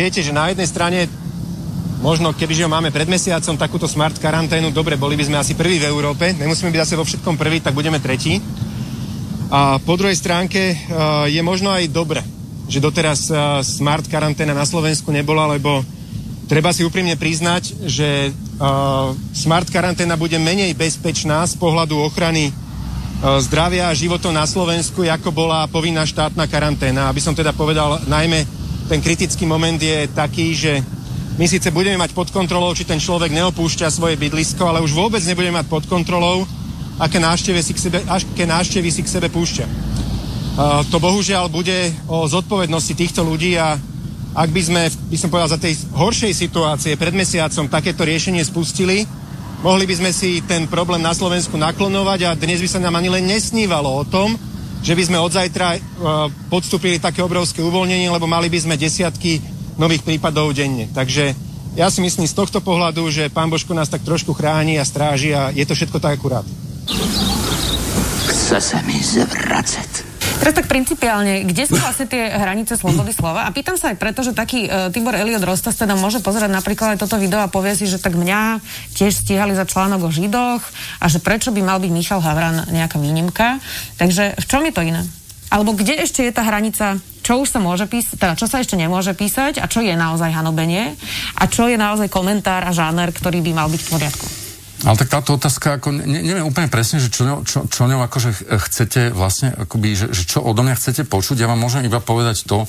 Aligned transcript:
Viete, 0.00 0.24
že 0.24 0.32
na 0.32 0.48
jednej 0.48 0.64
strane 0.64 1.04
možno 2.00 2.32
kebyže 2.32 2.64
ho 2.64 2.72
máme 2.72 2.88
pred 2.88 3.04
mesiacom 3.04 3.52
takúto 3.60 3.84
smart 3.84 4.16
karanténu, 4.16 4.72
dobre, 4.72 4.96
boli 4.96 5.12
by 5.12 5.28
sme 5.28 5.36
asi 5.36 5.52
prví 5.52 5.76
v 5.76 5.92
Európe, 5.92 6.32
nemusíme 6.32 6.72
byť 6.72 6.80
asi 6.80 6.96
vo 6.96 7.04
všetkom 7.04 7.36
prví, 7.36 7.60
tak 7.60 7.76
budeme 7.76 8.00
tretí. 8.00 8.40
A 9.52 9.76
po 9.76 10.00
druhej 10.00 10.16
stránke 10.16 10.72
uh, 10.72 11.28
je 11.28 11.36
možno 11.44 11.68
aj 11.68 11.92
dobre, 11.92 12.24
že 12.64 12.80
doteraz 12.80 13.28
uh, 13.28 13.60
smart 13.60 14.08
karanténa 14.08 14.56
na 14.56 14.64
Slovensku 14.64 15.12
nebola, 15.12 15.44
lebo 15.52 15.84
treba 16.48 16.72
si 16.72 16.80
úprimne 16.80 17.20
priznať, 17.20 17.84
že 17.84 18.32
uh, 18.32 19.12
smart 19.36 19.68
karanténa 19.68 20.16
bude 20.16 20.40
menej 20.40 20.72
bezpečná 20.80 21.44
z 21.44 21.60
pohľadu 21.60 22.00
ochrany 22.08 22.48
zdravia 23.20 23.92
a 23.92 23.98
životov 23.98 24.32
na 24.32 24.48
Slovensku, 24.48 25.04
ako 25.04 25.28
bola 25.28 25.68
povinná 25.68 26.08
štátna 26.08 26.48
karanténa. 26.48 27.12
Aby 27.12 27.20
som 27.20 27.36
teda 27.36 27.52
povedal, 27.52 28.00
najmä 28.08 28.59
ten 28.90 28.98
kritický 28.98 29.46
moment 29.46 29.78
je 29.78 30.10
taký, 30.10 30.50
že 30.50 30.82
my 31.38 31.46
síce 31.46 31.70
budeme 31.70 31.94
mať 31.94 32.10
pod 32.10 32.34
kontrolou, 32.34 32.74
či 32.74 32.82
ten 32.82 32.98
človek 32.98 33.30
neopúšťa 33.30 33.86
svoje 33.86 34.18
bydlisko, 34.18 34.66
ale 34.66 34.82
už 34.82 34.90
vôbec 34.90 35.22
nebudeme 35.22 35.62
mať 35.62 35.70
pod 35.70 35.86
kontrolou, 35.86 36.42
aké 36.98 37.22
návštevy 37.22 37.62
si 37.62 37.70
k 37.70 37.82
sebe, 37.86 37.98
aké 38.02 38.50
návštevy 38.50 38.90
si 38.90 39.06
k 39.06 39.12
sebe 39.14 39.30
púšťa. 39.30 39.66
Uh, 39.70 40.82
to 40.90 40.98
bohužiaľ 40.98 41.46
bude 41.46 41.94
o 42.10 42.26
zodpovednosti 42.26 42.98
týchto 42.98 43.22
ľudí 43.22 43.54
a 43.54 43.78
ak 44.34 44.50
by 44.50 44.62
sme, 44.62 44.82
by 44.90 45.16
som 45.16 45.30
povedal, 45.30 45.54
za 45.54 45.62
tej 45.62 45.78
horšej 45.94 46.34
situácie 46.34 46.98
pred 46.98 47.14
mesiacom 47.14 47.70
takéto 47.70 48.02
riešenie 48.02 48.42
spustili, 48.42 49.06
mohli 49.62 49.86
by 49.86 50.02
sme 50.02 50.10
si 50.10 50.42
ten 50.42 50.66
problém 50.66 50.98
na 50.98 51.14
Slovensku 51.14 51.54
naklonovať 51.54 52.20
a 52.26 52.34
dnes 52.34 52.58
by 52.58 52.66
sa 52.66 52.82
nám 52.82 52.98
ani 52.98 53.06
len 53.06 53.22
nesnívalo 53.22 53.86
o 53.86 54.02
tom, 54.02 54.34
že 54.80 54.96
by 54.96 55.02
sme 55.06 55.18
od 55.20 55.32
zajtra 55.32 55.68
uh, 55.76 55.80
podstúpili 56.48 56.96
také 56.96 57.20
obrovské 57.20 57.60
uvoľnenie, 57.60 58.08
lebo 58.08 58.24
mali 58.24 58.48
by 58.48 58.58
sme 58.64 58.80
desiatky 58.80 59.40
nových 59.76 60.04
prípadov 60.04 60.52
denne. 60.56 60.88
Takže 60.92 61.32
ja 61.78 61.86
si 61.86 62.02
myslím 62.02 62.26
z 62.26 62.34
tohto 62.34 62.58
pohľadu, 62.58 63.06
že 63.12 63.30
pán 63.30 63.46
Božko 63.46 63.76
nás 63.76 63.86
tak 63.86 64.02
trošku 64.02 64.34
chráni 64.34 64.80
a 64.80 64.84
stráži 64.84 65.36
a 65.36 65.54
je 65.54 65.62
to 65.62 65.78
všetko 65.78 66.02
tak 66.02 66.18
akurát. 66.18 66.46
Chce 68.26 68.58
sa 68.58 68.78
mi 68.82 68.98
zvracať. 68.98 69.89
Teraz 70.40 70.56
tak 70.56 70.72
principiálne, 70.72 71.44
kde 71.44 71.68
sú 71.68 71.76
vlastne 71.76 72.08
tie 72.08 72.32
hranice 72.32 72.72
slobody 72.72 73.12
slova? 73.12 73.44
A 73.44 73.52
pýtam 73.52 73.76
sa 73.76 73.92
aj 73.92 74.00
preto, 74.00 74.24
že 74.24 74.32
taký 74.32 74.64
uh, 74.64 74.88
Tibor 74.88 75.12
Eliot 75.12 75.44
Rostas 75.44 75.76
teda 75.76 75.92
môže 75.92 76.24
pozerať 76.24 76.48
napríklad 76.48 76.96
aj 76.96 77.04
toto 77.04 77.20
video 77.20 77.44
a 77.44 77.52
povie 77.52 77.76
si, 77.76 77.84
že 77.84 78.00
tak 78.00 78.16
mňa 78.16 78.56
tiež 78.96 79.20
stíhali 79.20 79.52
za 79.52 79.68
článok 79.68 80.08
o 80.08 80.10
Židoch 80.10 80.64
a 80.96 81.06
že 81.12 81.20
prečo 81.20 81.52
by 81.52 81.60
mal 81.60 81.76
byť 81.76 81.92
Michal 81.92 82.24
Havran 82.24 82.72
nejaká 82.72 82.96
výnimka. 82.96 83.60
Takže 84.00 84.40
v 84.40 84.44
čom 84.48 84.64
je 84.64 84.72
to 84.72 84.80
iné? 84.80 85.04
Alebo 85.52 85.76
kde 85.76 86.00
ešte 86.00 86.24
je 86.24 86.32
tá 86.32 86.40
hranica 86.40 86.96
čo 87.20 87.46
už 87.46 87.52
sa 87.52 87.60
môže 87.60 87.84
písať, 87.86 88.16
teda 88.16 88.34
čo 88.34 88.48
sa 88.48 88.58
ešte 88.58 88.74
nemôže 88.80 89.12
písať 89.14 89.60
a 89.60 89.68
čo 89.68 89.84
je 89.84 89.92
naozaj 89.92 90.34
hanobenie 90.34 90.96
a 91.36 91.44
čo 91.46 91.68
je 91.68 91.76
naozaj 91.76 92.08
komentár 92.10 92.64
a 92.64 92.74
žáner, 92.74 93.12
ktorý 93.12 93.38
by 93.44 93.52
mal 93.54 93.68
byť 93.68 93.80
v 93.86 93.90
poriadku. 93.92 94.39
Ale 94.80 94.96
tak 94.96 95.12
táto 95.12 95.36
otázka, 95.36 95.76
ako 95.76 95.92
ne, 95.92 96.24
neviem 96.24 96.46
úplne 96.46 96.72
presne, 96.72 97.04
že 97.04 97.12
čo, 97.12 97.28
ňou, 97.28 97.44
čo, 97.44 97.68
čo 97.68 97.84
ňou 97.84 98.00
akože 98.08 98.48
chcete 98.48 99.12
vlastne, 99.12 99.52
akoby, 99.52 99.92
že, 99.92 100.06
že 100.08 100.24
čo 100.24 100.40
odo 100.40 100.64
mňa 100.64 100.76
chcete 100.80 101.04
počuť. 101.04 101.36
Ja 101.36 101.52
vám 101.52 101.60
môžem 101.60 101.84
iba 101.84 102.00
povedať 102.00 102.48
to, 102.48 102.64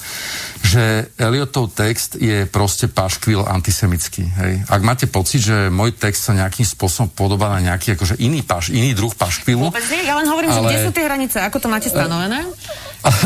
že 0.59 1.07
Eliotov 1.15 1.71
text 1.71 2.19
je 2.19 2.43
proste 2.51 2.91
paškvil 2.91 3.47
antisemický. 3.47 4.27
Hej. 4.27 4.67
Ak 4.67 4.83
máte 4.83 5.07
pocit, 5.07 5.39
že 5.39 5.71
môj 5.71 5.95
text 5.95 6.27
sa 6.27 6.35
nejakým 6.35 6.67
spôsobom 6.67 7.15
podobá 7.15 7.47
na 7.47 7.71
nejaký 7.71 7.95
akože 7.95 8.19
iný, 8.19 8.43
paš, 8.43 8.75
iný 8.75 8.91
druh 8.91 9.15
paškvilu. 9.15 9.71
Vôbec 9.71 9.87
nie, 9.87 10.03
ja 10.03 10.19
len 10.19 10.27
hovorím, 10.27 10.51
ale... 10.51 10.57
že 10.57 10.61
kde 10.67 10.79
sú 10.83 10.91
tie 10.91 11.07
hranice, 11.07 11.37
ako 11.39 11.57
to 11.63 11.67
máte 11.71 11.87
stanovené? 11.87 12.43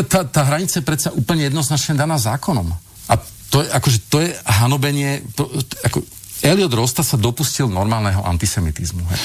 Tá, 0.08 0.24
tá 0.24 0.42
hranica 0.46 0.78
je 0.78 0.86
predsa 0.86 1.10
úplne 1.12 1.50
jednoznačne 1.50 1.98
daná 1.98 2.22
zákonom. 2.22 2.70
A 3.10 3.14
to 3.50 3.62
je, 3.62 3.68
akože, 3.72 3.98
to 4.10 4.18
je 4.24 4.30
hanobenie, 4.46 5.22
to, 5.38 5.46
ako, 5.86 6.02
Eliot 6.44 6.74
Rosta 6.76 7.06
sa 7.06 7.16
dopustil 7.16 7.72
normálneho 7.72 8.20
antisemitizmu. 8.28 9.04
He. 9.08 9.18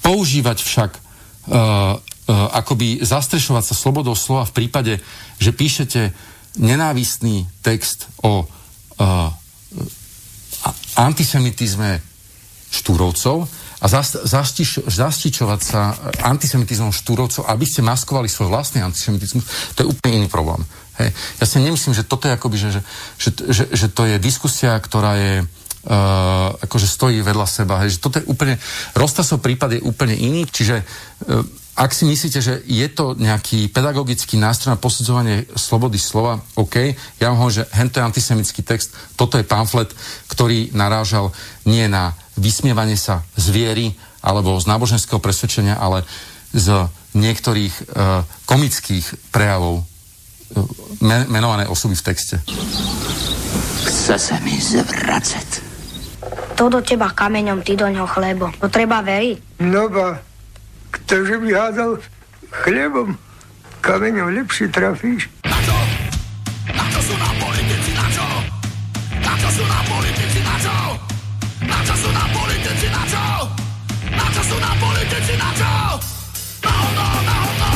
Používať 0.00 0.64
však 0.64 0.90
uh, 0.96 1.00
uh, 1.52 2.56
akoby 2.56 3.04
zastrešovať 3.04 3.64
sa 3.68 3.74
slobodou 3.76 4.16
slova 4.16 4.48
v 4.48 4.64
prípade, 4.64 4.94
že 5.36 5.52
píšete 5.52 6.14
nenávistný 6.56 7.44
text 7.60 8.08
o 8.24 8.46
uh, 8.46 9.28
antisemitizme 10.96 12.00
štúrovcov 12.70 13.44
a 13.84 13.86
zastičovať 14.88 15.60
sa 15.60 15.92
antisemitizmom 16.24 16.94
štúrovcov, 16.94 17.44
aby 17.44 17.68
ste 17.68 17.84
maskovali 17.84 18.32
svoj 18.32 18.48
vlastný 18.48 18.80
antisemitizmus, 18.80 19.44
to 19.76 19.84
je 19.84 19.90
úplne 19.92 20.24
iný 20.24 20.28
problém. 20.32 20.64
Hej. 20.96 21.12
Ja 21.42 21.44
si 21.44 21.60
nemyslím, 21.60 21.92
že 21.92 22.06
toto 22.06 22.30
je 22.30 22.32
akoby, 22.38 22.56
že, 22.56 22.80
že, 23.20 23.30
že, 23.50 23.64
že, 23.68 23.86
to 23.92 24.08
je 24.08 24.16
diskusia, 24.22 24.78
ktorá 24.78 25.18
je 25.20 25.32
uh, 25.42 25.63
akože 26.64 26.88
stojí 26.88 27.20
vedľa 27.20 27.44
seba. 27.44 27.84
Hej, 27.84 27.98
že 27.98 28.02
toto 28.02 28.16
je 28.16 28.24
úplne, 28.24 28.56
Rostasov 28.96 29.44
prípad 29.44 29.76
je 29.76 29.84
úplne 29.84 30.16
iný, 30.16 30.48
čiže 30.48 30.80
uh, 30.80 31.44
ak 31.74 31.90
si 31.90 32.06
myslíte, 32.06 32.38
že 32.38 32.62
je 32.70 32.86
to 32.86 33.18
nejaký 33.18 33.66
pedagogický 33.68 34.38
nástroj 34.38 34.78
na 34.78 34.80
posudzovanie 34.80 35.42
slobody 35.58 35.98
slova, 35.98 36.38
OK, 36.54 36.94
ja 37.18 37.28
vám 37.28 37.42
hovorím, 37.42 37.66
že 37.66 37.68
hento 37.74 37.98
je 37.98 38.06
antisemický 38.06 38.62
text, 38.62 38.94
toto 39.18 39.36
je 39.36 39.44
pamflet, 39.44 39.90
ktorý 40.30 40.70
narážal 40.70 41.34
nie 41.66 41.90
na 41.90 42.14
vysmievanie 42.38 42.94
sa 42.94 43.26
z 43.34 43.50
viery 43.50 43.86
alebo 44.22 44.54
z 44.56 44.70
náboženského 44.70 45.18
presvedčenia, 45.18 45.76
ale 45.76 46.06
z 46.54 46.86
niektorých 47.18 47.74
uh, 47.74 48.22
komických 48.46 49.34
prejavov 49.34 49.82
uh, 49.82 49.84
men- 51.02 51.26
menované 51.26 51.66
osoby 51.66 51.98
v 51.98 52.06
texte. 52.06 52.38
Chce 53.84 54.14
sa 54.14 54.36
mi 54.40 54.56
zvracať. 54.62 55.73
To 56.54 56.70
do 56.70 56.78
teba 56.78 57.10
kameňom, 57.10 57.66
ty 57.66 57.74
do 57.74 57.90
ňoho 57.90 58.06
chlebo. 58.06 58.46
To 58.62 58.70
treba 58.70 59.02
veriť. 59.02 59.58
No 59.66 59.90
ba, 59.90 60.22
ktože 60.94 61.42
by 61.42 61.50
hádal 61.50 61.98
chlebom, 62.62 63.18
kameňom 63.82 64.30
lepšie 64.38 64.70
trafíš. 64.70 65.26
Na 65.42 65.58
čo? 65.66 65.76
Na 66.70 66.84
čo 66.94 67.00
sú 67.02 67.14
nám 67.18 67.34
politici, 67.42 67.90
na 67.90 68.06
čo? 68.06 68.26
Na 69.18 69.34
čo 69.34 69.48
sú 69.50 69.64
nám 69.66 69.84
politici, 69.90 70.38
na 70.46 70.54
čo? 70.62 70.76
Na 71.66 71.78
čo 71.82 71.94
sú 71.98 72.08
nám 72.14 72.30
politici, 72.30 72.86
na 72.86 73.02
čo? 73.10 73.24
Na 74.14 74.26
čo 74.30 74.42
sú 74.46 74.56
nám 74.62 74.76
politici, 74.78 75.32
na 75.34 75.50
čo? 75.58 75.72
No, 76.64 76.74
no, 76.94 77.06
no, 77.26 77.38
no, 77.58 77.68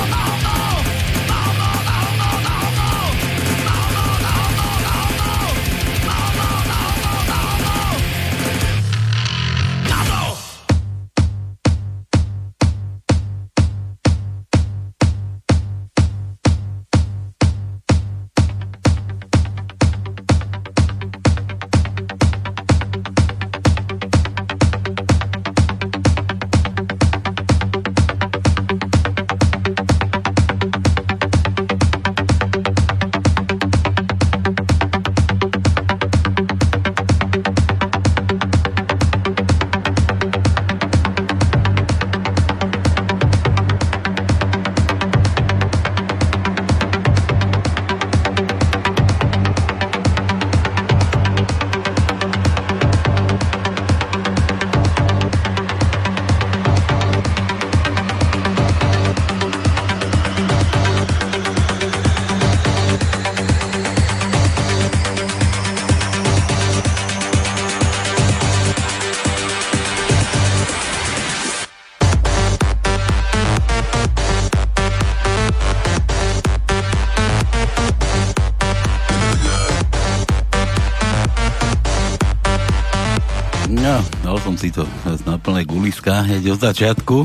si 84.59 84.75
to 84.75 84.83
na 85.23 85.39
plné 85.39 85.63
guliska 85.63 86.27
hneď 86.27 86.59
od 86.59 86.61
začiatku. 86.67 87.17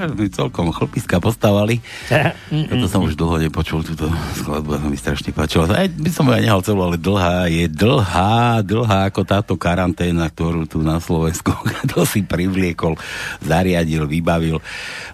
My 0.00 0.30
celkom 0.30 0.70
chlpiska 0.70 1.18
postavali. 1.18 1.82
Toto 2.70 2.86
som 2.86 3.02
už 3.02 3.18
dlho 3.18 3.42
nepočul, 3.42 3.82
túto 3.82 4.06
skladbu, 4.38 4.78
mi 4.86 4.94
strašne 4.94 5.34
páčilo. 5.34 5.66
Aj 5.66 5.90
by 5.90 6.10
som 6.14 6.30
ju 6.30 6.32
aj 6.38 6.44
nehal 6.46 6.62
celú, 6.62 6.86
ale 6.86 6.94
dlhá 6.94 7.50
je 7.50 7.66
dlhá, 7.66 8.62
dlhá 8.62 9.10
ako 9.10 9.26
táto 9.26 9.58
karanténa, 9.58 10.30
ktorú 10.30 10.70
tu 10.70 10.78
na 10.80 11.02
Slovensku 11.02 11.50
to 11.90 12.06
si 12.06 12.22
privliekol, 12.22 12.94
zariadil, 13.42 14.06
vybavil 14.06 14.62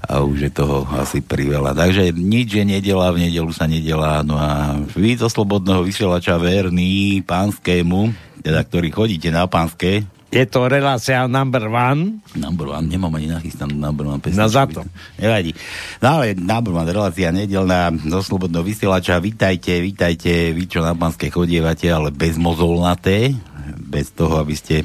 a 0.05 0.21
už 0.21 0.39
je 0.47 0.53
toho 0.53 0.85
asi 1.01 1.25
priveľa. 1.25 1.73
Takže 1.73 2.13
nič 2.13 2.53
je 2.53 2.65
nedela, 2.69 3.17
v 3.17 3.33
nedelu 3.33 3.51
sa 3.57 3.65
nedela. 3.65 4.21
No 4.21 4.37
a 4.37 4.77
vy 4.93 5.17
zo 5.17 5.33
Slobodného 5.33 5.81
vysielača 5.81 6.37
verný 6.37 7.25
pánskému, 7.25 8.13
teda 8.45 8.61
ktorý 8.61 8.93
chodíte 8.93 9.33
na 9.33 9.49
pánske, 9.49 10.05
je 10.27 10.45
to 10.51 10.67
relácia 10.67 11.25
number 11.31 11.71
one. 11.71 12.19
Number 12.35 12.75
one, 12.75 12.91
nemám 12.91 13.15
ani 13.15 13.31
nachystanú 13.31 13.79
number 13.79 14.11
one 14.11 14.19
pesničku. 14.19 14.43
No 14.43 14.51
za 14.51 14.67
to. 14.67 14.83
Nevadí. 15.23 15.55
No 16.03 16.19
ale 16.21 16.35
number 16.35 16.75
one 16.75 16.91
relácia 16.91 17.31
nedelná 17.31 17.95
zo 17.95 18.21
Slobodného 18.21 18.67
vysielača. 18.67 19.23
Vítajte, 19.23 19.79
vítajte, 19.79 20.51
vy 20.51 20.67
čo 20.67 20.83
na 20.83 20.99
pánske 20.99 21.31
chodievate, 21.31 21.87
ale 21.89 22.11
bez 22.11 22.35
mozolnaté, 22.37 23.39
bez 23.79 24.11
toho, 24.11 24.43
aby 24.43 24.55
ste 24.59 24.83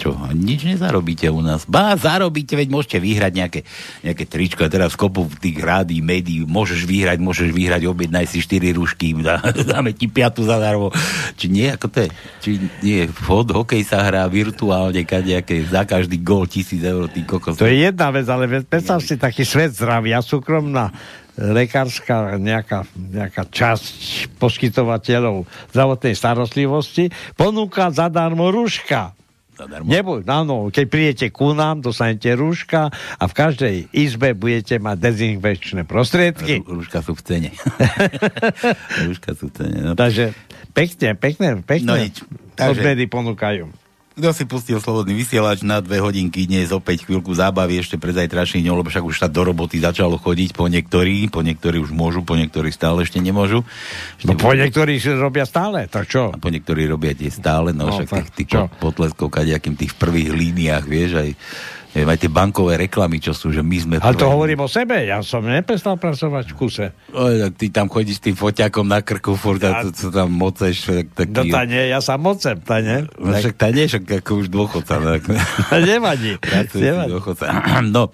čo, 0.00 0.16
nič 0.32 0.64
nezarobíte 0.64 1.28
u 1.28 1.44
nás. 1.44 1.68
Bá, 1.68 1.92
zarobíte, 1.92 2.56
veď 2.56 2.72
môžete 2.72 2.96
vyhrať 2.96 3.32
nejaké, 3.36 3.60
nejaké 4.00 4.24
tričko. 4.24 4.64
A 4.64 4.72
teraz 4.72 4.96
kopu 4.96 5.28
tých 5.36 5.60
rádií, 5.60 6.00
médií, 6.00 6.48
môžeš 6.48 6.88
vyhrať, 6.88 7.20
môžeš 7.20 7.52
vyhrať, 7.52 7.84
objednaj 7.84 8.24
si 8.24 8.40
4 8.40 8.72
rušky, 8.80 9.12
dá, 9.20 9.44
dáme 9.76 9.92
ti 9.92 10.08
piatu 10.08 10.40
zadarmo. 10.40 10.88
Či 11.36 11.52
nie, 11.52 11.68
ako 11.68 11.86
to 11.92 11.98
je? 12.00 12.08
Či 12.40 12.50
nie, 12.80 13.00
fot, 13.12 13.52
hokej 13.52 13.84
sa 13.84 14.00
hrá 14.08 14.24
virtuálne, 14.24 15.04
kadejaké, 15.04 15.60
za 15.68 15.84
každý 15.84 16.16
gól 16.24 16.48
tisíc 16.48 16.80
eur, 16.80 17.12
ty 17.12 17.20
kokos. 17.28 17.60
To 17.60 17.68
je 17.68 17.84
jedna 17.84 18.08
vec, 18.08 18.24
ale 18.32 18.48
predstav 18.64 19.04
si 19.04 19.20
taký 19.20 19.44
svet 19.44 19.76
zdravia, 19.76 20.24
súkromná 20.24 20.88
lekárska 21.40 22.36
nejaká, 22.36 22.84
nejaká 22.96 23.48
časť 23.48 24.36
poskytovateľov 24.36 25.48
zdravotnej 25.72 26.12
starostlivosti 26.12 27.08
ponúka 27.32 27.88
zadarmo 27.88 28.52
rúška 28.52 29.16
zadarmo. 29.60 29.88
Nebuď, 29.88 30.22
áno, 30.24 30.72
keď 30.72 30.86
prídete 30.88 31.26
ku 31.28 31.52
nám, 31.52 31.84
dostanete 31.84 32.32
rúška 32.32 32.88
a 32.92 33.24
v 33.28 33.32
každej 33.36 33.76
izbe 33.92 34.32
budete 34.32 34.80
mať 34.80 34.96
dezinfekčné 34.96 35.84
prostriedky. 35.84 36.64
Rú, 36.64 36.80
rúška 36.80 37.04
sú 37.04 37.12
v 37.12 37.22
cene. 37.22 37.50
rúška 39.08 39.36
sú 39.36 39.52
v 39.52 39.54
cene. 39.60 39.78
No. 39.84 39.92
Takže 39.92 40.32
pekne, 40.72 41.18
pekne, 41.18 41.48
pekne. 41.60 41.88
No 41.88 41.94
nič. 42.00 42.24
Takže... 42.56 43.08
ponúkajú. 43.08 43.79
Kto 44.10 44.34
si 44.34 44.42
pustil 44.42 44.82
slobodný 44.82 45.14
vysielač 45.14 45.62
na 45.62 45.78
dve 45.78 46.02
hodinky 46.02 46.42
dnes 46.42 46.74
opäť 46.74 47.06
chvíľku 47.06 47.30
zábavy 47.30 47.78
ešte 47.78 47.94
pred 47.94 48.10
zajtraším 48.10 48.66
dňom, 48.66 48.82
lebo 48.82 48.90
však 48.90 49.06
už 49.06 49.22
sa 49.22 49.30
do 49.30 49.46
roboty 49.46 49.78
začalo 49.78 50.18
chodiť 50.18 50.50
po 50.58 50.66
niektorí, 50.66 51.30
po 51.30 51.46
niektorí 51.46 51.78
už 51.78 51.94
môžu, 51.94 52.26
po 52.26 52.34
niektorí 52.34 52.74
stále 52.74 53.06
ešte 53.06 53.22
nemôžu. 53.22 53.62
Ešte 54.18 54.26
no 54.26 54.34
po 54.34 54.50
niektorí 54.50 54.98
robia 55.14 55.46
stále, 55.46 55.86
tak 55.86 56.10
čo? 56.10 56.34
A 56.34 56.42
po 56.42 56.50
niektorí 56.50 56.90
robia 56.90 57.14
tie 57.14 57.30
stále, 57.30 57.70
no, 57.70 57.86
no 57.86 58.02
však 58.02 58.34
tých, 58.34 58.50
tých 58.50 58.66
potleskov, 58.82 59.30
kadejakým 59.30 59.78
tých 59.78 59.94
prvých 59.94 60.34
líniách, 60.34 60.84
vieš, 60.90 61.10
aj 61.14 61.30
neviem, 61.94 62.10
aj 62.14 62.18
tie 62.22 62.30
bankové 62.30 62.72
reklamy, 62.78 63.18
čo 63.18 63.34
sú, 63.34 63.50
že 63.50 63.60
my 63.60 63.76
sme... 63.82 63.94
Ale 63.98 64.14
to 64.14 64.30
hovorím 64.30 64.62
o 64.62 64.68
sebe, 64.70 65.02
ja 65.02 65.18
som 65.26 65.42
neprestal 65.42 65.98
pracovať 65.98 66.44
v 66.50 66.54
kuse. 66.54 66.86
O, 67.10 67.26
tak 67.26 67.52
ty 67.58 67.66
tam 67.70 67.90
chodíš 67.90 68.22
s 68.22 68.24
tým 68.30 68.36
foťakom 68.38 68.86
na 68.86 69.02
krku 69.02 69.34
furt 69.34 69.62
a, 69.66 69.82
a 69.82 69.90
to, 69.90 70.14
tam 70.14 70.30
moceš. 70.30 71.06
Taký... 71.14 71.34
No 71.34 71.42
tá 71.50 71.66
nie, 71.66 71.90
ja 71.90 71.98
sa 71.98 72.14
mocem, 72.14 72.56
tá 72.62 72.78
nie. 72.78 73.10
No, 73.18 73.34
však 73.34 73.54
tá 73.58 73.68
nie, 73.74 73.90
však 73.90 74.22
ako 74.22 74.30
už 74.42 74.46
dôchodca. 74.48 75.02
Tak... 75.02 75.22
Nevadí. 75.90 76.38
Nevadí. 76.78 77.12
No, 77.90 78.12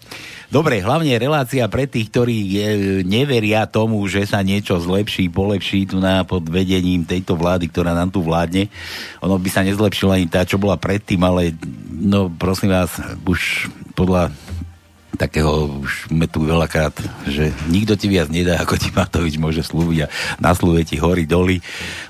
dobre, 0.48 0.80
hlavne 0.80 1.18
relácia 1.18 1.66
pre 1.66 1.86
tých, 1.86 2.10
ktorí 2.10 2.38
je, 2.54 2.68
neveria 3.02 3.66
tomu, 3.66 4.02
že 4.06 4.24
sa 4.26 4.40
niečo 4.40 4.78
zlepší, 4.78 5.30
polepší 5.30 5.90
tu 5.90 5.98
na 5.98 6.22
pod 6.22 6.46
vedením 6.46 7.02
tejto 7.04 7.34
vlády, 7.34 7.70
ktorá 7.70 7.92
nám 7.92 8.10
tu 8.14 8.22
vládne. 8.22 8.70
Ono 9.22 9.36
by 9.36 9.48
sa 9.50 9.66
nezlepšila 9.66 10.18
ani 10.18 10.28
tá, 10.30 10.46
čo 10.46 10.60
bola 10.60 10.78
predtým, 10.78 11.20
ale 11.22 11.54
no 11.90 12.30
prosím 12.30 12.72
vás, 12.72 12.94
už 13.26 13.70
podľa 13.96 14.30
takého 15.16 15.80
už 15.82 16.12
sme 16.12 16.28
tu 16.30 16.44
veľakrát, 16.44 16.92
že 17.26 17.50
nikto 17.66 17.96
ti 17.96 18.06
viac 18.06 18.28
nedá, 18.28 18.60
ako 18.62 18.76
ti 18.76 18.92
Matovič 18.92 19.40
môže 19.40 19.64
slúbiť 19.64 20.06
a 20.06 20.12
naslúve 20.38 20.84
ti 20.84 21.00
hory 21.00 21.24
doly. 21.24 21.58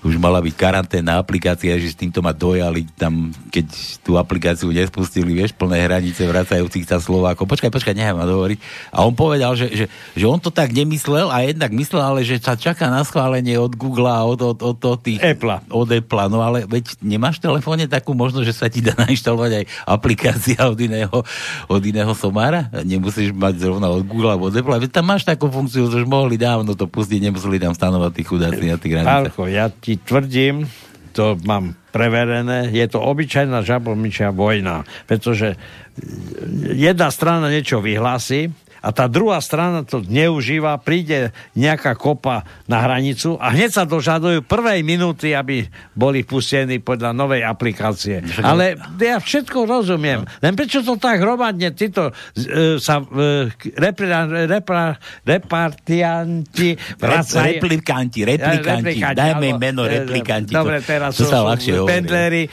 Už 0.02 0.18
mala 0.18 0.42
byť 0.42 0.54
karanténna 0.54 1.18
aplikácia, 1.22 1.78
že 1.78 1.94
s 1.94 1.98
týmto 1.98 2.20
ma 2.20 2.34
dojali 2.34 2.84
tam, 2.98 3.30
keď 3.50 3.66
tú 4.02 4.18
aplikáciu 4.18 4.68
nespustili, 4.74 5.32
vieš, 5.32 5.54
plné 5.54 5.86
hranice 5.86 6.26
vracajúcich 6.26 6.84
sa 6.84 7.00
Slovákov. 7.00 7.46
Počkaj, 7.46 7.70
počkaj, 7.70 7.94
nechaj 7.94 8.14
ma 8.14 8.26
hovoriť. 8.26 8.58
A 8.92 9.06
on 9.06 9.14
povedal, 9.14 9.54
že, 9.54 9.70
že, 9.72 9.86
že 10.14 10.24
on 10.26 10.42
to 10.42 10.50
tak 10.50 10.74
nemyslel 10.74 11.30
a 11.30 11.46
jednak 11.46 11.70
myslel, 11.72 12.02
ale 12.02 12.20
že 12.26 12.42
sa 12.42 12.58
čaká 12.58 12.90
na 12.90 13.06
schválenie 13.06 13.56
od 13.56 13.78
Google 13.78 14.10
a 14.10 14.26
od, 14.26 14.42
od, 14.42 14.58
od, 14.60 14.78
od 14.82 15.00
tých... 15.00 15.22
Apple. 15.22 15.62
Od 15.70 15.88
Apple. 15.88 16.26
No 16.28 16.42
ale 16.42 16.66
veď 16.66 16.98
nemáš 17.00 17.38
v 17.38 17.48
telefóne 17.48 17.86
takú 17.86 18.12
možnosť, 18.12 18.46
že 18.46 18.54
sa 18.54 18.66
ti 18.66 18.82
dá 18.82 18.92
nainštalovať 19.06 19.52
aj 19.62 19.64
aplikácia 19.86 20.58
od 20.66 20.78
iného, 20.78 21.16
od 21.70 21.82
iného 21.82 22.12
somára? 22.12 22.68
Nemusíš 22.96 23.30
mať 23.36 23.54
zrovna 23.60 23.92
od 23.92 24.02
Google 24.02 24.34
alebo 24.34 24.48
od 24.48 24.56
Apple, 24.56 24.88
tam 24.88 25.06
máš 25.06 25.28
takú 25.28 25.52
funkciu, 25.52 25.86
že 25.92 26.02
už 26.02 26.08
mohli 26.08 26.40
dávno 26.40 26.72
to 26.74 26.88
pustiť, 26.88 27.30
nemuseli 27.30 27.60
tam 27.60 27.76
stanovať 27.76 28.10
tých 28.16 28.28
chudáci 28.28 28.64
na 28.66 28.76
tých 28.80 28.92
hranicách. 28.96 29.36
ja 29.48 29.68
ti 29.70 30.00
tvrdím, 30.00 30.66
to 31.16 31.40
mám 31.48 31.72
preverené, 31.96 32.68
je 32.76 32.84
to 32.92 33.00
obyčajná 33.00 33.64
žabomyčia 33.64 34.28
vojna, 34.36 34.84
pretože 35.08 35.56
jedna 36.76 37.08
strana 37.08 37.48
niečo 37.48 37.80
vyhlási, 37.80 38.52
a 38.86 38.94
tá 38.94 39.10
druhá 39.10 39.42
strana 39.42 39.82
to 39.82 39.98
neužíva, 40.06 40.78
príde 40.78 41.34
nejaká 41.58 41.98
kopa 41.98 42.46
na 42.70 42.86
hranicu 42.86 43.34
a 43.42 43.50
hneď 43.50 43.70
sa 43.74 43.82
dožadujú 43.82 44.46
prvej 44.46 44.86
minúty, 44.86 45.34
aby 45.34 45.66
boli 45.90 46.22
pustení 46.22 46.78
podľa 46.78 47.10
novej 47.10 47.42
aplikácie. 47.42 48.22
Ale 48.46 48.78
ja 49.02 49.18
všetko 49.18 49.66
rozumiem. 49.66 50.22
Len 50.38 50.54
prečo 50.54 50.86
to 50.86 50.94
tak 51.02 51.18
hromadne 51.18 51.74
títo 51.74 52.14
uh, 52.14 52.78
sa 52.78 53.02
uh, 53.02 53.50
repra, 53.74 54.30
repra, 54.46 54.94
repartianti 55.26 56.78
vracajú... 57.02 57.58
Replikanti, 57.58 58.22
replikanti. 58.22 59.02
replikanti 59.02 59.18
Dajme 59.18 59.46
im 59.50 59.58
meno 59.58 59.82
e, 59.82 59.98
replikanti. 59.98 60.54
Dobre, 60.54 60.78
teraz 60.86 61.18
to, 61.18 61.26
sú, 61.26 61.34
sa 61.34 61.42
ľahšie 61.42 61.82
pendleri 61.82 62.46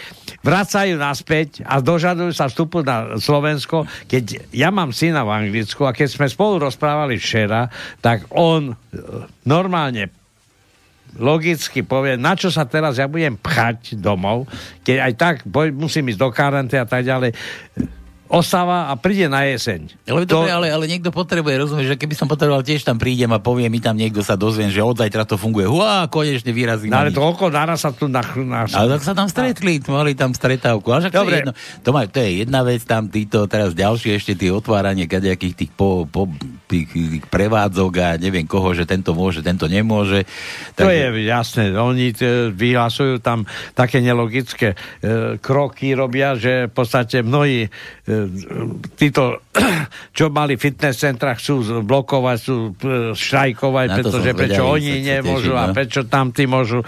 vracajú 0.44 1.00
naspäť 1.00 1.64
a 1.64 1.80
dožadujú 1.80 2.36
sa 2.36 2.52
vstupu 2.52 2.84
na 2.84 3.16
Slovensko. 3.16 3.88
Keď 4.12 4.52
ja 4.52 4.70
mám 4.76 4.92
syna 4.92 5.24
v 5.24 5.32
Anglicku 5.32 5.88
a 5.88 5.96
keď 5.96 6.08
sme 6.12 6.23
spolu 6.30 6.62
rozprávali 6.62 7.20
včera, 7.20 7.68
tak 8.00 8.30
on 8.32 8.72
e, 8.72 8.76
normálne 9.48 10.12
logicky 11.18 11.86
povie, 11.86 12.18
na 12.18 12.34
čo 12.34 12.50
sa 12.50 12.66
teraz 12.66 12.98
ja 12.98 13.06
budem 13.06 13.38
pchať 13.38 14.02
domov, 14.02 14.50
keď 14.82 14.98
aj 14.98 15.14
tak 15.14 15.36
musím 15.74 16.10
ísť 16.10 16.20
do 16.20 16.30
karantény 16.34 16.82
a 16.82 16.88
tak 16.90 17.06
ďalej 17.06 17.32
ostáva 18.32 18.90
a 18.90 18.94
príde 18.98 19.30
na 19.30 19.46
jeseň. 19.46 19.94
Ale, 20.10 20.26
to... 20.26 20.42
dobre, 20.42 20.52
ale, 20.52 20.68
ale 20.72 20.86
niekto 20.90 21.14
potrebuje, 21.14 21.54
rozumieš, 21.68 21.94
že 21.94 21.98
keby 22.00 22.16
som 22.18 22.28
potreboval, 22.28 22.66
tiež 22.66 22.82
tam 22.82 22.98
prídem 22.98 23.30
a 23.36 23.40
poviem, 23.40 23.70
mi 23.70 23.84
tam 23.84 23.94
niekto 23.94 24.26
sa 24.26 24.34
dozviem, 24.34 24.72
že 24.72 24.82
od 24.82 24.98
zajtra 24.98 25.28
to 25.28 25.38
funguje. 25.38 25.70
Hua, 25.70 26.10
konečne 26.10 26.50
vyrazí. 26.56 26.90
No, 26.90 27.04
ale 27.04 27.14
to 27.14 27.22
oko 27.22 27.54
naraz 27.54 27.84
sa 27.84 27.92
tu 27.94 28.10
na, 28.10 28.24
na... 28.24 28.66
Ale 28.68 28.98
tak 28.98 29.04
sa 29.06 29.14
tam 29.14 29.28
stretli, 29.30 29.84
mali 29.86 30.18
tam 30.18 30.34
stretávku. 30.34 30.88
Ale 30.90 31.12
dobre. 31.12 31.14
To, 31.14 31.24
je 31.24 31.40
jedno, 31.40 31.54
to, 31.86 31.90
má, 31.94 32.02
to 32.10 32.18
je 32.24 32.30
jedna 32.42 32.62
vec, 32.66 32.82
tam 32.88 33.12
títo, 33.12 33.46
teraz 33.46 33.78
ďalšie 33.78 34.18
ešte 34.18 34.34
tie 34.34 34.50
otváranie 34.50 35.06
kadejakých 35.06 35.54
tých, 35.54 35.72
po, 35.76 36.08
po, 36.10 36.26
tých, 36.72 36.90
tých 36.90 37.26
prevádzok 37.30 37.94
a 38.02 38.08
neviem 38.18 38.48
koho, 38.50 38.74
že 38.74 38.88
tento 38.90 39.14
môže, 39.14 39.46
tento 39.46 39.70
nemôže. 39.70 40.26
Takže... 40.74 40.82
To 40.82 40.90
je 40.90 41.06
jasné, 41.30 41.64
oni 41.78 42.16
vyhlasujú 42.54 43.22
tam 43.22 43.46
také 43.78 44.02
nelogické 44.02 44.74
e, 44.74 45.38
kroky, 45.38 45.94
robia, 45.94 46.34
že 46.34 46.70
v 46.70 46.74
podstate 46.74 47.22
mnohí 47.22 47.68
e, 47.68 47.70
títo, 49.00 49.40
čo 50.18 50.28
mali 50.28 50.60
fitness 50.60 51.00
centra, 51.00 51.40
chcú 51.40 51.84
blokovať, 51.88 52.38
chcú 52.44 52.56
e, 52.56 52.72
štrajkovať, 53.16 53.88
pretože 53.96 54.30
prečo 54.36 54.64
oni 54.68 54.94
nemôžu 55.00 55.56
teší, 55.56 55.56
no? 55.56 55.64
a 55.64 55.66
prečo 55.72 56.02
tam 56.04 56.36
tí 56.36 56.44
môžu. 56.44 56.84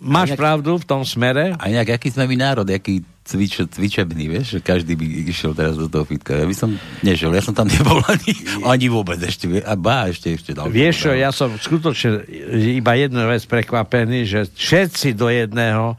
Máš 0.00 0.32
nejak, 0.32 0.40
pravdu 0.40 0.80
v 0.80 0.84
tom 0.88 1.04
smere? 1.04 1.52
A 1.60 1.64
nejak, 1.68 2.00
aký 2.00 2.08
sme 2.08 2.24
my 2.24 2.36
národ, 2.40 2.64
aký 2.64 3.04
cvič, 3.24 3.60
cvičebný, 3.68 4.24
vieš, 4.28 4.56
že 4.56 4.60
každý 4.64 4.96
by 4.96 5.04
išiel 5.28 5.52
teraz 5.52 5.76
do 5.76 5.88
toho 5.88 6.08
fitka. 6.08 6.32
Ja 6.32 6.48
by 6.48 6.56
som 6.56 6.76
nešiel, 7.04 7.32
ja 7.32 7.44
som 7.44 7.52
tam 7.52 7.68
nebol 7.68 8.00
ani, 8.12 8.32
ani 8.64 8.86
vôbec 8.88 9.20
ešte. 9.20 9.48
A 9.64 9.76
bá, 9.76 10.08
ešte, 10.08 10.32
ešte 10.32 10.56
dal. 10.56 10.72
Vieš 10.72 11.08
čo, 11.08 11.10
ja 11.12 11.28
som 11.28 11.52
skutočne 11.56 12.24
iba 12.72 12.92
jednu 12.96 13.20
vec 13.28 13.44
prekvapený, 13.44 14.24
že 14.24 14.40
všetci 14.48 15.12
do 15.12 15.28
jedného 15.28 15.96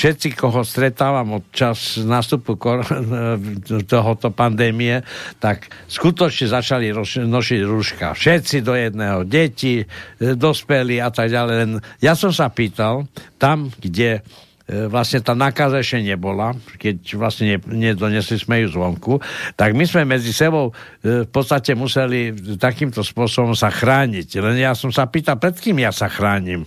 všetci, 0.00 0.32
koho 0.32 0.64
stretávam 0.64 1.36
od 1.36 1.44
čas 1.52 2.00
nástupu 2.00 2.56
kor- 2.56 2.88
tohoto 3.92 4.32
pandémie, 4.32 5.04
tak 5.36 5.68
skutočne 5.84 6.48
začali 6.48 6.88
roš- 6.88 7.28
nošiť 7.28 7.60
rúška. 7.60 8.16
Všetci 8.16 8.64
do 8.64 8.72
jedného. 8.72 9.28
Deti, 9.28 9.84
dospelí 10.16 11.04
a 11.04 11.12
tak 11.12 11.28
ďalej. 11.28 11.54
Len 11.60 11.72
ja 12.00 12.16
som 12.16 12.32
sa 12.32 12.48
pýtal, 12.48 13.04
tam, 13.36 13.68
kde 13.76 14.24
e, 14.64 14.88
vlastne 14.88 15.20
tá 15.20 15.36
nákaza 15.36 15.84
ešte 15.84 16.00
nebola, 16.00 16.56
keď 16.80 16.96
vlastne 17.20 17.44
ne, 17.52 17.58
nedonesli 17.92 18.40
sme 18.40 18.64
ju 18.64 18.72
zvonku, 18.72 19.20
tak 19.52 19.76
my 19.76 19.84
sme 19.84 20.08
medzi 20.08 20.32
sebou 20.32 20.72
e, 21.04 21.28
v 21.28 21.30
podstate 21.30 21.76
museli 21.76 22.32
takýmto 22.56 23.04
spôsobom 23.04 23.52
sa 23.52 23.68
chrániť. 23.68 24.40
Len 24.40 24.64
ja 24.64 24.72
som 24.72 24.88
sa 24.88 25.04
pýtal, 25.12 25.36
pred 25.36 25.60
kým 25.60 25.84
ja 25.84 25.92
sa 25.92 26.08
chránim? 26.08 26.64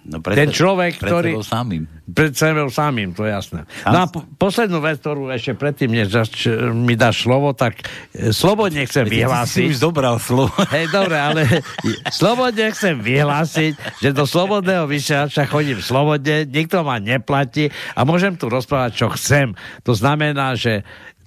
No 0.00 0.24
pred, 0.24 0.32
Ten 0.32 0.48
človek, 0.48 0.96
pred 0.96 1.12
ktorý... 1.12 1.30
sebou 1.36 1.44
samým. 1.44 1.84
Pred 2.08 2.32
sebou 2.32 2.68
samým, 2.72 3.12
to 3.12 3.28
je 3.28 3.32
jasné. 3.36 3.60
No 3.84 3.98
a 4.00 4.06
po, 4.08 4.24
poslednú 4.40 4.80
vec, 4.80 4.96
ktorú 4.96 5.28
ešte 5.28 5.52
predtým, 5.52 5.92
než 5.92 6.08
zač, 6.08 6.48
mi 6.72 6.96
dáš 6.96 7.28
slovo, 7.28 7.52
tak 7.52 7.84
e, 8.16 8.32
slobodne 8.32 8.88
chcem 8.88 9.04
Veď 9.04 9.12
ty 9.12 9.16
si 9.16 9.20
vyhlásiť... 9.20 9.70
dobral 9.76 10.16
slovo. 10.16 10.56
Hej, 10.74 10.88
dobre, 10.88 11.16
ale 11.20 11.42
slobodne 12.20 12.72
chcem 12.72 12.96
vyhlásiť, 12.96 14.00
že 14.00 14.08
do 14.16 14.24
slobodného 14.24 14.88
vysielača 14.88 15.44
chodím 15.44 15.84
slobodne, 15.84 16.48
nikto 16.48 16.80
ma 16.80 16.96
neplatí 16.96 17.68
a 17.92 18.00
môžem 18.08 18.40
tu 18.40 18.48
rozprávať, 18.48 19.04
čo 19.04 19.06
chcem. 19.12 19.52
To 19.84 19.92
znamená, 19.92 20.56
že 20.56 20.80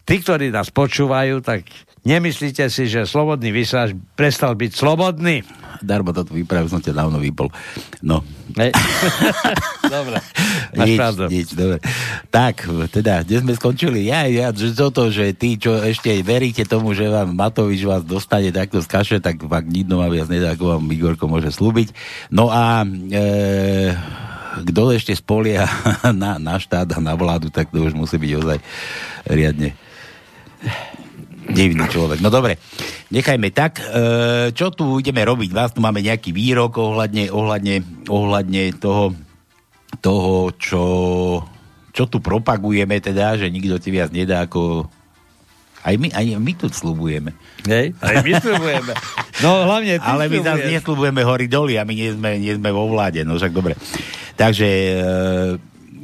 tí, 0.03 0.18
ktorí 0.18 0.50
nás 0.50 0.74
počúvajú, 0.74 1.46
tak 1.46 1.70
nemyslíte 2.03 2.67
si, 2.67 2.88
že 2.91 3.07
slobodný 3.07 3.50
vysielač 3.51 3.95
prestal 4.15 4.55
byť 4.55 4.72
slobodný. 4.75 5.43
Darmo 5.83 6.15
toto 6.15 6.31
vypravil, 6.31 6.72
som 6.72 6.79
ťa 6.79 6.95
dávno 6.95 7.19
vypol. 7.19 7.51
No. 8.00 8.24
Dobre, 9.93 10.17
máš 10.77 10.88
Nič, 10.88 10.98
pravdu. 10.98 11.24
nič, 11.27 11.48
dobre. 11.53 11.77
Tak, 12.29 12.65
teda, 12.89 13.22
kde 13.25 13.41
sme 13.43 13.53
skončili? 13.53 14.07
Ja, 14.07 14.25
ja, 14.29 14.50
že 14.53 14.74
toto, 14.74 15.10
že 15.10 15.33
tí, 15.36 15.57
čo 15.60 15.75
ešte 15.77 16.13
veríte 16.24 16.63
tomu, 16.65 16.93
že 16.98 17.10
vám 17.10 17.33
Matovič 17.36 17.83
vás 17.83 18.01
dostane 18.05 18.50
takto 18.53 18.79
z 18.81 18.88
kaše, 18.88 19.17
tak 19.19 19.43
fakt 19.43 19.69
nikto 19.69 20.00
ma 20.00 20.07
viac 20.10 20.29
nedá, 20.29 20.53
ako 20.55 20.77
vám 20.77 20.86
Igorko 20.89 21.25
môže 21.29 21.51
slúbiť. 21.51 21.93
No 22.33 22.50
a 22.50 22.81
e, 22.86 23.93
kto 24.65 24.93
ešte 24.93 25.13
spolieha 25.13 25.67
na, 26.15 26.38
na 26.41 26.57
štát 26.57 26.89
a 26.93 27.00
na 27.01 27.13
vládu, 27.13 27.50
tak 27.50 27.69
to 27.74 27.81
už 27.83 27.93
musí 27.93 28.17
byť 28.17 28.31
ozaj 28.39 28.57
riadne 29.29 29.74
divný 31.50 31.85
človek. 31.91 32.23
No 32.23 32.31
dobre, 32.31 32.59
nechajme 33.12 33.50
tak. 33.51 33.83
E, 33.83 33.85
čo 34.55 34.71
tu 34.71 35.00
ideme 35.00 35.23
robiť? 35.23 35.50
Vás 35.51 35.71
tu 35.75 35.83
máme 35.83 36.00
nejaký 36.00 36.31
výrok 36.31 36.79
ohľadne, 36.79 37.29
ohľadne, 37.29 38.07
ohľadne 38.07 38.63
toho, 38.79 39.12
toho 40.00 40.51
čo, 40.55 40.83
čo 41.91 42.03
tu 42.07 42.23
propagujeme, 42.23 42.97
teda, 43.03 43.35
že 43.35 43.51
nikto 43.51 43.77
ti 43.77 43.91
viac 43.91 44.09
nedá 44.15 44.47
ako... 44.47 44.88
Aj 45.83 45.91
my, 46.00 46.15
aj 46.15 46.39
my 46.39 46.53
tu 46.55 46.71
slubujeme. 46.71 47.35
Hej, 47.67 47.91
aj 48.00 48.15
my 48.23 48.31
slubujeme. 48.39 48.93
No 49.43 49.67
hlavne 49.67 50.00
ty 50.00 50.07
Ale 50.07 50.31
my 50.31 50.39
zase 50.39 50.71
neslubujeme 50.71 51.27
hory 51.27 51.51
doly 51.51 51.75
a 51.75 51.83
my 51.83 51.91
nie 51.91 52.07
sme, 52.15 52.39
nie 52.39 52.55
sme 52.55 52.71
vo 52.71 52.88
vláde, 52.88 53.27
no 53.27 53.35
však 53.35 53.51
dobre. 53.51 53.75
Takže 54.39 54.69
e, 54.71 55.00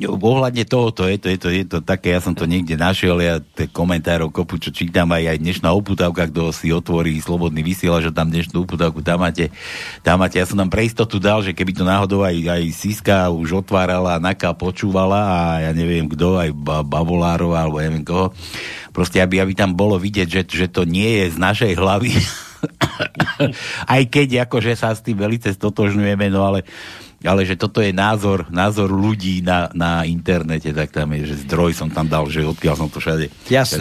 ohľadne 0.08 0.64
toho, 0.64 0.96
to 0.96 1.04
je 1.10 1.20
to, 1.20 1.28
je 1.28 1.38
to, 1.40 1.50
je 1.52 1.64
to 1.68 1.78
také, 1.84 2.16
ja 2.16 2.24
som 2.24 2.32
to 2.32 2.48
niekde 2.48 2.80
našiel, 2.80 3.20
ja 3.20 3.44
tie 3.44 3.68
komentárov 3.68 4.32
kopu, 4.32 4.56
čo 4.56 4.72
čítam 4.72 5.12
aj, 5.12 5.36
aj 5.36 5.38
dnešná 5.44 5.70
uputavka, 5.76 6.32
kto 6.32 6.56
si 6.56 6.72
otvorí 6.72 7.20
slobodný 7.20 7.60
vysielač, 7.60 8.08
že 8.08 8.16
tam 8.16 8.32
dnešnú 8.32 8.64
uputavku, 8.64 9.04
tam 9.04 9.28
máte, 9.28 9.52
tam 10.00 10.24
máte, 10.24 10.40
ja 10.40 10.48
som 10.48 10.56
tam 10.56 10.72
pre 10.72 10.88
istotu 10.88 11.20
dal, 11.20 11.44
že 11.44 11.52
keby 11.52 11.76
to 11.76 11.84
náhodou 11.84 12.24
aj, 12.24 12.38
aj 12.40 12.64
Siska 12.72 13.28
už 13.28 13.68
otvárala, 13.68 14.24
Naka 14.24 14.56
počúvala 14.56 15.20
a 15.20 15.38
ja 15.68 15.72
neviem 15.76 16.08
kto, 16.08 16.40
aj 16.40 16.50
ba, 16.56 16.80
Bavolárov 16.80 17.52
alebo 17.52 17.84
neviem 17.84 18.08
koho, 18.08 18.32
proste 18.96 19.20
aby, 19.20 19.44
aby 19.44 19.52
tam 19.52 19.76
bolo 19.76 20.00
vidieť, 20.00 20.28
že, 20.32 20.42
že 20.48 20.68
to 20.72 20.88
nie 20.88 21.24
je 21.26 21.36
z 21.36 21.38
našej 21.42 21.74
hlavy, 21.76 22.14
aj 23.96 24.02
keď 24.08 24.48
akože 24.48 24.80
sa 24.80 24.96
s 24.96 25.04
tým 25.04 25.20
velice 25.20 25.52
stotožňujeme, 25.52 26.32
no 26.32 26.48
ale 26.48 26.64
ale 27.24 27.44
že 27.44 27.60
toto 27.60 27.84
je 27.84 27.92
názor, 27.92 28.48
názor 28.48 28.88
ľudí 28.88 29.44
na, 29.44 29.68
na 29.76 30.08
internete, 30.08 30.72
tak 30.72 30.96
tam 30.96 31.12
je, 31.16 31.36
že 31.36 31.44
zdroj 31.44 31.76
som 31.76 31.92
tam 31.92 32.08
dal, 32.08 32.32
že 32.32 32.48
odkiaľ 32.48 32.76
som 32.80 32.88
to 32.88 33.04
všade 33.04 33.28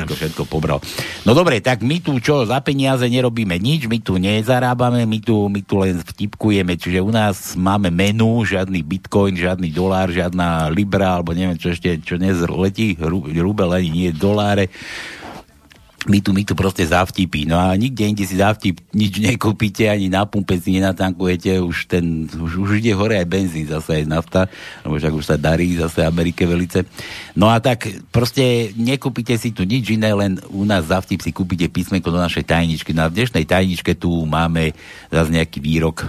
všetko, 0.02 0.14
všetko 0.18 0.42
pobral. 0.50 0.82
No 1.22 1.38
dobre, 1.38 1.62
tak 1.62 1.86
my 1.86 2.02
tu 2.02 2.18
čo, 2.18 2.42
za 2.42 2.58
peniaze 2.58 3.06
nerobíme 3.06 3.54
nič, 3.54 3.86
my 3.86 4.02
tu 4.02 4.18
nezarábame, 4.18 5.06
my 5.06 5.18
tu, 5.22 5.46
my 5.46 5.60
tu 5.62 5.78
len 5.78 6.02
vtipkujeme, 6.02 6.74
čiže 6.74 6.98
u 6.98 7.10
nás 7.14 7.54
máme 7.54 7.94
menu, 7.94 8.42
žiadny 8.42 8.82
bitcoin, 8.82 9.38
žiadny 9.38 9.70
dolár, 9.70 10.10
žiadna 10.10 10.66
libra, 10.74 11.22
alebo 11.22 11.30
neviem 11.30 11.58
čo 11.58 11.70
ešte, 11.70 12.02
čo 12.02 12.18
dnes 12.18 12.42
letí, 12.42 12.98
ru- 12.98 13.30
rubel 13.30 13.70
ani 13.70 13.90
nie 13.90 14.10
doláre, 14.10 14.66
my 16.08 16.18
tu, 16.24 16.32
my 16.32 16.42
tu 16.42 16.56
proste 16.56 16.82
za 16.88 17.04
vtipy. 17.04 17.44
No 17.44 17.60
a 17.60 17.76
nikde 17.76 18.08
inde 18.08 18.24
si 18.24 18.40
za 18.40 18.56
vtip 18.56 18.80
nič 18.96 19.20
nekúpite, 19.20 19.86
ani 19.86 20.08
na 20.08 20.24
pumpe 20.24 20.56
si 20.56 20.80
nenatankujete, 20.80 21.60
už 21.60 21.86
ten, 21.86 22.26
už, 22.26 22.64
už 22.64 22.70
ide 22.80 22.96
hore 22.96 23.20
aj 23.20 23.28
benzín, 23.28 23.68
zase 23.68 24.02
aj 24.02 24.04
nafta, 24.08 24.40
lebo 24.82 24.96
však 24.96 25.12
už 25.12 25.24
sa 25.24 25.36
darí 25.36 25.76
zase 25.76 26.02
Amerike 26.02 26.48
velice. 26.48 26.88
No 27.36 27.52
a 27.52 27.60
tak 27.60 27.86
proste 28.08 28.72
nekúpite 28.74 29.36
si 29.36 29.52
tu 29.52 29.68
nič 29.68 29.92
iné, 29.92 30.10
len 30.16 30.40
u 30.48 30.64
nás 30.64 30.88
za 30.88 30.98
vtip 30.98 31.20
si 31.20 31.30
kúpite 31.30 31.68
písmenko 31.68 32.08
do 32.08 32.18
našej 32.18 32.48
tajničky. 32.48 32.96
No 32.96 33.06
a 33.06 33.12
v 33.12 33.20
dnešnej 33.22 33.44
tajničke 33.44 33.94
tu 33.94 34.24
máme 34.24 34.72
zase 35.12 35.30
nejaký 35.30 35.60
výrok 35.60 36.08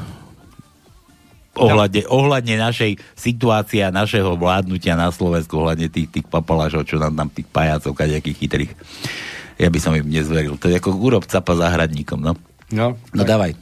ohľadne, 1.59 2.07
ohľadne 2.07 2.55
našej 2.55 2.95
situácie 3.19 3.83
a 3.83 3.91
našeho 3.91 4.39
vládnutia 4.39 4.95
na 4.95 5.11
Slovensku, 5.11 5.59
ohľadne 5.59 5.91
tých, 5.91 6.07
tých 6.07 6.25
papalášov, 6.31 6.87
čo 6.87 6.95
nám 6.95 7.19
tam 7.19 7.27
tých 7.27 7.47
pajacov, 7.51 7.91
kadejakých 7.91 8.39
chytrých. 8.39 8.71
Ja 9.59 9.67
by 9.67 9.79
som 9.83 9.91
im 9.91 10.07
nezveril. 10.07 10.55
To 10.55 10.71
je 10.71 10.79
ako 10.79 10.95
urob 10.95 11.27
capa 11.27 11.51
záhradníkom, 11.53 12.23
no. 12.23 12.33
No, 12.71 12.95
No 13.11 13.21
dávaj. 13.27 13.59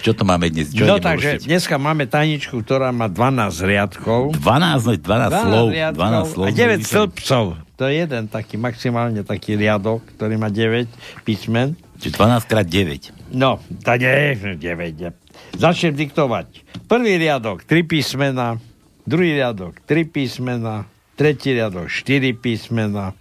Čo 0.00 0.16
to 0.16 0.24
máme 0.24 0.48
dnes? 0.48 0.72
Čo 0.72 0.88
no 0.88 0.96
takže 0.96 1.38
ušiť? 1.38 1.46
dneska 1.46 1.76
máme 1.76 2.08
tajničku, 2.08 2.64
ktorá 2.64 2.88
má 2.88 3.06
12 3.06 3.52
riadkov. 3.68 4.32
12, 4.32 4.96
12, 4.96 5.04
12 5.04 5.44
slov. 5.44 5.66
12 5.70 6.32
slov. 6.34 6.46
a 6.48 6.50
9 6.50 6.88
stĺpcov. 6.88 7.44
To 7.76 7.82
je 7.84 7.94
jeden 8.00 8.24
taký, 8.28 8.56
maximálne 8.56 9.20
taký 9.22 9.60
riadok, 9.60 10.00
ktorý 10.16 10.40
má 10.40 10.48
9 10.48 10.88
písmen. 11.22 11.76
Čiže 12.00 12.16
12 12.16 12.48
krát 12.50 12.64
9. 12.64 13.36
No, 13.36 13.60
tá 13.84 14.00
nie, 14.00 14.34
9. 14.34 14.56
je. 14.96 15.10
Začnem 15.54 15.92
diktovať. 15.92 16.64
Prvý 16.88 17.20
riadok, 17.20 17.62
3 17.68 17.84
písmena. 17.84 18.56
Druhý 19.04 19.36
riadok, 19.36 19.84
3 19.84 20.08
písmena. 20.08 20.88
Tretí 21.14 21.52
riadok, 21.52 21.92
4 21.92 22.32
písmena. 22.40 23.12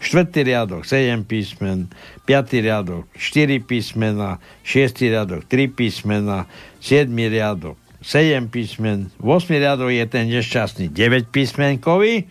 Štvrtý 0.00 0.48
riadok, 0.48 0.88
7 0.88 1.28
písmen. 1.28 1.92
Piatý 2.24 2.64
riadok, 2.64 3.04
4 3.12 3.60
písmena. 3.60 4.40
Šiestý 4.64 5.12
riadok, 5.12 5.44
3 5.44 5.68
písmena. 5.68 6.48
Siedmý 6.80 7.28
riadok, 7.28 7.76
7 8.00 8.48
písmen. 8.48 9.12
8 9.20 9.60
riadok 9.60 9.92
je 9.92 10.04
ten 10.08 10.24
nešťastný 10.32 10.88
9 10.88 11.28
písmenkový. 11.28 12.24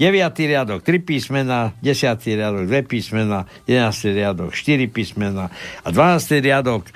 9. 0.00 0.16
riadok 0.48 0.80
3 0.80 0.98
písmena, 1.04 1.76
10. 1.84 1.94
riadok 2.24 2.64
2 2.66 2.88
písmena, 2.88 3.44
11. 3.68 4.16
riadok 4.16 4.50
4 4.56 4.88
písmena 4.90 5.52
a 5.84 5.88
12. 5.92 6.40
riadok 6.40 6.88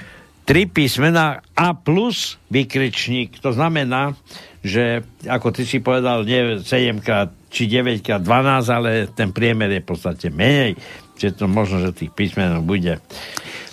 3 0.48 0.72
písmena 0.72 1.44
a 1.52 1.76
plus 1.76 2.40
vykričník. 2.48 3.38
To 3.44 3.52
znamená, 3.52 4.16
že 4.64 5.04
ako 5.28 5.52
ty 5.52 5.68
si 5.68 5.84
povedal, 5.84 6.24
nie 6.24 6.64
7 6.64 7.04
krát 7.04 7.28
či 7.54 7.70
9 7.70 8.02
krát 8.02 8.18
12, 8.18 8.66
ale 8.74 8.90
ten 9.14 9.30
priemer 9.30 9.70
je 9.70 9.80
v 9.80 9.88
podstate 9.94 10.26
menej. 10.34 10.74
Čiže 11.14 11.38
to 11.38 11.46
možno, 11.46 11.78
že 11.86 11.94
tých 11.94 12.10
písmenov 12.10 12.66
bude 12.66 12.98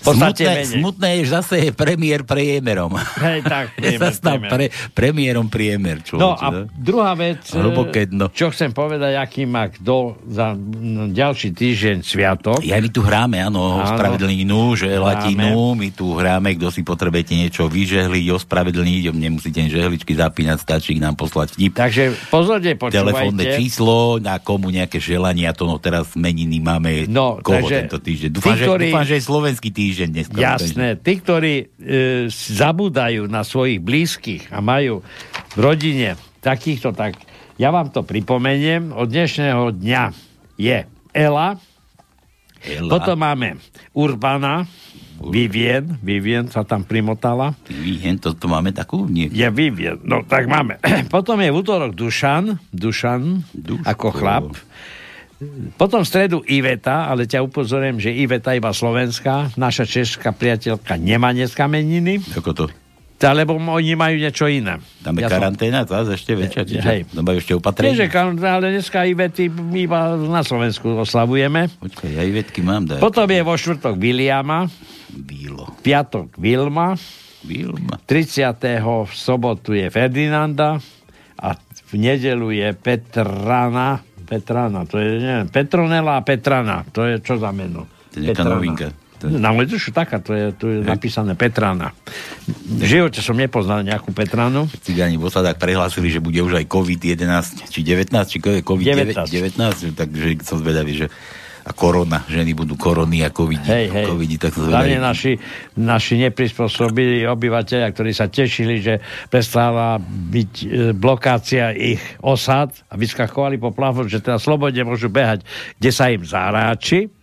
podstate 0.04 0.42
Smutné, 0.42 0.54
menej. 0.58 0.74
smutné 0.74 1.10
je, 1.12 1.22
že 1.22 1.32
zase 1.32 1.56
je 1.60 1.72
premiér 1.72 2.22
priemerom. 2.22 2.92
Hej, 2.98 3.40
tak, 3.44 3.66
priemer, 3.74 4.00
sa 4.00 4.10
stal 4.12 4.36
priemer. 4.36 4.50
pre, 4.50 4.66
premiérom 4.92 5.46
priemer, 5.46 5.98
človeče. 6.00 6.20
No 6.20 6.30
a 6.34 6.48
druhá 6.68 7.14
vec, 7.14 7.46
dno. 8.08 8.28
čo 8.28 8.50
chcem 8.50 8.70
povedať, 8.70 9.14
aký 9.16 9.44
má 9.44 9.68
kto 9.68 9.96
za 10.26 10.58
ďalší 11.08 11.52
týždeň 11.52 11.98
sviatok. 12.02 12.60
Ja 12.62 12.78
my 12.78 12.90
tu 12.90 13.00
hráme, 13.00 13.38
áno, 13.40 13.78
Áno. 13.78 13.86
ospravedlninu, 13.86 14.60
že 14.76 14.90
Hráme. 14.90 15.04
latinu, 15.04 15.52
my 15.74 15.90
tu 15.90 16.12
hráme, 16.12 16.54
kto 16.54 16.68
si 16.68 16.82
potrebujete 16.82 17.34
niečo 17.34 17.66
vyžehliť, 17.66 18.26
ospravedlniť, 18.34 19.04
nemusíte 19.12 19.62
žehličky 19.64 20.12
zapínať, 20.12 20.58
stačí 20.58 20.98
nám 20.98 21.14
poslať 21.14 21.54
vtip. 21.54 21.72
Takže 21.74 22.04
pozorne 22.28 22.74
Telefónne 22.74 23.38
počúvajte. 23.38 23.58
číslo, 23.58 23.96
na 24.18 24.38
komu 24.38 24.68
nejaké 24.68 24.98
želania, 24.98 25.52
to 25.52 25.64
no 25.64 25.78
teraz 25.78 26.12
meniny 26.14 26.58
máme 26.58 27.06
No, 27.06 27.38
koho 27.38 27.62
takže 27.62 27.76
tento 27.80 27.98
týždeň. 27.98 28.30
tí, 28.30 28.34
Dúfam, 28.34 28.56
že, 28.56 28.66
ktorí- 28.66 28.86
dúfam, 28.88 29.04
že 29.04 29.14
je 29.14 29.24
slovenský 29.24 29.70
týždeň 29.70 29.90
dneska. 29.96 30.38
Jasné, 30.38 30.96
tí, 31.00 31.20
ktorí 31.20 31.54
e, 31.60 31.66
zabúdajú 32.32 33.28
na 33.28 33.44
svojich 33.44 33.84
blízkych 33.84 34.50
a 34.50 34.64
majú 34.64 35.04
v 35.56 35.60
rodine 35.60 36.16
takýchto, 36.40 36.96
tak 36.96 37.20
ja 37.60 37.70
vám 37.70 37.94
to 37.94 38.02
pripomeniem. 38.02 38.96
Od 38.96 39.06
dnešného 39.06 39.76
dňa 39.76 40.04
je 40.58 40.78
Ela, 41.12 41.50
Ela. 42.64 42.90
potom 42.90 43.18
máme 43.20 43.60
Urbana, 43.92 44.66
Vivien, 45.22 46.02
Vivien 46.02 46.50
sa 46.50 46.66
tam 46.66 46.82
primotala. 46.82 47.54
Vien, 47.70 48.18
to, 48.18 48.34
to 48.34 48.50
máme 48.50 48.74
takú? 48.74 49.06
Nie. 49.06 49.30
Je 49.30 49.46
Vivien, 49.54 50.02
no 50.02 50.26
tak 50.26 50.50
máme. 50.50 50.82
Potom 51.14 51.38
je 51.38 51.54
v 51.54 51.58
útorok 51.62 51.94
Dušan, 51.94 52.58
Dušan, 52.74 53.46
Duško. 53.54 53.86
ako 53.86 54.08
chlap. 54.10 54.46
Potom 55.74 56.02
v 56.02 56.08
stredu 56.08 56.38
Iveta, 56.46 57.10
ale 57.10 57.26
ťa 57.26 57.42
upozorím, 57.42 57.98
že 57.98 58.14
Iveta 58.14 58.54
iba 58.54 58.70
slovenská. 58.70 59.58
Naša 59.58 59.84
česká 59.84 60.30
priateľka 60.30 60.96
nemá 60.96 61.32
dneska 61.32 61.66
meniny. 61.66 62.22
Ako 62.34 62.54
to? 62.54 62.66
Alebo 63.22 63.54
oni 63.54 63.94
majú 63.94 64.18
niečo 64.18 64.50
iné. 64.50 64.82
Tam 65.02 65.14
je 65.14 65.22
Ja 65.22 65.30
som- 65.30 65.38
karanténa, 65.38 65.86
to 65.86 65.94
zase 65.94 66.18
ešte 66.18 66.34
väčšia. 66.34 66.62
Čiže, 66.66 66.82
Hej. 66.84 67.02
no 67.14 67.22
majú 67.22 67.38
ešte 67.38 67.54
Nie, 67.54 67.60
opatrenie. 67.60 67.94
že 67.94 68.10
karanténa, 68.10 68.52
ale 68.58 68.74
dneska 68.74 69.06
Ivety 69.06 69.46
iba 69.78 70.00
na 70.18 70.42
Slovensku 70.42 70.90
oslavujeme. 70.98 71.70
Počkaj, 71.70 72.10
ja 72.12 72.26
Ivetky 72.26 72.66
mám 72.66 72.86
dať. 72.86 72.98
Potom 72.98 73.26
je 73.26 73.42
vo 73.42 73.54
štvrtok 73.54 73.94
Viliama, 73.96 74.66
Bílo. 75.08 75.70
piatok 75.82 76.34
Vilma, 76.38 76.98
Vilma. 77.42 78.02
30. 78.06 78.58
v 79.06 79.14
sobotu 79.14 79.74
je 79.74 79.86
Ferdinanda 79.90 80.82
a 81.38 81.48
v 81.90 81.94
nedelu 81.94 82.50
je 82.52 82.70
Petrana. 82.74 84.02
Petrana, 84.32 84.88
to 84.88 84.96
je, 84.96 85.20
neviem, 85.20 85.48
Petronela 85.48 86.16
a 86.16 86.24
Petrana. 86.24 86.88
To 86.90 87.04
je 87.04 87.20
čo 87.20 87.36
za 87.36 87.52
meno? 87.52 87.84
To 88.10 88.16
je 88.16 88.32
nejaká 88.32 88.48
novinka. 88.48 88.88
To 89.20 89.28
je- 89.28 89.36
Na 89.36 89.52
moju 89.52 89.70
dušu 89.70 89.92
taká, 89.92 90.18
to 90.18 90.32
je, 90.32 90.46
tu 90.52 90.66
je 90.66 90.80
napísané 90.82 91.36
Petrana. 91.36 91.92
V 92.48 92.82
živote 92.82 93.20
som 93.20 93.36
nepoznal 93.36 93.84
nejakú 93.84 94.10
Petranu. 94.10 94.72
Cigáni 94.80 95.14
v 95.14 95.28
osadách 95.28 95.60
prehlásili, 95.60 96.08
že 96.08 96.18
bude 96.18 96.40
už 96.40 96.58
aj 96.58 96.66
COVID-11, 96.66 97.68
či 97.68 97.84
19, 97.84 98.08
či 98.26 98.38
COVID-19, 98.40 99.14
19, 99.28 99.94
takže 99.94 100.18
som 100.42 100.58
zvedavý, 100.58 100.96
že 100.96 101.08
a 101.72 101.74
korona, 101.74 102.28
ženy 102.28 102.52
budú 102.52 102.76
korony 102.76 103.24
a 103.24 103.32
covid, 103.32 103.64
Hej, 103.64 103.88
hej. 103.88 104.06
covid 104.12 104.30
tak 104.36 104.52
som 104.52 104.68
Hlavne 104.68 105.00
naši, 105.00 105.40
naši 105.80 106.20
neprispôsobili 106.28 107.24
obyvateľia, 107.24 107.88
ktorí 107.96 108.12
sa 108.12 108.28
tešili, 108.28 108.84
že 108.84 109.00
prestáva 109.32 109.96
byť 110.04 110.54
e, 110.60 110.66
blokácia 110.92 111.72
ich 111.72 112.04
osad 112.20 112.76
a 112.92 113.00
vyskakovali 113.00 113.56
po 113.56 113.72
plafón, 113.72 114.12
že 114.12 114.20
teda 114.20 114.36
slobodne 114.36 114.84
môžu 114.84 115.08
behať, 115.08 115.48
kde 115.80 115.92
sa 115.96 116.12
im 116.12 116.28
zaráči. 116.28 117.21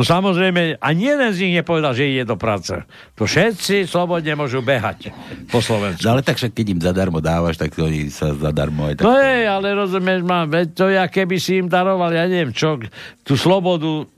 No 0.00 0.08
samozrejme, 0.08 0.80
ani 0.80 1.12
jeden 1.12 1.28
z 1.36 1.38
nich 1.44 1.60
nepovedal, 1.60 1.92
že 1.92 2.08
ide 2.08 2.24
do 2.24 2.40
práce. 2.40 2.72
To 3.20 3.28
všetci 3.28 3.84
slobodne 3.84 4.32
môžu 4.32 4.64
behať 4.64 5.12
po 5.52 5.60
Slovensku. 5.60 6.00
No 6.00 6.16
ale 6.16 6.24
tak 6.24 6.40
však 6.40 6.56
keď 6.56 6.66
im 6.72 6.80
zadarmo 6.80 7.20
dávaš, 7.20 7.60
tak 7.60 7.76
oni 7.76 8.08
sa 8.08 8.32
zadarmo 8.32 8.88
aj 8.88 8.96
tak... 8.96 9.04
No 9.04 9.12
hej, 9.20 9.44
ale 9.44 9.76
rozumieš 9.76 10.24
ma, 10.24 10.48
veď 10.48 10.66
to 10.72 10.88
ja 10.88 11.04
keby 11.04 11.36
si 11.36 11.60
im 11.60 11.68
daroval, 11.68 12.16
ja 12.16 12.24
neviem 12.24 12.48
čo, 12.48 12.80
tú 13.20 13.36
slobodu, 13.36 14.08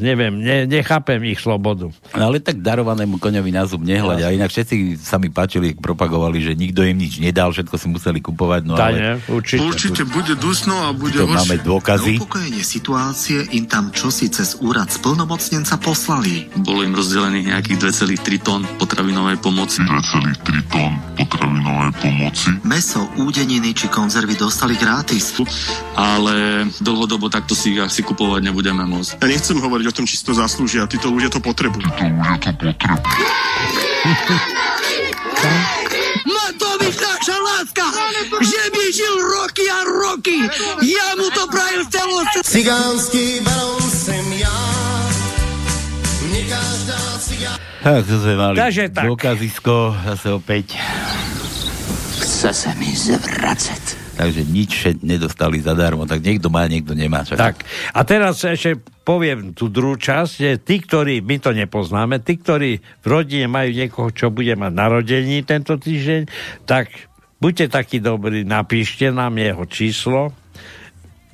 neviem, 0.00 0.40
ne, 0.40 0.64
nechápem 0.64 1.20
ich 1.28 1.44
slobodu. 1.44 1.92
No 2.16 2.22
ale 2.24 2.40
tak 2.40 2.64
darovanému 2.64 3.20
koňovi 3.20 3.52
na 3.52 3.68
zub 3.68 3.84
nehľaď. 3.84 4.24
A 4.24 4.32
inak 4.32 4.48
všetci 4.48 4.96
sa 4.96 5.20
mi 5.20 5.28
páčili, 5.28 5.76
propagovali, 5.76 6.40
že 6.40 6.56
nikto 6.56 6.80
im 6.80 6.96
nič 6.96 7.20
nedal, 7.20 7.52
všetko 7.52 7.76
si 7.76 7.92
museli 7.92 8.24
kupovať. 8.24 8.64
No 8.64 8.72
Tá, 8.72 8.88
ale 8.88 8.96
ne, 8.96 9.12
určite. 9.28 9.68
Určite 9.68 10.02
bude 10.08 10.32
dusno 10.40 10.72
a 10.80 10.96
bude 10.96 11.20
to 11.20 11.28
máme 11.28 11.60
dôkazy. 11.60 12.16
upokojenie 12.16 12.64
situácie 12.64 13.52
im 13.52 13.68
tam 13.68 13.92
čosi 13.92 14.32
cez 14.32 14.56
úrad 14.64 14.93
splnomocnenca 14.94 15.74
poslali. 15.82 16.46
Bolo 16.62 16.86
im 16.86 16.94
rozdelených 16.94 17.50
nejakých 17.50 17.78
2,3 17.90 18.46
tón 18.46 18.62
potravinovej 18.78 19.42
pomoci. 19.42 19.82
2,3 19.82 20.70
tón 20.70 20.92
potravinovej 21.18 21.92
pomoci. 21.98 22.48
Meso, 22.62 23.10
údeniny 23.18 23.74
či 23.74 23.90
konzervy 23.90 24.38
dostali 24.38 24.78
gratis. 24.78 25.34
Ale 25.98 26.66
dlhodobo 26.78 27.26
takto 27.26 27.58
si 27.58 27.74
ich 27.74 27.82
asi 27.82 28.06
kupovať 28.06 28.46
nebudeme 28.46 28.86
môcť. 28.86 29.18
Ja 29.18 29.26
nechcem 29.26 29.58
hovoriť 29.58 29.86
o 29.90 29.94
tom, 29.94 30.06
či 30.06 30.14
si 30.14 30.22
to 30.22 30.32
zaslúžia. 30.32 30.86
Títo 30.86 31.10
ľudia 31.10 31.28
to 31.34 31.42
potrebujú. 31.42 31.90
Títo 31.90 32.06
ľudia 32.06 32.38
to 32.38 32.54
potrebujú. 32.54 33.22
Láska, 37.24 37.88
že 38.44 38.62
by 38.68 38.84
žil 38.92 39.16
roky 39.16 39.64
a 39.64 39.80
roky. 39.84 40.44
Ja 40.84 41.16
mu 41.16 41.32
to 41.32 41.48
prajem 41.48 41.88
celú 41.88 42.20
Cigánský 42.44 43.40
barón 43.40 43.80
sem 43.88 44.33
Tak, 47.84 48.00
to 48.08 48.16
sme 48.16 48.34
mali 48.36 48.54
Takže 48.56 48.84
tak. 48.92 49.04
dôkazisko, 49.04 49.92
zase 50.08 50.28
opäť. 50.32 50.80
Chce 52.20 52.50
se 52.56 52.70
mi 52.80 52.90
zvracet. 52.96 54.04
Takže 54.14 54.46
nič 54.46 54.72
nedostali 55.02 55.58
zadarmo, 55.58 56.06
tak 56.06 56.22
niekto 56.22 56.46
má, 56.46 56.70
niekto 56.70 56.94
nemá. 56.94 57.26
Čak. 57.26 57.34
Tak, 57.34 57.56
a 57.90 58.00
teraz 58.06 58.38
ešte 58.46 58.78
poviem 59.02 59.50
tú 59.52 59.66
druhú 59.66 59.98
časť, 59.98 60.32
že 60.38 60.50
tí, 60.62 60.78
ktorí, 60.78 61.18
my 61.18 61.36
to 61.42 61.50
nepoznáme, 61.50 62.22
tí, 62.22 62.38
ktorí 62.38 62.78
v 62.78 63.06
rodine 63.06 63.50
majú 63.50 63.74
niekoho, 63.74 64.08
čo 64.14 64.30
bude 64.30 64.54
mať 64.54 64.70
narodení 64.70 65.42
tento 65.42 65.74
týždeň, 65.74 66.30
tak 66.62 66.94
buďte 67.42 67.74
takí 67.74 67.98
dobrí, 67.98 68.46
napíšte 68.46 69.10
nám 69.10 69.34
jeho 69.34 69.66
číslo, 69.66 70.20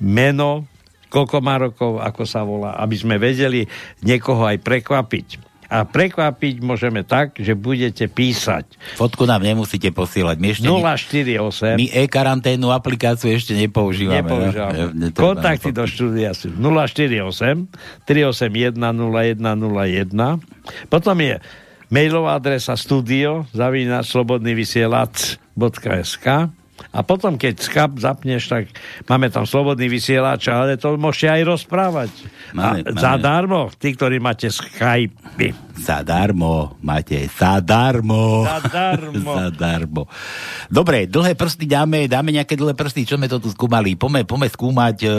meno, 0.01 0.65
koľko 1.13 1.37
má 1.37 1.61
rokov, 1.61 2.01
ako 2.01 2.23
sa 2.25 2.41
volá, 2.41 2.81
aby 2.81 2.97
sme 2.97 3.21
vedeli 3.21 3.61
niekoho 4.01 4.41
aj 4.41 4.57
prekvapiť. 4.57 5.50
A 5.71 5.87
prekvapiť 5.87 6.59
môžeme 6.59 7.07
tak, 7.07 7.39
že 7.39 7.55
budete 7.55 8.11
písať 8.11 8.67
Fotku 8.99 9.23
nám 9.23 9.39
nemusíte 9.39 9.87
posielať. 9.95 10.35
My 10.35 10.47
ešte 10.51 10.67
ni- 10.67 10.83
048 10.83 11.79
my 11.79 11.87
e-karanténnu 11.87 12.75
aplikáciu 12.75 13.31
ešte 13.31 13.55
nepoužívame. 13.55 14.19
Nepoužívame. 14.19 14.75
Ne- 14.75 15.07
netreba 15.07 15.23
Kontakty 15.31 15.71
do 15.71 15.87
štúdia 15.87 16.35
sú 16.35 16.51
048 16.51 17.71
381 18.03 18.75
0101. 18.75 20.43
Potom 20.91 21.15
je 21.23 21.39
mailová 21.87 22.35
adresa 22.35 22.75
studio 22.75 23.47
zavína 23.55 24.03
slobodný 24.03 24.51
vysielač.sk 24.51 26.27
a 26.89 26.99
potom, 27.05 27.37
keď 27.37 27.61
Skype 27.61 28.01
zapneš, 28.01 28.49
tak 28.49 28.73
máme 29.05 29.29
tam 29.29 29.45
slobodný 29.45 29.85
vysielač, 29.85 30.49
ale 30.49 30.81
to 30.81 30.97
môžete 30.97 31.29
aj 31.29 31.41
rozprávať. 31.45 32.11
Máme, 32.57 32.81
a 32.81 32.89
máme. 32.89 32.97
zadarmo, 32.97 33.61
tí, 33.77 33.93
ktorí 33.93 34.17
máte 34.17 34.49
Skype. 34.49 35.13
Zadarmo, 35.77 36.77
máte, 36.83 37.25
zadarmo. 37.31 38.43
Zadarmo. 38.43 39.31
zadarmo. 39.39 40.03
Dobre, 40.67 41.07
dlhé 41.07 41.33
prsty 41.33 41.65
dáme, 41.65 42.05
dáme 42.05 42.35
nejaké 42.35 42.59
dlhé 42.59 42.75
prsty, 42.75 43.07
čo 43.07 43.15
sme 43.15 43.31
to 43.31 43.39
tu 43.39 43.49
skúmali? 43.49 43.95
Pome, 43.95 44.27
pome 44.27 44.45
skúmať, 44.51 44.97
e, 45.07 45.11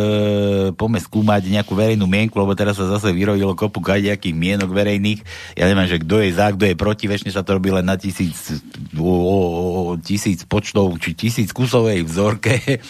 pome 0.76 0.98
skúmať 1.00 1.48
nejakú 1.48 1.72
verejnú 1.72 2.04
mienku, 2.04 2.36
lebo 2.38 2.52
teraz 2.52 2.78
sa 2.78 2.86
zase 2.86 3.10
vyrojilo 3.10 3.56
kopu 3.56 3.80
nejakých 3.82 4.34
mienok 4.34 4.70
verejných. 4.72 5.20
Ja 5.54 5.68
neviem, 5.68 5.88
že 5.88 6.00
kto 6.00 6.22
je 6.24 6.30
za, 6.34 6.52
kto 6.52 6.64
je 6.68 6.74
proti, 6.76 7.04
väčšine 7.06 7.32
sa 7.32 7.44
to 7.44 7.56
robí 7.56 7.68
len 7.68 7.84
na 7.84 8.00
tisíc, 8.00 8.62
o, 8.96 9.04
o, 9.04 9.36
o, 9.38 9.80
tisíc 10.00 10.42
počtov, 10.48 10.96
či 10.98 11.12
tisíc 11.12 11.51
kusovej 11.52 12.04
vzorke. 12.04 12.80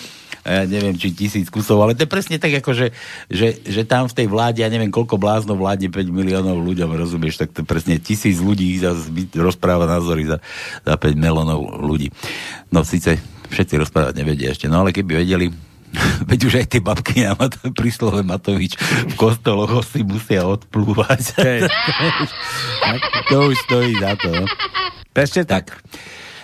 Ja 0.43 0.67
neviem, 0.67 0.99
či 0.99 1.15
tisíc 1.15 1.47
kusov, 1.55 1.79
ale 1.87 1.95
to 1.95 2.03
je 2.03 2.11
presne 2.11 2.35
tak, 2.35 2.51
ako 2.51 2.75
že, 2.75 2.91
že, 3.31 3.63
že 3.63 3.87
tam 3.87 4.11
v 4.11 4.17
tej 4.19 4.27
vláde, 4.27 4.59
ja 4.59 4.67
neviem, 4.67 4.91
koľko 4.91 5.15
blázno 5.15 5.55
vládne 5.55 5.87
5 5.87 6.03
miliónov 6.11 6.59
ľuďom, 6.59 6.99
rozumieš, 6.99 7.39
tak 7.39 7.55
to 7.55 7.63
presne 7.63 8.03
tisíc 8.03 8.43
ľudí 8.43 8.75
by- 8.83 9.39
rozpráva 9.39 9.87
názory 9.87 10.27
za, 10.27 10.43
za 10.83 10.95
5 10.99 11.15
miliónov 11.15 11.79
ľudí. 11.79 12.11
No 12.75 12.83
síce 12.83 13.23
všetci 13.55 13.87
rozprávať 13.87 14.19
nevedia 14.19 14.51
ešte, 14.51 14.67
no 14.67 14.83
ale 14.83 14.91
keby 14.91 15.23
vedeli, 15.23 15.47
veď 16.31 16.41
už 16.43 16.55
aj 16.59 16.67
tie 16.75 16.83
babky 16.83 17.23
na 17.23 17.39
Mat- 17.39 17.63
pri 17.63 17.91
slove 17.95 18.27
Matovič 18.27 18.75
v 18.83 19.15
kostoloch 19.15 19.87
si 19.87 20.03
musia 20.03 20.43
odplúvať. 20.43 21.39
Hej. 21.39 21.61
to 23.31 23.37
už 23.47 23.57
stojí 23.63 23.95
za 24.01 24.19
to. 24.19 24.43
No. 24.43 24.47
Presne 25.15 25.47
tak. 25.47 25.79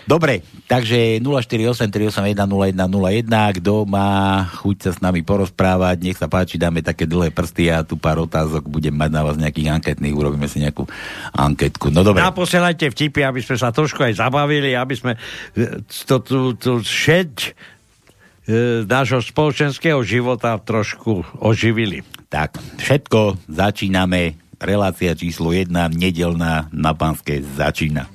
Dobre, 0.09 0.41
takže 0.65 1.21
048 1.21 1.93
381 1.93 2.33
0101, 2.33 3.61
kto 3.61 3.85
má 3.85 4.41
chuť 4.57 4.77
sa 4.81 4.91
s 4.97 4.99
nami 5.05 5.21
porozprávať, 5.21 6.01
nech 6.01 6.17
sa 6.17 6.33
páči, 6.33 6.57
dáme 6.57 6.81
také 6.81 7.05
dlhé 7.05 7.29
prsty 7.29 7.69
a 7.69 7.85
tu 7.85 8.01
pár 8.01 8.25
otázok 8.25 8.65
budem 8.73 8.97
mať 8.97 9.11
na 9.13 9.21
vás 9.21 9.37
nejakých 9.37 9.69
anketných, 9.69 10.17
urobíme 10.17 10.49
si 10.49 10.65
nejakú 10.65 10.89
anketku. 11.37 11.93
No 11.93 12.01
dobre. 12.01 12.25
Naposielajte 12.25 12.89
vtipy, 12.89 13.21
aby 13.21 13.45
sme 13.45 13.61
sa 13.61 13.69
trošku 13.69 14.01
aj 14.01 14.17
zabavili, 14.17 14.73
aby 14.73 14.97
sme 14.97 15.13
e, 15.53 15.85
to, 15.85 16.25
tú, 16.25 16.57
tú 16.57 16.81
šeť 16.81 17.35
e, 17.45 17.51
nášho 18.89 19.21
spoločenského 19.21 20.01
života 20.09 20.57
trošku 20.57 21.21
oživili. 21.37 22.01
Tak, 22.33 22.57
všetko 22.81 23.45
začíname. 23.45 24.41
Relácia 24.57 25.13
číslo 25.13 25.53
1, 25.53 25.69
nedelná 25.93 26.67
na 26.73 26.97
Panske 26.97 27.45
začína. 27.45 28.09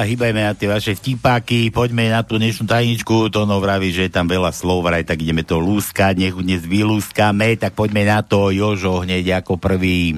A 0.00 0.08
hýbajme 0.08 0.40
na 0.40 0.56
tie 0.56 0.64
vaše 0.64 0.96
vtipáky, 0.96 1.68
poďme 1.68 2.08
na 2.08 2.24
tú 2.24 2.40
dnešnú 2.40 2.64
tajničku, 2.64 3.28
to 3.28 3.44
no 3.44 3.60
vraví, 3.60 3.92
že 3.92 4.08
je 4.08 4.16
tam 4.16 4.24
veľa 4.24 4.48
slov, 4.48 4.80
vraj, 4.80 5.04
tak 5.04 5.20
ideme 5.20 5.44
to 5.44 5.60
lúskať, 5.60 6.16
nech 6.16 6.32
dnes 6.32 6.64
vylúskame, 6.64 7.52
tak 7.60 7.76
poďme 7.76 8.08
na 8.08 8.24
to, 8.24 8.48
Jožo 8.48 9.04
hneď 9.04 9.44
ako 9.44 9.60
prvý. 9.60 10.16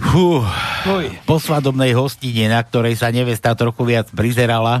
Fú, 0.00 0.40
po 1.28 1.36
svadobnej 1.36 1.92
hostine, 1.92 2.48
na 2.48 2.64
ktorej 2.64 2.96
sa 2.96 3.12
nevesta 3.12 3.52
trochu 3.52 3.84
viac 3.84 4.08
prizerala, 4.08 4.80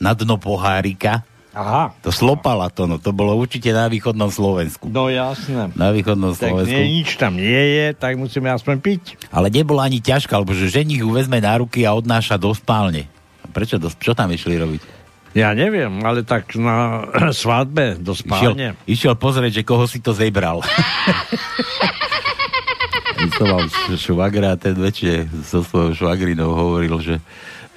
na 0.00 0.16
dno 0.16 0.40
pohárika, 0.40 1.28
Aha. 1.54 1.94
to 2.02 2.10
slopala 2.10 2.66
to, 2.66 2.84
no 2.84 2.98
to 2.98 3.14
bolo 3.14 3.38
určite 3.38 3.70
na 3.70 3.86
východnom 3.86 4.26
Slovensku. 4.28 4.90
No 4.90 5.06
jasné. 5.06 5.70
Na 5.78 5.94
východnom 5.94 6.34
Tak 6.34 6.50
Slovensku. 6.50 6.74
nie, 6.74 6.98
nič 6.98 7.14
tam 7.14 7.38
nie 7.38 7.64
je, 7.78 7.86
tak 7.94 8.18
musíme 8.18 8.50
aspoň 8.50 8.74
piť. 8.78 9.02
Ale 9.30 9.48
nebola 9.48 9.86
ani 9.86 9.98
ťažká, 9.98 10.34
lebo 10.34 10.50
že 10.50 10.66
ženich 10.68 11.00
ju 11.00 11.08
vezme 11.08 11.38
na 11.38 11.54
ruky 11.54 11.86
a 11.86 11.94
odnáša 11.94 12.34
do 12.34 12.50
spálne. 12.50 13.06
A 13.40 13.48
Prečo? 13.48 13.78
Do, 13.78 13.86
čo 13.88 14.12
tam 14.12 14.28
išli 14.28 14.58
robiť? 14.58 14.82
Ja 15.34 15.50
neviem, 15.50 15.90
ale 16.02 16.22
tak 16.22 16.54
na 16.54 17.06
svadbe 17.34 17.98
do 17.98 18.14
spálne. 18.14 18.74
Išiel, 18.84 19.14
išiel 19.14 19.14
pozrieť, 19.14 19.52
že 19.58 19.62
koho 19.62 19.86
si 19.86 19.98
to 19.98 20.10
zebral. 20.10 20.58
š- 23.18 23.98
švagra 24.00 24.52
a 24.52 24.60
ten 24.60 24.74
večer 24.74 25.26
so 25.42 25.62
svojou 25.62 25.94
švagrinou 25.94 26.52
hovoril, 26.52 26.98
že, 27.00 27.16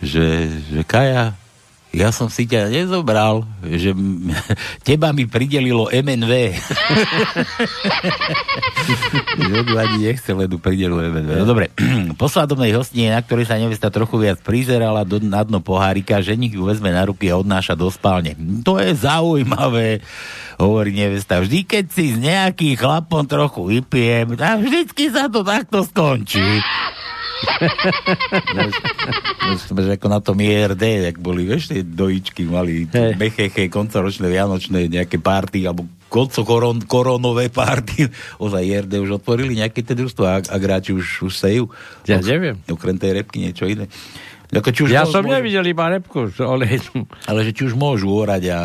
že, 0.01 0.25
že 0.69 0.81
Kaja, 0.83 1.33
ja 1.97 2.13
som 2.13 2.29
si 2.29 2.45
ťa 2.45 2.69
nezobral, 2.69 3.41
že 3.65 3.97
m- 3.97 4.29
teba 4.87 5.09
mi 5.09 5.25
pridelilo 5.25 5.89
MNV. 5.89 6.31
ju 9.41 9.75
ani 9.83 9.97
nechcel, 10.05 10.37
len 10.37 10.49
pridelilo 10.61 11.01
MNV. 11.01 11.31
No 11.41 11.45
dobre, 11.49 11.73
po 12.21 12.29
svadobnej 12.29 12.69
hostine, 12.77 13.09
na 13.09 13.25
ktorej 13.25 13.49
sa 13.49 13.57
nevesta 13.57 13.89
trochu 13.89 14.21
viac 14.21 14.37
prizerala 14.45 15.01
do, 15.01 15.17
na 15.17 15.41
dno 15.41 15.57
pohárika, 15.57 16.21
ženík 16.21 16.53
ju 16.53 16.69
vezme 16.69 16.93
na 16.93 17.01
ruky 17.01 17.33
a 17.33 17.41
odnáša 17.41 17.73
do 17.73 17.89
spálne. 17.89 18.37
To 18.61 18.77
je 18.77 18.93
zaujímavé, 18.93 20.05
hovorí 20.61 20.93
nevesta. 20.93 21.41
Vždy, 21.41 21.65
keď 21.65 21.85
si 21.89 22.13
s 22.13 22.17
nejakým 22.21 22.77
chlapom 22.77 23.25
trochu 23.25 23.65
vypijem, 23.73 24.37
tak 24.37 24.61
vždycky 24.61 25.09
sa 25.09 25.25
to 25.25 25.41
takto 25.41 25.81
skončí. 25.81 26.61
Sme 29.67 29.87
ako 29.95 30.07
na 30.11 30.19
tom 30.19 30.37
IRD, 30.37 31.07
jak 31.07 31.17
boli, 31.21 31.47
vieš, 31.47 31.71
tie 31.71 31.81
dojičky 31.85 32.43
mali 32.45 32.85
mecheche, 33.15 33.71
koncoročné, 33.71 34.27
vianočné, 34.27 34.91
nejaké 34.91 35.21
party, 35.21 35.65
alebo 35.65 35.87
konco 36.07 36.41
koron, 36.43 36.83
koronové 36.83 37.51
party. 37.51 38.07
Ozaj 38.43 38.63
IRD 38.63 38.93
už 39.03 39.23
otvorili 39.23 39.59
nejaké 39.59 39.83
tie 39.83 39.95
družstvo, 39.95 40.23
a, 40.25 40.39
a 40.41 40.55
hráči 40.57 40.91
už, 40.95 41.27
už 41.27 41.33
sejú. 41.33 41.63
Ja 42.07 42.19
neviem. 42.19 42.59
Okrem 42.67 42.97
tej 42.99 43.23
repky 43.23 43.43
niečo 43.43 43.67
iné. 43.67 43.87
Ako, 44.47 44.71
či 44.71 44.81
už 44.87 44.89
Ja 44.95 45.03
môžu- 45.03 45.19
som 45.19 45.23
nevidel 45.27 45.65
iba 45.67 45.91
repku, 45.91 46.31
ale... 46.39 46.79
Ale 47.27 47.39
že 47.43 47.51
či 47.51 47.67
už 47.67 47.75
môžu 47.75 48.07
orať 48.07 48.47
a 48.55 48.59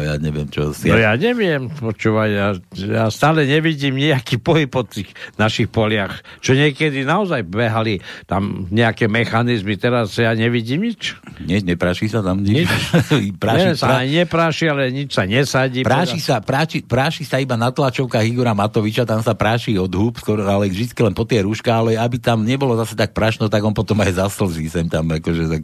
ja 0.00 0.14
neviem 0.16 0.48
čo. 0.48 0.72
Si 0.72 0.88
No 0.88 0.96
ja 0.96 1.12
neviem, 1.20 1.68
počúvaj, 1.68 2.28
ja, 2.32 2.48
ja 2.72 3.04
stále 3.12 3.44
nevidím 3.44 4.00
nejaký 4.00 4.40
pohyb 4.40 4.72
po 4.72 4.88
tých 4.88 5.12
našich 5.36 5.68
poliach, 5.68 6.24
čo 6.40 6.56
niekedy 6.56 7.04
naozaj 7.04 7.44
behali 7.44 8.00
tam 8.24 8.72
nejaké 8.72 9.04
mechanizmy, 9.04 9.76
teraz 9.76 10.16
ja 10.16 10.32
nevidím 10.32 10.88
nič. 10.88 11.20
Nie, 11.44 11.60
nepráši 11.60 12.08
sa 12.08 12.24
tam 12.24 12.40
nič. 12.40 12.64
Práši, 12.64 13.36
práši, 13.36 13.68
nie, 13.68 13.76
sa 13.76 14.00
ani 14.00 14.12
nepráši, 14.24 14.64
ale 14.72 14.82
nič 14.88 15.12
sa 15.12 15.28
nesadí. 15.28 15.84
Práši 15.84 16.18
sa, 16.24 16.40
práči, 16.40 16.80
práši 16.80 17.28
sa 17.28 17.36
iba 17.36 17.60
na 17.60 17.68
tlačovkách 17.68 18.24
Igora 18.24 18.56
Matoviča, 18.56 19.04
tam 19.04 19.20
sa 19.20 19.36
práši 19.36 19.76
od 19.76 19.92
húb, 19.92 20.16
skoro, 20.16 20.40
ale 20.48 20.72
vždy 20.72 20.88
len 21.04 21.12
po 21.12 21.28
tie 21.28 21.44
rúška, 21.44 21.68
ale 21.84 22.00
aby 22.00 22.16
tam 22.16 22.48
nebolo 22.48 22.72
zase 22.80 22.96
tak 22.96 23.12
prašno, 23.12 23.52
tak 23.52 23.60
on 23.60 23.76
potom 23.76 24.00
aj 24.00 24.16
zaslzí 24.24 24.72
sem 24.72 24.88
tam, 24.88 25.17
akože, 25.18 25.44
tak, 25.50 25.62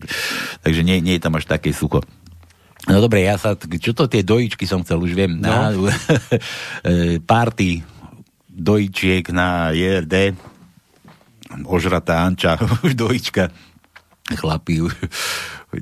takže 0.62 0.80
nie, 0.82 1.00
nie 1.00 1.16
je 1.16 1.24
tam 1.24 1.34
až 1.38 1.48
také 1.48 1.72
sucho. 1.74 2.02
No 2.84 3.00
dobre, 3.00 3.24
ja 3.24 3.40
sa, 3.40 3.56
čo 3.56 3.96
to 3.96 4.04
tie 4.04 4.20
dojičky 4.20 4.68
som 4.68 4.84
chcel, 4.84 5.00
už 5.00 5.16
viem, 5.16 5.40
na 5.40 5.72
e, 6.84 7.16
party 7.24 7.80
dojičiek 8.54 9.24
na 9.34 9.74
JRD, 9.74 10.36
ožratá 11.66 12.22
Anča, 12.22 12.60
už 12.86 12.94
dojička, 12.94 13.50
chlapi, 14.36 14.84
už, 14.84 14.92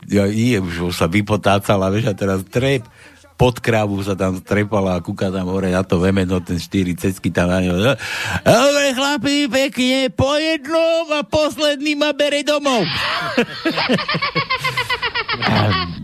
ja, 0.09 0.25
je, 0.31 0.63
už 0.63 0.95
sa 0.95 1.11
vypotácala, 1.11 1.93
vieš, 1.93 2.11
a 2.11 2.15
teraz 2.17 2.41
trep, 2.49 2.87
pod 3.37 3.59
kravu 3.59 4.01
sa 4.05 4.15
tam 4.15 4.39
strepala 4.39 4.99
a 4.99 5.03
kúka 5.03 5.33
tam 5.33 5.51
hore 5.51 5.73
na 5.73 5.83
to 5.83 5.99
vemeno, 5.99 6.39
ten 6.41 6.59
štyri 6.61 6.95
cecky 6.95 7.33
tam 7.35 7.51
na 7.51 7.61
ňo. 7.61 7.97
Dobre, 8.45 8.87
chlapi, 8.95 9.37
pekne, 9.51 10.11
po 10.15 10.37
jednom 10.39 11.07
a 11.13 11.21
posledný 11.27 11.99
ma 11.99 12.15
bere 12.15 12.47
domov. 12.47 12.87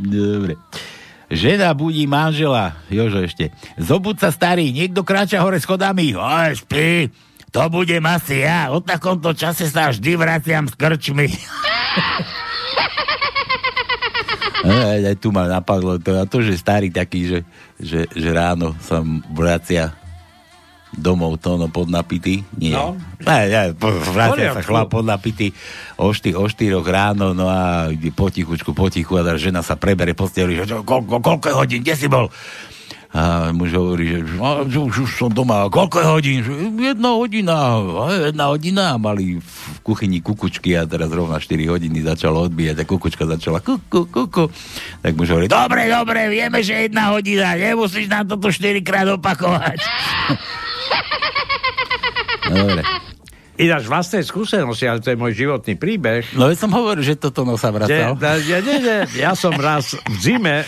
Dobre. 0.08 0.56
Žena 1.28 1.76
budí 1.76 2.08
manžela, 2.08 2.80
Jožo 2.88 3.20
ešte. 3.20 3.52
Zobud 3.76 4.16
sa 4.16 4.32
starý, 4.32 4.72
niekto 4.72 5.04
kráča 5.04 5.44
hore 5.44 5.60
schodami. 5.60 6.16
Oj, 6.16 6.56
spí, 6.56 7.12
to 7.52 7.60
budem 7.68 8.04
asi 8.08 8.48
ja. 8.48 8.72
O 8.72 8.80
takomto 8.80 9.36
čase 9.36 9.68
sa 9.68 9.92
vždy 9.92 10.16
vraciam 10.16 10.64
s 10.64 10.72
krčmi. 10.72 11.28
Aj, 14.70 15.00
aj 15.00 15.16
tu 15.16 15.32
ma 15.32 15.48
napadlo 15.48 15.96
to, 15.98 16.16
a 16.16 16.24
to, 16.28 16.44
že 16.44 16.60
starý 16.60 16.92
taký, 16.92 17.26
že, 17.26 17.38
že, 17.80 18.00
že 18.12 18.28
ráno 18.32 18.76
sa 18.84 19.00
vracia 19.32 19.96
domov 20.94 21.36
to 21.36 21.60
no 21.60 21.68
podnapitý. 21.68 22.40
Nie. 22.56 22.72
No. 22.72 22.96
Aj, 23.28 23.44
aj, 23.44 23.76
po, 23.76 23.92
vracia 23.92 24.56
sa 24.56 24.64
chlap 24.64 24.88
podnapitý 24.88 25.52
o, 26.00 26.08
šty, 26.14 26.32
o 26.32 26.48
štyroch 26.48 26.86
ráno, 26.86 27.36
no 27.36 27.50
a 27.50 27.92
ide 27.92 28.08
potichučku, 28.08 28.72
potichu 28.72 29.20
a 29.20 29.26
tá 29.26 29.36
žena 29.36 29.60
sa 29.60 29.76
prebere 29.76 30.16
po 30.16 30.24
steli, 30.24 30.56
že 30.56 30.64
čo, 30.64 30.80
koľko, 30.86 31.20
koľko 31.20 31.46
je 31.50 31.54
hodín, 31.54 31.80
kde 31.84 31.94
si 31.98 32.08
bol? 32.08 32.32
A 33.08 33.56
muž 33.56 33.72
hovorí, 33.72 34.20
že, 34.20 34.36
už, 34.76 35.08
už 35.08 35.10
som 35.16 35.32
doma, 35.32 35.64
koľko 35.72 36.20
hodín? 36.20 36.44
Jedna 36.76 37.16
hodina, 37.16 37.80
jedna 38.28 38.52
hodina. 38.52 38.84
Mali 39.00 39.40
v 39.40 39.78
kuchyni 39.80 40.20
kukučky 40.20 40.76
a 40.76 40.84
teraz 40.84 41.08
rovna 41.08 41.40
4 41.40 41.56
hodiny 41.72 42.04
začalo 42.04 42.44
odbíjať 42.44 42.84
a 42.84 42.84
kukučka 42.84 43.24
začala 43.24 43.64
kuku, 43.64 44.12
kuku. 44.12 44.52
Tak 45.00 45.16
muž 45.16 45.32
hovorí, 45.32 45.48
dobre, 45.48 45.88
dobre, 45.88 46.28
vieme, 46.28 46.60
že 46.60 46.84
jedna 46.84 47.16
hodina, 47.16 47.56
nemusíš 47.56 48.12
nám 48.12 48.28
to 48.28 48.36
tu 48.36 48.52
4 48.52 48.84
krát 48.84 49.08
opakovať. 49.08 49.80
dobre. 52.60 53.07
Ináč 53.58 53.90
vlastnej 53.90 54.22
skúsenosti, 54.22 54.86
ale 54.86 55.02
to 55.02 55.10
je 55.10 55.18
môj 55.18 55.34
životný 55.34 55.74
príbeh. 55.74 56.22
No 56.38 56.46
ja 56.46 56.54
som 56.54 56.70
hovoril, 56.70 57.02
že 57.02 57.18
toto 57.18 57.42
no 57.42 57.58
sa 57.58 57.74
vracal. 57.74 58.14
Ja, 58.14 58.62
nie, 58.62 58.78
nie, 58.78 58.98
ja 59.18 59.34
som 59.34 59.50
raz 59.58 59.98
v 59.98 60.16
zime, 60.22 60.62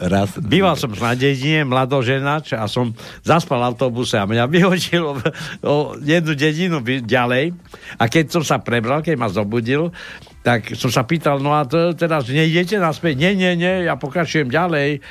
Raz. 0.00 0.32
býval 0.40 0.80
som 0.80 0.88
na 0.96 1.12
dedine, 1.12 1.68
mladoženač 1.68 2.56
a 2.56 2.64
som 2.72 2.96
zaspal 3.20 3.60
v 3.60 3.68
autobuse 3.68 4.16
a 4.16 4.24
mňa 4.24 4.48
vyhodilo 4.48 5.20
o 5.60 5.92
jednu 6.00 6.32
dedinu 6.32 6.80
ďalej 7.04 7.52
a 8.00 8.04
keď 8.08 8.32
som 8.32 8.40
sa 8.40 8.64
prebral, 8.64 9.04
keď 9.04 9.20
ma 9.20 9.28
zobudil, 9.28 9.92
tak 10.40 10.72
som 10.72 10.88
sa 10.88 11.04
pýtal, 11.04 11.42
no 11.42 11.52
a 11.52 11.68
to, 11.68 11.92
teraz 11.92 12.30
nejdete 12.32 12.80
naspäť? 12.80 13.18
Nie, 13.18 13.36
nie, 13.36 13.52
nie, 13.60 13.84
ja 13.84 13.98
pokračujem 14.00 14.48
ďalej. 14.48 15.04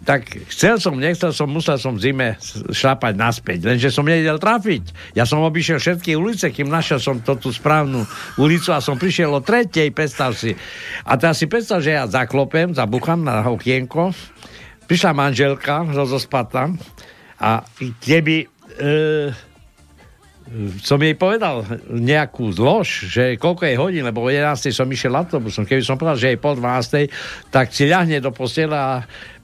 Tak 0.00 0.48
chcel 0.48 0.80
som, 0.80 0.96
nechcel 0.96 1.28
som, 1.36 1.44
musel 1.44 1.76
som 1.76 2.00
v 2.00 2.08
zime 2.08 2.28
šlapať 2.72 3.20
naspäť, 3.20 3.68
lenže 3.68 3.92
som 3.92 4.08
nevedel 4.08 4.40
trafiť. 4.40 5.12
Ja 5.12 5.28
som 5.28 5.44
obišiel 5.44 5.76
všetky 5.76 6.16
ulice, 6.16 6.48
kým 6.48 6.72
našiel 6.72 6.96
som 6.96 7.20
to 7.20 7.36
tú 7.36 7.52
správnu 7.52 8.08
ulicu 8.40 8.72
a 8.72 8.80
som 8.80 8.96
prišiel 8.96 9.28
o 9.28 9.44
tretej, 9.44 9.92
predstav 9.92 10.32
si. 10.32 10.56
A 11.04 11.20
teraz 11.20 11.36
si 11.36 11.44
predstav, 11.44 11.84
že 11.84 12.00
ja 12.00 12.08
zaklopem, 12.08 12.72
zabuchám 12.72 13.20
na 13.20 13.44
okienko, 13.44 14.16
prišla 14.88 15.12
manželka 15.12 15.84
rozospatá 15.92 16.72
a 17.36 17.60
keby 18.00 18.48
e, 18.80 19.36
som 20.82 20.98
jej 20.98 21.14
povedal 21.14 21.62
nejakú 21.86 22.50
zlož, 22.50 23.06
že 23.06 23.38
koľko 23.38 23.62
je 23.70 23.78
hodín, 23.78 24.02
lebo 24.02 24.26
o 24.26 24.32
11. 24.32 24.74
som 24.74 24.90
išiel 24.90 25.14
autobusom. 25.14 25.62
Keby 25.62 25.82
som 25.86 25.94
povedal, 25.94 26.18
že 26.18 26.28
je 26.34 26.42
pol 26.42 26.58
12. 26.58 27.06
tak 27.54 27.70
si 27.70 27.86
ľahne 27.86 28.18
do 28.18 28.34
postela 28.34 28.78
a 28.80 28.94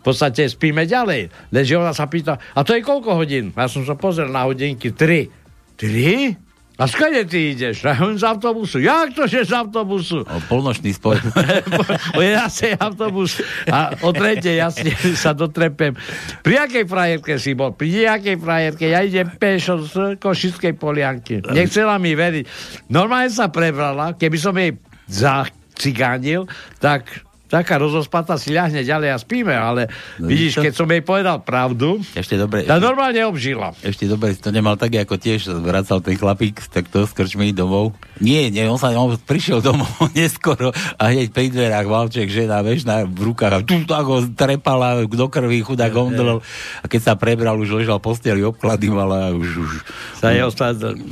podstate 0.07 0.47
spíme 0.47 0.87
ďalej. 0.87 1.51
Lenže 1.51 1.75
ona 1.75 1.90
sa 1.90 2.07
pýta, 2.07 2.38
a 2.38 2.62
to 2.62 2.79
je 2.79 2.87
koľko 2.87 3.19
hodín? 3.19 3.51
Ja 3.51 3.66
som 3.66 3.83
sa 3.83 3.99
pozrel 3.99 4.31
na 4.31 4.47
hodinky 4.47 4.95
3. 4.95 5.27
3? 5.75 6.47
A 6.77 6.85
skade 6.85 7.25
ty 7.25 7.57
ideš? 7.57 7.88
A 7.88 7.97
on 8.05 8.21
z 8.21 8.25
autobusu. 8.29 8.77
Jak 8.85 9.16
to, 9.16 9.25
že 9.25 9.49
z 9.49 9.57
autobusu? 9.57 10.29
O 10.29 10.38
polnočný 10.45 10.92
spoj. 10.92 11.16
o 12.16 12.21
11. 12.21 12.77
autobus 12.77 13.40
a 13.64 13.97
o 14.05 14.12
tretej 14.12 14.61
ja 14.61 14.69
si, 14.69 14.92
sa 15.25 15.33
dotrepem. 15.33 15.97
Pri 16.45 16.55
akej 16.61 16.85
frajerke 16.85 17.40
si 17.40 17.57
bol? 17.57 17.73
Pri 17.73 18.05
nejakej 18.05 18.37
frajerke? 18.37 18.92
Ja 18.92 19.01
idem 19.01 19.25
pešo 19.40 19.88
z 19.88 20.21
Košickej 20.21 20.77
polianky. 20.77 21.40
Nechcela 21.49 21.97
mi 21.97 22.12
veriť. 22.12 22.45
Normálne 22.92 23.33
sa 23.33 23.49
prebrala, 23.49 24.12
keby 24.12 24.37
som 24.37 24.53
jej 24.53 24.77
zacigánil, 25.09 26.45
tak 26.77 27.26
taká 27.46 27.78
rozospatá 27.78 28.35
si 28.37 28.50
ľahne 28.50 28.82
ďalej 28.82 29.09
a 29.14 29.18
spíme, 29.18 29.54
ale 29.54 29.88
No, 30.18 30.26
vidíš, 30.26 30.59
to- 30.59 30.64
keď 30.66 30.72
som 30.74 30.88
jej 30.90 31.02
povedal 31.02 31.37
pravdu, 31.42 32.02
Ešte 32.12 32.35
dobre. 32.35 32.66
tá 32.66 32.82
normálne 32.82 33.22
obžila. 33.22 33.72
Ešte 33.82 34.11
dobre, 34.11 34.35
to 34.35 34.50
nemal 34.50 34.74
tak, 34.74 34.94
ako 34.98 35.14
tiež 35.14 35.50
vracal 35.62 36.02
ten 36.02 36.18
chlapík 36.18 36.59
tak 36.68 36.90
to 36.90 37.06
s 37.06 37.14
krčmi 37.14 37.54
domov. 37.54 37.94
Nie, 38.18 38.50
nie, 38.50 38.66
on 38.66 38.80
sa 38.80 38.90
on 38.96 39.14
prišiel 39.14 39.62
domov 39.62 39.88
neskoro 40.18 40.74
a 40.98 41.02
hneď 41.11 41.30
pri 41.30 41.48
dverách 41.54 41.87
Valček, 41.87 42.28
žena, 42.28 42.61
vieš, 42.66 42.82
na, 42.82 43.06
v 43.06 43.32
rukách 43.32 43.52
a 43.52 43.59
tu 43.62 43.87
tak 43.87 44.04
ho 44.04 44.20
trepala 44.26 45.06
do 45.06 45.26
krvi, 45.30 45.62
chudák 45.62 45.94
omdlel. 45.94 46.42
A 46.82 46.85
keď 46.90 47.00
sa 47.00 47.12
prebral, 47.14 47.56
už 47.61 47.82
ležal 47.82 48.02
posteli, 48.02 48.42
obklady 48.42 48.90
mala 48.90 49.30
a 49.30 49.35
už, 49.35 49.48
už 49.62 49.70
Sa 50.18 50.35
jeho 50.35 50.50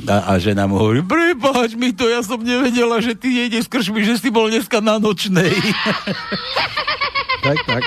a, 0.09 0.15
a 0.29 0.31
žena 0.41 0.65
mu 0.67 0.81
hovorí, 0.81 1.05
prepáč 1.05 1.77
mi 1.77 1.93
to, 1.93 2.09
ja 2.09 2.19
som 2.25 2.41
nevedela, 2.41 2.99
že 2.99 3.13
ty 3.15 3.31
nejdeš 3.31 3.67
s 3.67 3.71
krčmi, 3.71 4.01
že 4.03 4.17
si 4.19 4.29
bol 4.33 4.49
dneska 4.49 4.81
na 4.81 4.97
nočnej. 4.97 5.53
tak, 7.45 7.57
tak. 7.65 7.83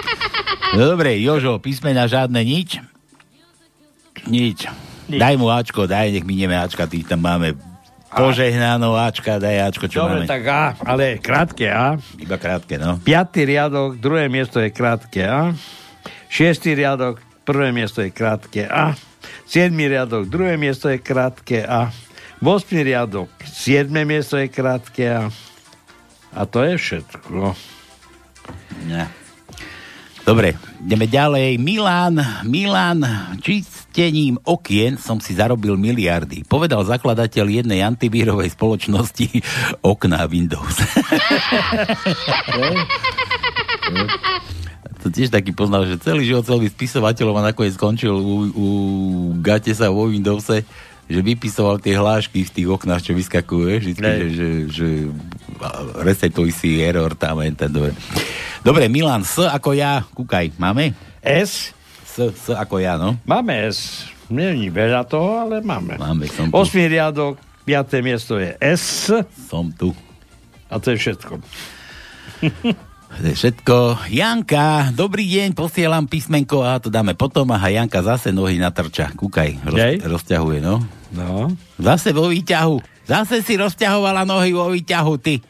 No 0.77 0.94
dobre, 0.94 1.16
Jožo, 1.18 1.59
písmena 1.59 2.07
žiadne 2.07 2.40
nič? 2.44 2.79
Nič. 4.29 4.68
Daj 5.09 5.35
mu 5.40 5.48
Ačko, 5.48 5.88
daj, 5.88 6.12
nech 6.12 6.27
mineme 6.29 6.53
Ačka, 6.53 6.85
ty 6.85 7.01
tam 7.01 7.24
máme 7.24 7.57
požehnano 8.12 8.92
Ačka, 8.92 9.40
daj 9.40 9.72
Ačko, 9.72 9.88
čo 9.88 10.05
Dobre, 10.05 10.24
máme. 10.24 10.29
tak 10.29 10.44
A, 10.44 10.77
ale 10.85 11.16
krátke 11.16 11.64
A. 11.72 11.96
Iba 12.20 12.37
krátke, 12.37 12.77
no. 12.77 13.01
Piatý 13.01 13.48
riadok, 13.48 13.96
druhé 13.96 14.29
miesto 14.29 14.61
je 14.61 14.68
krátke 14.68 15.24
A. 15.24 15.57
Šiestý 16.29 16.77
riadok, 16.77 17.24
prvé 17.48 17.72
miesto 17.72 18.05
je 18.05 18.12
krátke 18.12 18.68
A. 18.68 18.92
Siedmý 19.48 19.88
riadok, 19.88 20.29
druhé 20.29 20.61
miesto 20.61 20.92
je 20.92 21.01
krátke 21.01 21.64
A. 21.64 21.88
Vosmý 22.44 22.85
riadok, 22.85 23.33
siedme 23.48 24.05
miesto 24.05 24.37
je 24.37 24.53
krátke 24.53 25.09
A. 25.09 25.33
A 26.37 26.44
to 26.44 26.61
je 26.68 26.77
všetko. 26.77 27.57
Ne. 28.87 29.08
Dobre, 30.28 30.61
ideme 30.84 31.08
ďalej. 31.08 31.56
Milan, 31.56 32.20
Milan, 32.44 33.00
čistením 33.40 34.37
okien 34.44 35.00
som 35.00 35.16
si 35.24 35.32
zarobil 35.32 35.80
miliardy. 35.80 36.44
Povedal 36.44 36.84
zakladateľ 36.84 37.48
jednej 37.48 37.80
antivírovej 37.80 38.52
spoločnosti 38.52 39.40
okná 39.96 40.28
Windows. 40.28 40.76
to 45.00 45.08
tiež 45.08 45.32
taký 45.32 45.56
poznal, 45.56 45.88
že 45.88 45.96
celý 45.96 46.28
život 46.28 46.44
chcel 46.44 46.61
byť 46.61 46.76
spisovateľom 46.76 47.37
a 47.38 47.48
nakoniec 47.48 47.72
skončil 47.78 48.12
u, 48.12 48.37
u 48.52 48.66
Gatesa 49.40 49.88
vo 49.88 50.12
Windowse, 50.12 50.66
že 51.08 51.20
vypisoval 51.24 51.80
tie 51.80 51.96
hlášky 51.96 52.44
v 52.44 52.52
tých 52.52 52.68
oknách, 52.68 53.00
čo 53.00 53.12
vždycky, 53.16 53.40
Ne. 54.04 54.28
že, 54.28 54.28
že, 54.28 54.48
že 54.68 54.88
resetuj 56.01 56.55
si 56.55 56.81
error 56.81 57.12
tam, 57.18 57.42
a 57.42 57.47
ten, 57.51 57.71
dobre. 57.71 57.92
Dobre, 58.62 58.87
Milan, 58.87 59.23
S 59.23 59.42
ako 59.42 59.75
ja, 59.75 60.03
kúkaj, 60.14 60.55
máme? 60.59 60.94
S? 61.23 61.75
S, 62.07 62.14
S 62.18 62.47
ako 62.55 62.83
ja, 62.83 62.99
no. 62.99 63.18
Máme 63.27 63.71
S. 63.71 64.09
Není 64.29 64.68
veľa 64.68 65.09
toho, 65.09 65.49
ale 65.49 65.64
máme. 65.64 65.97
Máme, 65.97 66.29
som 66.29 66.51
tu. 66.51 66.55
Osmý 66.55 66.85
riadok, 66.90 67.40
piaté 67.64 68.05
miesto 68.05 68.37
je 68.37 68.53
S. 68.61 69.09
Som 69.49 69.73
tu. 69.73 69.97
A 70.68 70.77
to 70.77 70.92
je 70.92 71.01
všetko. 71.01 71.40
To 73.09 73.25
je 73.25 73.35
všetko. 73.35 74.05
Janka, 74.12 74.92
dobrý 74.92 75.25
deň, 75.25 75.57
posielam 75.57 76.05
písmenko 76.05 76.61
a 76.61 76.77
to 76.77 76.92
dáme 76.92 77.16
potom. 77.16 77.49
Aha, 77.49 77.73
Janka 77.73 78.05
zase 78.05 78.37
nohy 78.37 78.61
natrča. 78.61 79.16
Kúkaj, 79.16 79.64
roz, 79.64 79.81
rozťahuje, 80.05 80.61
no. 80.61 80.85
No. 81.16 81.49
Zase 81.81 82.12
vo 82.12 82.29
výťahu. 82.29 82.97
Zase 83.09 83.40
si 83.40 83.57
rozťahovala 83.57 84.29
nohy 84.29 84.53
vo 84.53 84.68
výťahu, 84.68 85.14
ty. 85.16 85.40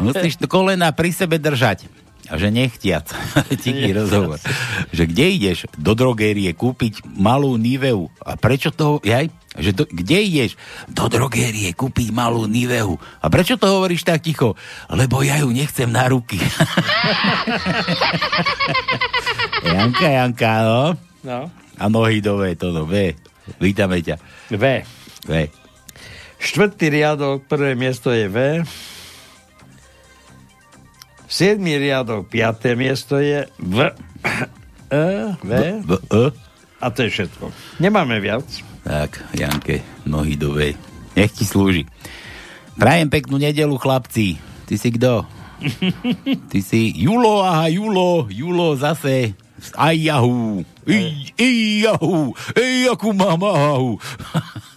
Musíš 0.00 0.40
kolena 0.48 0.88
pri 0.96 1.12
sebe 1.12 1.36
držať. 1.36 1.84
A 2.26 2.34
že 2.40 2.50
nechtiac. 2.50 3.06
Tiký 3.62 3.94
rozhovor. 3.94 4.42
Že 4.90 5.04
kde 5.06 5.26
ideš? 5.30 5.58
Do 5.78 5.94
drogérie 5.94 6.50
kúpiť 6.56 7.06
malú 7.06 7.54
Niveu. 7.54 8.10
A 8.18 8.34
prečo 8.34 8.74
to... 8.74 8.98
Jaj? 9.06 9.30
Že 9.56 9.70
do, 9.72 9.84
kde 9.86 10.18
ideš? 10.26 10.58
Do 10.90 11.06
drogérie 11.06 11.70
kúpiť 11.70 12.10
malú 12.10 12.50
Niveu. 12.50 12.98
A 13.22 13.30
prečo 13.30 13.54
to 13.54 13.70
hovoríš 13.70 14.02
tak 14.02 14.26
ticho? 14.26 14.58
Lebo 14.90 15.22
ja 15.22 15.38
ju 15.38 15.54
nechcem 15.54 15.86
na 15.86 16.10
ruky. 16.10 16.42
Janka, 19.70 20.08
Janka, 20.10 20.52
no. 20.66 20.82
No. 21.22 21.40
A 21.78 21.84
nohy 21.86 22.18
do 22.18 22.42
V, 22.42 22.58
to 22.58 22.74
no, 22.74 22.88
V. 22.88 23.14
Vítame 23.62 24.02
ťa. 24.02 24.18
V. 24.50 24.82
V. 25.26 25.32
Štvrtý 26.36 26.92
riadok, 26.92 27.48
prvé 27.48 27.72
miesto 27.72 28.12
je 28.12 28.28
V. 28.28 28.62
Siedmý 31.26 31.80
riadok, 31.80 32.30
piaté 32.30 32.78
miesto 32.78 33.18
je 33.18 33.48
V. 33.58 33.78
E, 34.92 35.06
v. 35.42 35.50
V, 35.82 35.90
E. 36.12 36.24
A 36.78 36.86
to 36.92 37.02
je 37.02 37.10
všetko. 37.10 37.50
Nemáme 37.82 38.20
viac. 38.22 38.46
Tak, 38.86 39.34
Janke, 39.34 39.82
nohy 40.06 40.38
do 40.38 40.54
V. 40.54 40.76
Nech 41.18 41.32
ti 41.34 41.42
slúži. 41.42 41.88
Prajem 42.76 43.08
peknú 43.08 43.40
nedelu, 43.40 43.74
chlapci. 43.80 44.36
Ty 44.68 44.74
si 44.76 44.88
kto? 44.94 45.24
Ty 46.52 46.58
si 46.60 46.92
Julo, 46.94 47.40
aha, 47.42 47.72
Julo, 47.72 48.28
Julo 48.28 48.76
zase. 48.76 49.32
Aj 49.72 49.96
jahu. 49.96 50.62
I, 50.84 51.32
i 51.40 51.50
jahu. 51.82 52.36
Ej, 52.52 52.92
akú 52.92 53.16
mám 53.16 53.40
ahu. 53.40 53.96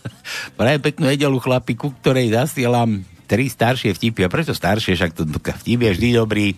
Prajem 0.56 0.82
peknú 0.82 1.06
nedelu, 1.10 1.38
chlapi, 1.40 1.74
ku 1.76 1.94
ktorej 2.02 2.34
zasielam 2.34 3.06
tri 3.30 3.46
staršie 3.46 3.94
vtipy. 3.94 4.26
A 4.26 4.30
prečo 4.34 4.58
staršie? 4.58 4.98
Však 4.98 5.14
to 5.14 5.24
vtip 5.30 5.80
je 5.86 5.92
vždy 5.94 6.10
dobrý, 6.18 6.58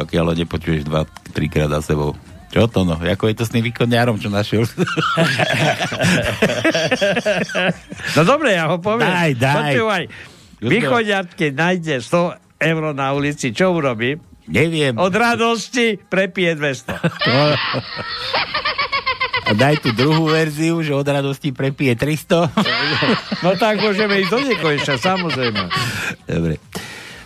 pokiaľ 0.00 0.24
ho 0.32 0.34
nepočuješ 0.34 0.88
dva, 0.88 1.04
trikrát 1.36 1.68
za 1.68 1.92
sebou. 1.92 2.16
Čo 2.50 2.66
to 2.66 2.82
no? 2.82 2.98
Ako 2.98 3.30
je 3.30 3.36
to 3.38 3.44
s 3.46 3.54
tým 3.54 3.62
výkonňárom, 3.62 4.18
čo 4.18 4.32
našiel? 4.32 4.66
No 8.18 8.26
dobre, 8.26 8.58
ja 8.58 8.66
ho 8.66 8.82
poviem. 8.82 9.06
Daj, 9.06 9.32
daj. 9.38 9.54
Počúvaj. 9.70 10.04
Východňar, 10.60 11.24
keď 11.30 11.52
nájde 11.54 11.94
100 12.02 12.58
eur 12.58 12.82
na 12.92 13.14
ulici, 13.14 13.54
čo 13.54 13.70
urobí? 13.70 14.18
Neviem. 14.50 14.98
Od 14.98 15.14
radosti 15.14 15.94
prepije 15.94 16.58
200. 16.58 16.90
A 19.46 19.50
daj 19.56 19.80
tú 19.82 19.90
druhú 19.96 20.28
verziu, 20.28 20.80
že 20.84 20.92
od 20.92 21.06
radosti 21.06 21.50
prepije 21.50 21.96
300. 21.96 22.50
No 23.44 23.56
tak 23.56 23.80
môžeme 23.80 24.20
ísť 24.20 24.30
do 24.30 24.40
nekonečna, 24.44 24.96
samozrejme. 25.00 25.62
Dobre. 26.28 26.56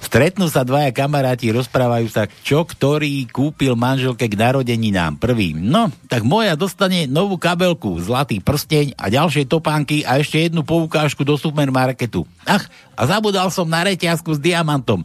Stretnú 0.05 0.47
sa 0.47 0.63
dvaja 0.63 0.95
kamaráti, 0.95 1.51
rozprávajú 1.51 2.07
sa, 2.07 2.31
čo 2.47 2.63
ktorý 2.63 3.27
kúpil 3.35 3.75
manželke 3.75 4.31
k 4.31 4.39
narodeninám. 4.39 5.19
Prvý. 5.19 5.59
No, 5.59 5.91
tak 6.07 6.23
moja 6.23 6.55
dostane 6.55 7.11
novú 7.11 7.35
kabelku, 7.35 7.99
zlatý 7.99 8.39
prsteň 8.39 8.95
a 8.95 9.11
ďalšie 9.11 9.51
topánky 9.51 10.07
a 10.07 10.23
ešte 10.23 10.39
jednu 10.39 10.63
poukážku 10.63 11.27
do 11.27 11.35
supermarketu. 11.35 12.23
Ach, 12.47 12.63
a 12.95 13.03
zabudal 13.11 13.51
som 13.51 13.67
na 13.67 13.83
reťazku 13.83 14.39
s 14.39 14.39
diamantom. 14.39 15.03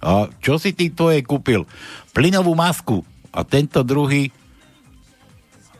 A 0.00 0.32
čo 0.40 0.56
si 0.56 0.72
ty 0.72 0.88
tvoje 0.88 1.20
kúpil? 1.20 1.68
Plynovú 2.16 2.56
masku. 2.56 3.04
A 3.36 3.44
tento 3.44 3.84
druhý 3.84 4.32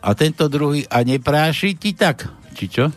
a 0.00 0.16
tento 0.16 0.48
druhý 0.48 0.88
a 0.88 1.04
nepráši 1.04 1.76
ti 1.76 1.92
tak? 1.92 2.28
Či 2.56 2.64
čo? 2.68 2.84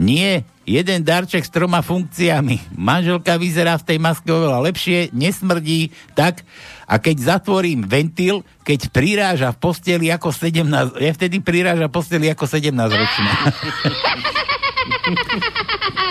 Nie, 0.00 0.48
jeden 0.64 1.04
darček 1.04 1.44
s 1.44 1.52
troma 1.52 1.84
funkciami. 1.84 2.72
Manželka 2.72 3.36
vyzerá 3.36 3.76
v 3.76 3.84
tej 3.84 3.98
maske 4.00 4.32
oveľa 4.32 4.64
lepšie, 4.64 5.12
nesmrdí 5.12 5.92
tak 6.16 6.40
a 6.88 6.96
keď 6.96 7.36
zatvorím 7.36 7.84
ventil, 7.84 8.40
keď 8.64 8.88
priráža 8.88 9.52
v 9.52 9.60
posteli 9.60 10.08
ako 10.08 10.32
17, 10.32 10.96
ja 10.96 11.12
vtedy 11.12 11.44
priráža 11.44 11.86
v 11.86 11.92
posteli 11.92 12.32
ako 12.32 12.48
17 12.48 12.72
ročná. 12.72 13.32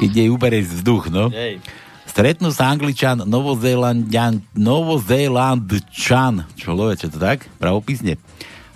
keď 0.06 0.12
jej 0.14 0.30
ubere 0.30 0.62
vzduch, 0.62 1.10
no. 1.10 1.34
Hej. 1.34 1.58
Stretnú 2.10 2.50
sa 2.50 2.74
Angličan, 2.74 3.22
Novozélandian, 3.26 4.42
Novozélandčan, 4.58 6.50
čo 6.58 6.74
loveče 6.74 7.14
to 7.14 7.22
tak? 7.22 7.46
Pravopisne. 7.62 8.18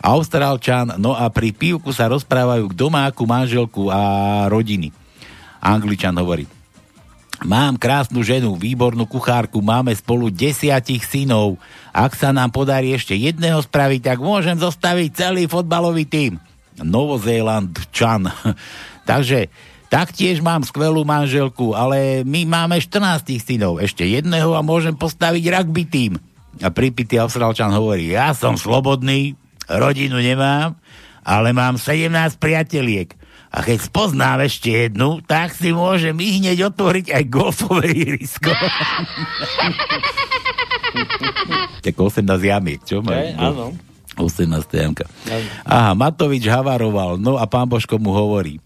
Austrálčan, 0.04 1.00
no 1.00 1.16
a 1.16 1.32
pri 1.32 1.56
pívku 1.56 1.96
sa 1.96 2.12
rozprávajú 2.12 2.68
k 2.68 2.76
domáku, 2.76 3.24
manželku 3.24 3.88
a 3.88 4.02
rodiny. 4.52 4.92
Angličan 5.64 6.20
hovorí, 6.20 6.44
Mám 7.44 7.76
krásnu 7.76 8.24
ženu, 8.24 8.56
výbornú 8.56 9.04
kuchárku, 9.04 9.60
máme 9.60 9.92
spolu 9.92 10.32
desiatich 10.32 11.04
synov. 11.04 11.60
Ak 11.92 12.16
sa 12.16 12.32
nám 12.32 12.56
podarí 12.56 12.96
ešte 12.96 13.20
jedného 13.20 13.60
spraviť, 13.60 14.16
tak 14.16 14.18
môžem 14.24 14.56
zostaviť 14.56 15.10
celý 15.12 15.44
fotbalový 15.52 16.08
tým. 16.08 16.40
Novozéland 16.80 17.76
Čan. 17.92 18.32
Takže 19.10 19.52
taktiež 19.92 20.40
mám 20.40 20.64
skvelú 20.64 21.04
manželku, 21.04 21.76
ale 21.76 22.24
my 22.24 22.48
máme 22.48 22.80
14 22.80 23.28
synov, 23.44 23.84
ešte 23.84 24.08
jedného 24.08 24.56
a 24.56 24.64
môžem 24.64 24.96
postaviť 24.96 25.44
rugby 25.52 25.84
tým. 25.84 26.12
A 26.64 26.72
pripitý 26.72 27.20
Austrálčan 27.20 27.76
hovorí, 27.76 28.16
ja 28.16 28.32
som 28.32 28.56
slobodný, 28.56 29.36
rodinu 29.70 30.20
nemám, 30.20 30.76
ale 31.24 31.56
mám 31.56 31.80
17 31.80 32.10
priateliek. 32.40 33.16
A 33.54 33.62
keď 33.62 33.86
spoznám 33.86 34.42
ešte 34.50 34.90
jednu, 34.90 35.22
tak 35.22 35.54
si 35.54 35.70
môžem 35.70 36.18
ich 36.26 36.42
hneď 36.42 36.74
otvoriť 36.74 37.14
aj 37.14 37.24
golfové 37.30 37.94
ihrisko. 37.94 38.50
Tak 41.84 42.00
18 42.00 42.24
jamiek, 42.40 42.80
čo? 42.86 43.04
má? 43.04 43.18
Áno. 43.36 43.76
18 44.16 44.46
jamka. 44.70 45.10
Aha, 45.66 45.98
Matovič 45.98 46.46
havaroval, 46.46 47.18
no 47.18 47.36
a 47.42 47.50
pán 47.50 47.66
Božko 47.66 47.98
mu 47.98 48.14
hovorí. 48.14 48.62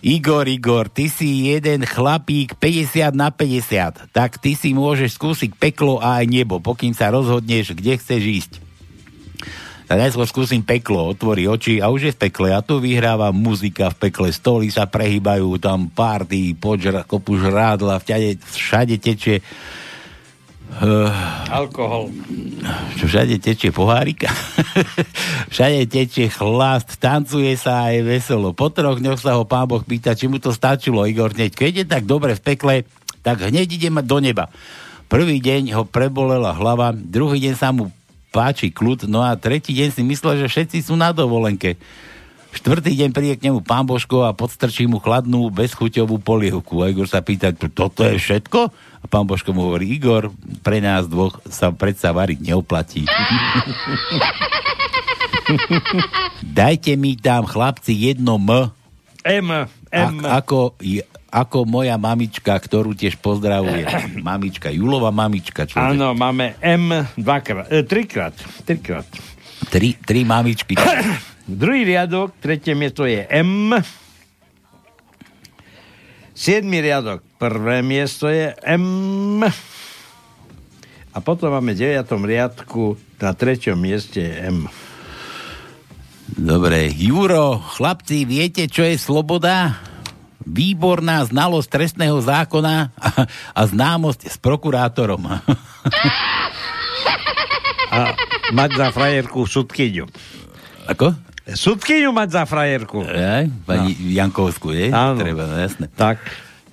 Igor, 0.00 0.48
Igor, 0.48 0.88
ty 0.88 1.08
si 1.10 1.52
jeden 1.52 1.84
chlapík 1.84 2.56
50 2.56 3.12
na 3.12 3.28
50, 3.28 4.08
tak 4.12 4.40
ty 4.40 4.56
si 4.56 4.72
môžeš 4.72 5.18
skúsiť 5.18 5.50
peklo 5.56 6.00
a 6.00 6.22
aj 6.22 6.26
nebo, 6.30 6.62
pokým 6.62 6.94
sa 6.94 7.12
rozhodneš, 7.12 7.76
kde 7.76 7.98
chceš 7.98 8.22
ísť. 8.24 8.52
Najskôr 9.86 10.26
skúsim 10.26 10.66
peklo, 10.66 11.14
otvorí 11.14 11.46
oči 11.46 11.78
a 11.78 11.94
už 11.94 12.10
je 12.10 12.12
v 12.18 12.26
pekle 12.26 12.50
a 12.50 12.58
tu 12.58 12.82
vyhráva 12.82 13.30
muzika 13.30 13.94
v 13.94 14.10
pekle, 14.10 14.34
stoly 14.34 14.66
sa 14.66 14.90
prehybajú, 14.90 15.62
tam 15.62 15.86
party, 15.86 16.58
požra, 16.58 17.06
kopu 17.06 17.38
žrádla, 17.38 18.02
všade, 18.02 18.42
všade 18.42 18.98
tečie 18.98 19.46
uh, 20.82 21.54
Alkohol. 21.54 22.10
čo 22.98 23.06
všade 23.06 23.38
tečie 23.38 23.70
pohárika. 23.70 24.26
všade 25.54 25.86
tečie 25.86 26.34
chlast, 26.34 26.98
tancuje 26.98 27.54
sa 27.54 27.86
aj 27.86 28.02
veselo. 28.02 28.50
Po 28.58 28.74
troch 28.74 28.98
dňoch 28.98 29.22
sa 29.22 29.38
ho 29.38 29.46
pán 29.46 29.70
Boh 29.70 29.86
pýta, 29.86 30.18
či 30.18 30.26
mu 30.26 30.42
to 30.42 30.50
stačilo, 30.50 31.06
Igor, 31.06 31.30
hneď. 31.30 31.54
Keď 31.54 31.72
je 31.78 31.86
tak 31.86 32.10
dobre 32.10 32.34
v 32.34 32.42
pekle, 32.42 32.74
tak 33.22 33.38
hneď 33.38 33.70
ide 33.70 33.90
do 34.02 34.18
neba. 34.18 34.50
Prvý 35.06 35.38
deň 35.38 35.78
ho 35.78 35.86
prebolela 35.86 36.50
hlava, 36.58 36.90
druhý 36.90 37.38
deň 37.38 37.54
sa 37.54 37.70
mu 37.70 37.94
páči 38.36 38.68
kľud, 38.68 39.08
no 39.08 39.24
a 39.24 39.32
tretí 39.32 39.72
deň 39.72 39.96
si 39.96 40.04
myslel, 40.04 40.44
že 40.44 40.52
všetci 40.52 40.92
sú 40.92 40.94
na 41.00 41.16
dovolenke. 41.16 41.80
Štvrtý 42.52 42.92
deň 42.92 43.10
príde 43.12 43.36
k 43.36 43.48
nemu 43.48 43.64
pán 43.64 43.88
Božko 43.88 44.28
a 44.28 44.36
podstrčí 44.36 44.84
mu 44.84 45.00
chladnú, 45.00 45.48
bezchuťovú 45.52 46.20
polievku. 46.20 46.84
A 46.84 46.92
Igor 46.92 47.08
sa 47.08 47.24
pýta, 47.24 47.52
toto 47.52 48.04
je 48.04 48.16
všetko? 48.16 48.72
A 49.00 49.04
pán 49.08 49.28
Božko 49.28 49.56
mu 49.56 49.68
hovorí, 49.68 49.88
Igor, 49.92 50.32
pre 50.60 50.80
nás 50.84 51.08
dvoch 51.08 51.40
sa 51.48 51.72
predsa 51.72 52.12
variť 52.16 52.40
neoplatí. 52.40 53.04
Dajte 56.60 56.96
mi 56.96 57.16
tam, 57.20 57.44
chlapci, 57.44 57.92
jedno 57.92 58.40
M. 58.40 58.72
M. 59.24 59.68
M. 59.92 60.14
A, 60.24 60.40
ako, 60.40 60.76
ako 61.36 61.68
moja 61.68 62.00
mamička, 62.00 62.56
ktorú 62.56 62.96
tiež 62.96 63.20
pozdravuje. 63.20 63.84
Mamička, 64.24 64.72
Julova 64.72 65.12
mamička. 65.12 65.68
Čo 65.68 65.76
Áno, 65.76 66.16
máme 66.16 66.56
M 66.64 67.04
dvakrát, 67.20 67.68
e, 67.68 67.84
trikrát, 67.84 68.32
trikrát. 68.64 69.04
Tri, 69.68 70.00
tri 70.00 70.24
mamičky. 70.24 70.80
Druhý 71.44 71.84
riadok, 71.84 72.32
tretie 72.40 72.72
miesto 72.72 73.04
je 73.04 73.28
M. 73.28 73.76
Siedmy 76.36 76.80
riadok, 76.80 77.20
prvé 77.36 77.84
miesto 77.84 78.32
je 78.32 78.56
M. 78.64 79.44
A 81.16 81.18
potom 81.24 81.52
máme 81.52 81.72
v 81.72 81.80
deviatom 81.80 82.24
riadku, 82.24 82.96
na 83.20 83.32
treťom 83.32 83.76
mieste 83.76 84.20
je 84.20 84.32
M. 84.52 84.68
Dobre, 86.36 86.92
Juro, 86.92 87.56
chlapci, 87.56 88.28
viete, 88.28 88.68
čo 88.68 88.84
je 88.84 89.00
sloboda? 89.00 89.80
Výborná 90.46 91.26
znalosť 91.26 91.68
trestného 91.68 92.22
zákona 92.22 92.94
a, 92.94 93.08
a 93.50 93.60
známosť 93.66 94.30
s 94.30 94.36
prokurátorom. 94.38 95.26
A 97.90 97.98
mať 98.54 98.70
za 98.78 98.88
frajerku 98.94 99.42
sudkyňu. 99.42 100.06
Ako? 100.86 101.18
Sudkyňu 101.46 102.10
mať 102.14 102.28
za 102.30 102.42
frajerku. 102.46 103.02
Aj, 103.06 103.46
pani 103.66 103.94
no. 103.98 104.10
Jankovskú, 104.14 104.70
je? 104.70 104.90
Áno. 104.94 105.18
Treba, 105.18 105.46
no, 105.46 105.58
jasné. 105.58 105.90
Tak. 105.90 106.22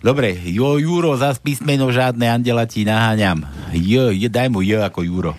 Dobre, 0.03 0.35
jo, 0.35 0.77
Juro, 0.77 1.15
zas 1.15 1.39
písmeno 1.39 1.87
žiadne 1.87 2.27
andela 2.27 2.67
ti 2.67 2.83
naháňam. 2.83 3.47
J, 3.71 4.11
je, 4.13 4.27
daj 4.27 4.51
mu 4.51 4.59
J 4.59 4.83
ako 4.83 5.01
Juro. 5.01 5.33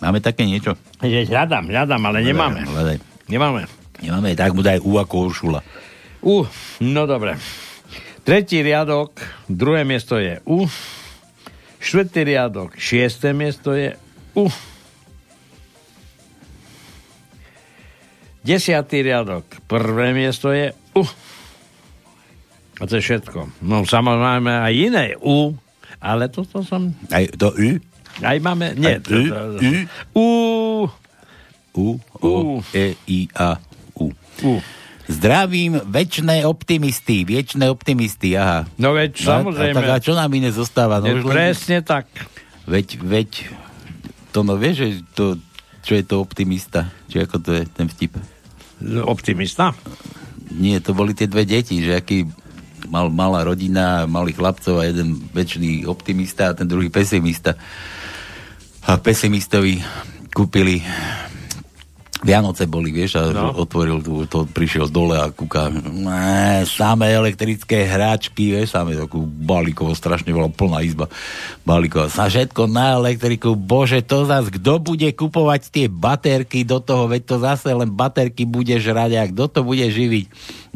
Máme 0.00 0.22
také 0.22 0.48
niečo? 0.48 0.78
Je, 1.04 1.28
hľadám, 1.28 1.68
hľadám, 1.68 2.00
ale 2.00 2.24
nemáme. 2.24 2.64
Hľadaj. 2.64 2.96
Nemáme. 3.28 3.68
Nemáme, 4.00 4.32
tak 4.32 4.56
mu 4.56 4.64
daj 4.64 4.80
U 4.80 4.96
ako 4.96 5.28
Uršula. 5.28 5.60
U, 6.20 6.44
no 6.84 7.02
dobre. 7.08 7.40
Tretí 8.20 8.60
riadok, 8.60 9.16
druhé 9.48 9.88
miesto 9.88 10.20
je 10.20 10.38
U. 10.44 10.68
Štvrtý 11.80 12.28
riadok, 12.28 12.76
šiesté 12.76 13.32
miesto 13.32 13.72
je 13.72 13.96
U. 14.36 14.44
Desiatý 18.44 19.04
riadok, 19.04 19.44
prvé 19.64 20.12
miesto 20.12 20.52
je 20.52 20.72
U. 20.96 21.04
A 22.80 22.82
to 22.88 22.96
je 22.96 23.04
všetko. 23.04 23.64
No 23.64 23.84
samozrejme 23.84 24.52
aj 24.64 24.72
iné 24.76 25.06
U, 25.20 25.56
ale 26.00 26.28
toto 26.32 26.60
som... 26.64 26.92
Aj 27.12 27.24
to 27.36 27.52
U? 27.52 27.70
Aj 28.20 28.36
máme... 28.40 28.76
Nie. 28.76 29.00
Aj 29.00 29.08
U? 29.08 29.20
U? 29.60 29.72
U. 30.16 30.28
U, 31.70 31.86
O, 32.20 32.30
E, 32.74 32.98
I, 33.06 33.30
A, 33.38 33.56
U. 33.96 34.10
U. 34.42 34.52
Zdravím 35.10 35.82
väčšné 35.82 36.46
optimisty, 36.46 37.26
väčšné 37.26 37.66
optimisty, 37.66 38.38
aha. 38.38 38.62
No 38.78 38.94
veď, 38.94 39.18
samozrejme. 39.18 39.74
A, 39.74 39.78
tak 39.82 39.90
a 39.90 39.96
čo 39.98 40.14
nám 40.14 40.30
iné 40.30 40.54
zostáva? 40.54 41.02
No, 41.02 41.10
už 41.10 41.26
len- 41.26 41.34
presne 41.34 41.82
tak. 41.82 42.06
Veď, 42.70 43.02
veď, 43.02 43.50
to 44.30 44.46
no 44.46 44.54
vieš, 44.54 44.76
že 44.78 44.88
to, 45.18 45.24
čo 45.82 45.98
je 45.98 46.04
to 46.06 46.22
optimista? 46.22 46.94
Či 47.10 47.26
ako 47.26 47.36
to 47.42 47.50
je 47.58 47.62
ten 47.66 47.90
vtip? 47.90 48.14
Optimista? 49.02 49.74
Nie, 50.54 50.78
to 50.78 50.94
boli 50.94 51.10
tie 51.10 51.26
dve 51.26 51.42
deti, 51.42 51.82
že 51.82 51.98
aký 51.98 52.30
mal, 52.86 53.10
malá 53.10 53.42
rodina, 53.42 54.06
malých 54.06 54.38
chlapcov 54.38 54.78
a 54.78 54.86
jeden 54.86 55.18
väčší 55.34 55.86
optimista 55.90 56.54
a 56.54 56.56
ten 56.56 56.70
druhý 56.70 56.86
pesimista. 56.86 57.58
A 58.86 58.96
pesimistovi 58.96 59.82
kúpili 60.30 60.82
Vianoce 62.20 62.68
boli, 62.68 62.92
vieš, 62.92 63.16
a 63.16 63.32
No. 63.32 63.56
otvoril 63.56 64.04
tu, 64.04 64.28
to 64.28 64.44
prišiel 64.44 64.92
dole 64.92 65.16
a 65.16 65.32
kúka, 65.32 65.72
ne, 65.72 66.68
samé 66.68 67.16
elektrické 67.16 67.88
hráčky, 67.88 68.52
vieš, 68.52 68.76
samé 68.76 68.92
takú 68.92 69.24
balíkovo, 69.24 69.96
strašne 69.96 70.28
bola 70.36 70.52
plná 70.52 70.84
izba 70.84 71.08
balíkov. 71.64 72.12
Sa 72.12 72.28
všetko 72.28 72.68
na 72.68 73.00
elektriku, 73.00 73.56
bože, 73.56 74.04
to 74.04 74.28
zas, 74.28 74.52
kto 74.52 74.76
bude 74.76 75.08
kupovať 75.16 75.72
tie 75.72 75.86
baterky 75.88 76.60
do 76.60 76.76
toho, 76.76 77.08
veď 77.08 77.22
to 77.24 77.36
zase 77.40 77.72
len 77.72 77.88
baterky 77.88 78.44
bude 78.44 78.76
žrať 78.76 79.10
a 79.16 79.24
kto 79.32 79.44
to 79.48 79.60
bude 79.64 79.86
živiť? 79.88 80.24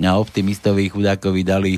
A 0.01 0.17
optimistovi 0.17 0.89
chudákovi 0.89 1.41
dali 1.45 1.73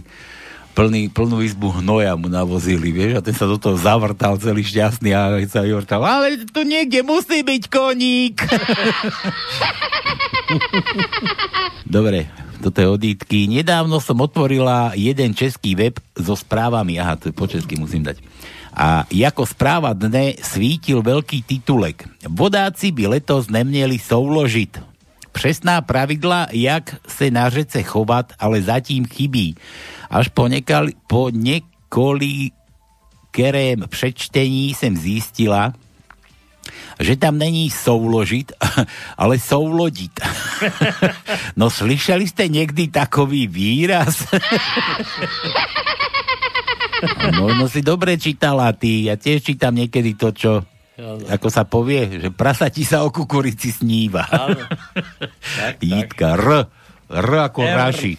plný, 0.76 1.08
plnú 1.08 1.40
izbu 1.40 1.80
hnoja 1.80 2.12
mu 2.20 2.28
navozili, 2.28 2.92
vieš, 2.92 3.16
a 3.16 3.24
ten 3.24 3.32
sa 3.32 3.48
do 3.48 3.56
toho 3.56 3.80
zavrtal 3.80 4.36
celý 4.36 4.60
šťastný 4.60 5.16
a 5.16 5.40
sa 5.48 5.64
vyvrtal, 5.64 6.04
ale 6.04 6.44
tu 6.44 6.68
niekde 6.68 7.00
musí 7.00 7.40
byť 7.40 7.62
koník. 7.72 8.44
Dobre, 11.96 12.28
toto 12.60 12.76
je 12.76 12.92
odítky. 12.92 13.48
Nedávno 13.48 14.04
som 14.04 14.20
otvorila 14.20 14.92
jeden 14.92 15.32
český 15.32 15.72
web 15.72 15.96
so 16.12 16.36
správami, 16.36 17.00
aha, 17.00 17.16
to 17.16 17.32
po 17.32 17.48
česky 17.48 17.80
musím 17.80 18.04
dať. 18.04 18.20
A 18.76 19.08
ako 19.08 19.48
správa 19.48 19.96
dne 19.96 20.36
svítil 20.44 21.00
veľký 21.00 21.48
titulek. 21.48 22.04
Vodáci 22.28 22.92
by 22.92 23.16
letos 23.16 23.48
neměli 23.48 23.96
souložit. 23.96 24.76
Přesná 25.32 25.80
pravidla, 25.80 26.52
jak 26.52 27.00
se 27.08 27.32
na 27.32 27.48
řece 27.48 27.80
chovat, 27.82 28.36
ale 28.36 28.60
zatím 28.60 29.08
chybí. 29.08 29.56
Až 30.10 30.28
po, 30.28 30.48
nekali, 30.48 30.92
po 31.06 31.30
několikerém 31.30 32.52
přečtení 33.88 34.74
jsem 34.74 34.96
zjistila, 34.96 35.72
že 37.00 37.16
tam 37.16 37.38
není 37.38 37.70
souložit, 37.70 38.52
ale 39.18 39.38
soulodit. 39.38 40.20
No 41.56 41.70
slyšeli 41.70 42.28
jste 42.28 42.48
někdy 42.48 42.88
takový 42.88 43.46
výraz? 43.46 44.26
No, 47.36 47.52
no 47.54 47.68
si 47.68 47.84
dobre 47.84 48.16
čítala 48.16 48.72
ty. 48.72 49.04
Ja 49.04 49.20
tiež 49.20 49.44
čítam 49.44 49.76
niekedy 49.76 50.16
to, 50.16 50.32
čo 50.32 50.64
ako 51.28 51.48
sa 51.52 51.68
povie, 51.68 52.08
že 52.24 52.32
prasa 52.32 52.72
ti 52.72 52.88
sa 52.88 53.04
o 53.04 53.12
kukurici 53.12 53.68
sníva. 53.68 54.24
Jítka, 55.76 56.40
R. 56.40 56.64
R 57.12 57.30
ako 57.52 57.60
R. 57.68 57.76
Raši. 57.76 58.16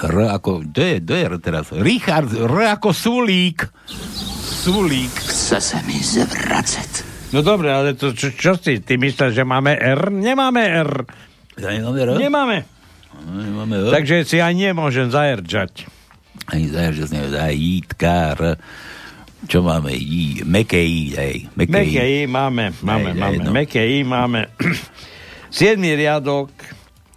R 0.00 0.32
ako, 0.32 0.64
to 0.68 0.80
je, 0.80 0.96
to 1.00 1.12
je 1.12 1.22
R 1.24 1.34
teraz. 1.38 1.64
Richard, 1.72 2.30
R 2.32 2.54
ako 2.72 2.90
Sulík. 2.90 3.68
Sulík. 4.64 5.12
Chce 5.12 5.60
se 5.60 5.78
mi 5.84 5.98
zvracet. 5.98 7.04
No 7.30 7.40
dobre, 7.40 7.70
ale 7.70 7.94
to 7.94 8.10
čo, 8.10 8.34
čo 8.34 8.58
si? 8.58 8.82
Ty 8.82 8.98
myslíš, 8.98 9.38
že 9.38 9.44
máme 9.46 9.78
R? 9.78 10.10
Nemáme 10.10 10.62
R. 10.66 10.90
Nemáme 11.56 11.98
R? 12.02 12.10
Nemáme. 12.18 12.58
Nemáme 13.30 13.74
R. 13.86 13.92
Takže 13.94 14.26
si 14.26 14.42
aj 14.42 14.50
nemôžem 14.50 15.06
zajerčať. 15.08 15.86
Ani 16.50 16.66
zajer, 16.66 16.92
že 16.98 17.04
sme 17.06 17.30
dá 17.30 17.46
jítka, 17.54 18.34
R. 18.34 18.58
Čo 19.46 19.62
máme? 19.62 19.94
Jí, 19.94 20.42
meké 20.44 20.82
I, 20.82 21.02
hej. 21.16 21.36
Meké, 21.54 21.70
Meké 21.72 22.02
I. 22.04 22.24
I 22.24 22.28
máme, 22.28 22.74
máme, 22.82 23.14
Hej, 23.14 23.20
máme. 23.20 23.36
hej, 23.38 23.46
no. 23.46 23.50
Meké 23.54 23.82
I 23.86 23.98
máme. 24.04 24.40
Siedmý 25.54 25.94
riadok, 25.94 26.50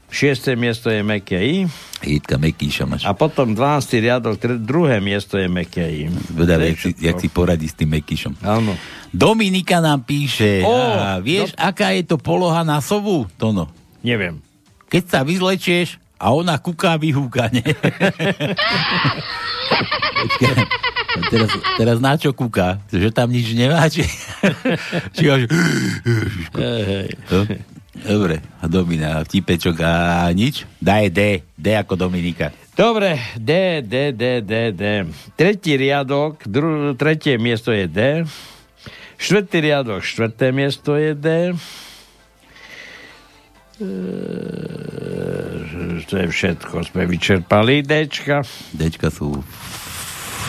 šiesté 0.08 0.54
miesto 0.56 0.88
je 0.88 1.02
meké 1.04 1.42
I. 1.42 1.58
Jitka 2.04 2.36
Mekíša 2.36 2.84
máš. 2.84 3.08
A 3.08 3.16
potom 3.16 3.56
12. 3.56 4.04
riadok, 4.04 4.36
druhé 4.60 5.00
miesto 5.00 5.40
je 5.40 5.48
meké 5.48 5.88
I. 5.88 6.04
Zvedavé, 6.12 6.76
jak, 6.76 6.80
si, 6.80 6.90
jak 7.00 7.18
si 7.20 7.28
poradí 7.32 7.68
s 7.68 7.76
tým 7.80 7.96
Mekíšom. 7.96 8.40
Áno. 8.44 8.76
Dominika 9.14 9.80
nám 9.80 10.04
píše, 10.04 10.66
Ó, 10.66 10.74
a 11.00 11.22
vieš, 11.24 11.54
aká 11.56 11.94
je 11.96 12.04
to 12.04 12.18
poloha 12.20 12.66
na 12.66 12.82
sovu, 12.82 13.30
Tono? 13.38 13.70
Neviem. 14.04 14.42
Keď 14.92 15.04
sa 15.08 15.20
vyzlečieš 15.24 16.02
a 16.20 16.32
ona 16.32 16.60
kuká 16.60 17.00
vyhúkane. 17.00 17.64
Teraz, 21.30 21.52
teraz 21.78 21.98
na 22.02 22.18
čo 22.18 22.34
kúka? 22.34 22.82
Že 22.90 23.14
tam 23.14 23.30
nič 23.30 23.54
nemá? 23.54 23.86
Či, 23.86 24.02
či 25.16 25.30
až... 25.30 25.46
No, 27.94 28.02
Dobre, 28.10 28.42
Domina, 28.64 29.22
vtipečok 29.22 29.78
a 29.80 29.94
nič? 30.30 30.66
Daj 30.78 31.06
D, 31.10 31.20
D 31.54 31.66
ako 31.74 31.94
Dominika. 31.96 32.50
Dobre, 32.74 33.38
D, 33.38 33.82
D, 33.82 34.10
D, 34.12 34.42
D, 34.42 34.54
D. 34.74 34.84
Tretí 35.34 35.78
riadok, 35.78 36.42
dru, 36.44 36.70
tretie 36.94 37.38
miesto 37.38 37.70
je 37.70 37.86
D. 37.86 38.00
Štvrtý 39.16 39.62
riadok, 39.62 40.02
štvrté 40.02 40.50
miesto 40.50 40.98
je 40.98 41.14
D. 41.14 41.28
Eee, 44.24 46.02
to 46.04 46.18
je 46.18 46.28
všetko, 46.28 46.84
sme 46.84 47.06
vyčerpali 47.06 47.82
Dčka. 47.82 48.42
Dčka 48.74 49.10
sú 49.10 49.38
v- 49.38 49.46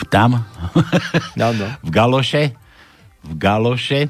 tam, 0.07 0.41
Áno. 1.35 1.65
v 1.85 1.89
galoše, 1.89 2.57
v 3.21 3.33
galoše. 3.35 4.09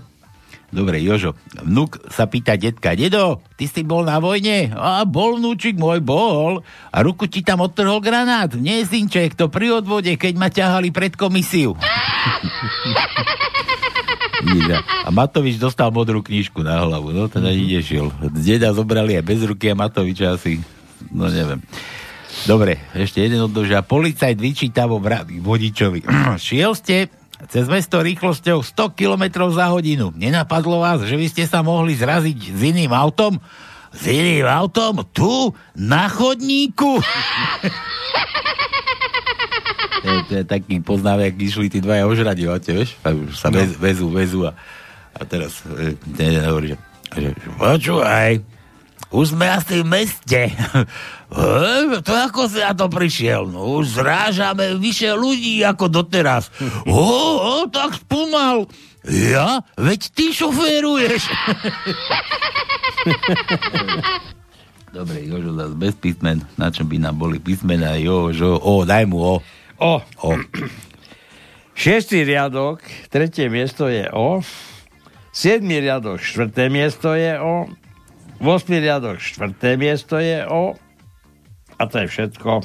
Dobre, 0.75 0.99
Jožo, 0.99 1.39
vnúk 1.63 2.03
sa 2.11 2.27
pýta 2.27 2.59
detka, 2.59 2.99
dedo, 2.99 3.39
ty 3.55 3.63
si 3.63 3.79
bol 3.87 4.03
na 4.03 4.19
vojne? 4.19 4.75
A 4.75 5.07
bol 5.07 5.39
vnúčik 5.39 5.79
môj, 5.79 6.03
bol. 6.03 6.67
A 6.91 6.97
ruku 6.99 7.31
ti 7.31 7.39
tam 7.47 7.63
odtrhol 7.63 8.03
granát. 8.03 8.51
Nie, 8.59 8.83
synček, 8.83 9.39
to 9.39 9.47
pri 9.47 9.79
odvode, 9.79 10.11
keď 10.19 10.33
ma 10.35 10.51
ťahali 10.51 10.91
pred 10.91 11.15
komisiu. 11.15 11.79
A 15.07 15.09
Matovič 15.15 15.55
dostal 15.55 15.95
modrú 15.95 16.19
knižku 16.19 16.59
na 16.59 16.83
hlavu, 16.83 17.15
no 17.15 17.31
teda 17.31 17.55
mm-hmm. 17.55 17.71
nešiel. 17.79 18.07
Deda 18.35 18.75
zobrali 18.75 19.15
aj 19.15 19.23
bez 19.23 19.39
ruky 19.47 19.71
a 19.71 19.79
Matoviča 19.79 20.35
asi, 20.35 20.59
no 21.07 21.31
neviem. 21.31 21.63
Dobre, 22.43 22.83
ešte 22.91 23.23
jeden 23.23 23.39
odložia. 23.47 23.79
Policajt 23.79 24.35
vraví 24.99 25.39
vodičovi. 25.39 26.03
Šiel 26.35 26.75
ste 26.75 27.07
cez 27.51 27.67
mesto 27.67 27.99
rýchlosťou 27.99 28.63
100 28.63 28.95
km 28.95 29.51
za 29.51 29.67
hodinu. 29.67 30.15
Nenapadlo 30.15 30.79
vás, 30.79 31.03
že 31.03 31.19
by 31.19 31.27
ste 31.27 31.43
sa 31.43 31.59
mohli 31.59 31.91
zraziť 31.91 32.55
s 32.55 32.61
iným 32.63 32.95
autom? 32.95 33.43
S 33.91 34.03
iným 34.07 34.47
autom? 34.47 35.03
Tu? 35.11 35.51
Na 35.75 36.07
chodníku? 36.07 37.03
to, 40.03 40.07
je, 40.07 40.19
to 40.27 40.33
je 40.41 40.45
taký 40.47 40.79
poznám, 40.79 41.27
jak 41.27 41.35
išli 41.35 41.67
tí 41.67 41.83
dvaja 41.83 42.07
ožradiovate, 42.07 42.71
vieš? 42.71 42.95
A 43.03 43.11
už 43.11 43.35
sa 43.35 43.51
vez, 43.51 43.75
vezú, 43.75 44.07
vezú 44.07 44.47
a, 44.47 44.55
a 45.11 45.21
teraz 45.27 45.59
e, 45.67 45.99
ten 46.15 46.39
jeden 46.39 46.47
hovorí, 46.47 46.67
že, 46.71 46.79
že 47.35 47.47
počúvaj, 47.59 48.54
už 49.11 49.37
sme 49.37 49.45
asi 49.49 49.81
v 49.81 49.85
meste. 49.85 50.41
E, 50.49 50.55
to 52.07 52.13
ako 52.13 52.49
si 52.49 52.61
na 52.61 52.73
to 52.73 52.89
prišiel? 52.89 53.45
No 53.49 53.81
už 53.81 54.01
zrážame 54.01 54.77
vyše 54.77 55.13
ľudí 55.13 55.61
ako 55.65 55.89
doteraz. 55.89 56.49
O, 56.89 57.05
o 57.61 57.67
tak 57.69 57.97
spomal. 57.97 58.69
Ja? 59.05 59.61
Veď 59.77 60.09
ty 60.13 60.33
šoféruješ. 60.33 61.29
Dobre, 64.95 65.27
Jožo 65.27 65.51
zás 65.59 65.75
bez 65.75 65.93
písmen. 65.99 66.39
Na 66.55 66.71
čom 66.71 66.87
by 66.87 66.97
nám 67.03 67.19
boli 67.19 67.35
písmena? 67.37 67.99
Jožo, 67.99 68.55
o, 68.55 68.87
daj 68.87 69.03
mu 69.05 69.19
o. 69.19 69.35
O. 69.75 69.99
O. 70.23 70.31
Šiestý 71.75 72.23
riadok, 72.23 72.79
tretie 73.11 73.51
miesto 73.51 73.91
je 73.91 74.07
O. 74.15 74.39
Siedmý 75.35 75.83
riadok, 75.83 76.23
štvrté 76.23 76.71
miesto 76.71 77.11
je 77.11 77.35
O. 77.35 77.67
Vosmý 78.39 78.83
riadok, 78.83 79.17
štvrté 79.19 79.79
miesto 79.79 80.19
je 80.19 80.43
O. 80.47 80.75
A 81.75 81.83
to 81.87 82.03
je 82.03 82.07
všetko. 82.07 82.63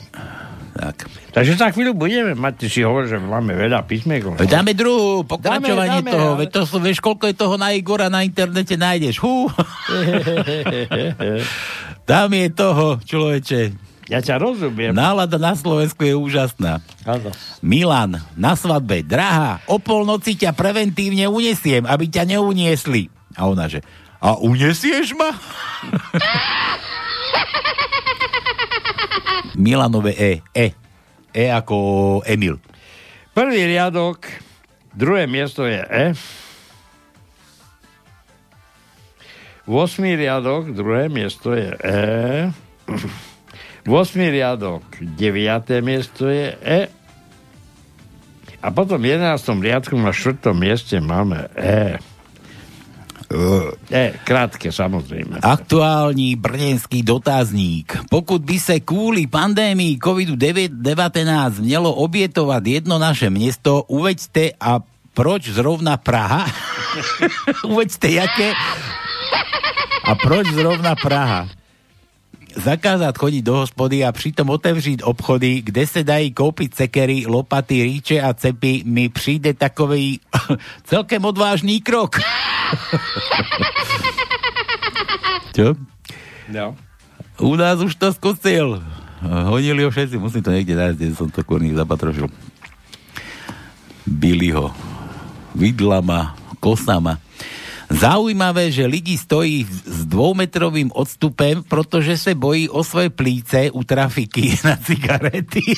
Tak. 0.70 0.96
Takže 1.34 1.58
za 1.58 1.68
chvíľu 1.74 1.98
budeme 1.98 2.32
mať, 2.38 2.64
ty 2.64 2.66
si 2.70 2.80
hovoríš, 2.86 3.14
že 3.14 3.18
máme 3.18 3.58
veľa 3.58 3.84
písmekov. 3.84 4.38
Veď 4.38 4.62
Dáme 4.62 4.72
druhú, 4.72 5.26
pokračovanie 5.26 6.00
Dáme, 6.00 6.08
dáme, 6.08 6.14
toho. 6.14 6.30
Veď 6.38 6.48
to 6.54 6.62
sú, 6.64 6.76
vieš, 6.78 7.02
koľko 7.02 7.26
je 7.26 7.34
toho 7.34 7.54
na 7.58 7.74
Igora 7.74 8.06
na 8.06 8.22
internete 8.22 8.78
nájdeš. 8.78 9.18
Hú. 9.18 9.50
Tam 12.10 12.30
je 12.30 12.46
toho, 12.54 13.02
človeče. 13.02 13.90
Ja 14.10 14.18
ťa 14.18 14.42
rozumiem. 14.42 14.90
Nálada 14.90 15.38
na 15.38 15.54
Slovensku 15.54 16.02
je 16.02 16.18
úžasná. 16.18 16.82
Áno. 17.06 17.30
Milan, 17.62 18.18
na 18.34 18.58
svadbe, 18.58 19.06
drahá, 19.06 19.62
o 19.70 19.78
polnoci 19.78 20.34
ťa 20.34 20.50
preventívne 20.50 21.30
unesiem, 21.30 21.86
aby 21.86 22.10
ťa 22.10 22.26
neuniesli. 22.26 23.06
A 23.38 23.46
ona, 23.46 23.70
že, 23.70 23.86
a 24.20 24.36
uniesieš 24.36 25.16
ma? 25.16 25.32
Milanové 29.60 30.12
E, 30.16 30.44
E. 30.52 30.72
E 31.32 31.44
ako 31.48 32.20
Emil. 32.28 32.60
Prvý 33.32 33.64
riadok, 33.64 34.28
druhé 34.92 35.24
miesto 35.26 35.64
je 35.64 35.80
E. 35.80 36.12
Vosmý 39.64 40.18
riadok, 40.18 40.74
druhé 40.74 41.06
miesto 41.08 41.54
je 41.54 41.70
E. 41.80 42.50
Vosmý 43.86 44.28
riadok, 44.34 44.82
deviaté 45.16 45.80
miesto 45.80 46.28
je 46.28 46.52
E. 46.60 46.80
A 48.60 48.68
potom 48.68 49.00
v 49.00 49.16
11. 49.16 49.40
riadku 49.64 49.96
na 49.96 50.12
štvrtom 50.12 50.52
mieste 50.52 51.00
máme 51.00 51.48
E. 51.56 52.09
E, 53.90 54.18
krátke 54.26 54.72
samozrejme. 54.74 55.38
Aktuální 55.42 56.36
brněnský 56.36 57.02
dotazník. 57.02 57.98
Pokud 58.10 58.42
by 58.42 58.58
se 58.58 58.80
kvůli 58.80 59.26
pandémii 59.26 59.98
COVID-19 60.02 61.62
mělo 61.62 61.94
obětovat 61.94 62.66
jedno 62.66 62.98
naše 62.98 63.30
město, 63.30 63.82
uveďte 63.86 64.50
a 64.60 64.80
proč 65.14 65.48
zrovna 65.48 65.96
Praha? 65.96 66.46
uveďte 67.64 68.10
jaké? 68.10 68.52
A 70.04 70.14
proč 70.14 70.46
zrovna 70.46 70.94
Praha? 70.94 71.59
Zakázat 72.56 73.18
chodit 73.18 73.42
do 73.42 73.54
hospody 73.56 74.04
a 74.04 74.12
přitom 74.12 74.50
otevřít 74.50 75.02
obchody, 75.04 75.62
kde 75.62 75.86
se 75.86 76.04
dají 76.04 76.32
koupit 76.32 76.74
cekery, 76.74 77.24
lopaty, 77.26 77.82
rýče 77.82 78.20
a 78.20 78.34
cepy, 78.34 78.82
mi 78.84 79.08
přijde 79.08 79.54
takový 79.54 80.20
celkem 80.84 81.24
odvážný 81.24 81.80
krok. 81.80 82.18
Čo? 85.54 85.74
No. 86.48 86.76
U 87.40 87.56
nás 87.56 87.80
už 87.80 87.94
to 87.94 88.12
skúsil. 88.12 88.82
Honili 89.20 89.84
ho 89.84 89.90
všetci, 89.92 90.16
musím 90.16 90.40
to 90.40 90.52
niekde 90.52 90.72
nájsť, 90.76 90.96
kde 90.96 91.12
som 91.12 91.28
to 91.28 91.44
kurník 91.44 91.76
zapatrošil. 91.76 92.28
Bili 94.08 94.48
ho 94.52 94.72
vidlama, 95.52 96.36
kosama. 96.56 97.20
Zaujímavé, 98.00 98.72
že 98.72 98.88
lidi 98.88 99.18
stojí 99.18 99.68
s 99.84 100.08
dvoumetrovým 100.08 100.88
odstupem, 100.94 101.60
protože 101.68 102.16
se 102.18 102.34
bojí 102.34 102.68
o 102.68 102.84
svoje 102.84 103.10
plíce 103.10 103.70
u 103.70 103.84
trafiky 103.84 104.56
na 104.64 104.76
cigarety. 104.76 105.60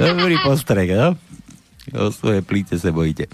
Dobrý 0.00 0.36
postrek, 0.40 0.90
no? 0.96 1.16
O 1.92 2.12
svoje 2.12 2.42
plíce 2.42 2.80
se 2.80 2.92
bojíte. 2.92 3.26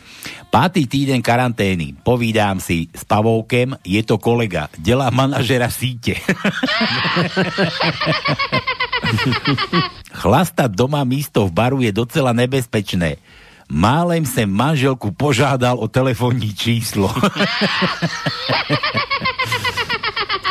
Pátý 0.50 0.86
týden 0.86 1.22
karantény. 1.22 1.94
Povídám 2.02 2.60
si 2.60 2.90
s 2.90 3.04
Pavoukem, 3.06 3.78
je 3.86 4.02
to 4.02 4.18
kolega. 4.18 4.68
Dělá 4.78 5.10
manažera 5.10 5.70
sítě. 5.70 6.14
Chlastať 10.12 10.70
doma 10.70 11.04
místo 11.04 11.46
v 11.46 11.52
baru 11.54 11.80
je 11.80 11.92
docela 11.92 12.32
nebezpečné. 12.34 13.16
Málem 13.70 14.26
sem 14.26 14.50
manželku 14.50 15.14
požádal 15.14 15.78
o 15.78 15.86
telefónní 15.86 16.50
číslo. 16.50 17.06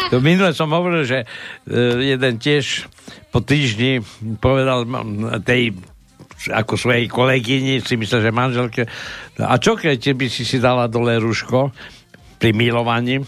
To 0.10 0.18
minule 0.24 0.56
som 0.58 0.74
hovoril, 0.74 1.06
že 1.06 1.20
e, 1.22 1.26
jeden 2.16 2.42
tiež 2.42 2.90
po 3.30 3.46
týždni 3.46 4.02
povedal 4.42 4.88
tej 5.46 5.78
ako 6.48 6.80
svojej 6.80 7.12
kolegyni, 7.12 7.84
si 7.84 8.00
myslel, 8.00 8.24
že 8.24 8.32
manželke, 8.32 8.88
a 9.38 9.60
čo 9.60 9.76
keď 9.76 10.16
by 10.16 10.26
si 10.32 10.48
si 10.48 10.58
dala 10.58 10.88
dole 10.88 11.20
ruško 11.20 11.76
pri 12.40 12.56
milovaní? 12.56 13.20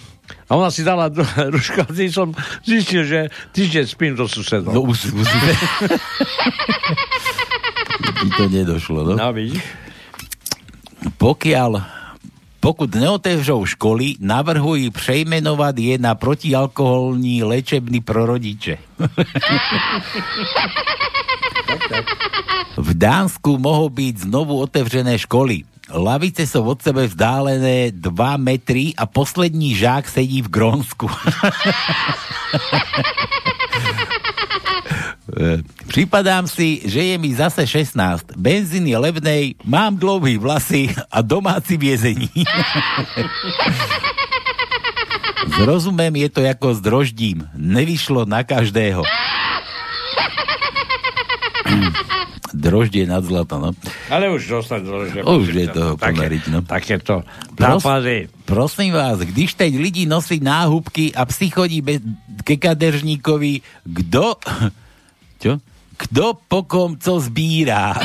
A 0.48 0.56
ona 0.56 0.72
si 0.72 0.88
dala 0.88 1.12
dole 1.12 1.52
ruško 1.60 1.84
a 1.84 1.92
som 2.08 2.32
zistil, 2.64 3.04
že 3.04 3.20
týždeň 3.52 3.86
spím 3.86 4.14
do 4.16 4.32
susedov. 4.32 4.72
No 4.72 4.88
to 8.38 8.50
nedošlo, 8.50 9.04
no? 9.04 9.16
No, 9.16 9.34
vidíš? 9.34 9.64
Pokiaľ 11.18 11.82
Pokud 12.62 12.96
neotevřou 12.96 13.66
školy, 13.66 14.16
navrhují 14.20 14.90
přejmenovat 14.90 15.78
je 15.78 15.98
na 15.98 16.16
protialkoholní 16.16 17.44
léčebný 17.44 18.06
pro 18.06 18.26
rodiče. 18.26 18.78
V 22.78 22.94
Dánsku 22.94 23.58
mohou 23.58 23.90
byť 23.90 24.30
znovu 24.30 24.62
otevřené 24.62 25.18
školy. 25.18 25.66
Lavice 25.92 26.48
sú 26.48 26.64
od 26.64 26.80
sebe 26.80 27.04
vzdálené 27.04 27.92
2 27.92 28.00
metry 28.40 28.96
a 28.96 29.04
poslední 29.04 29.76
žák 29.76 30.08
sedí 30.08 30.40
v 30.40 30.48
Grónsku. 30.48 31.12
E, 35.32 35.64
Připadám 35.88 36.48
si, 36.48 36.82
že 36.86 37.04
je 37.04 37.18
mi 37.18 37.36
zase 37.36 37.68
16. 37.68 38.26
Benzín 38.36 38.88
je 38.88 38.98
levnej, 38.98 39.56
mám 39.64 39.96
dlouhý 39.98 40.38
vlasy 40.38 40.96
a 41.12 41.22
domáci 41.22 41.78
vězení. 41.78 42.30
Zrozumiem, 45.58 46.16
je 46.16 46.30
to 46.30 46.42
ako 46.46 46.74
s 46.78 46.80
droždím. 46.82 47.50
Nevyšlo 47.58 48.26
na 48.30 48.44
každého. 48.46 49.04
Droždie 52.52 53.08
nad 53.08 53.24
zlato, 53.24 53.58
no. 53.64 53.72
Ale 54.12 54.28
už 54.28 54.44
dostať 54.44 54.80
dôležité. 54.84 55.24
Už 55.24 55.48
je 55.56 55.68
toho 55.72 55.96
pomeriť, 55.96 56.52
no. 56.52 56.60
Takéto 56.62 57.24
Pros, 57.56 57.80
nápady. 57.80 58.28
prosím 58.44 58.92
vás, 58.94 59.24
když 59.24 59.56
teď 59.56 59.72
lidi 59.80 60.04
nosí 60.06 60.40
náhubky 60.44 61.16
a 61.16 61.24
psi 61.26 61.48
chodí 61.50 61.80
bez, 61.82 62.04
ke 62.44 62.58
kadeřníkovi, 62.60 63.62
kdo... 63.88 64.36
Čo? 65.42 65.58
Kdo 65.98 66.38
po 66.46 66.62
kom 66.70 66.94
co 67.02 67.18
zbírá? 67.18 67.98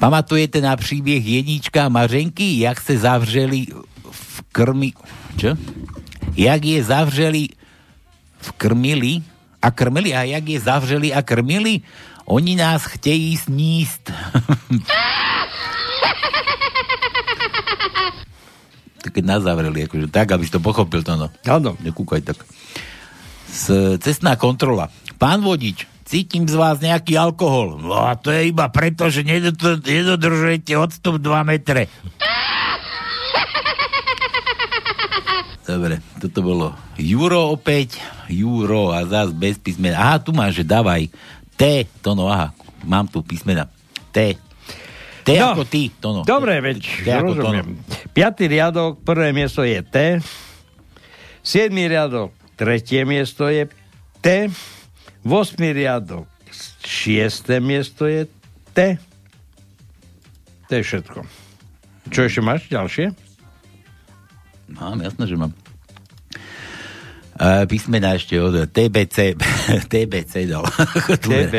Pamatujete 0.00 0.60
na 0.60 0.76
příběh 0.76 1.24
Jednička 1.24 1.88
Mařenky, 1.88 2.60
jak 2.60 2.80
se 2.80 2.98
zavřeli 2.98 3.66
v 4.10 4.42
krmi... 4.52 4.92
Čo? 5.40 5.56
Jak 6.36 6.64
je 6.64 6.84
zavřeli 6.84 7.48
v 8.38 8.52
krmili 8.52 9.22
a 9.62 9.70
krmili 9.70 10.14
a 10.14 10.22
jak 10.22 10.48
je 10.48 10.60
zavřeli 10.60 11.14
a 11.14 11.22
krmili? 11.22 11.80
Oni 12.24 12.56
nás 12.56 12.84
chtějí 12.84 13.36
sníst. 13.36 14.12
tak 19.04 19.12
keď 19.12 19.24
nás 19.24 19.44
zavreli, 19.44 19.84
akože 19.84 20.08
tak, 20.08 20.32
aby 20.32 20.48
si 20.48 20.52
to 20.52 20.64
pochopil 20.64 21.04
to, 21.04 21.12
no. 21.16 21.28
Áno. 21.44 21.76
Nekúkaj 21.84 22.24
tak. 22.24 22.40
Cestná 24.02 24.34
kontrola. 24.34 24.90
Pán 25.14 25.38
vodič, 25.40 25.86
cítim 26.02 26.42
z 26.44 26.58
vás 26.58 26.82
nejaký 26.82 27.14
alkohol. 27.14 27.78
No 27.78 27.94
a 27.94 28.18
to 28.18 28.34
je 28.34 28.50
iba 28.50 28.66
preto, 28.68 29.06
že 29.06 29.22
nedod- 29.22 29.78
nedodržujete 29.80 30.74
odstup 30.74 31.22
2 31.22 31.46
metre. 31.46 31.86
Dobre, 35.64 35.96
toto 36.20 36.44
bolo 36.44 36.66
Juro 37.00 37.48
opäť, 37.48 37.96
Juro 38.28 38.92
a 38.92 39.08
zás 39.08 39.32
bez 39.32 39.56
písmena. 39.56 39.96
Aha, 39.96 40.16
tu 40.20 40.36
máš, 40.36 40.60
že 40.60 40.64
dávaj. 40.66 41.08
T, 41.56 41.88
to 42.04 42.12
no, 42.12 42.28
aha, 42.28 42.52
mám 42.84 43.08
tu 43.08 43.24
písmena. 43.24 43.70
T. 44.12 44.36
T 45.24 45.28
No. 45.40 45.56
ako 45.56 45.64
ty, 45.64 45.88
to 45.88 46.12
no. 46.12 46.20
Dobre, 46.20 46.60
veď 46.60 46.84
T 47.00 47.08
rozumiem. 47.08 47.80
Piatý 48.12 48.44
riadok, 48.44 49.00
prvé 49.00 49.32
miesto 49.32 49.64
je 49.64 49.80
T. 49.80 50.20
Siedmý 51.40 51.88
riadok, 51.88 52.28
tretie 52.54 53.02
miesto 53.04 53.46
je 53.50 53.68
T. 54.22 54.48
Vosmý 55.24 55.72
riadok, 55.72 56.28
šiesté 56.84 57.60
miesto 57.60 58.04
je 58.04 58.28
T. 58.76 59.00
To 60.68 60.72
je 60.76 60.82
všetko. 60.84 61.18
Čo 62.12 62.20
ešte 62.28 62.40
máš 62.44 62.68
ďalšie? 62.68 63.12
Mám, 64.76 65.00
jasné, 65.00 65.24
že 65.28 65.36
mám. 65.36 65.52
Uh, 67.34 67.66
písmena 67.66 68.14
ešte 68.14 68.38
od 68.38 68.70
TBC. 68.70 69.34
TBC 69.92 70.46
dal. 70.46 70.62
TB, 71.18 71.54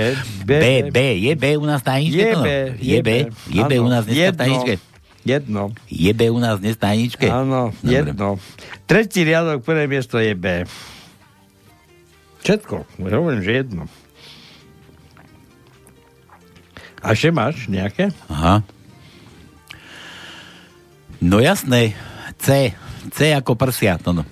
B, 0.48 0.52
B, 0.56 0.66
B. 0.88 0.98
Je 1.20 1.34
B 1.36 1.60
u 1.60 1.68
nás 1.68 1.84
tajničke? 1.84 2.24
Je? 2.24 2.32
B, 2.32 2.50
Je 2.80 3.00
B? 3.04 3.10
Je 3.52 3.62
B 3.62 3.72
u 3.84 3.90
nás 3.92 4.08
dneska 4.08 4.40
tajničke? 4.40 4.95
Jedno. 5.26 5.74
Je 5.90 6.14
B 6.14 6.30
u 6.30 6.38
nás 6.38 6.62
dnes 6.62 6.78
tajničke? 6.78 7.26
Áno, 7.26 7.74
Dobre. 7.82 8.14
jedno. 8.14 8.38
Tretí 8.86 9.26
riadok, 9.26 9.66
prvé 9.66 9.90
miesto 9.90 10.22
je 10.22 10.38
B. 10.38 10.70
Všetko. 12.46 12.86
Hovorím, 13.02 13.42
že 13.42 13.66
jedno. 13.66 13.90
A 17.02 17.18
ešte 17.18 17.34
máš 17.34 17.66
nejaké? 17.66 18.14
Aha. 18.30 18.62
No 21.18 21.42
jasné. 21.42 21.98
C. 22.38 22.78
C 23.10 23.34
ako 23.34 23.58
prsia. 23.58 23.98
To 23.98 24.14
no. 24.14 24.24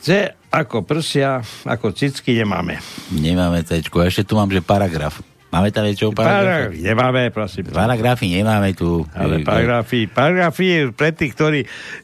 C 0.00 0.32
ako 0.48 0.80
prsia, 0.88 1.44
ako 1.68 1.92
cicky 1.92 2.32
nemáme. 2.40 2.80
Nemáme 3.12 3.60
C. 3.68 3.84
Ešte 3.84 4.24
tu 4.24 4.40
mám, 4.40 4.48
že 4.48 4.64
paragraf. 4.64 5.20
Máme 5.48 5.72
tam 5.72 5.88
niečo 5.88 6.10
o 6.10 6.12
Paragraf, 6.12 6.68
paragrafe? 6.68 6.84
nemáme, 6.84 7.22
prosím. 7.32 7.64
Paragrafy 7.72 8.26
nemáme 8.28 8.76
tu. 8.76 9.08
Ale 9.16 9.40
paragrafy, 9.40 10.04
paragrafy 10.04 10.64
je 10.68 10.80
pre 10.92 11.10
tých, 11.10 11.32
ktorí 11.32 11.60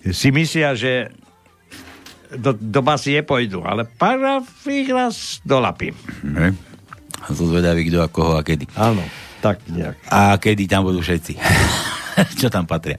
si 0.08 0.32
myslia, 0.32 0.72
že 0.72 1.12
do, 2.34 2.56
do 2.56 2.80
basy 2.80 3.20
nepojdu, 3.20 3.60
ale 3.62 3.84
paragrafy 3.84 4.88
raz 4.88 5.44
dolapím. 5.44 5.92
Ne? 6.24 6.56
Som 7.28 7.52
zvedavý, 7.52 7.84
kto 7.88 8.00
a 8.00 8.08
koho 8.08 8.32
a 8.36 8.42
kedy. 8.42 8.64
Áno, 8.74 9.04
tak 9.44 9.60
nejak. 9.68 9.96
A 10.08 10.40
kedy 10.40 10.64
tam 10.64 10.88
budú 10.88 11.04
všetci. 11.04 11.36
Čo 12.40 12.48
tam 12.48 12.64
patria. 12.64 12.96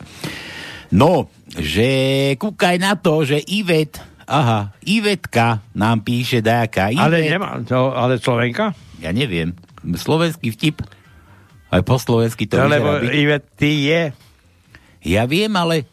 No, 0.94 1.28
že 1.58 1.90
kúkaj 2.38 2.78
na 2.78 2.94
to, 2.94 3.26
že 3.26 3.42
Ivet, 3.50 3.98
aha, 4.30 4.78
Ivetka 4.86 5.66
nám 5.74 6.06
píše 6.06 6.46
dajaká. 6.46 6.94
Ivet, 6.94 7.02
Ale 7.02 7.18
nemá, 7.26 7.58
to, 7.66 7.92
ale 7.92 8.22
Slovenka? 8.22 8.78
Ja 9.02 9.10
neviem. 9.10 9.58
Slovenský 9.94 10.50
vtip. 10.50 10.82
Aj 11.70 11.82
po 11.86 12.02
slovensky 12.02 12.50
to 12.50 12.58
Lebo 12.58 12.98
vyzerá 12.98 13.04
byť. 13.06 13.12
Ivet, 13.14 13.44
ty 13.54 13.72
je. 13.86 14.02
Ja 15.06 15.30
viem, 15.30 15.54
ale 15.54 15.86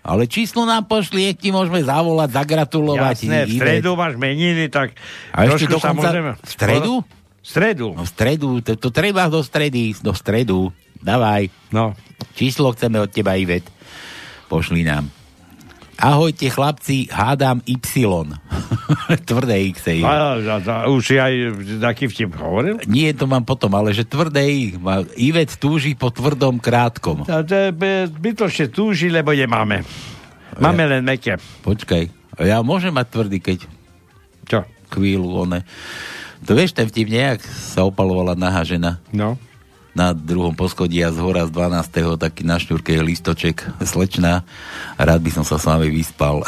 ale 0.00 0.24
číslo 0.24 0.64
nám 0.64 0.88
pošli, 0.88 1.28
ak 1.28 1.44
ti 1.44 1.52
môžeme 1.52 1.84
zavolať, 1.84 2.32
zagratulovať. 2.32 3.16
Jasné, 3.28 3.38
v 3.44 3.52
stredu 3.60 3.90
máš 4.00 4.16
meniny, 4.16 4.72
tak 4.72 4.96
A 5.36 5.44
ešte 5.44 5.68
trošku 5.68 5.76
sa 5.76 5.92
dokonca 5.92 6.08
môžeme... 6.08 6.30
v 6.40 6.50
stredu? 6.50 6.92
V 7.40 7.46
stredu. 7.46 7.86
No 7.92 8.02
v 8.04 8.10
stredu, 8.10 8.48
to, 8.64 8.72
to 8.80 8.88
treba 8.88 9.28
do 9.28 9.44
stredy, 9.44 9.92
do 10.00 10.16
stredu. 10.16 10.72
Davaj. 11.04 11.52
No. 11.68 11.92
Číslo 12.32 12.72
chceme 12.72 12.96
od 13.00 13.12
teba, 13.12 13.36
Ivet. 13.36 13.68
Pošli 14.48 14.84
nám. 14.88 15.19
Ahojte 16.00 16.48
chlapci, 16.48 17.12
hádam 17.12 17.60
Y. 17.68 17.76
tvrdé 19.28 19.56
X. 19.68 19.84
je. 19.92 20.00
A, 20.00 20.40
a, 20.40 20.56
a, 20.56 20.76
už 20.88 21.02
si 21.04 21.16
aj 21.20 21.32
taký 21.76 22.08
vtip 22.08 22.32
hovoril? 22.40 22.80
Nie, 22.88 23.12
to 23.12 23.28
mám 23.28 23.44
potom, 23.44 23.68
ale 23.76 23.92
že 23.92 24.08
tvrdé 24.08 24.48
I. 24.48 24.80
Ivet 25.20 25.60
túži 25.60 25.92
po 25.92 26.08
tvrdom 26.08 26.56
krátkom. 26.56 27.28
A 27.28 27.44
to 27.44 27.68
zbytočne 28.16 28.72
túži, 28.72 29.12
lebo 29.12 29.36
nemáme. 29.36 29.84
Máme 30.56 30.88
len 30.88 31.04
meké. 31.04 31.36
Počkaj, 31.60 32.08
ja 32.40 32.64
môžem 32.64 32.96
mať 32.96 33.06
tvrdý, 33.12 33.38
keď... 33.38 33.58
Čo? 34.48 34.64
Chvíľu, 34.90 35.46
one. 35.46 35.62
To 36.48 36.56
vieš, 36.56 36.72
ten 36.72 36.88
vtip 36.88 37.12
nejak 37.12 37.44
sa 37.44 37.84
opalovala 37.84 38.32
nahá 38.32 38.64
žena. 38.64 38.98
No. 39.12 39.36
Na 39.90 40.14
druhom 40.14 40.54
poschodí 40.54 41.02
a 41.02 41.10
z 41.10 41.18
hora 41.18 41.42
z 41.46 41.50
12. 41.50 42.14
taký 42.14 42.46
na 42.46 42.62
šňurke 42.62 42.94
je 42.94 43.02
listoček. 43.02 43.66
Slečná, 43.82 44.46
rád 44.94 45.18
by 45.18 45.30
som 45.34 45.42
sa 45.42 45.58
s 45.58 45.66
vami 45.66 45.90
vyspal. 45.90 46.46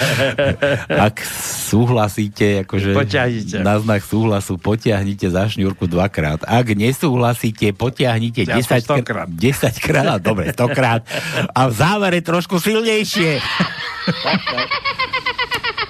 Ak 1.06 1.20
súhlasíte, 1.68 2.64
akože 2.64 2.96
Potiahnite. 2.96 3.60
na 3.60 3.76
znak 3.76 4.00
súhlasu, 4.00 4.56
potiahnite 4.56 5.28
za 5.28 5.44
šňurku 5.52 5.84
dvakrát. 5.84 6.48
Ak 6.48 6.72
nesúhlasíte, 6.72 7.76
potiahnite 7.76 8.48
Ja 8.48 8.56
10 8.56 8.88
som 8.88 9.04
krát. 9.04 9.28
10 9.28 9.76
krát, 9.76 10.18
dobre, 10.24 10.48
100 10.56 10.72
krát. 10.72 11.04
A 11.52 11.68
v 11.68 11.72
závere 11.76 12.24
trošku 12.24 12.56
silnejšie. 12.56 13.36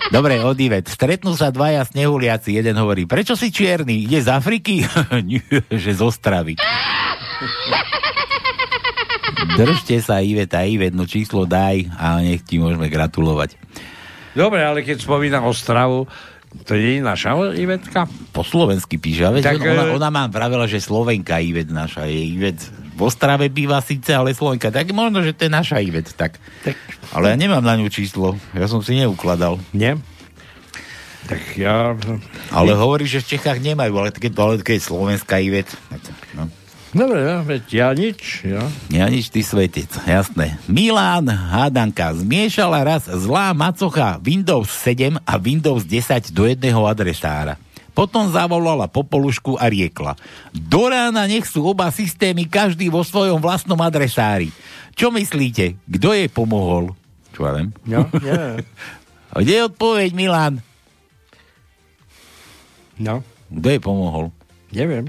Dobre, 0.06 0.38
Odivet. 0.38 0.86
Stretnú 0.86 1.34
sa 1.34 1.50
dvaja 1.50 1.82
snehuliaci. 1.82 2.54
Jeden 2.54 2.78
hovorí, 2.78 3.04
prečo 3.10 3.34
si 3.34 3.50
čierny? 3.50 4.06
Ide 4.06 4.22
z 4.22 4.28
Afriky? 4.30 4.86
Že 5.82 5.90
z 5.92 6.00
Ostravy. 6.02 6.54
Držte 9.56 9.98
sa, 10.00 10.22
Ivet 10.22 10.52
a 10.54 10.64
Ivet, 10.64 10.94
no 10.94 11.04
číslo 11.04 11.44
daj 11.44 11.90
a 11.96 12.20
nech 12.22 12.44
ti 12.46 12.56
môžeme 12.56 12.86
gratulovať. 12.88 13.58
Dobre, 14.36 14.60
ale 14.64 14.84
keď 14.84 15.00
spomínam 15.00 15.48
Ostravu, 15.48 16.04
to 16.64 16.72
je 16.76 17.00
naša 17.04 17.36
Ivetka? 17.56 18.08
Po 18.32 18.44
slovensky 18.44 18.96
píše, 18.96 19.28
ale 19.28 19.44
Tak, 19.44 19.60
tak, 19.60 19.68
ona, 19.68 19.84
e- 19.90 19.92
ona 19.96 20.08
mám 20.12 20.28
vravela, 20.32 20.64
že 20.68 20.80
Slovenka 20.80 21.40
Ivet 21.40 21.68
naša 21.68 22.08
je 22.08 22.20
Ivet. 22.32 22.60
V 22.96 23.00
Ostrave 23.04 23.52
býva 23.52 23.84
síce, 23.84 24.16
ale 24.16 24.32
Slovenka. 24.32 24.72
Tak 24.72 24.88
možno, 24.96 25.20
že 25.20 25.36
to 25.36 25.46
je 25.46 25.52
naša 25.52 25.84
Ivet. 25.84 26.16
Tak. 26.16 26.40
tak. 26.64 26.76
Ale 27.12 27.30
ja 27.32 27.36
nemám 27.36 27.60
na 27.60 27.76
ňu 27.76 27.92
číslo. 27.92 28.40
Ja 28.56 28.64
som 28.64 28.80
si 28.80 28.96
neukladal. 28.96 29.60
Nie? 29.76 30.00
Tak 31.28 31.42
ja... 31.60 31.92
Ale 32.48 32.72
hovorí, 32.72 33.04
že 33.04 33.20
v 33.20 33.36
Čechách 33.36 33.60
nemajú, 33.60 33.92
ale 34.00 34.14
keď, 34.14 34.32
ale 34.40 34.54
keď 34.64 34.80
je 34.80 34.88
slovenská 34.88 35.42
Ivet, 35.42 35.68
no. 36.38 36.48
Dobre, 36.96 37.18
ja, 37.28 37.36
veď 37.44 37.64
ja 37.68 37.88
nič, 37.92 38.20
ja. 38.48 38.62
Ja 38.88 39.04
nič, 39.12 39.28
ty 39.28 39.44
svetec, 39.44 39.90
jasné. 40.08 40.56
Milán 40.64 41.28
Hádanka 41.28 42.14
zmiešala 42.16 42.80
raz 42.86 43.04
zlá 43.04 43.52
macocha 43.52 44.16
Windows 44.22 44.72
7 44.80 45.20
a 45.20 45.34
Windows 45.36 45.84
10 45.84 46.32
do 46.32 46.48
jedného 46.48 46.80
adresára. 46.88 47.60
Potom 47.96 48.28
zavolala 48.28 48.92
popolušku 48.92 49.56
a 49.56 49.72
riekla. 49.72 50.20
Do 50.52 50.92
rána 50.92 51.24
nech 51.24 51.48
sú 51.48 51.64
oba 51.64 51.88
systémy 51.88 52.44
každý 52.44 52.92
vo 52.92 53.00
svojom 53.00 53.40
vlastnom 53.40 53.80
adresári. 53.80 54.52
Čo 54.92 55.08
myslíte? 55.08 55.80
Kto 55.88 56.12
jej 56.12 56.28
pomohol? 56.28 56.92
Čo 57.32 57.48
ja 57.48 57.52
viem? 57.56 57.72
Ja. 57.88 58.04
A 59.32 59.36
kde 59.40 59.52
je 59.56 59.62
odpoveď, 59.72 60.12
Milan? 60.12 60.60
No. 63.00 63.24
Kto 63.48 63.66
jej 63.72 63.80
pomohol? 63.80 64.28
Neviem. 64.76 65.08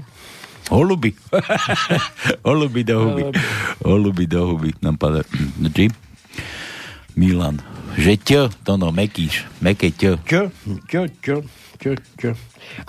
Holuby. 0.72 1.12
Holuby 2.48 2.88
do 2.88 2.96
huby. 3.04 3.22
Holuby 3.84 4.24
do 4.24 4.40
huby. 4.48 4.72
Nám 4.80 4.96
padá. 4.96 5.24
Či? 5.76 5.92
Milan. 7.16 7.60
Že 8.00 8.12
ťo, 8.22 8.42
to 8.64 8.72
no, 8.80 8.92
mekíš. 8.92 9.44
Meké 9.60 9.92
ťo. 9.92 10.20
Čo? 10.24 10.52
Čo? 10.88 11.00
Čo? 11.20 11.36
Čo? 11.78 11.94
Čo? 12.18 12.30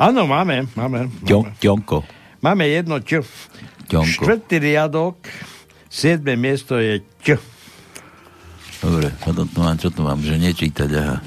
Áno, 0.02 0.26
máme, 0.26 0.66
máme. 0.74 1.14
Ťo, 1.22 1.46
ťonko. 1.62 2.02
Máme 2.42 2.66
jedno 2.66 2.98
čo. 3.06 3.22
Ťonko. 3.86 4.26
Štvrtý 4.26 4.58
riadok, 4.58 5.30
siedme 5.86 6.34
miesto 6.34 6.82
je 6.82 7.06
čo. 7.22 7.38
Dobre, 8.82 9.14
potom 9.22 9.46
tu 9.46 9.62
mám, 9.62 9.78
čo 9.78 9.94
tu 9.94 10.02
mám, 10.02 10.18
že 10.26 10.42
nečítať, 10.42 10.90
aha. 10.98 11.18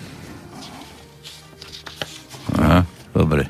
Aha, 2.58 2.80
dobre. 3.14 3.46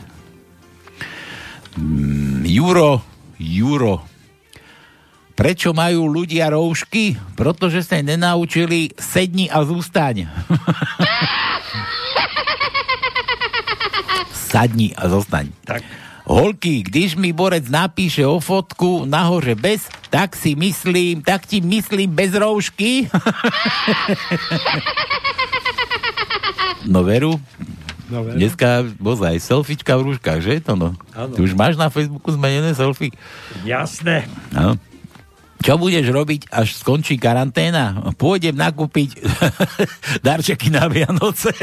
Mm, 1.81 2.45
Juro, 2.45 3.01
Juro. 3.41 4.05
Prečo 5.33 5.73
majú 5.73 6.13
ľudia 6.13 6.53
roušky? 6.53 7.17
Pretože 7.33 7.81
sa 7.81 7.97
nenaučili 8.05 8.93
sedni 9.01 9.49
a 9.49 9.65
zústaň. 9.65 10.29
Sadni 14.53 14.93
a 14.93 15.09
zostaň. 15.09 15.49
Tak. 15.65 15.81
Holky, 16.29 16.85
když 16.85 17.17
mi 17.17 17.33
borec 17.33 17.65
napíše 17.67 18.21
o 18.27 18.37
fotku 18.39 19.09
nahoře 19.09 19.55
bez, 19.57 19.89
tak 20.13 20.37
si 20.37 20.55
myslím, 20.55 21.25
tak 21.25 21.49
ti 21.49 21.59
myslím 21.61 22.13
bez 22.13 22.37
roušky. 22.37 23.09
no 26.85 27.01
veru, 27.03 27.41
No, 28.13 28.29
veru. 28.29 28.37
dneska 28.39 28.85
bozaj, 29.01 29.41
selfiečka 29.41 29.97
v 29.97 30.13
rúškach, 30.13 30.45
že 30.45 30.61
to 30.61 30.77
no? 30.77 30.93
Áno. 31.17 31.33
Ty 31.33 31.41
už 31.43 31.57
máš 31.57 31.81
na 31.81 31.89
Facebooku 31.89 32.29
zmenené 32.29 32.77
selfie? 32.77 33.09
Jasné. 33.65 34.29
No. 34.53 34.77
Čo 35.63 35.79
budeš 35.79 36.11
robiť, 36.11 36.51
až 36.51 36.75
skončí 36.75 37.15
karanténa? 37.17 38.11
Pôjdem 38.19 38.59
nakúpiť 38.59 39.23
darčeky 40.27 40.75
na 40.75 40.91
Vianoce. 40.91 41.55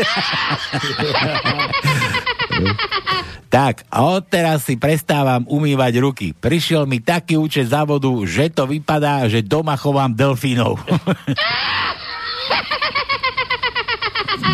tak, 3.56 3.86
a 3.90 4.06
odteraz 4.20 4.66
si 4.66 4.76
prestávam 4.76 5.46
umývať 5.48 5.94
ruky. 6.02 6.28
Prišiel 6.36 6.86
mi 6.86 7.00
taký 7.02 7.40
účet 7.40 7.70
za 7.70 7.86
vodu, 7.86 8.12
že 8.26 8.50
to 8.52 8.68
vypadá, 8.70 9.26
že 9.32 9.46
doma 9.46 9.78
chovám 9.80 10.14
delfínov. 10.14 10.80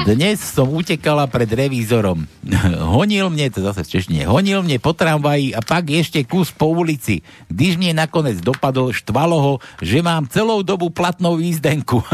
Dnes 0.05 0.37
som 0.37 0.69
utekala 0.69 1.25
pred 1.25 1.49
revízorom. 1.49 2.29
Honil 2.93 3.33
mne, 3.33 3.49
to 3.49 3.65
zase 3.65 3.81
v 3.81 3.89
češtine, 3.89 4.29
honil 4.29 4.61
mne 4.61 4.77
po 4.77 4.93
tramvaji 4.93 5.57
a 5.57 5.65
pak 5.65 5.89
ešte 5.89 6.21
kus 6.21 6.53
po 6.53 6.69
ulici. 6.69 7.25
Když 7.49 7.81
mne 7.81 8.05
nakoniec 8.05 8.37
dopadol, 8.37 8.93
štvalo 8.93 9.33
ho, 9.41 9.53
že 9.81 10.05
mám 10.05 10.29
celou 10.29 10.61
dobu 10.61 10.93
platnou 10.93 11.41
výzdenku. 11.41 12.05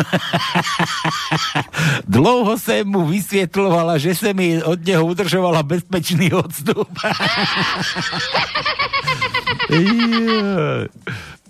Dlouho 2.16 2.56
sem 2.56 2.88
mu 2.88 3.04
vysvetľovala, 3.12 4.00
že 4.00 4.16
sa 4.16 4.32
mi 4.32 4.56
od 4.64 4.80
neho 4.80 5.04
udržovala 5.04 5.60
bezpečný 5.60 6.32
odstup. 6.32 6.88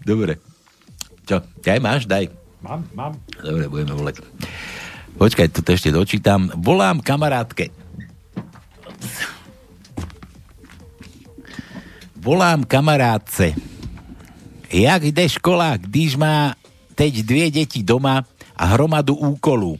Dobre. 0.09 0.41
Čo, 1.29 1.45
aj 1.45 1.77
máš? 1.85 2.09
Daj. 2.09 2.33
Mám, 2.65 2.81
mám. 2.97 3.13
Dobre, 3.45 3.69
budeme 3.69 3.93
volať. 3.93 4.25
Počkaj, 5.21 5.53
toto 5.53 5.69
ešte 5.69 5.93
dočítam. 5.93 6.49
Volám 6.57 6.97
kamarátke. 6.97 7.69
Volám 12.17 12.65
kamarátce. 12.65 13.53
Jak 14.73 15.01
jde 15.05 15.29
škola, 15.29 15.77
když 15.77 16.17
má 16.17 16.57
teď 16.97 17.13
dvě 17.21 17.51
děti 17.53 17.85
doma 17.85 18.25
a 18.57 18.65
hromadu 18.65 19.13
úkolů? 19.13 19.77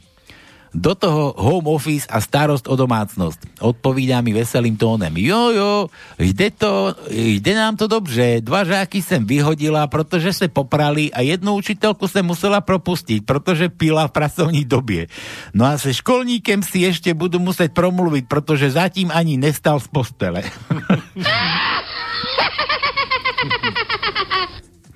Do 0.72 0.96
toho 0.96 1.36
home 1.36 1.68
office 1.68 2.08
a 2.08 2.20
starost 2.20 2.64
o 2.64 2.76
domácnosť. 2.76 3.60
Odpovídá 3.60 4.24
mi 4.24 4.32
veselým 4.32 4.76
tónem. 4.76 5.12
Jo, 5.20 5.52
jo, 5.52 5.72
jde, 6.18 6.50
to, 6.50 6.96
jde 7.12 7.52
nám 7.54 7.76
to 7.76 7.86
dobře. 7.86 8.40
Dva 8.40 8.64
žáky 8.64 9.02
jsem 9.02 9.20
vyhodila, 9.26 9.86
protože 9.86 10.32
se 10.32 10.48
poprali 10.48 11.12
a 11.12 11.20
jednu 11.20 11.54
učitelku 11.54 12.08
jsem 12.08 12.24
musela 12.24 12.60
propustiť, 12.60 13.24
protože 13.24 13.68
pila 13.68 14.08
v 14.08 14.16
pracovní 14.16 14.64
době. 14.64 15.06
No 15.54 15.64
a 15.68 15.78
se 15.78 15.94
školníkem 15.94 16.62
si 16.64 16.88
ešte 16.88 17.14
budu 17.14 17.38
muset 17.38 17.68
promluviť, 17.72 18.24
protože 18.24 18.70
zatím 18.70 19.10
ani 19.14 19.36
nestal 19.36 19.80
z 19.80 19.88
postele. 19.92 20.42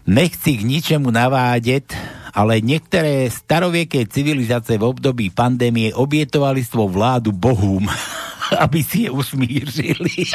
Nechci 0.07 0.55
k 0.55 0.63
ničemu 0.63 1.11
navádeť, 1.11 1.85
ale 2.37 2.61
niektoré 2.61 3.33
starovieké 3.33 4.05
civilizácie 4.05 4.77
v 4.77 4.93
období 4.93 5.33
pandémie 5.33 5.97
obietovali 5.97 6.61
svou 6.61 6.93
vládu 6.93 7.33
bohům, 7.33 7.89
aby 8.65 8.85
si 8.85 9.09
je 9.09 9.11
usmírili. 9.11 10.29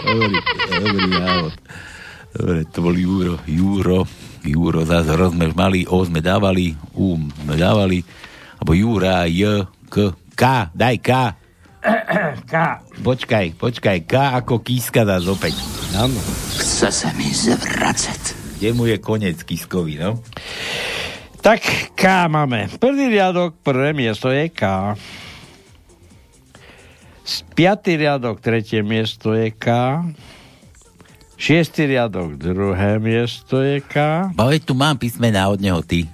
dobrý, 0.08 0.36
dobrý 0.80 1.10
návod. 1.12 1.52
Dobre, 2.34 2.58
to 2.72 2.78
bol 2.82 2.96
Juro, 2.96 3.38
Juro, 3.46 4.08
Juro, 4.42 4.82
zase 4.82 5.12
ro 5.14 5.30
sme 5.30 5.54
mali, 5.54 5.86
O 5.86 6.02
sme 6.02 6.18
dávali, 6.18 6.74
U 6.98 7.14
sme 7.14 7.54
dávali, 7.54 8.02
alebo 8.58 8.72
Jura, 8.74 9.28
J, 9.30 9.70
K, 9.86 10.10
K, 10.34 10.42
daj 10.74 10.96
K. 10.98 11.10
K. 12.48 12.54
Počkaj, 13.04 13.60
počkaj, 13.60 13.98
K 14.08 14.14
ako 14.40 14.64
kíska 14.64 15.04
dá 15.04 15.20
opäť. 15.20 15.54
Áno. 15.94 16.16
Chce 16.56 16.88
se 16.90 17.08
mi 17.12 17.28
zvracet. 17.28 18.43
Kde 18.58 18.68
mu 18.72 18.86
je 18.86 18.96
konec 19.02 19.42
kískový, 19.42 19.98
no? 19.98 20.22
Tak 21.44 21.92
K 21.92 22.30
máme. 22.32 22.72
Prvý 22.80 23.12
riadok, 23.12 23.60
prvé 23.60 23.92
miesto 23.92 24.32
je 24.32 24.48
K. 24.48 24.94
Piatý 27.52 28.00
riadok, 28.00 28.40
tretie 28.40 28.80
miesto 28.80 29.36
je 29.36 29.52
K. 29.52 30.00
Šiestý 31.36 31.90
riadok, 31.90 32.40
druhé 32.40 32.96
miesto 32.96 33.60
je 33.60 33.84
K. 33.84 34.28
Bo 34.32 34.48
veď 34.48 34.64
tu 34.64 34.72
mám 34.72 34.96
písmená 34.96 35.52
od 35.52 35.60
neho, 35.60 35.84
ty. 35.84 36.08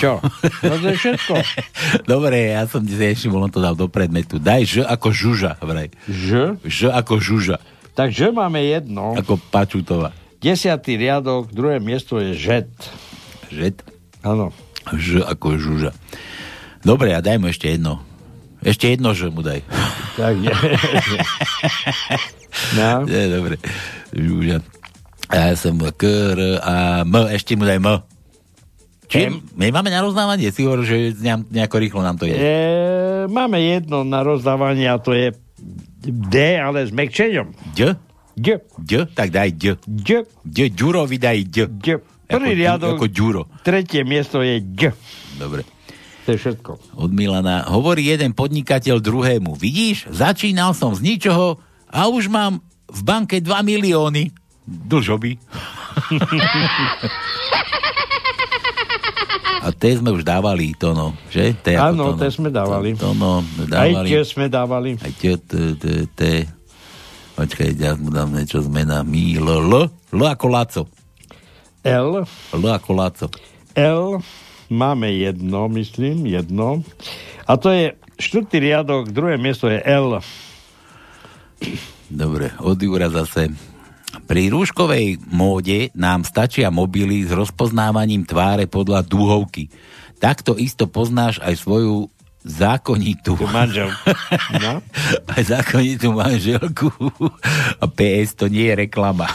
Čo? 0.00 0.24
No 0.64 0.74
to 0.80 0.86
je 0.88 0.96
všetko. 0.96 1.34
Dobre, 2.12 2.56
ja 2.56 2.64
som 2.64 2.80
si 2.88 2.96
ešte 2.96 3.28
on 3.28 3.52
to 3.52 3.60
dal 3.60 3.76
do 3.76 3.84
predmetu. 3.84 4.40
Daj 4.40 4.62
Ž 4.64 4.74
ako 4.88 5.12
žuža, 5.12 5.60
vraj. 5.60 5.92
Ž? 6.08 6.56
Ž 6.64 6.88
ako 6.88 7.20
žuža. 7.20 7.60
Takže 7.92 8.32
máme 8.32 8.64
jedno. 8.64 9.12
Ako 9.12 9.36
Pačutová. 9.52 10.23
Desiatý 10.44 11.00
riadok, 11.00 11.48
druhé 11.48 11.80
miesto 11.80 12.20
je 12.20 12.36
žet. 12.36 12.68
Žet? 13.48 13.80
Áno. 14.20 14.52
Ž 14.92 15.24
ako 15.24 15.56
žuža. 15.56 15.96
Dobre, 16.84 17.16
a 17.16 17.24
daj 17.24 17.40
mu 17.40 17.48
ešte 17.48 17.72
jedno. 17.72 18.04
Ešte 18.60 18.92
jedno 18.92 19.16
Ž 19.16 19.32
mu 19.32 19.40
daj. 19.40 19.64
Tak 20.20 20.36
je. 20.36 20.52
no. 22.76 23.08
Je, 23.08 23.22
dobre. 23.32 23.56
Žuža. 24.12 24.60
Ja 25.32 25.56
som 25.56 25.80
K, 25.80 26.02
R, 26.36 26.60
a 26.60 26.74
M. 27.08 27.14
Ešte 27.32 27.56
mu 27.56 27.64
daj 27.64 27.80
M. 27.80 28.04
Či 29.08 29.32
my 29.56 29.72
máme 29.72 29.88
na 29.88 30.04
rozdávanie? 30.04 30.52
Si 30.52 30.68
hovoril, 30.68 30.84
že 30.84 30.96
nejak- 31.24 31.48
nejako 31.48 31.76
rýchlo 31.80 32.04
nám 32.04 32.20
to 32.20 32.28
je. 32.28 32.36
E, 32.36 32.52
máme 33.32 33.64
jedno 33.64 34.04
na 34.04 34.20
rozdávanie 34.20 34.92
a 34.92 35.00
to 35.00 35.16
je 35.16 35.32
D, 36.04 36.60
ale 36.60 36.84
s 36.84 36.92
mekčením. 36.92 37.56
D? 37.72 37.96
D. 38.34 38.58
D? 38.78 39.06
Tak 39.06 39.30
daj 39.30 39.50
D. 39.54 39.78
D. 39.86 40.26
D. 40.42 40.56
Ďurovi 40.70 41.16
daj 41.18 41.38
D. 41.46 41.56
D. 41.70 41.86
Prvý 42.24 42.56
Ako- 42.56 42.60
riadok, 42.60 42.96
Ako 42.98 43.06
Ďuro. 43.06 43.42
tretie 43.62 44.02
miesto 44.02 44.40
je 44.40 44.58
D. 44.60 44.90
Dobre. 45.36 45.62
To 46.24 46.32
je 46.32 46.38
všetko. 46.40 46.70
Od 46.96 47.10
Milana. 47.12 47.68
Hovorí 47.68 48.08
jeden 48.08 48.32
podnikateľ 48.32 48.96
druhému. 48.96 49.60
Vidíš, 49.60 50.08
začínal 50.08 50.72
som 50.72 50.96
z 50.96 51.04
ničoho 51.04 51.60
a 51.92 52.08
už 52.08 52.32
mám 52.32 52.64
v 52.88 53.00
banke 53.04 53.44
2 53.44 53.60
milióny. 53.60 54.32
Dlžoby. 54.64 55.36
a 59.64 59.68
te 59.76 59.92
sme 59.92 60.16
už 60.16 60.24
dávali, 60.24 60.72
to 60.72 60.96
no, 60.96 61.12
že? 61.28 61.52
Áno, 61.76 62.16
no. 62.16 62.20
te 62.20 62.32
sme 62.32 62.48
dávali. 62.48 62.96
To, 62.96 63.12
to 63.12 63.16
no, 63.16 63.44
Aj 63.68 63.92
dávali. 63.92 64.08
tie 64.08 64.20
sme 64.24 64.46
dávali. 64.48 64.96
Aj 64.96 65.12
tie. 65.12 65.36
Počkaj, 67.34 67.74
ja 67.74 67.98
mu 67.98 68.14
dám 68.14 68.30
niečo 68.30 68.62
zmena. 68.62 69.02
Mi, 69.02 69.34
L, 69.34 69.48
L, 69.50 69.90
L 69.90 70.22
ako 70.22 70.46
Laco. 70.46 70.82
L. 71.82 72.22
L 72.54 72.64
ako 72.64 72.90
Laco. 72.94 73.26
L. 73.74 74.22
Máme 74.70 75.10
jedno, 75.12 75.66
myslím, 75.66 76.30
jedno. 76.30 76.86
A 77.44 77.58
to 77.58 77.74
je 77.74 77.98
štvrtý 78.22 78.62
riadok, 78.62 79.10
druhé 79.10 79.34
miesto 79.36 79.66
je 79.66 79.82
L. 79.82 80.22
Dobre, 82.06 82.54
od 82.62 82.78
Jura 82.78 83.10
zase. 83.10 83.50
Pri 84.30 84.46
rúškovej 84.48 85.18
móde 85.26 85.90
nám 85.98 86.22
stačia 86.22 86.70
mobily 86.70 87.26
s 87.26 87.34
rozpoznávaním 87.34 88.22
tváre 88.22 88.70
podľa 88.70 89.02
duhovky. 89.02 89.74
Takto 90.22 90.54
isto 90.54 90.86
poznáš 90.86 91.42
aj 91.42 91.58
svoju 91.58 92.13
zákonitú. 92.44 93.40
manžel. 93.48 93.88
No? 94.60 94.84
Aj 95.32 95.42
zákonitú 95.56 96.12
manželku. 96.12 96.92
A 97.80 97.88
PS 97.88 98.36
to 98.36 98.52
nie 98.52 98.68
je 98.68 98.84
reklama. 98.84 99.24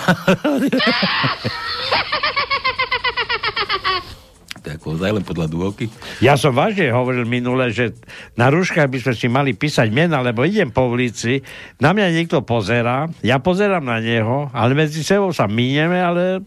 tak 4.60 4.86
ozaj 4.86 5.18
len 5.18 5.26
podľa 5.26 5.50
duhovky. 5.50 5.90
Ja 6.22 6.38
som 6.38 6.54
vážne 6.54 6.94
hovoril 6.94 7.26
minule, 7.26 7.74
že 7.74 7.98
na 8.38 8.54
rúškach 8.54 8.86
by 8.86 9.02
sme 9.02 9.14
si 9.18 9.26
mali 9.26 9.52
písať 9.58 9.90
mena, 9.90 10.22
lebo 10.22 10.46
idem 10.46 10.70
po 10.70 10.86
ulici, 10.86 11.42
na 11.82 11.90
mňa 11.90 12.14
niekto 12.14 12.46
pozerá, 12.46 13.10
ja 13.26 13.42
pozerám 13.42 13.82
na 13.82 13.98
neho, 13.98 14.54
ale 14.54 14.78
medzi 14.78 15.02
sebou 15.02 15.34
sa 15.34 15.50
minieme, 15.50 15.98
ale 15.98 16.46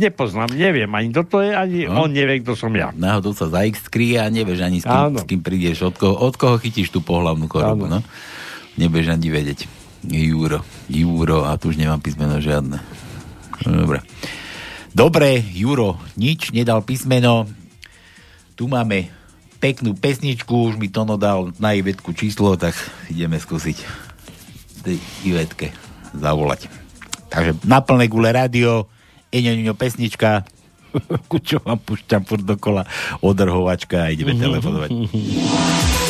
nepoznám, 0.00 0.48
neviem 0.56 0.88
ani 0.88 1.12
kto 1.12 1.22
to 1.28 1.36
je, 1.44 1.52
ani 1.52 1.84
No. 1.84 2.08
on 2.08 2.10
nevie, 2.16 2.40
kto 2.40 2.56
som 2.56 2.72
ja. 2.72 2.88
Náhodou 2.96 3.36
sa 3.36 3.52
za 3.52 3.60
X 3.68 3.84
a 4.16 4.24
nevieš 4.32 4.60
ani 4.64 4.80
s 4.80 4.88
kým, 4.88 5.20
s 5.20 5.24
kým 5.28 5.40
prídeš, 5.44 5.84
od 5.84 5.94
koho, 6.00 6.16
od 6.16 6.34
koho 6.40 6.56
chytíš 6.56 6.88
tú 6.88 7.04
pohlavnú 7.04 7.44
chorobu, 7.46 7.84
no? 7.84 8.00
Nevieš 8.80 9.12
ani 9.12 9.28
vedieť. 9.28 9.68
Júro, 10.00 10.64
Júro, 10.88 11.44
a 11.44 11.60
tu 11.60 11.68
už 11.68 11.76
nemám 11.76 12.00
písmeno 12.00 12.40
žiadne. 12.40 12.80
Dobre. 13.68 14.00
Dobre, 14.96 15.44
Juro, 15.52 16.00
nič, 16.16 16.50
nedal 16.56 16.80
písmeno. 16.80 17.44
Tu 18.56 18.64
máme 18.64 19.12
peknú 19.60 19.92
pesničku, 19.92 20.72
už 20.72 20.80
mi 20.80 20.88
Tono 20.88 21.20
dal 21.20 21.52
na 21.60 21.76
Ivetku 21.76 22.16
číslo, 22.16 22.56
tak 22.56 22.72
ideme 23.12 23.36
skúsiť 23.36 23.76
tej 24.80 24.96
Ivetke 25.28 25.76
zavolať. 26.16 26.72
Takže 27.28 27.60
na 27.68 27.84
plné 27.84 28.08
gule 28.08 28.32
rádio, 28.32 28.88
Eňoňo 29.30 29.74
pesnička, 29.78 30.42
čo 31.48 31.62
vám 31.62 31.78
pušťam 31.78 32.22
furt 32.26 32.44
dokola, 32.44 32.82
odrhovačka 33.22 34.06
a 34.06 34.12
ideme 34.12 34.34
telefonovať. 34.34 34.90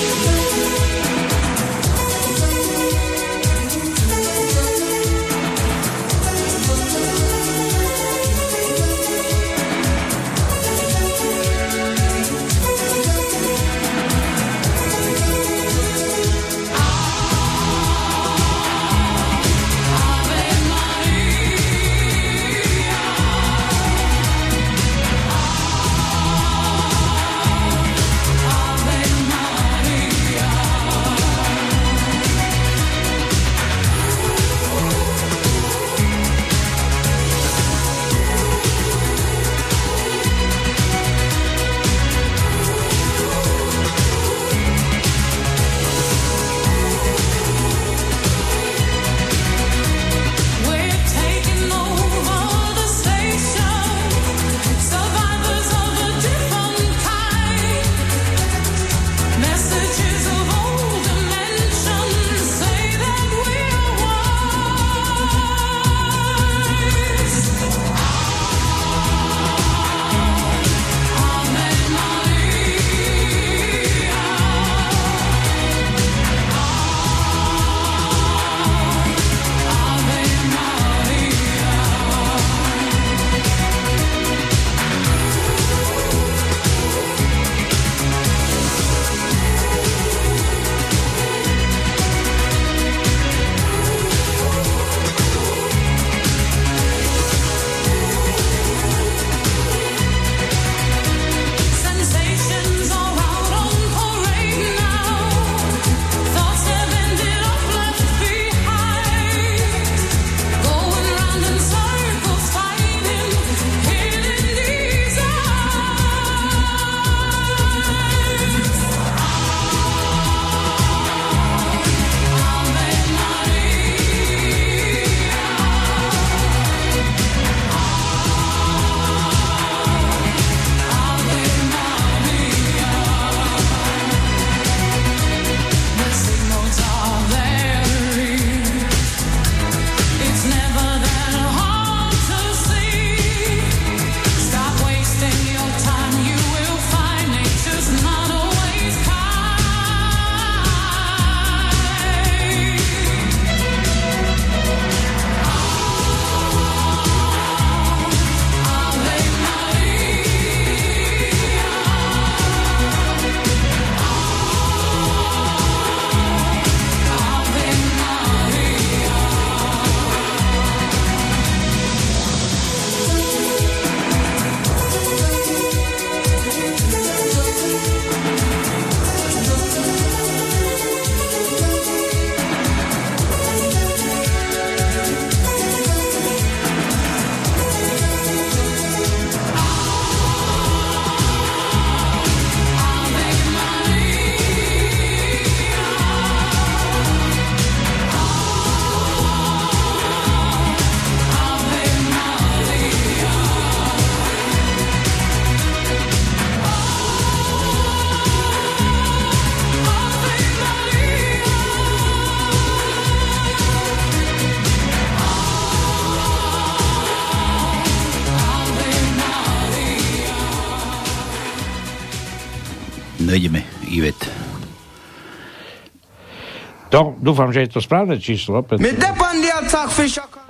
dúfam, 227.20 227.52
že 227.52 227.62
je 227.62 227.70
to 227.70 227.80
správne 227.80 228.16
číslo. 228.16 228.64
Preto... 228.64 228.80
Me 228.80 228.90
dep 228.90 229.14
on 229.14 229.36
the 229.38 229.52
attack 229.52 229.88
fish 229.88 230.16
a 230.16 230.24
come 230.24 230.48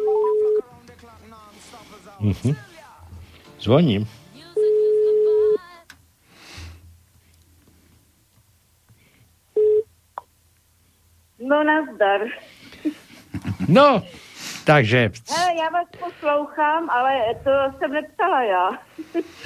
Mhm. 2.20 2.52
Zvoním. 3.56 4.04
No 11.40 11.64
nazdar. 11.64 12.20
No, 13.68 14.02
takže, 14.64 15.10
Hele, 15.30 15.50
já 15.60 15.68
vás 15.70 15.88
poslouchám, 15.98 16.90
ale 16.90 17.12
to 17.44 17.50
jsem 17.78 17.92
neptala 17.92 18.42
já. 18.42 18.70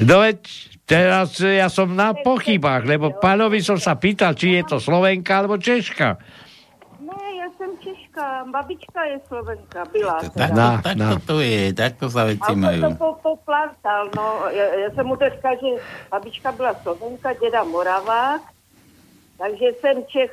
no 0.06 0.18
veď, 0.18 0.38
teraz 0.84 1.38
ja 1.40 1.68
som 1.70 1.94
na 1.96 2.12
pochybách, 2.12 2.84
lebo 2.84 3.14
pánovi 3.16 3.62
som 3.62 3.78
sa 3.78 3.94
pýtal, 3.94 4.34
či 4.34 4.58
je 4.58 4.62
to 4.66 4.76
Slovenka 4.82 5.38
alebo 5.38 5.56
Češka. 5.56 6.18
Češka, 8.14 8.44
babička 8.50 9.04
je 9.04 9.20
Slovenka, 9.26 9.84
byla. 9.92 10.20
Tak, 10.20 10.32
teda. 10.32 10.54
Na, 10.54 10.82
tak 10.82 10.96
na. 10.96 11.10
to, 11.10 11.18
to 11.26 11.40
je, 11.40 11.74
takto 11.74 12.06
sa 12.06 12.24
veci 12.30 12.46
A 12.46 12.46
to 12.46 12.54
majú. 12.54 12.80
po, 12.94 13.18
poplantal, 13.22 14.10
no. 14.14 14.46
Já, 14.54 14.66
já 14.86 14.90
jsem 14.90 15.06
mu 15.06 15.16
to 15.16 15.24
říkal, 15.30 15.54
že 15.58 15.82
babička 16.10 16.52
byla 16.52 16.74
Slovenka, 16.74 17.32
děda 17.32 17.64
Moravák, 17.64 18.42
takže 19.38 19.66
jsem 19.80 20.04
Čech, 20.06 20.30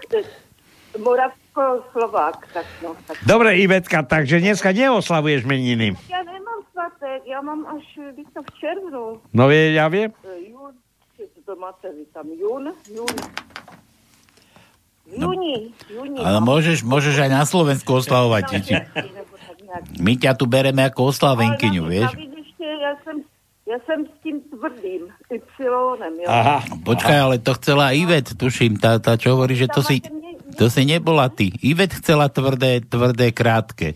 Moravsko-Slovák, 0.97 2.47
tak 2.53 2.65
no. 2.83 2.95
Tak. 3.07 3.17
Dobre, 3.25 3.57
Ivetka, 3.57 4.03
takže 4.03 4.39
dneska 4.39 4.71
neoslavuješ 4.71 5.45
meniny. 5.45 5.95
Já 6.09 6.23
nemám 6.23 6.61
svatek, 6.71 7.21
já 7.25 7.41
mám 7.41 7.65
až 7.65 7.99
víc 8.15 8.29
v 8.29 8.59
červnu. 8.59 9.21
No 9.33 9.47
vie, 9.47 9.73
ja 9.73 9.87
viem. 9.89 10.13
Eh, 10.21 10.53
Jún, 10.53 10.77
to 11.45 11.55
máte 11.55 11.89
vy 11.89 12.05
tam, 12.13 12.29
jún, 12.29 12.73
jún. 12.93 13.15
Júni, 15.11 15.75
júni. 15.91 16.19
Ale 16.23 16.39
môžeš, 16.39 16.87
môžeš 16.87 17.15
aj 17.27 17.29
na 17.31 17.43
Slovensku 17.43 17.91
oslavovať. 17.99 18.43
Tak 18.51 18.63
nějak. 18.67 18.85
my 20.03 20.13
ťa 20.19 20.31
tu 20.35 20.51
bereme 20.51 20.83
ako 20.83 21.15
oslavenkyňu, 21.15 21.87
vieš? 21.87 22.11
jsem, 23.03 23.23
já 23.67 23.77
jsem 23.85 24.05
s 24.05 24.23
tím 24.23 24.41
tvrdým, 24.41 25.01
Y, 25.31 25.41
jo. 25.63 26.27
Aha. 26.27 26.63
Počkaj, 26.83 27.19
ale 27.19 27.39
to 27.39 27.53
chcela 27.53 27.91
Ivet, 27.91 28.35
tuším, 28.37 28.77
tá, 28.77 28.99
tá 28.99 29.15
čo 29.17 29.31
hovorí, 29.35 29.55
že 29.55 29.71
to 29.71 29.79
si, 29.79 30.03
to 30.59 30.67
si 30.67 30.83
nebola 30.83 31.29
ty. 31.31 31.55
Ivet 31.63 31.93
chcela 31.93 32.27
tvrdé, 32.27 32.81
tvrdé, 32.83 33.31
krátke. 33.31 33.95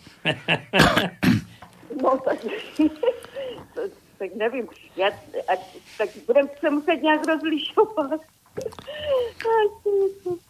No, 2.02 2.18
tak, 2.24 2.40
tak 4.20 4.30
nevím. 4.36 4.68
Já, 4.96 5.08
a, 5.52 5.54
tak 5.98 6.10
budeme 6.28 6.50
se 6.60 6.70
muset 6.70 7.02
nějak 7.02 7.28
rozlišovat. 7.28 8.22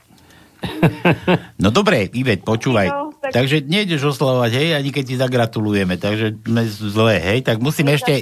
No 1.64 1.70
dobre, 1.70 2.10
Ivet, 2.10 2.42
počúvaj. 2.42 2.88
No, 2.88 3.14
tak- 3.16 3.34
Takže 3.34 3.62
nejdeš 3.62 4.12
oslavovať, 4.12 4.52
hej, 4.54 4.70
ani 4.74 4.90
keď 4.90 5.04
ti 5.04 5.16
zagratulujeme, 5.16 5.96
takže 5.96 6.38
sme 6.38 6.62
zlé, 6.68 7.16
hej, 7.20 7.40
tak 7.42 7.58
musíme 7.58 7.92
ešte... 7.92 8.22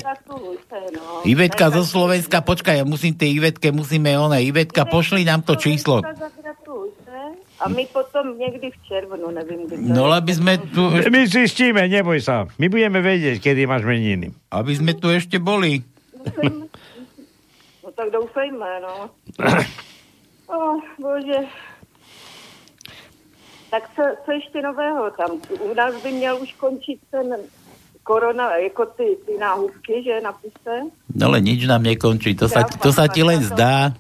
No. 0.74 1.22
Ivetka 1.24 1.70
zo 1.70 1.84
Slovenska, 1.84 2.42
počkaj, 2.42 2.82
ja 2.82 2.86
musím 2.86 3.14
tej 3.14 3.38
Ivetke, 3.38 3.70
musíme 3.70 4.12
one, 4.14 4.42
Ivetka, 4.42 4.84
pošli 4.84 5.22
nám 5.22 5.42
to 5.42 5.56
číslo. 5.56 6.02
A 7.60 7.70
my 7.70 7.88
potom 7.88 8.36
někdy 8.36 8.68
v 8.70 8.78
červnu, 8.84 9.32
nevím, 9.32 9.64
kdy 9.64 9.76
to 9.78 9.88
No, 9.88 10.12
aby 10.12 10.34
sme 10.34 10.60
tu, 10.68 10.84
My 11.08 11.24
zistíme, 11.24 11.88
neboj 11.88 12.20
sa. 12.20 12.44
My 12.58 12.68
budeme 12.68 13.00
vedieť, 13.00 13.40
kedy 13.40 13.64
máš 13.64 13.84
meniny. 13.84 14.36
aby 14.52 14.72
sme 14.74 14.92
tu 14.92 15.08
ešte 15.08 15.40
boli. 15.40 15.80
No 17.80 17.88
tak 17.92 18.08
doufejme, 18.10 18.70
no. 18.82 18.96
Oh, 20.46 20.76
bože. 20.98 21.50
Tak 23.74 23.90
co, 23.96 24.02
co 24.26 24.32
ještě 24.32 24.62
nového 24.62 25.12
tam? 25.18 25.30
U 25.60 25.74
nás 25.74 25.96
by 26.04 26.12
měl 26.12 26.38
už 26.38 26.54
končit 26.54 27.00
ten 27.12 27.26
korona, 28.04 28.56
jako 28.56 28.86
ty, 28.86 29.18
ty 29.26 29.38
náhubky, 29.40 30.04
že 30.06 30.22
napíše. 30.22 30.94
No 31.16 31.28
ale 31.28 31.42
nič 31.42 31.66
nám 31.66 31.82
nekončí, 31.82 32.38
to 32.38 32.46
sa, 32.46 32.70
to 32.70 32.94
sa 32.94 33.10
ti 33.10 33.26
len 33.26 33.42
zdá, 33.42 33.98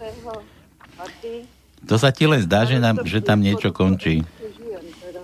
to 1.90 1.96
sa 1.98 2.14
ti 2.14 2.30
len 2.30 2.46
zdá, 2.46 2.70
že, 2.70 2.78
nám, 2.78 3.02
že 3.02 3.26
tam 3.26 3.42
niečo 3.42 3.74
končí. 3.74 4.22
Teda. 5.02 5.22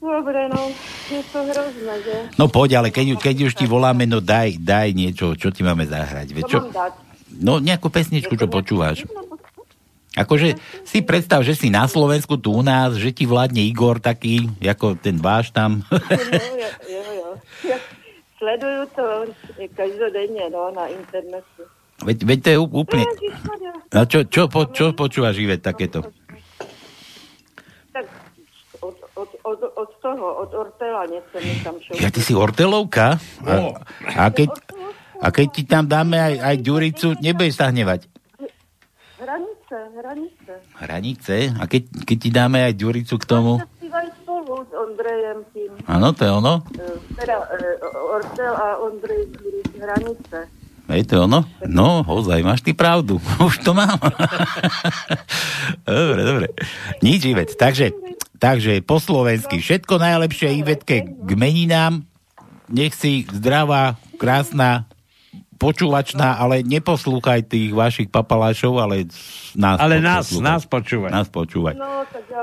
Dobre, 0.00 0.48
no, 0.48 0.72
je 1.12 1.20
to 1.28 1.38
hrozné, 1.52 1.94
že? 2.00 2.16
No 2.40 2.48
poď, 2.48 2.80
ale 2.80 2.88
keď, 2.88 3.20
keď 3.20 3.52
už 3.52 3.60
ti 3.60 3.68
voláme, 3.68 4.08
no 4.08 4.24
daj, 4.24 4.56
daj 4.56 4.96
niečo, 4.96 5.36
čo 5.36 5.52
ti 5.52 5.60
máme 5.60 5.84
zahrať. 5.84 6.32
Čo? 6.48 6.64
No 7.44 7.60
nejakú 7.60 7.92
pesničku, 7.92 8.40
čo 8.40 8.48
počúvaš. 8.48 9.04
Akože 10.18 10.58
si 10.82 10.98
predstav, 11.06 11.46
že 11.46 11.54
si 11.54 11.70
na 11.70 11.86
Slovensku 11.86 12.34
tu 12.34 12.50
u 12.50 12.62
nás, 12.66 12.98
že 12.98 13.14
ti 13.14 13.22
vládne 13.22 13.62
Igor 13.62 14.02
taký, 14.02 14.50
ako 14.58 14.98
ten 14.98 15.22
váš 15.22 15.54
tam. 15.54 15.86
No, 15.86 15.94
jo, 16.92 17.00
jo, 17.06 17.12
jo. 17.14 17.30
Ja 17.70 17.78
sleduju 18.38 18.86
to 18.96 19.24
každodenně, 19.74 20.50
no, 20.52 20.70
na 20.70 20.86
internetu. 20.86 21.62
Veď, 22.04 22.22
veď 22.22 22.38
to 22.42 22.48
je 22.50 22.58
úplne... 22.58 23.04
Ježišmarja. 23.10 23.72
A 23.90 24.06
čo, 24.06 24.22
čo, 24.30 24.46
po, 24.46 24.70
čo 24.70 24.94
počúvaš, 24.94 25.42
Ivet, 25.42 25.66
takéto? 25.66 26.06
Tak 27.90 28.06
od, 28.78 28.96
od, 29.18 29.30
od, 29.42 29.60
od 29.74 29.90
toho, 29.98 30.26
od 30.46 30.50
Ortela 30.54 31.10
mi 31.10 31.18
tam 31.66 31.74
šlo. 31.82 31.98
Ja, 31.98 32.14
ty 32.14 32.22
si 32.22 32.38
Ortelovka? 32.38 33.18
A, 33.42 33.82
a, 34.14 34.30
keď, 34.30 34.54
a 35.18 35.26
keď 35.34 35.46
ti 35.50 35.66
tam 35.66 35.90
dáme 35.90 36.14
aj, 36.22 36.34
aj 36.38 36.56
Ďuricu, 36.62 37.08
nebudeš 37.18 37.58
sa 37.58 37.74
hnevať. 37.74 38.06
Hranice, 39.98 40.52
hranice. 40.78 41.36
A 41.58 41.66
keď, 41.66 41.82
keď 42.06 42.16
ti 42.16 42.30
dáme 42.30 42.62
aj 42.62 42.72
Ďuricu 42.72 43.18
k 43.18 43.24
tomu? 43.26 43.58
Spolu 44.22 44.62
s 44.62 44.70
Ondrejem 44.70 45.42
tím. 45.50 45.74
Áno, 45.84 46.14
to 46.14 46.22
je 46.22 46.30
ono? 46.30 46.62
eh, 46.70 46.94
Teda 47.18 47.42
eh, 47.50 47.82
Ortel 48.06 48.54
a 48.54 48.78
Ondrej 48.78 49.26
Ďuric, 49.34 49.68
hranice. 49.74 50.38
Je 50.88 51.02
to 51.02 51.26
ono? 51.26 51.42
No, 51.66 52.06
ozaj, 52.06 52.38
máš 52.40 52.62
ty 52.62 52.72
pravdu. 52.72 53.18
Už 53.42 53.58
to 53.58 53.74
mám. 53.74 53.98
dobre, 55.82 56.20
dobre. 56.22 56.46
Nič, 57.00 57.26
Ivet. 57.26 57.58
Takže, 57.58 57.90
takže 58.38 58.78
po 58.80 59.02
slovensky. 59.02 59.58
Všetko 59.58 59.98
najlepšie 59.98 60.62
Ivetke 60.62 60.96
k 61.02 61.30
meninám. 61.34 62.06
Nech 62.70 62.94
si 62.94 63.26
zdravá, 63.26 63.98
krásna, 64.14 64.86
počúvačná, 65.58 66.34
ale 66.34 66.62
neposlúchaj 66.62 67.44
tých 67.44 67.70
vašich 67.70 68.08
papalášov, 68.08 68.78
ale 68.78 69.10
nás 69.52 69.76
Ale 69.76 69.98
nás, 69.98 70.30
poslúchaj. 70.30 70.46
nás 70.46 70.62
počúvaj. 70.64 71.10
Nás 71.10 71.28
počúvaj. 71.28 71.74
No, 71.74 72.06
tak 72.06 72.24
ja, 72.28 72.42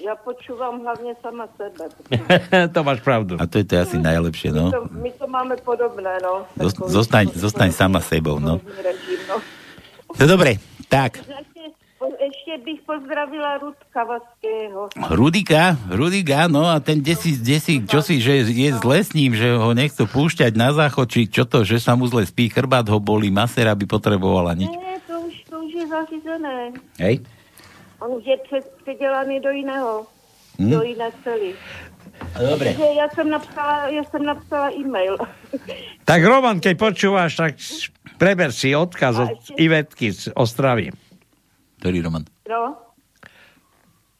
ja 0.00 0.14
počúvam 0.16 0.80
hlavne 0.80 1.12
sama 1.18 1.50
sebe. 1.52 1.90
to 2.74 2.80
máš 2.80 3.00
pravdu. 3.00 3.34
A 3.36 3.44
to 3.44 3.58
je 3.58 3.66
to 3.66 3.74
asi 3.76 3.96
najlepšie, 3.96 4.50
no. 4.50 4.70
To, 4.70 4.86
my 4.88 5.10
to 5.12 5.26
máme 5.26 5.54
podobné, 5.60 6.18
no. 6.18 6.46
Zos- 6.56 6.78
Zostaň, 6.80 7.34
zostaň 7.34 7.70
sama 7.70 7.98
sebou, 7.98 8.38
no. 8.38 8.62
Režim, 8.78 9.18
no. 9.26 9.42
No 10.10 10.24
dobre, 10.24 10.56
tak. 10.86 11.20
Ešte, 12.08 12.52
bych 12.64 12.80
pozdravila 12.88 13.60
Rudka 13.60 14.00
Vaského. 14.08 14.88
Rudika, 15.12 15.76
Rudika, 15.92 16.48
no 16.48 16.64
a 16.64 16.80
ten 16.80 17.04
desi, 17.04 17.36
desi, 17.36 17.84
čo 17.84 18.00
si, 18.00 18.16
že 18.24 18.48
je 18.48 18.70
zle 18.72 19.04
s 19.04 19.12
ním, 19.12 19.36
že 19.36 19.52
ho 19.52 19.76
nechcú 19.76 20.08
púšťať 20.08 20.56
na 20.56 20.72
záchod, 20.72 21.04
či 21.04 21.28
čo 21.28 21.44
to, 21.44 21.68
že 21.68 21.76
sa 21.76 21.92
mu 22.00 22.08
zle 22.08 22.24
spí, 22.24 22.48
chrbát 22.48 22.88
ho 22.88 22.96
bolí, 22.96 23.28
masera 23.28 23.76
by 23.76 23.84
potrebovala 23.84 24.56
nič. 24.56 24.72
Ne, 24.72 24.96
to 25.04 25.20
už, 25.20 25.34
to 25.52 25.56
už 25.60 25.72
je 25.76 25.84
zařízené. 25.84 26.56
Hej? 26.96 27.14
On 28.00 28.10
už 28.16 28.24
je 28.24 28.36
před, 28.48 28.64
předělaný 28.82 29.40
do 29.40 29.50
jiného. 29.50 30.06
Hm? 30.58 30.70
Do 30.70 30.82
jiné 30.82 31.08
cely. 31.24 31.52
Dobre. 32.50 32.74
Takže 32.74 32.84
já 32.98 33.08
jsem 33.08 33.30
napsala, 33.30 33.88
já 33.88 34.04
jsem 34.04 34.22
napsala 34.22 34.70
e-mail. 34.72 35.16
Tak 36.04 36.24
Roman, 36.24 36.58
keď 36.60 36.74
počúvaš, 36.78 37.36
tak 37.36 37.54
preber 38.18 38.50
si 38.50 38.74
odkaz 38.74 39.18
od 39.18 39.38
Ivetky 39.54 40.10
z 40.10 40.34
Ostravy. 40.34 40.90
Ktorý 41.78 42.02
Roman? 42.02 42.24
No. 42.50 42.74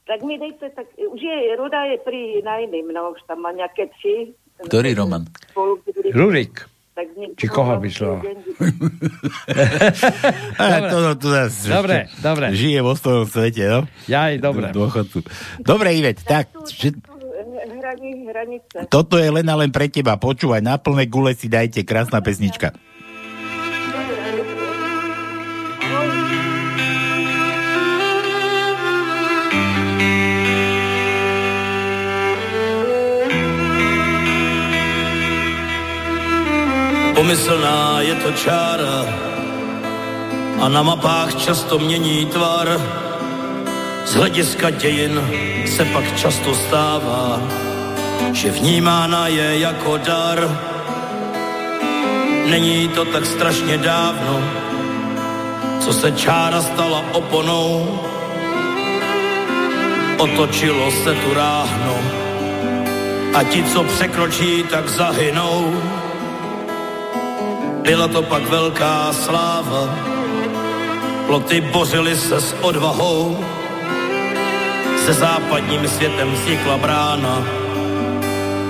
Tak 0.07 0.25
mi 0.25 0.41
dejte, 0.41 0.73
tak 0.73 0.89
už 0.97 1.21
je, 1.21 1.37
Ruda 1.53 1.85
je 1.85 1.97
pri 2.01 2.41
na 2.41 2.57
jiným, 2.57 2.89
no, 2.89 3.13
už 3.13 3.21
tam 3.29 3.45
má 3.45 3.51
nějaké 3.51 3.87
tři. 3.93 4.33
Ktorý 4.65 4.93
Roman? 4.97 5.23
Rurik. 6.13 6.65
Či 7.39 7.47
koho 7.47 7.79
by 7.79 7.87
šlo? 7.87 8.19
A 10.59 10.63
to, 10.91 10.97
to, 10.99 11.11
to 11.15 11.27
Dobre, 11.71 12.11
ešte 12.11 12.19
dobre. 12.19 12.45
Žije 12.51 12.79
vo 12.83 12.91
svojom 12.91 13.23
svete, 13.23 13.63
no? 13.71 13.79
Jaj, 14.11 14.43
dobre. 14.43 14.75
Dôchodcu. 14.75 15.23
Dobre, 15.63 15.95
Ivet, 15.95 16.19
tak, 16.27 16.51
že, 16.67 16.91
Hraní, 17.79 18.27
hranice. 18.27 18.85
toto 18.91 19.15
je 19.17 19.31
len 19.31 19.47
a 19.47 19.55
len 19.57 19.71
pre 19.71 19.87
teba. 19.87 20.19
Počúvaj, 20.19 20.61
na 20.61 20.75
plné 20.75 21.07
gule 21.07 21.31
si 21.33 21.47
dajte, 21.47 21.81
krásna 21.87 22.19
pesnička. 22.19 22.75
Pomyslná 37.19 37.99
je 38.01 38.15
to 38.15 38.31
čára, 38.31 39.03
a 40.61 40.69
na 40.69 40.83
mapách 40.83 41.35
často 41.35 41.79
mění 41.79 42.25
tvar. 42.25 42.79
Z 44.05 44.13
hlediska 44.15 44.69
dějin 44.69 45.19
se 45.67 45.85
pak 45.85 46.15
často 46.15 46.55
stává, 46.55 47.41
že 48.31 48.51
vnímána 48.51 49.27
je 49.27 49.59
jako 49.59 49.97
dar. 49.97 50.59
Není 52.47 52.87
to 52.87 53.05
tak 53.05 53.25
strašně 53.25 53.77
dávno, 53.77 54.39
co 55.79 55.93
se 55.93 56.11
čára 56.11 56.61
stala 56.61 57.03
oponou. 57.11 57.99
Otočilo 60.17 60.91
se 60.91 61.13
tu 61.13 61.33
ráhno 61.33 61.99
a 63.35 63.43
ti, 63.43 63.63
co 63.63 63.83
překročí, 63.83 64.63
tak 64.63 64.89
zahynou. 64.89 65.88
Byla 67.81 68.07
to 68.07 68.21
pak 68.21 68.49
velká 68.49 69.13
sláva, 69.13 69.95
ploty 71.27 71.61
bořily 71.61 72.15
se 72.15 72.41
s 72.41 72.55
odvahou, 72.61 73.45
se 75.05 75.13
západním 75.13 75.87
světem 75.87 76.31
vznikla 76.31 76.77
brána 76.77 77.43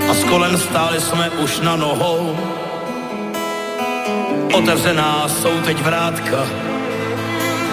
a 0.09 0.13
s 0.13 0.23
kolen 0.23 0.57
stáli 0.57 1.01
jsme 1.01 1.29
už 1.29 1.59
na 1.59 1.75
nohou. 1.75 2.37
Otevřená 4.53 5.27
jsou 5.27 5.61
teď 5.65 5.81
vrátka, 5.81 6.47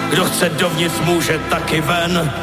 kdo 0.09 0.25
chce 0.25 0.49
dovnitř 0.49 0.99
může 1.05 1.39
taky 1.39 1.81
ven. 1.81 2.33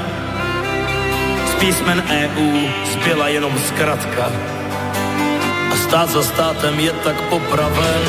Z 1.51 1.55
písmen 1.55 2.05
EU 2.11 2.69
zbyla 2.93 3.29
jenom 3.29 3.59
zkratka 3.59 4.33
a 5.73 5.77
stát 5.77 6.09
za 6.11 6.23
státem 6.23 6.81
je 6.81 6.93
tak 6.93 7.21
popraven. 7.21 8.03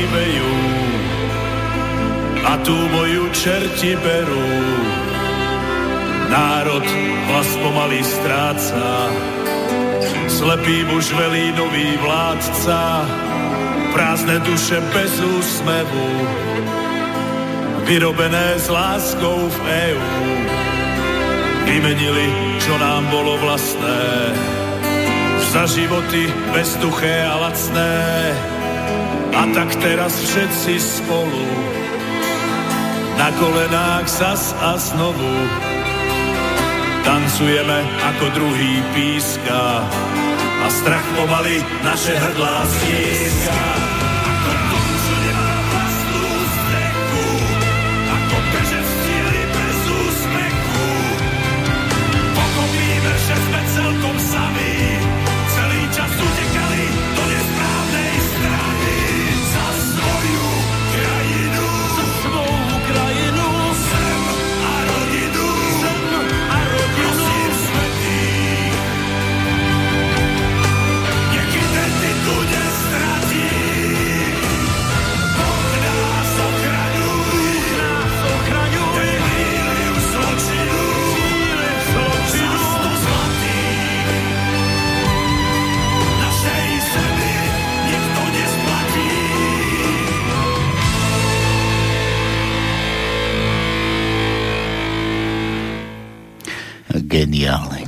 Vejú 0.00 0.52
a 2.48 2.56
tú 2.64 2.72
moju 2.72 3.28
čerti 3.36 3.92
berú. 4.00 4.48
Národ 6.32 6.80
hlas 7.28 7.50
pomaly 7.60 8.00
stráca, 8.00 9.12
slepý 10.32 10.88
muž 10.88 11.12
velí 11.12 11.52
nový 11.52 12.00
vládca, 12.00 13.04
prázdne 13.92 14.40
duše 14.48 14.80
bez 14.96 15.12
úsmevu, 15.20 16.08
vyrobené 17.84 18.56
s 18.56 18.72
láskou 18.72 19.44
v 19.44 19.58
EU. 19.92 20.08
Vymenili, 21.68 22.28
čo 22.64 22.74
nám 22.80 23.12
bolo 23.12 23.36
vlastné, 23.44 24.00
za 25.52 25.68
životy 25.68 26.32
bezduché 26.56 27.28
a 27.28 27.36
lacné. 27.44 27.92
A 29.32 29.42
tak 29.56 29.72
teraz 29.80 30.12
všetci 30.12 30.76
spolu 30.76 31.46
na 33.16 33.28
kolenách 33.40 34.06
zas 34.08 34.52
a 34.60 34.76
znovu 34.76 35.32
tancujeme 37.02 37.78
ako 38.12 38.26
druhý 38.36 38.74
píska 38.94 39.88
a 40.62 40.66
strach 40.70 41.06
pomaly 41.16 41.58
naše 41.82 42.14
hrdlá 42.14 42.56
stíska. 42.66 43.60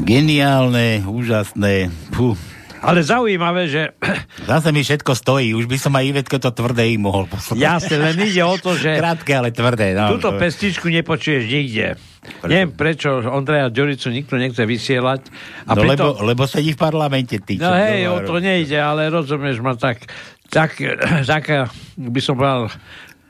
Geniálne, 0.05 1.01
úžasné. 1.09 1.89
Puh. 2.13 2.37
Ale 2.85 3.01
zaujímavé, 3.01 3.73
že... 3.73 3.97
Zase 4.53 4.69
mi 4.69 4.85
všetko 4.85 5.17
stojí, 5.17 5.57
už 5.57 5.65
by 5.65 5.81
som 5.81 5.97
aj 5.97 6.05
Ivetko 6.05 6.37
to 6.37 6.53
tvrdé 6.53 6.93
im 6.93 7.09
mohol 7.09 7.25
poslať. 7.25 7.57
Jasne, 7.57 7.97
len 7.97 8.17
ide 8.21 8.45
o 8.45 8.53
to, 8.61 8.77
že... 8.77 8.97
Krátke, 9.01 9.33
ale 9.33 9.49
tvrdé. 9.49 9.97
No. 9.97 10.13
Túto 10.13 10.37
pestičku 10.37 10.93
nepočuješ 10.93 11.49
nikde. 11.49 11.97
Prečo? 12.21 12.53
Neviem, 12.53 12.71
prečo 12.77 13.09
Ondreja 13.33 13.73
Ďuricu 13.73 14.13
nikto 14.13 14.37
nechce 14.37 14.69
vysielať. 14.69 15.33
A 15.65 15.73
no 15.73 15.81
pritom... 15.89 16.21
lebo, 16.21 16.29
lebo 16.37 16.43
sedí 16.45 16.77
v 16.77 16.81
parlamente, 16.85 17.41
ty. 17.41 17.57
No 17.57 17.73
hej, 17.73 18.05
o 18.13 18.21
to 18.21 18.45
nejde, 18.45 18.77
ale 18.77 19.09
rozumieš 19.09 19.65
ma 19.65 19.73
tak, 19.73 20.05
tak, 20.53 20.77
taká, 21.33 21.73
by 21.97 22.21
som 22.21 22.37
povedal, 22.37 22.69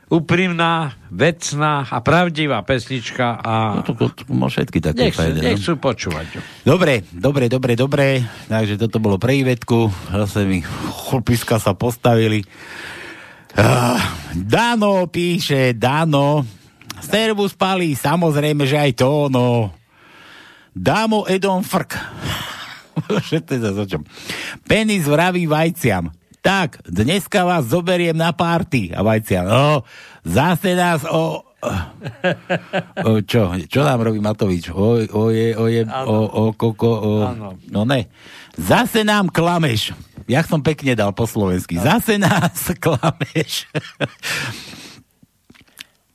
úprimná, 0.09 0.93
vecná 1.09 1.85
a 1.89 1.97
pravdivá 2.01 2.61
pesnička 2.61 3.41
a... 3.41 3.53
No 3.79 3.81
to, 3.81 3.93
to, 3.97 4.05
to, 4.13 4.23
to 4.29 4.47
všetky 4.47 4.77
také 4.81 5.09
nechcú, 5.09 5.21
fajné. 5.25 5.39
no. 5.41 5.47
nechcú 5.49 5.71
počúvať. 5.81 6.25
Dobre, 6.61 7.01
dobre, 7.09 7.49
dobre, 7.49 7.73
dobre. 7.73 8.21
Takže 8.45 8.77
toto 8.77 9.01
bolo 9.01 9.17
pre 9.17 9.41
Ivetku. 9.41 9.89
Zase 10.13 10.45
mi 10.45 10.61
chlpiska 11.09 11.57
sa 11.57 11.73
postavili. 11.73 12.45
Uh, 13.55 13.97
Dano 14.35 15.07
píše, 15.09 15.73
Dano, 15.73 16.43
Servus 16.99 17.55
Pali, 17.55 17.95
samozrejme, 17.95 18.67
že 18.67 18.77
aj 18.77 18.91
to, 18.99 19.31
no. 19.31 19.71
Dámo 20.75 21.23
Edon 21.25 21.63
Frk. 21.63 21.95
Všetko 23.25 23.79
o 23.79 23.85
čom. 23.87 24.01
Penis 24.67 25.07
vraví 25.07 25.47
vajciam. 25.47 26.11
Tak, 26.45 26.85
dneska 26.85 27.41
vás 27.41 27.65
zoberiem 27.73 28.13
na 28.13 28.29
párty. 28.29 28.93
A 28.93 29.01
vajciam, 29.01 29.49
no, 29.49 29.81
zase 30.21 30.77
nás 30.77 31.01
o... 31.09 31.41
o 33.01 33.11
čo, 33.25 33.49
čo 33.65 33.81
nám 33.81 34.05
robí 34.05 34.21
Matovič? 34.21 34.69
O, 34.69 35.01
o, 35.01 35.23
je, 35.33 35.57
o, 35.57 35.65
je, 35.65 35.81
o, 35.89 36.17
o, 36.21 36.43
koko, 36.53 36.91
o, 37.01 37.11
no 37.73 37.81
ne. 37.89 38.05
Zase 38.53 39.01
nám 39.01 39.33
klameš. 39.33 39.97
Jak 40.29 40.45
som 40.45 40.61
pekne 40.61 40.93
dal 40.93 41.17
po 41.17 41.25
slovensky. 41.25 41.81
Zase 41.81 42.21
nás 42.21 42.69
klameš. 42.85 43.65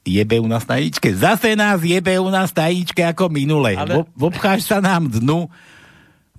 jebe 0.07 0.39
u 0.39 0.47
nás 0.47 0.63
na 0.63 0.79
jedničke. 0.79 1.11
Zase 1.11 1.59
nás 1.59 1.83
jebe 1.83 2.15
u 2.23 2.31
nás 2.31 2.55
na 2.55 2.71
jedničke 2.71 3.03
ako 3.03 3.35
minule. 3.35 3.75
Ale-. 3.75 4.07
Vobcháš 4.15 4.71
sa 4.71 4.79
nám 4.79 5.11
dnu, 5.11 5.51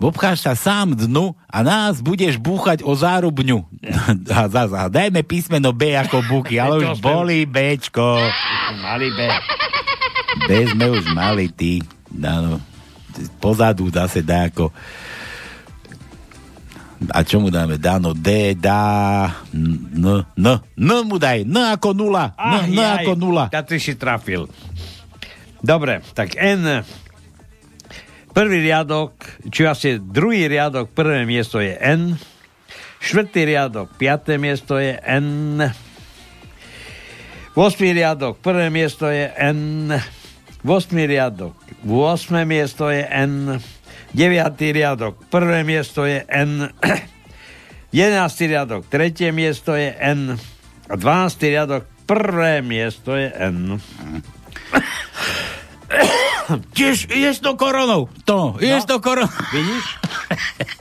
vobcháš 0.01 0.41
sa 0.41 0.57
sám 0.57 0.97
dnu 0.97 1.37
a 1.45 1.61
nás 1.61 2.01
budeš 2.01 2.41
búchať 2.41 2.81
o 2.81 2.97
zárubňu. 2.97 3.61
A 4.33 4.49
zás, 4.49 4.73
a 4.73 4.89
dajme 4.89 5.21
písmeno 5.21 5.69
B 5.69 5.93
ako 5.93 6.25
buky, 6.25 6.57
ale 6.57 6.81
už 6.89 6.97
boli 6.97 7.45
Bčko. 7.45 8.17
Mali 8.81 9.13
B. 9.13 9.19
B 10.49 10.49
sme 10.73 10.89
už 10.89 11.05
mali, 11.13 11.53
ty. 11.53 11.85
Áno. 12.17 12.57
Pozadu 13.37 13.85
zase 13.93 14.25
dá 14.25 14.49
ako... 14.49 14.73
A 17.09 17.25
čo 17.25 17.41
mu 17.41 17.49
dáme? 17.49 17.81
Dáno 17.81 18.13
D, 18.13 18.53
dá... 18.53 19.25
N, 19.53 20.21
N, 20.37 20.47
N 20.77 20.89
mu 21.05 21.17
daj. 21.17 21.45
N 21.45 21.57
ako 21.77 21.97
nula. 21.97 22.33
Ach, 22.37 22.65
N, 22.65 22.73
N 22.73 22.77
jaj, 22.77 23.05
ako 23.05 23.11
nula. 23.17 23.45
Ja 23.49 23.65
ty 23.65 23.81
si 23.81 23.97
trafil. 23.97 24.45
Dobre, 25.61 26.01
tak 26.13 26.37
N. 26.37 26.85
Prvý 28.31 28.63
riadok, 28.63 29.11
či 29.51 29.67
asi 29.67 29.99
druhý 29.99 30.47
riadok, 30.47 30.87
prvé 30.95 31.27
miesto 31.27 31.59
je 31.59 31.75
N. 31.75 32.15
Štvrtý 33.03 33.43
riadok, 33.43 33.91
piaté 33.99 34.39
miesto 34.39 34.79
je 34.79 34.95
N. 35.03 35.59
8. 37.51 37.75
riadok, 37.75 38.39
prvé 38.39 38.71
miesto 38.71 39.11
je 39.11 39.27
N. 39.35 39.91
8. 40.63 40.95
riadok, 40.95 41.59
8. 41.83 42.47
miesto 42.47 42.87
je 42.87 43.03
N. 43.03 43.59
9. 44.15 44.23
riadok, 44.79 45.19
prvé 45.27 45.67
miesto 45.67 46.07
je 46.07 46.23
N. 46.23 46.71
11. 47.91 48.47
riadok, 48.47 48.87
tretie 48.87 49.35
miesto 49.35 49.75
je 49.75 49.91
N. 49.99 50.39
A 50.87 50.95
12. 50.95 51.51
riadok, 51.51 51.83
prvé 52.07 52.63
miesto 52.63 53.11
je 53.11 53.27
N. 53.27 53.75
Tiež 56.71 57.07
ideš 57.07 57.39
to 57.39 57.55
koronou. 57.55 58.09
To, 58.25 58.57
ideš 58.57 58.83
No. 58.85 58.89
to 58.89 58.97
koronou. 58.99 59.31
Vidíš? 59.51 59.85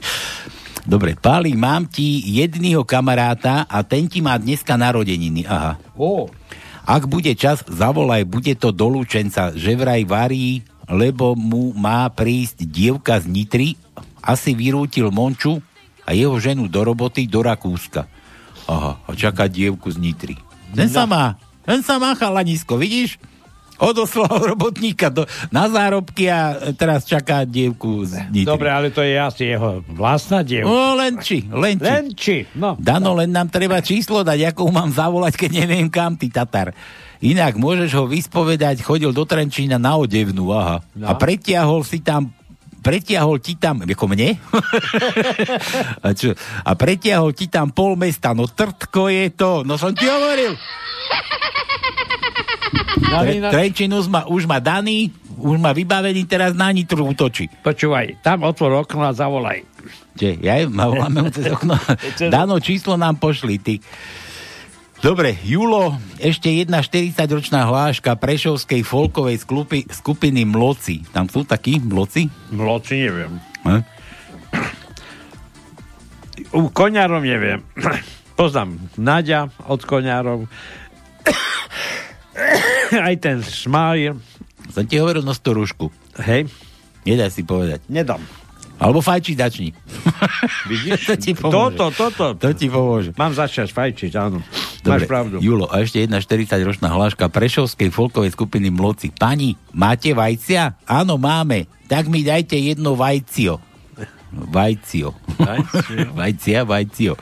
Dobre, 0.91 1.13
Páli, 1.13 1.53
mám 1.53 1.85
ti 1.85 2.19
jedného 2.25 2.81
kamaráta 2.81 3.69
a 3.69 3.85
ten 3.85 4.09
ti 4.09 4.17
má 4.19 4.35
dneska 4.35 4.73
narodeniny. 4.75 5.45
Aha. 5.45 5.77
Ó. 5.93 6.25
Ak 6.81 7.05
bude 7.05 7.29
čas, 7.37 7.61
zavolaj, 7.69 8.25
bude 8.25 8.57
to 8.57 8.73
do 8.73 8.89
Lučenca, 8.89 9.53
že 9.53 9.77
vraj 9.77 10.01
varí, 10.03 10.65
lebo 10.89 11.37
mu 11.37 11.71
má 11.77 12.09
prísť 12.09 12.65
dievka 12.65 13.21
z 13.21 13.29
Nitry, 13.29 13.69
asi 14.19 14.57
vyrútil 14.57 15.13
Monču 15.13 15.61
a 16.01 16.17
jeho 16.17 16.33
ženu 16.41 16.65
do 16.65 16.81
roboty 16.81 17.29
do 17.29 17.45
Rakúska. 17.45 18.09
Aha, 18.65 18.97
a 18.97 19.09
čaká 19.13 19.45
dievku 19.45 19.93
z 19.93 20.01
Nitry. 20.01 20.35
Ten 20.73 20.89
sa 20.89 21.05
má, 21.05 21.37
ten 21.61 21.85
sa 21.85 22.01
má 22.01 22.17
chalanisko, 22.17 22.81
vidíš? 22.81 23.21
Odoslal 23.81 24.29
robotníka 24.53 25.09
do, 25.09 25.25
na 25.49 25.65
zárobky 25.65 26.29
a 26.29 26.71
teraz 26.77 27.03
čaká 27.09 27.43
dievku 27.49 28.05
z 28.05 28.29
Nitry. 28.29 28.45
Dobre, 28.45 28.69
ale 28.69 28.93
to 28.93 29.01
je 29.01 29.17
asi 29.17 29.57
jeho 29.57 29.81
vlastná 29.89 30.45
dievka. 30.45 30.69
O, 30.69 30.93
len 30.93 31.17
či, 31.17 31.49
len 31.49 31.75
či. 31.81 31.89
Len 31.89 32.05
či, 32.13 32.37
no. 32.53 32.77
Dano, 32.77 33.17
len 33.17 33.33
nám 33.33 33.49
treba 33.49 33.81
číslo 33.81 34.21
dať, 34.21 34.53
ako 34.53 34.69
mám 34.69 34.93
zavolať, 34.93 35.33
keď 35.33 35.65
neviem 35.65 35.89
kam, 35.89 36.13
ty 36.13 36.29
Tatar. 36.29 36.77
Inak 37.21 37.57
môžeš 37.57 37.93
ho 37.97 38.05
vyspovedať, 38.05 38.81
chodil 38.81 39.09
do 39.13 39.25
Trenčína 39.25 39.77
na 39.81 39.97
odevnú, 39.97 40.53
aha. 40.53 40.81
No. 40.93 41.05
A 41.09 41.17
pretiahol 41.17 41.81
si 41.81 42.01
tam 42.01 42.33
pretiahol 42.81 43.37
ti 43.37 43.55
tam, 43.61 43.85
ako 43.85 44.05
mne? 44.09 44.41
a, 46.05 46.17
čo? 46.17 46.33
a 46.65 46.71
pretiahol 46.73 47.29
ti 47.31 47.45
tam 47.45 47.69
pol 47.69 47.93
mesta, 47.93 48.33
no 48.33 48.49
trtko 48.49 49.05
je 49.13 49.29
to, 49.37 49.61
no 49.61 49.77
som 49.77 49.93
ti 49.93 50.09
hovoril. 50.09 50.57
Tre, 53.01 53.33
Trenčín 53.49 53.91
už 53.91 54.05
má, 54.07 54.29
už 54.29 54.45
má 54.45 54.61
daný, 54.61 55.09
už 55.41 55.57
má 55.57 55.73
vybavený, 55.73 56.29
teraz 56.29 56.53
na 56.53 56.69
Nitru 56.69 57.09
útočí. 57.09 57.49
Počúvaj, 57.65 58.21
tam 58.21 58.45
otvor 58.45 58.85
okno 58.85 59.09
a 59.09 59.11
zavolaj. 59.11 59.65
Čiže 60.15 60.33
ja 60.45 60.61
ma 60.69 60.85
voláme 60.85 61.25
cez 61.35 61.49
okno. 61.49 61.75
Dano, 62.29 62.61
číslo 62.61 62.95
nám 62.95 63.17
pošli, 63.17 63.57
ty. 63.57 63.81
Dobre, 65.01 65.33
Julo, 65.41 65.97
ešte 66.21 66.53
jedna 66.53 66.85
40-ročná 66.85 67.65
hláška 67.65 68.13
Prešovskej 68.21 68.85
folkovej 68.85 69.41
skupy, 69.41 69.89
skupiny 69.89 70.45
Mloci. 70.45 71.01
Tam 71.09 71.25
sú 71.25 71.41
takí 71.41 71.81
Mloci? 71.81 72.29
Mloci 72.53 73.09
neviem. 73.09 73.41
Hm? 73.65 73.81
U 76.53 76.69
koňárov 76.69 77.17
neviem. 77.25 77.65
Poznám 78.39 78.77
Nadia 78.93 79.49
od 79.65 79.81
koňárov. 79.81 80.45
Aj 83.07 83.15
ten 83.19 83.43
Smile. 83.43 84.17
Som 84.71 84.87
ti 84.87 84.99
hovoril 84.99 85.23
no 85.25 85.35
to 85.35 85.51
rúšku. 85.51 85.91
Hej. 86.21 86.47
Nedaj 87.03 87.33
si 87.33 87.41
povedať. 87.43 87.81
Nedám. 87.89 88.21
Alebo 88.81 88.97
fajči 88.97 89.37
dačni. 89.37 89.69
Vidíš? 90.71 91.05
to 91.09 91.15
ti 91.21 91.31
pomôže. 91.37 91.77
Toto, 91.77 91.85
toto. 91.93 92.25
To 92.33 92.49
ti 92.57 92.65
pomôže. 92.65 93.13
Mám 93.13 93.37
začať 93.37 93.69
fajčiť, 93.69 94.11
áno. 94.17 94.41
Dobre, 94.81 95.05
Máš 95.05 95.09
pravdu. 95.09 95.35
Julo, 95.37 95.69
a 95.69 95.85
ešte 95.85 96.01
jedna 96.01 96.17
40-ročná 96.17 96.89
hláška 96.89 97.29
Prešovskej 97.29 97.93
folkovej 97.93 98.33
skupiny 98.33 98.73
Mloci. 98.73 99.13
Pani, 99.13 99.53
máte 99.77 100.17
vajcia? 100.17 100.81
Áno, 100.89 101.21
máme. 101.21 101.69
Tak 101.85 102.09
mi 102.09 102.25
dajte 102.25 102.57
jedno 102.57 102.97
vajcio. 102.97 103.61
Vajcio. 104.31 105.11
Vajcia, 106.17 106.63
vajcio. 106.63 107.19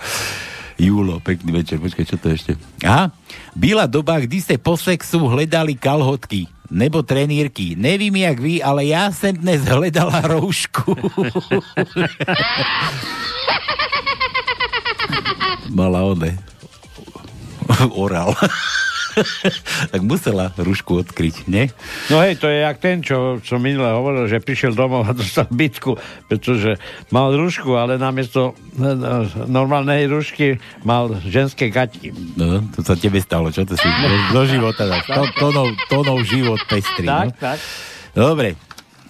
Julo, 0.79 1.19
pekný 1.19 1.51
večer. 1.51 1.75
Počkaj, 1.83 2.05
čo 2.07 2.15
to 2.15 2.31
ešte? 2.31 2.55
Aha, 2.87 3.11
byla 3.51 3.83
doba, 3.83 4.15
kdy 4.23 4.39
ste 4.39 4.55
po 4.55 4.79
sexu 4.79 5.27
hledali 5.27 5.75
kalhotky 5.75 6.47
nebo 6.71 7.03
trenírky. 7.03 7.75
Nevím 7.75 8.15
jak 8.15 8.39
vy, 8.39 8.63
ale 8.63 8.85
já 8.85 9.11
jsem 9.11 9.35
dnes 9.35 9.61
hledala 9.67 10.21
roušku. 10.21 10.95
Mala 15.69 16.01
one. 16.03 16.39
Oral. 17.91 18.33
tak 19.93 20.01
musela 20.01 20.51
rúšku 20.55 21.01
odkryť, 21.05 21.49
nie? 21.49 21.69
No 22.09 22.21
hej, 22.21 22.37
to 22.37 22.47
je 22.47 22.63
jak 22.63 22.77
ten, 22.77 23.01
čo 23.01 23.39
som 23.43 23.59
minule 23.61 23.89
hovoril, 23.89 24.29
že 24.29 24.43
prišiel 24.43 24.73
domov 24.73 25.05
a 25.07 25.11
dostal 25.15 25.47
bytku, 25.49 25.97
pretože 26.29 26.77
mal 27.09 27.33
rúšku, 27.33 27.75
ale 27.75 27.97
namiesto 27.97 28.53
no, 28.77 28.95
no, 28.95 29.25
normálnej 29.49 30.07
rúšky 30.07 30.61
mal 30.85 31.11
ženské 31.25 31.69
gaťky. 31.69 32.13
No, 32.37 32.63
to 32.73 32.81
sa 32.85 32.95
tebe 32.95 33.19
stalo, 33.19 33.49
čo 33.49 33.65
to 33.65 33.75
si 33.75 33.87
do, 34.35 34.43
života 34.45 34.85
dá. 34.85 34.99
To, 35.05 35.23
tonov, 35.37 35.69
tonov 35.89 36.19
život 36.25 36.59
pestri. 36.69 37.07
Tak, 37.07 37.27
no? 37.33 37.39
tak. 37.39 37.57
Dobre, 38.13 38.57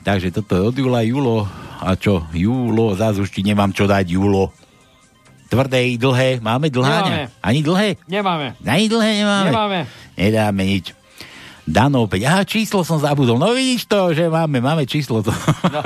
takže 0.04 0.34
toto 0.34 0.56
je 0.56 0.62
od 0.62 0.76
Jula, 0.76 1.02
Julo. 1.06 1.48
A 1.80 1.96
čo? 1.96 2.28
Julo, 2.36 2.92
zás 2.92 3.16
už 3.16 3.32
ti 3.32 3.40
nemám 3.40 3.72
čo 3.72 3.88
dať, 3.88 4.04
Julo. 4.12 4.52
Tvrdé 5.50 5.82
i 5.90 5.98
dlhé. 5.98 6.38
Máme 6.40 6.70
dlháňa? 6.70 7.26
Nemáme. 7.26 7.42
Ani 7.42 7.60
dlhé? 7.66 7.90
Nemáme. 8.06 8.48
Ani 8.62 8.86
dlhé 8.86 9.12
nemáme? 9.26 9.50
Nemáme. 9.50 9.80
Nedáme 10.14 10.64
nič. 10.64 10.94
Dano 11.70 12.06
opäť. 12.06 12.26
Aha, 12.26 12.42
číslo 12.46 12.82
som 12.82 12.98
zabudol. 12.98 13.38
No 13.38 13.54
vidíš 13.54 13.86
to, 13.86 14.14
že 14.14 14.26
máme, 14.26 14.58
máme 14.58 14.90
číslo 14.90 15.22
to. 15.22 15.30
No. 15.70 15.82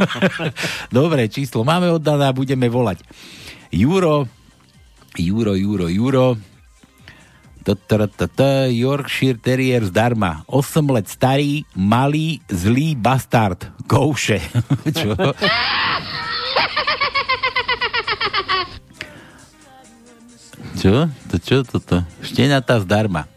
Dobre, 1.04 1.28
číslo 1.28 1.68
máme 1.68 1.92
od 1.92 2.00
Dana, 2.00 2.32
budeme 2.32 2.72
volať. 2.72 3.04
Juro, 3.68 4.28
Juro, 5.20 5.54
Juro, 5.60 5.88
Juro. 5.92 6.40
Yorkshire 8.68 9.40
Terrier 9.40 9.84
zdarma. 9.88 10.44
8 10.48 10.84
let 10.92 11.08
starý, 11.08 11.64
malý, 11.76 12.44
zlý 12.52 12.96
bastard. 12.96 13.72
Kouše. 13.88 14.40
Čo? 15.00 15.16
Čo? 20.78 21.08
To 21.30 21.36
čo 21.38 21.62
toto? 21.64 22.02
Štenatá 22.26 22.82
zdarma. 22.82 23.28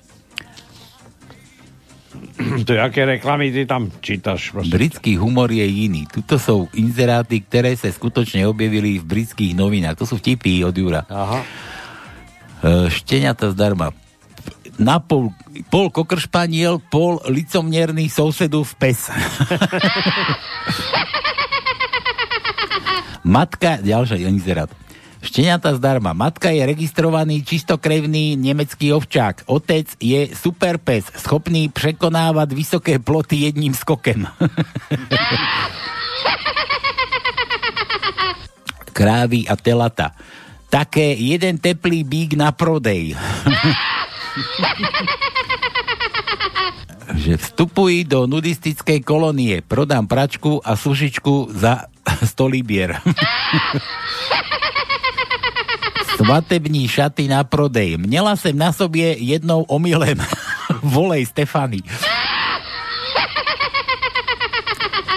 To 2.66 2.72
aké 2.76 3.04
reklamy 3.04 3.52
ty 3.52 3.64
tam 3.64 3.88
čítaš? 4.00 4.52
Proste. 4.52 4.72
Britský 4.72 5.16
humor 5.16 5.48
je 5.52 5.64
iný. 5.64 6.04
Tuto 6.08 6.36
sú 6.36 6.68
inzeráty, 6.76 7.40
ktoré 7.44 7.76
sa 7.76 7.88
skutočne 7.88 8.44
objavili 8.44 9.00
v 9.00 9.04
britských 9.04 9.56
novinách. 9.56 9.96
To 10.00 10.04
sú 10.04 10.20
vtipy 10.20 10.64
od 10.64 10.76
Jura. 10.76 11.04
Aha. 11.08 11.40
E, 12.60 12.90
Šteniata 12.92 13.52
zdarma. 13.52 13.92
Na 14.76 15.00
pol, 15.00 15.32
pol 15.72 15.88
kokršpaniel, 15.88 16.84
pol 16.92 17.16
licomierný 17.32 18.12
sousedu 18.12 18.60
v 18.60 18.72
pes. 18.76 19.08
Matka, 23.24 23.80
ďalšia 23.80 24.28
inzerát. 24.28 24.68
Šteniata 25.26 25.74
zdarma. 25.74 26.14
Matka 26.14 26.54
je 26.54 26.62
registrovaný 26.62 27.42
čistokrevný 27.42 28.38
nemecký 28.38 28.94
ovčák. 28.94 29.50
Otec 29.50 29.98
je 29.98 30.30
super 30.30 30.78
pes, 30.78 31.10
schopný 31.18 31.66
prekonávať 31.66 32.54
vysoké 32.54 33.02
ploty 33.02 33.50
jedním 33.50 33.74
skokem. 33.74 34.22
Krávy 38.96 39.50
a 39.50 39.58
telata. 39.58 40.14
Také 40.70 41.18
jeden 41.18 41.58
teplý 41.58 42.06
bík 42.06 42.38
na 42.38 42.54
prodej. 42.54 43.18
že 47.16 47.34
vstupuj 47.40 48.06
do 48.06 48.30
nudistickej 48.30 49.02
kolónie, 49.02 49.58
prodám 49.64 50.06
pračku 50.06 50.62
a 50.62 50.78
sušičku 50.78 51.50
za 51.50 51.90
100 52.30 52.46
libier. 52.46 53.02
Svatební 56.16 56.88
šaty 56.88 57.28
na 57.28 57.44
prodej. 57.44 57.96
Měla 57.96 58.36
jsem 58.36 58.58
na 58.58 58.72
sobě 58.72 59.16
jednou 59.18 59.62
omylem. 59.62 60.18
Volej 60.82 61.26
Stefany. 61.26 61.82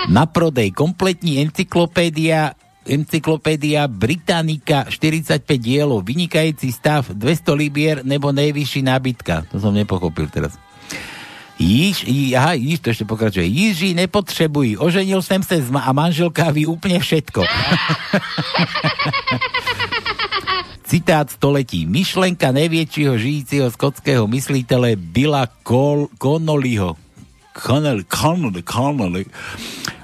Na 0.07 0.25
prodej 0.25 0.71
kompletní 0.71 1.41
encyklopédia 1.41 2.51
Encyklopédia 2.89 3.85
Britannica 3.85 4.89
45 4.89 5.45
dielov, 5.61 6.01
vynikajúci 6.01 6.73
stav, 6.73 7.05
200 7.13 7.53
libier 7.53 8.01
nebo 8.01 8.33
nejvyšší 8.33 8.81
nábytka. 8.81 9.45
To 9.53 9.61
som 9.61 9.77
nepochopil 9.77 10.25
teraz. 10.33 10.57
Již, 11.59 12.07
aha, 12.33 12.55
již 12.55 12.79
to 12.79 12.89
ešte 12.89 13.05
pokračuje. 13.05 13.45
Jiži 13.45 13.93
nepotřebují, 13.93 14.79
oženil 14.79 15.21
jsem 15.21 15.43
se 15.43 15.59
a 15.59 15.91
manželka 15.93 16.49
ví 16.55 16.65
úplne 16.65 17.03
všetko. 17.03 17.43
Citát 20.89 21.29
století. 21.29 21.85
Myšlenka 21.85 22.49
najväčšieho 22.49 23.13
žijúceho 23.13 23.69
skotského 23.69 24.25
myslitele 24.25 24.97
Billa 24.97 25.45
Col- 25.61 26.09
Connollyho. 26.17 26.97
Connolly, 27.53 28.01
Connolly, 28.09 28.65
Connolly. 28.65 29.23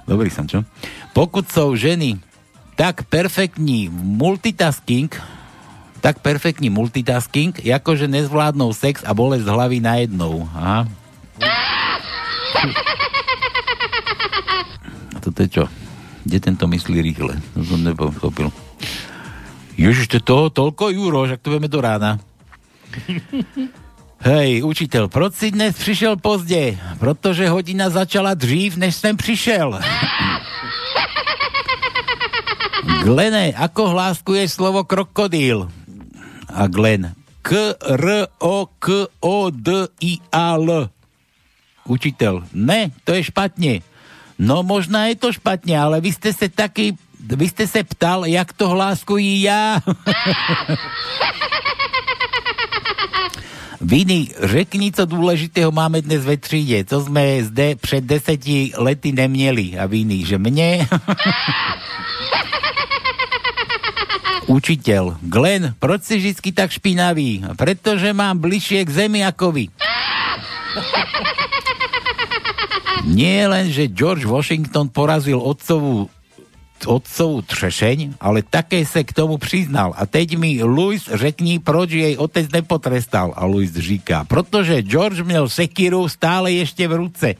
Dobrý 0.06 0.30
som, 0.30 0.46
čo? 0.46 0.62
Pokud 1.18 1.50
sú 1.50 1.74
ženy 1.74 2.22
tak 2.78 3.10
perfektní 3.10 3.90
multitasking, 3.90 5.10
tak 6.06 6.22
perfektní 6.22 6.70
multitasking, 6.70 7.58
akože 7.66 8.06
nezvládnou 8.06 8.70
sex 8.70 9.02
a 9.02 9.18
bolesť 9.18 9.50
hlavy 9.50 9.82
na 9.82 10.06
jednou. 10.06 10.46
Aha. 10.54 10.86
A 15.16 15.18
toto 15.18 15.42
je 15.42 15.50
čo? 15.50 15.66
Kde 16.30 16.38
tento 16.38 16.70
myslí 16.70 17.02
rýchle? 17.02 17.34
To 17.58 17.66
som 17.66 17.82
nepochopil. 17.82 18.54
Ježiš, 19.76 20.08
to 20.08 20.16
je 20.18 20.24
toho 20.24 20.48
toľko, 20.50 20.92
Juro, 20.92 21.28
že 21.28 21.36
to 21.36 21.52
vieme 21.52 21.68
do 21.68 21.84
rána. 21.84 22.20
Hej, 24.26 24.66
učiteľ, 24.66 25.06
proč 25.12 25.38
si 25.38 25.48
dnes 25.52 25.78
přišel 25.78 26.18
pozdě? 26.18 26.80
Protože 26.98 27.50
hodina 27.50 27.90
začala 27.90 28.34
dřív, 28.34 28.78
než 28.78 28.96
jsem 28.96 29.18
přišel. 29.18 29.80
Glene, 33.06 33.54
ako 33.54 33.94
hláskuješ 33.94 34.58
slovo 34.58 34.82
krokodýl? 34.82 35.70
A 36.50 36.66
Glen, 36.66 37.14
K, 37.46 37.78
R, 37.78 38.26
O, 38.42 38.66
K, 38.82 39.06
O, 39.22 39.54
D, 39.54 39.94
I, 40.02 40.18
A, 40.34 40.58
L. 40.58 40.90
Učiteľ, 41.86 42.50
ne, 42.58 42.90
to 43.06 43.14
je 43.14 43.30
špatne. 43.30 43.86
No 44.42 44.66
možná 44.66 45.06
je 45.14 45.22
to 45.22 45.30
špatne, 45.30 45.78
ale 45.78 46.02
vy 46.02 46.18
ste 46.18 46.34
sa 46.34 46.50
taký, 46.50 46.98
vy 47.34 47.50
ste 47.50 47.66
sa 47.66 47.82
ptal, 47.82 48.30
jak 48.30 48.54
to 48.54 48.70
hláskují 48.70 49.50
ja. 49.50 49.82
Viny, 53.86 54.34
řekni, 54.40 54.92
co 54.92 55.06
důležitého 55.06 55.72
máme 55.72 56.02
dnes 56.02 56.26
ve 56.26 56.38
třídě. 56.38 56.86
Co 56.86 57.02
jsme 57.02 57.44
zde 57.44 57.76
před 57.76 58.04
deseti 58.04 58.72
lety 58.78 59.12
neměli. 59.12 59.78
A 59.78 59.86
viny, 59.86 60.26
že 60.26 60.38
mne... 60.38 60.88
Učiteľ. 64.46 65.18
Glenn, 65.26 65.74
proč 65.82 66.06
si 66.06 66.22
vždy 66.22 66.54
tak 66.54 66.70
špinavý? 66.70 67.42
Pretože 67.58 68.14
mám 68.14 68.38
bližšie 68.38 68.86
k 68.86 68.94
zemi 68.94 69.26
ako 69.26 69.52
vy. 69.52 69.66
Nie 73.18 73.50
len, 73.50 73.74
že 73.74 73.90
George 73.90 74.26
Washington 74.26 74.90
porazil 74.90 75.38
otcovú 75.42 76.10
otcovú 76.84 77.40
třešeň, 77.42 78.20
ale 78.20 78.44
také 78.44 78.84
sa 78.84 79.00
k 79.08 79.16
tomu 79.16 79.40
priznal. 79.40 79.96
A 79.96 80.04
teď 80.04 80.36
mi 80.36 80.60
Louis 80.60 81.00
řekni, 81.08 81.64
proč 81.64 81.96
jej 81.96 82.20
otec 82.20 82.52
nepotrestal. 82.52 83.32
A 83.36 83.48
Louis 83.48 83.72
říká, 83.72 84.28
protože 84.28 84.84
George 84.84 85.24
měl 85.24 85.50
sekiru 85.50 86.04
stále 86.12 86.52
ešte 86.60 86.84
v 86.88 86.94
ruce. 87.00 87.40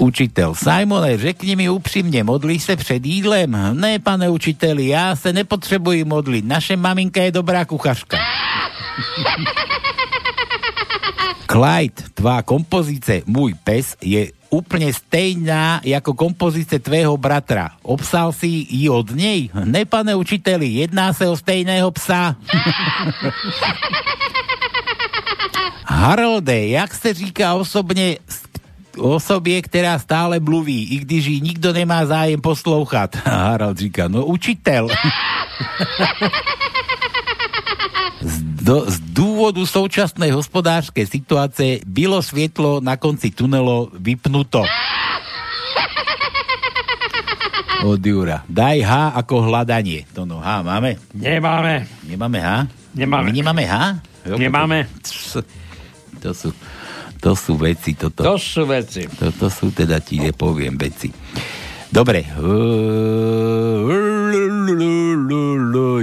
Učitel. 0.00 0.56
Simone, 0.56 1.18
řekni 1.20 1.56
mi 1.56 1.68
upřímně, 1.68 2.24
modlíš 2.24 2.62
se 2.62 2.76
před 2.76 3.04
jídlem? 3.04 3.52
Ne, 3.76 3.98
pane 3.98 4.28
učiteli, 4.28 4.88
já 4.88 5.16
se 5.16 5.32
nepotřebuji 5.32 6.04
modlit. 6.04 6.44
Naše 6.44 6.76
maminka 6.76 7.22
je 7.22 7.32
dobrá 7.32 7.64
kuchařka. 7.64 8.16
Clyde, 11.50 12.14
tvá 12.14 12.46
kompozice 12.46 13.26
Môj 13.26 13.58
pes 13.58 13.98
je 13.98 14.30
úplne 14.50 14.90
stejná 14.90 15.80
ako 15.80 16.12
kompozice 16.14 16.82
tvého 16.82 17.14
bratra. 17.16 17.78
Obsal 17.86 18.34
si 18.34 18.66
ji 18.66 18.90
od 18.90 19.14
nej? 19.14 19.48
Ne, 19.54 19.86
pane 19.86 20.14
učiteli, 20.18 20.82
jedná 20.84 21.14
sa 21.14 21.30
o 21.30 21.38
stejného 21.38 21.90
psa. 21.94 22.34
Harolde, 25.90 26.66
jak 26.66 26.94
se 26.94 27.14
říká 27.14 27.54
osobně 27.54 28.18
osobě, 28.98 29.62
která 29.62 29.98
stále 29.98 30.40
mluví, 30.40 30.84
i 30.84 30.96
když 30.98 31.26
ji 31.26 31.40
nikdo 31.40 31.72
nemá 31.72 32.06
zájem 32.06 32.40
poslouchat. 32.40 33.16
Harald 33.24 33.78
říká, 33.78 34.08
no 34.08 34.24
učitel. 34.24 34.88
Z, 38.70 38.72
do, 38.72 38.86
z 38.86 39.02
dôvodu 39.10 39.58
současnej 39.66 40.30
hospodárskej 40.30 41.02
situácie 41.02 41.82
bylo 41.82 42.22
svietlo 42.22 42.78
na 42.78 42.94
konci 42.94 43.34
tunelo 43.34 43.90
vypnuto. 43.90 44.62
Od 47.82 47.98
Jura. 47.98 48.46
Daj 48.46 48.78
H 48.86 49.18
ako 49.18 49.50
hľadanie. 49.50 50.06
To 50.14 50.22
no, 50.22 50.38
H 50.38 50.62
máme? 50.62 51.02
Nemáme. 51.10 51.90
Nemáme 52.06 52.38
H? 52.38 52.70
Nemáme. 52.94 53.26
My 53.26 53.32
nemáme 53.34 53.64
H? 53.66 53.74
Jo, 54.30 54.38
Nemáme. 54.38 54.86
To 56.22 56.30
sú, 56.30 56.54
to 57.18 57.34
sú 57.34 57.58
veci. 57.58 57.98
Toto. 57.98 58.22
To 58.22 58.38
sú 58.38 58.70
veci. 58.70 59.02
Toto 59.10 59.50
sú 59.50 59.74
teda, 59.74 59.98
ti 59.98 60.22
nepoviem, 60.22 60.78
veci. 60.78 61.10
Dobre. 61.90 62.22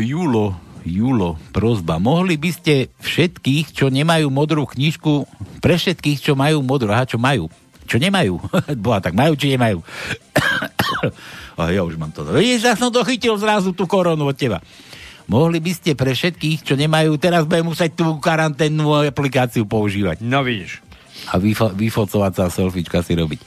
Julo, 0.04 0.67
Julo, 0.88 1.36
prozba. 1.52 2.00
Mohli 2.00 2.40
by 2.40 2.52
ste 2.56 2.74
všetkých, 3.04 3.76
čo 3.76 3.92
nemajú 3.92 4.32
modrú 4.32 4.64
knižku, 4.64 5.28
pre 5.60 5.76
všetkých, 5.76 6.24
čo 6.24 6.34
majú 6.34 6.64
modrú, 6.64 6.96
aha, 6.96 7.04
čo 7.04 7.20
majú, 7.20 7.52
čo 7.84 8.00
nemajú. 8.00 8.40
Boha, 8.84 9.04
tak 9.04 9.12
majú, 9.12 9.36
či 9.36 9.52
nemajú. 9.54 9.84
a 11.60 11.70
ja 11.70 11.84
už 11.84 12.00
mám 12.00 12.16
to. 12.16 12.24
Vidíš, 12.24 12.64
ja 12.64 12.76
som 12.80 12.90
to 12.90 13.04
chytil 13.04 13.36
zrazu 13.36 13.76
tú 13.76 13.84
koronu 13.84 14.32
od 14.32 14.38
teba. 14.40 14.64
Mohli 15.28 15.60
by 15.60 15.72
ste 15.76 15.92
pre 15.92 16.16
všetkých, 16.16 16.64
čo 16.64 16.80
nemajú, 16.80 17.20
teraz 17.20 17.44
budem 17.44 17.68
musieť 17.68 18.00
tú 18.00 18.16
karanténnu 18.24 19.12
aplikáciu 19.12 19.68
používať. 19.68 20.24
No 20.24 20.40
vidíš. 20.40 20.87
A 21.28 21.36
vyfo- 21.36 21.76
vyfocovať 21.76 22.32
sa 22.32 22.44
a 22.48 22.54
selfiečka 22.54 23.04
si 23.04 23.14
robiť. 23.20 23.40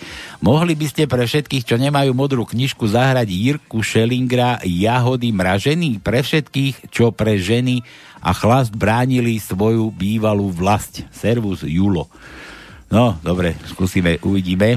Mohli 0.44 0.76
by 0.76 0.86
ste 0.88 1.08
pre 1.08 1.24
všetkých, 1.24 1.64
čo 1.64 1.80
nemajú 1.80 2.12
modrú 2.12 2.44
knižku, 2.44 2.84
zahrať 2.84 3.28
Jirku 3.32 3.80
Šelingra 3.80 4.60
Jahody 4.62 5.32
mražený? 5.32 6.04
Pre 6.04 6.20
všetkých, 6.20 6.92
čo 6.92 7.08
pre 7.08 7.40
ženy 7.40 7.80
a 8.20 8.36
chlast 8.36 8.76
bránili 8.76 9.40
svoju 9.40 9.88
bývalú 9.96 10.52
vlast. 10.52 11.08
Servus 11.08 11.64
Julo. 11.64 12.12
No, 12.92 13.16
dobre, 13.24 13.56
skúsime, 13.64 14.20
uvidíme. 14.20 14.76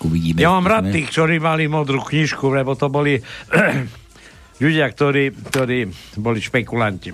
Uvidíme. 0.00 0.44
Ja 0.44 0.52
mám 0.52 0.68
rád 0.68 0.92
tých, 0.92 1.08
ktorí 1.08 1.40
mali 1.40 1.68
modrú 1.68 2.04
knižku, 2.04 2.52
lebo 2.52 2.76
to 2.76 2.92
boli 2.92 3.16
ľudia, 4.56 4.88
ktorí, 4.88 5.32
ktorí 5.52 5.90
boli 6.16 6.38
špekulanti. 6.40 7.12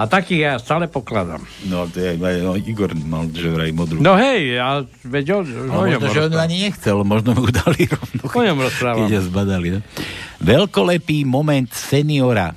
A 0.00 0.08
takých 0.10 0.40
ja 0.40 0.52
stále 0.58 0.90
pokladám. 0.90 1.44
No, 1.70 1.86
to 1.86 2.00
je, 2.02 2.16
no, 2.18 2.56
Igor 2.58 2.90
mal, 2.96 3.30
že 3.30 3.52
vraj 3.52 3.70
modrú. 3.70 4.02
No 4.02 4.16
hej, 4.18 4.58
ja 4.58 4.82
veď 5.06 5.26
o, 5.36 5.38
o 5.70 5.80
Ale 5.84 5.96
ňom 5.96 6.00
možno, 6.02 6.14
že 6.14 6.20
on 6.26 6.34
ani 6.40 6.56
nechcel, 6.66 6.96
možno 7.06 7.30
mu 7.36 7.46
dali 7.52 7.86
rovno. 7.86 8.22
O 8.26 8.40
ňom 8.42 8.58
rozprávam. 8.58 9.06
Keď 9.06 9.22
zbadali, 9.28 9.68
no. 9.76 9.80
Veľkolepý 10.40 11.28
moment 11.28 11.68
seniora 11.70 12.56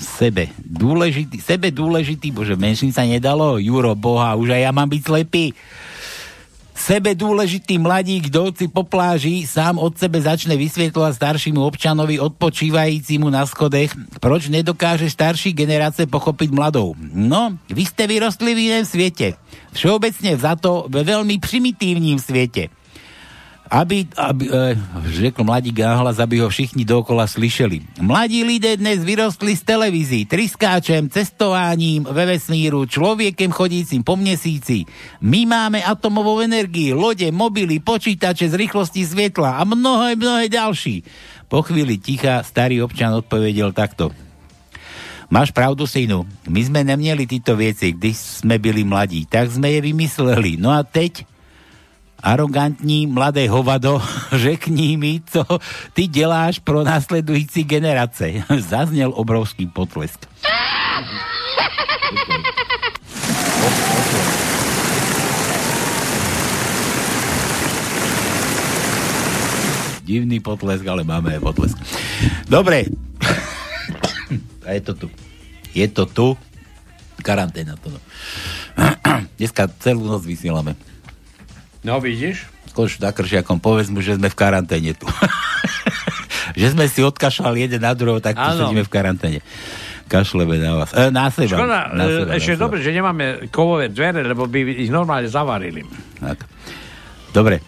sebe. 0.00 0.48
Dôležitý, 0.64 1.38
sebe 1.44 1.68
dôležitý, 1.68 2.32
bože, 2.32 2.56
menším 2.56 2.90
sa 2.90 3.04
nedalo, 3.04 3.60
Juro, 3.60 3.92
boha, 3.92 4.32
už 4.34 4.56
aj 4.56 4.62
ja 4.64 4.70
mám 4.72 4.88
byť 4.88 5.02
slepý. 5.04 5.52
Sebe 6.80 7.12
dôležitý 7.12 7.76
mladík 7.76 8.32
jdouci 8.32 8.64
po 8.72 8.88
pláži 8.88 9.44
sám 9.44 9.76
od 9.76 10.00
sebe 10.00 10.16
začne 10.16 10.56
vysvetľovať 10.56 11.12
staršímu 11.12 11.60
občanovi 11.60 12.16
odpočívajúcimu 12.16 13.28
na 13.28 13.44
schodech, 13.44 13.92
proč 14.16 14.48
nedokáže 14.48 15.12
starší 15.12 15.52
generácie 15.52 16.08
pochopiť 16.08 16.48
mladou. 16.56 16.96
No, 17.12 17.52
vy 17.68 17.84
ste 17.84 18.08
vyrostli 18.08 18.56
v 18.56 18.72
iném 18.72 18.88
svete. 18.88 19.36
Všeobecne 19.76 20.40
za 20.40 20.56
to 20.56 20.88
ve 20.88 21.04
veľmi 21.04 21.36
primitívním 21.36 22.16
svete. 22.16 22.72
Aby, 23.70 24.10
aby 24.18 24.50
e, 24.50 24.74
řekl 25.14 25.46
mladík 25.46 25.78
nahlas, 25.78 26.18
aby 26.18 26.42
ho 26.42 26.50
všichni 26.50 26.82
dookola 26.82 27.30
slyšeli. 27.30 28.02
Mladí 28.02 28.42
lidé 28.42 28.74
dnes 28.74 28.98
vyrostli 29.06 29.54
z 29.54 29.62
televízií, 29.62 30.26
triskáčem, 30.26 31.06
cestováním 31.06 32.02
ve 32.02 32.34
vesmíru, 32.34 32.82
človekem 32.90 33.54
chodícim 33.54 34.02
po 34.02 34.18
mesíci. 34.18 34.90
My 35.22 35.46
máme 35.46 35.86
atomovú 35.86 36.42
energii, 36.42 36.90
lode, 36.90 37.30
mobily, 37.30 37.78
počítače 37.78 38.50
z 38.50 38.58
rýchlosti 38.58 39.06
svetla 39.06 39.62
a 39.62 39.62
mnohé, 39.62 40.18
mnohé 40.18 40.50
ďalší. 40.50 41.06
Po 41.46 41.62
chvíli 41.62 42.02
ticha 42.02 42.42
starý 42.42 42.82
občan 42.82 43.14
odpovedel 43.14 43.70
takto. 43.70 44.10
Máš 45.30 45.54
pravdu, 45.54 45.86
synu. 45.86 46.26
My 46.50 46.58
sme 46.66 46.82
nemieli 46.82 47.22
tieto 47.22 47.54
veci, 47.54 47.94
když 47.94 48.42
sme 48.42 48.58
byli 48.58 48.82
mladí. 48.82 49.30
Tak 49.30 49.46
sme 49.54 49.78
je 49.78 49.94
vymysleli. 49.94 50.58
No 50.58 50.74
a 50.74 50.82
teď 50.82 51.29
arogantní 52.22 53.06
mladé 53.06 53.48
hovado, 53.48 54.02
řekni 54.32 54.96
mi, 54.96 55.20
co 55.26 55.44
ty 55.92 56.06
děláš 56.06 56.58
pro 56.58 56.84
následující 56.84 57.64
generace. 57.64 58.32
Zaznel 58.58 59.12
obrovský 59.14 59.66
potlesk. 59.66 60.26
Divný 70.02 70.40
potlesk, 70.40 70.82
ale 70.90 71.06
máme 71.06 71.38
aj 71.38 71.40
potlesk. 71.40 71.78
Dobre, 72.50 72.90
A 74.66 74.72
je 74.72 74.80
to 74.80 74.94
tu. 74.94 75.06
Je 75.74 75.86
to 75.88 76.06
tu. 76.06 76.38
Karanténa 77.22 77.76
to. 77.76 77.90
Dneska 79.38 79.68
celú 79.80 80.06
noc 80.08 80.24
vysielame. 80.24 80.78
No 81.80 81.96
vidíš? 81.96 82.44
Skoč 82.68 83.00
na 83.00 83.10
kršiakom, 83.10 83.58
povedz 83.58 83.88
mu, 83.88 84.04
že 84.04 84.20
sme 84.20 84.28
v 84.28 84.36
karanténe 84.36 84.92
tu. 84.92 85.08
že 86.60 86.76
sme 86.76 86.86
si 86.86 87.00
odkašľali 87.00 87.66
jeden 87.66 87.80
na 87.80 87.96
druhého, 87.96 88.20
tak 88.20 88.36
tu 88.36 88.48
sedíme 88.56 88.84
v 88.84 88.90
karanténe. 88.92 89.40
Kašleme 90.10 90.58
na 90.58 90.74
vás. 90.74 90.90
E, 90.90 91.06
na 91.14 91.30
seba. 91.30 91.54
Škoda, 91.54 91.94
na 91.94 92.04
e, 92.04 92.10
seba, 92.10 92.30
ešte 92.34 92.52
na 92.52 92.58
seba. 92.58 92.62
dobre, 92.66 92.78
že 92.82 92.90
nemáme 92.90 93.24
kovové 93.54 93.86
dvere, 93.94 94.26
lebo 94.26 94.50
by 94.50 94.58
ich 94.82 94.90
normálne 94.90 95.30
zavarili. 95.30 95.86
Tak. 96.18 96.38
Dobre. 97.30 97.62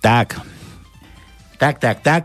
Tak. 0.00 0.40
Tak, 1.60 1.76
tak, 1.76 2.00
tak. 2.00 2.24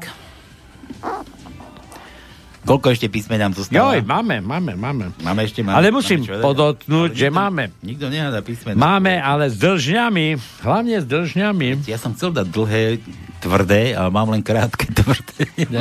Koľko 2.69 2.93
ešte 2.93 3.09
písmen 3.09 3.41
nám 3.41 3.57
zostáva? 3.57 3.97
Joj, 3.97 4.05
máme, 4.05 4.45
máme, 4.45 4.77
máme. 4.77 5.09
Máme 5.25 5.41
ešte, 5.41 5.65
máme. 5.65 5.73
Ale 5.73 5.89
musím 5.89 6.21
máme 6.21 6.37
podotknúť, 6.37 7.09
že 7.17 7.27
nikto- 7.33 7.39
máme. 7.41 7.63
Nikto 7.81 8.05
nehada 8.13 8.45
písmen. 8.45 8.77
Máme, 8.77 9.17
ale 9.17 9.49
s 9.49 9.57
držňami. 9.57 10.37
Hlavne 10.61 11.01
s 11.01 11.05
držňami. 11.09 11.89
Ja 11.89 11.97
som 11.97 12.13
chcel 12.13 12.29
dať 12.29 12.45
dlhé, 12.45 13.01
tvrdé, 13.41 13.97
ale 13.97 14.13
mám 14.13 14.29
len 14.29 14.45
krátke, 14.45 14.85
tvrdé. 14.85 15.49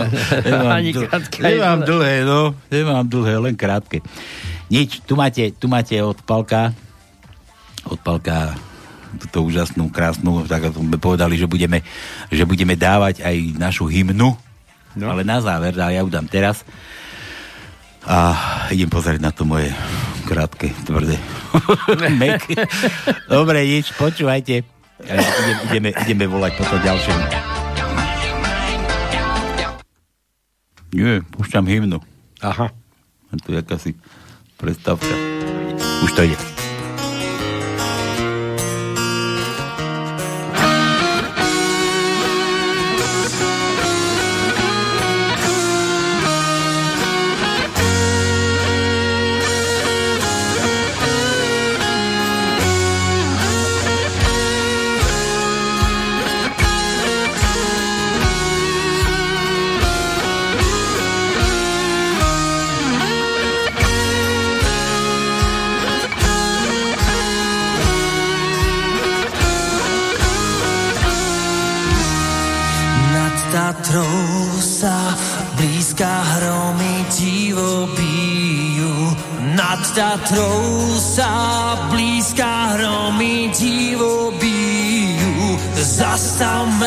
Nemám, 0.48 0.72
Ani 0.72 0.96
dl- 0.96 1.04
krátke, 1.04 1.44
Nemám 1.44 1.84
dlhé, 1.84 2.16
no. 2.24 2.56
Nemám 2.72 3.04
dlhé, 3.04 3.34
len 3.36 3.52
krátke. 3.52 4.00
Nič, 4.72 5.04
tu 5.04 5.12
máte, 5.12 5.52
tu 5.52 5.68
máte 5.68 5.92
od 6.00 6.16
Palka, 6.24 6.72
od 7.84 8.00
Palka 8.00 8.56
túto 9.20 9.44
úžasnú, 9.44 9.88
krásnu, 9.92 10.44
tak 10.44 10.72
sme 10.72 10.96
povedali, 11.00 11.36
že 11.36 11.48
budeme, 11.48 11.80
že 12.28 12.44
budeme 12.44 12.76
dávať 12.76 13.24
aj 13.24 13.36
našu 13.56 13.88
hymnu, 13.88 14.36
no. 14.96 15.10
ale 15.10 15.26
na 15.26 15.42
záver, 15.42 15.74
a 15.76 15.92
ja 15.92 16.00
ju 16.00 16.08
dám 16.08 16.30
teraz. 16.30 16.62
A 18.08 18.32
idem 18.72 18.88
pozrieť 18.88 19.20
na 19.20 19.34
to 19.34 19.44
moje 19.44 19.68
krátke, 20.24 20.72
tvrdé. 20.88 21.20
Dobre, 23.28 23.58
nič, 23.68 23.92
počúvajte. 23.96 24.64
A 25.04 25.14
Ideme, 25.14 25.54
ideme, 25.68 25.90
ideme 25.94 26.24
volať 26.26 26.52
potom 26.56 26.78
ďalšie. 26.80 27.12
Nie, 30.96 31.20
púšťam 31.36 31.68
hymnu. 31.68 32.00
Aha. 32.40 32.72
A 33.28 33.32
tu 33.44 33.52
je 33.52 33.60
akási 33.60 33.92
predstavka. 34.56 35.12
Už 36.02 36.10
to 36.16 36.22
ide. 36.24 36.57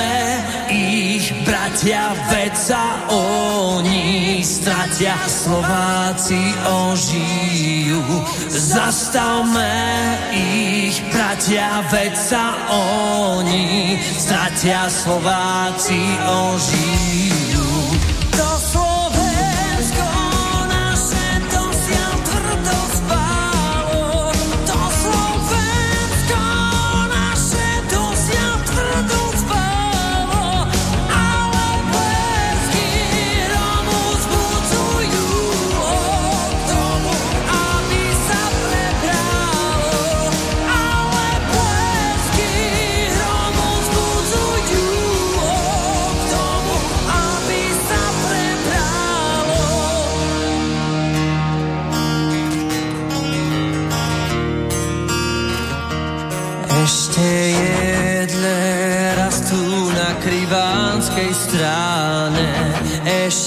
Zastavme 0.02 0.74
ich, 0.74 1.30
bratia, 1.46 2.18
veď 2.34 2.54
sa 2.58 2.84
oni 3.14 4.42
stratia, 4.42 5.14
Slováci 5.30 6.42
ožijú. 6.66 8.02
Zastavme 8.50 10.18
ich, 10.34 10.98
bratia, 11.14 11.86
veď 11.94 12.14
sa 12.18 12.58
oni 12.74 14.02
stratia, 14.18 14.90
Slováci 14.90 16.02
ožijú. 16.26 17.41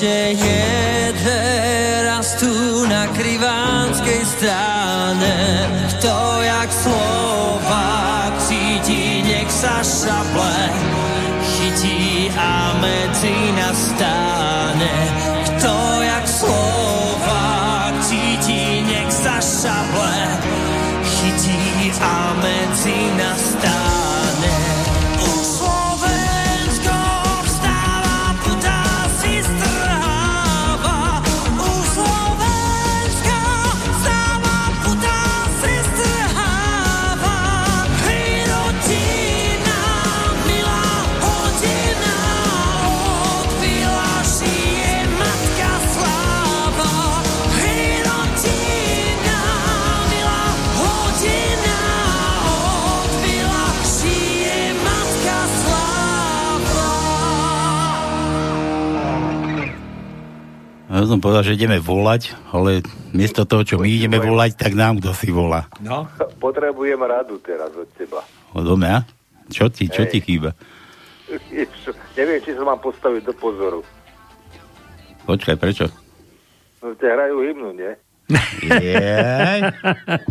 Ešte 0.04 0.36
jedle 0.36 1.40
rastú 2.04 2.84
na 2.84 3.08
krivánskej 3.16 4.20
strane. 4.36 5.32
Kto 5.96 6.44
jak 6.44 6.68
Slovák 6.68 8.36
cíti, 8.36 9.24
nech 9.24 9.48
sa 9.48 9.80
šaple 9.80 10.60
chytí 11.56 12.28
a 12.36 12.76
medzi 12.84 13.32
nás 13.56 13.96
stáne. 13.96 14.23
Ja 61.04 61.12
som 61.12 61.20
povedal, 61.20 61.44
že 61.44 61.60
ideme 61.60 61.76
volať, 61.76 62.32
ale 62.48 62.80
miesto 63.12 63.44
toho, 63.44 63.60
čo 63.60 63.76
my 63.76 63.84
ideme 63.84 64.16
volať, 64.16 64.56
tak 64.56 64.72
nám 64.72 65.04
kto 65.04 65.12
si 65.12 65.28
volá. 65.28 65.68
No. 65.84 66.08
Potrebujem 66.40 66.96
radu 66.96 67.36
teraz 67.44 67.68
od 67.76 67.84
teba. 67.92 68.24
Odo 68.56 68.72
mňa? 68.72 69.04
Čo 69.52 69.68
ti, 69.68 69.84
čo 69.92 70.08
Hej. 70.08 70.16
ti 70.16 70.18
chýba? 70.24 70.56
Neviem, 72.16 72.40
či 72.40 72.56
sa 72.56 72.64
mám 72.64 72.80
postaviť 72.80 73.20
do 73.20 73.36
pozoru. 73.36 73.84
Počkaj, 75.28 75.60
prečo? 75.60 75.92
No, 76.80 76.96
te 76.96 77.04
hrajú 77.04 77.52
hymnu, 77.52 77.76
nie? 77.76 77.92
Jej. 78.64 79.60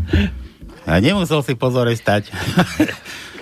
A 0.89 0.97
nemusel 0.97 1.45
si 1.45 1.53
pozore 1.53 1.93
stať. 1.93 2.33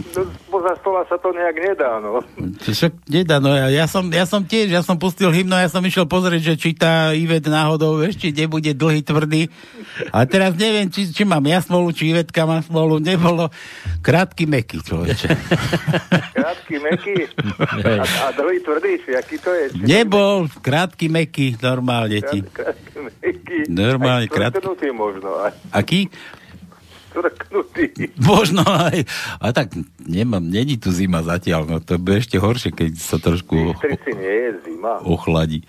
Po, 0.00 0.22
spoza 0.24 0.72
stola 0.80 1.02
sa 1.06 1.16
to 1.20 1.30
nejak 1.32 1.56
nedá, 1.60 2.00
no. 2.00 2.24
Však 2.64 3.08
nedá, 3.08 3.36
no 3.38 3.52
ja, 3.52 3.68
ja, 3.68 3.84
som, 3.84 4.08
ja 4.08 4.24
som 4.24 4.40
tiež, 4.42 4.72
ja 4.72 4.80
som 4.80 4.96
pustil 4.96 5.28
hymno, 5.28 5.56
ja 5.56 5.68
som 5.68 5.84
išiel 5.84 6.08
pozrieť, 6.08 6.52
že 6.52 6.54
či 6.56 6.70
tá 6.72 7.12
Ivet 7.12 7.44
náhodou 7.44 8.00
ešte 8.00 8.32
nebude 8.32 8.72
dlhý, 8.72 9.04
tvrdý. 9.04 9.52
A 10.10 10.24
teraz 10.24 10.56
neviem, 10.56 10.88
či, 10.88 11.10
či 11.12 11.22
mám 11.28 11.44
ja 11.44 11.60
smolu, 11.60 11.92
či 11.92 12.12
Ivetka 12.12 12.48
má 12.48 12.64
smolu, 12.64 12.96
nebolo 13.00 13.52
krátky, 14.00 14.48
meký, 14.48 14.80
človeče. 14.80 15.28
Krátky, 16.36 16.76
meký. 16.80 17.14
A, 17.60 18.04
a 18.04 18.32
druhý 18.32 18.60
tvrdý, 18.64 19.00
či 19.04 19.10
aký 19.16 19.36
to 19.40 19.50
je? 19.52 19.64
Či 19.76 19.82
Nebol 19.84 20.48
krátky, 20.60 21.06
meký, 21.12 21.60
normálne 21.60 22.24
ti. 22.24 22.40
Krátky, 22.40 22.96
meký. 23.20 23.58
Normálne 23.68 24.26
krátky. 24.26 24.88
možno. 24.92 25.36
Aj 25.40 25.52
Aký? 25.70 26.10
Stvrknutý. 27.10 28.14
Možno 28.22 28.62
aj. 28.62 29.04
A 29.42 29.50
tak 29.50 29.74
nemám, 30.00 30.46
není 30.46 30.78
tu 30.78 30.94
zima 30.94 31.20
zatiaľ, 31.26 31.66
no 31.66 31.76
to 31.82 31.98
bude 31.98 32.22
ešte 32.22 32.38
horšie, 32.38 32.70
keď 32.70 32.90
sa 32.96 33.18
trošku 33.18 33.74
Trici 33.82 34.14
nie 34.14 34.36
je 34.46 34.50
zima. 34.70 35.02
ochladí. 35.02 35.66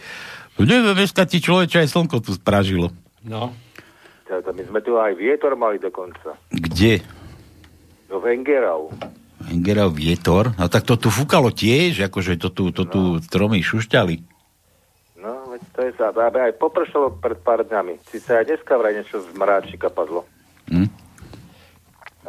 No 0.55 0.69
Neviem, 0.69 0.93
dneska 0.93 1.25
ti 1.25 1.41
človeče 1.41 1.81
aj 1.81 1.89
slnko 1.89 2.21
tu 2.21 2.37
spražilo. 2.37 2.93
No. 3.25 3.49
Teda 4.29 4.53
My 4.53 4.63
sme 4.63 4.79
tu 4.85 4.95
aj 4.95 5.17
vietor 5.17 5.57
mali 5.57 5.81
dokonca. 5.81 6.37
Kde? 6.53 7.01
Do 8.07 8.21
Vengerau. 8.21 8.93
Engerov 9.49 9.97
vietor? 9.97 10.53
No 10.55 10.69
tak 10.69 10.85
to 10.85 10.99
tu 10.99 11.09
fúkalo 11.09 11.49
tiež, 11.49 12.05
akože 12.05 12.37
to 12.37 12.53
tu, 12.53 12.69
to 12.69 12.85
tu 12.85 13.01
stromy 13.25 13.59
šušťali. 13.65 14.15
No, 15.21 15.53
veď 15.53 15.61
to 15.73 15.79
je 15.85 15.91
aby 16.01 16.37
aj 16.49 16.53
popršalo 16.61 17.17
pred 17.17 17.37
pár 17.41 17.65
dňami. 17.65 17.97
Sice 18.09 18.37
aj 18.37 18.45
dneska 18.45 18.73
vraj 18.77 18.93
niečo 18.97 19.21
z 19.21 19.29
mráčika 19.33 19.89
padlo. 19.89 20.25
Hm? 20.69 20.89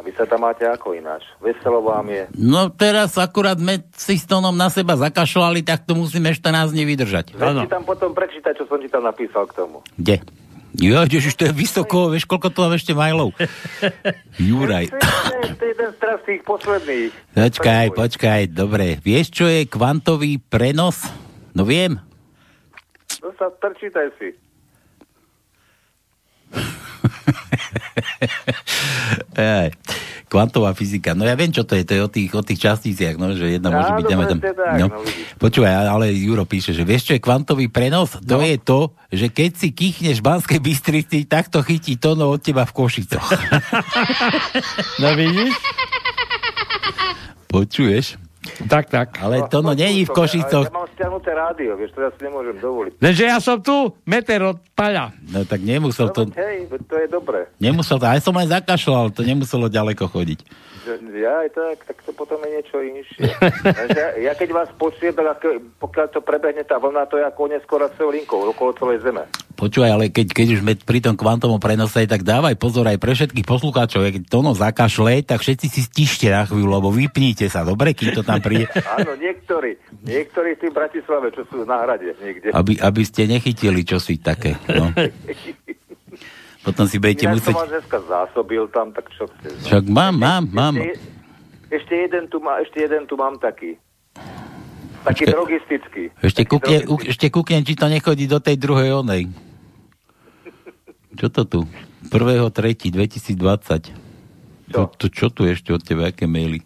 Vy 0.03 0.11
sa 0.19 0.27
tam 0.27 0.43
máte 0.43 0.67
ako 0.67 0.99
ináč. 0.99 1.23
Veselo 1.39 1.79
vám 1.79 2.11
je. 2.11 2.27
No 2.35 2.67
teraz 2.67 3.15
akurát 3.15 3.55
sme 3.55 3.87
si 3.95 4.19
s 4.19 4.27
tónom 4.27 4.51
na 4.51 4.67
seba 4.67 4.99
zakašľali, 4.99 5.63
tak 5.63 5.87
to 5.87 5.95
musíme 5.95 6.35
14 6.35 6.75
dní 6.75 6.83
vydržať. 6.83 7.39
Veď 7.39 7.63
ti 7.63 7.71
tam 7.71 7.87
potom 7.87 8.11
prečítať, 8.11 8.51
čo 8.59 8.67
som 8.67 8.83
ti 8.83 8.91
tam 8.91 9.07
napísal 9.07 9.47
k 9.47 9.63
tomu. 9.63 9.79
Kde? 9.95 10.19
Jo, 10.73 11.05
ježiš, 11.05 11.37
to 11.37 11.45
je 11.47 11.53
vysoko, 11.53 12.09
vieš, 12.09 12.25
koľko 12.25 12.49
to 12.49 12.65
mám 12.65 12.73
ešte 12.73 12.97
majlov. 12.97 13.29
Juraj. 14.41 14.89
To 14.89 15.61
je, 15.61 15.69
jeden 15.69 15.91
z 15.93 16.23
tých 16.25 16.41
posledných. 16.41 17.13
Počkaj, 17.37 17.93
počkaj, 17.93 18.41
dobre. 18.49 18.97
Vieš, 18.97 19.29
čo 19.29 19.45
je 19.45 19.69
kvantový 19.69 20.41
prenos? 20.41 21.05
No 21.53 21.61
viem. 21.61 22.01
No 23.21 23.29
sa 23.37 23.53
prečítaj 23.53 24.17
si. 24.17 24.33
Kvantová 30.29 30.73
fyzika. 30.73 31.13
No 31.13 31.29
ja 31.29 31.37
viem, 31.37 31.53
čo 31.53 31.61
to 31.61 31.77
je. 31.77 31.85
To 31.85 31.93
je 31.93 32.01
o 32.01 32.09
tých, 32.09 32.31
o 32.33 32.41
tých 32.41 32.57
časticiach, 32.57 33.21
no, 33.21 33.37
že 33.37 33.53
jedna 33.53 33.69
môže 33.69 33.93
byť... 33.93 34.05
tak, 34.09 34.81
no. 34.81 34.89
no. 34.89 35.05
Počúvaj, 35.37 35.93
ale 35.93 36.09
Juro 36.09 36.41
píše, 36.49 36.73
že 36.73 36.81
vieš, 36.81 37.05
čo 37.05 37.13
je 37.13 37.21
kvantový 37.21 37.69
prenos? 37.69 38.17
To 38.17 38.41
No. 38.41 38.41
je 38.41 38.57
to, 38.57 38.79
že 39.13 39.29
keď 39.29 39.51
si 39.53 39.69
kýchneš 39.69 40.19
v 40.19 40.25
Banskej 40.25 40.57
Bystrici, 40.57 41.29
tak 41.29 41.53
to 41.53 41.61
chytí 41.61 42.01
tono 42.01 42.33
od 42.33 42.41
teba 42.41 42.65
v 42.65 42.73
Košicoch. 42.73 43.29
No 45.01 45.13
vidíš? 45.13 45.53
Počuješ? 47.47 48.17
Tak, 48.67 48.89
tak. 48.89 49.07
Ale 49.21 49.47
to 49.47 49.61
no 49.61 49.71
není 49.73 50.03
v 50.03 50.11
Košicoch. 50.11 50.67
ja 50.67 50.82
stiahnuté 51.03 51.35
rádio, 51.35 51.75
vieš, 51.75 51.91
to 51.91 51.99
ja 51.99 52.15
si 52.15 52.23
nemôžem 52.23 52.55
dovoliť. 52.63 52.93
Lenže 53.03 53.23
ja 53.27 53.37
som 53.43 53.59
tu, 53.59 53.91
meter 54.07 54.39
od 54.39 54.57
paľa. 54.71 55.11
No 55.27 55.43
tak 55.43 55.59
nemusel 55.59 56.07
No, 56.07 56.15
to... 56.15 56.21
hej, 56.31 56.71
to 56.71 56.95
je 56.95 57.07
dobré. 57.11 57.51
Nemusel 57.59 57.99
to, 57.99 58.07
aj 58.07 58.23
som 58.23 58.31
aj 58.39 58.47
zakašľal, 58.47 59.11
to 59.11 59.27
nemuselo 59.27 59.67
ďaleko 59.67 60.07
chodiť. 60.07 60.47
Ja 61.13 61.47
aj 61.47 61.49
tak, 61.55 61.77
tak 61.87 61.97
to 62.03 62.11
potom 62.11 62.39
je 62.43 62.49
niečo 62.59 62.77
inšie. 62.83 63.31
Ja, 63.93 64.15
ja 64.17 64.33
keď 64.33 64.49
vás 64.51 64.69
počujem, 64.75 65.13
tak 65.13 65.45
pokiaľ 65.79 66.07
to 66.11 66.19
prebehne 66.19 66.65
tá 66.65 66.81
vlna, 66.81 67.05
to 67.07 67.21
je 67.21 67.25
ako 67.25 67.51
neskoraceho 67.51 68.09
linkou 68.09 68.41
okolo 68.51 68.73
celej 68.75 69.05
zeme. 69.05 69.23
Počúvaj, 69.53 69.91
ale 69.93 70.05
keď, 70.09 70.33
keď 70.33 70.47
už 70.57 70.59
sme 70.65 70.73
pri 70.75 70.99
tom 70.99 71.13
kvantovom 71.13 71.61
prenose, 71.61 72.03
tak 72.09 72.25
dávaj 72.25 72.57
pozor 72.57 72.89
aj 72.89 72.97
pre 72.97 73.13
všetkých 73.13 73.45
poslucháčov, 73.45 74.09
keď 74.09 74.23
to 74.25 74.39
no 74.41 74.51
zakašle, 74.57 75.21
tak 75.21 75.45
všetci 75.45 75.67
si 75.69 75.81
stište 75.85 76.27
na 76.33 76.43
chvíľu, 76.49 76.81
lebo 76.81 76.89
vypnite 76.89 77.45
sa, 77.47 77.61
dobre, 77.61 77.93
kým 77.93 78.17
to 78.17 78.25
tam 78.25 78.41
príde, 78.41 78.65
Áno, 78.97 79.13
niektorí, 79.13 79.77
niektorí 80.03 80.57
v 80.57 80.67
tým 80.67 80.73
Bratislave, 80.73 81.29
čo 81.37 81.45
sú 81.47 81.63
na 81.69 81.85
hrade 81.85 82.17
niekde. 82.17 82.49
aby, 82.49 82.81
aby 82.81 83.01
ste 83.05 83.29
nechytili 83.29 83.85
čosi 83.85 84.17
také. 84.17 84.57
No. 84.67 84.89
Potom 86.63 86.87
si 86.87 86.95
budete 86.95 87.27
Ináč 87.27 87.43
musieť... 87.43 87.53
som 87.53 87.61
vás 87.61 87.71
dneska 87.75 87.97
zásobil 88.07 88.63
tam, 88.71 88.87
tak 88.95 89.05
čo 89.11 89.27
chceš. 89.27 89.51
no. 89.51 89.65
Však 89.67 89.83
mám, 89.91 90.15
mám, 90.15 90.43
mám. 90.47 90.73
Ešte, 90.79 90.95
ešte, 91.69 91.93
jeden 91.93 92.23
tu 92.31 92.39
má, 92.39 92.63
ešte 92.63 92.77
jeden 92.79 93.03
tu 93.03 93.19
mám 93.19 93.35
taký. 93.35 93.75
Taký 95.03 95.27
Počkaj. 95.27 95.33
drogistický. 95.35 96.03
Ešte 96.23 96.47
Taký 96.47 96.51
kúkne, 96.55 96.77
drogistický. 96.87 97.11
ešte 97.11 97.27
kúknem, 97.27 97.61
či 97.67 97.73
to 97.75 97.87
nechodí 97.91 98.23
do 98.23 98.39
tej 98.39 98.55
druhej 98.55 99.03
onej. 99.03 99.27
Čo 101.19 101.27
to 101.27 101.43
tu? 101.43 101.59
1.3.2020. 102.07 103.91
To, 104.71 104.89
to, 104.89 105.05
čo 105.11 105.29
tu 105.29 105.45
ešte 105.45 105.69
od 105.69 105.83
teba, 105.83 106.09
aké 106.09 106.25
maily? 106.25 106.63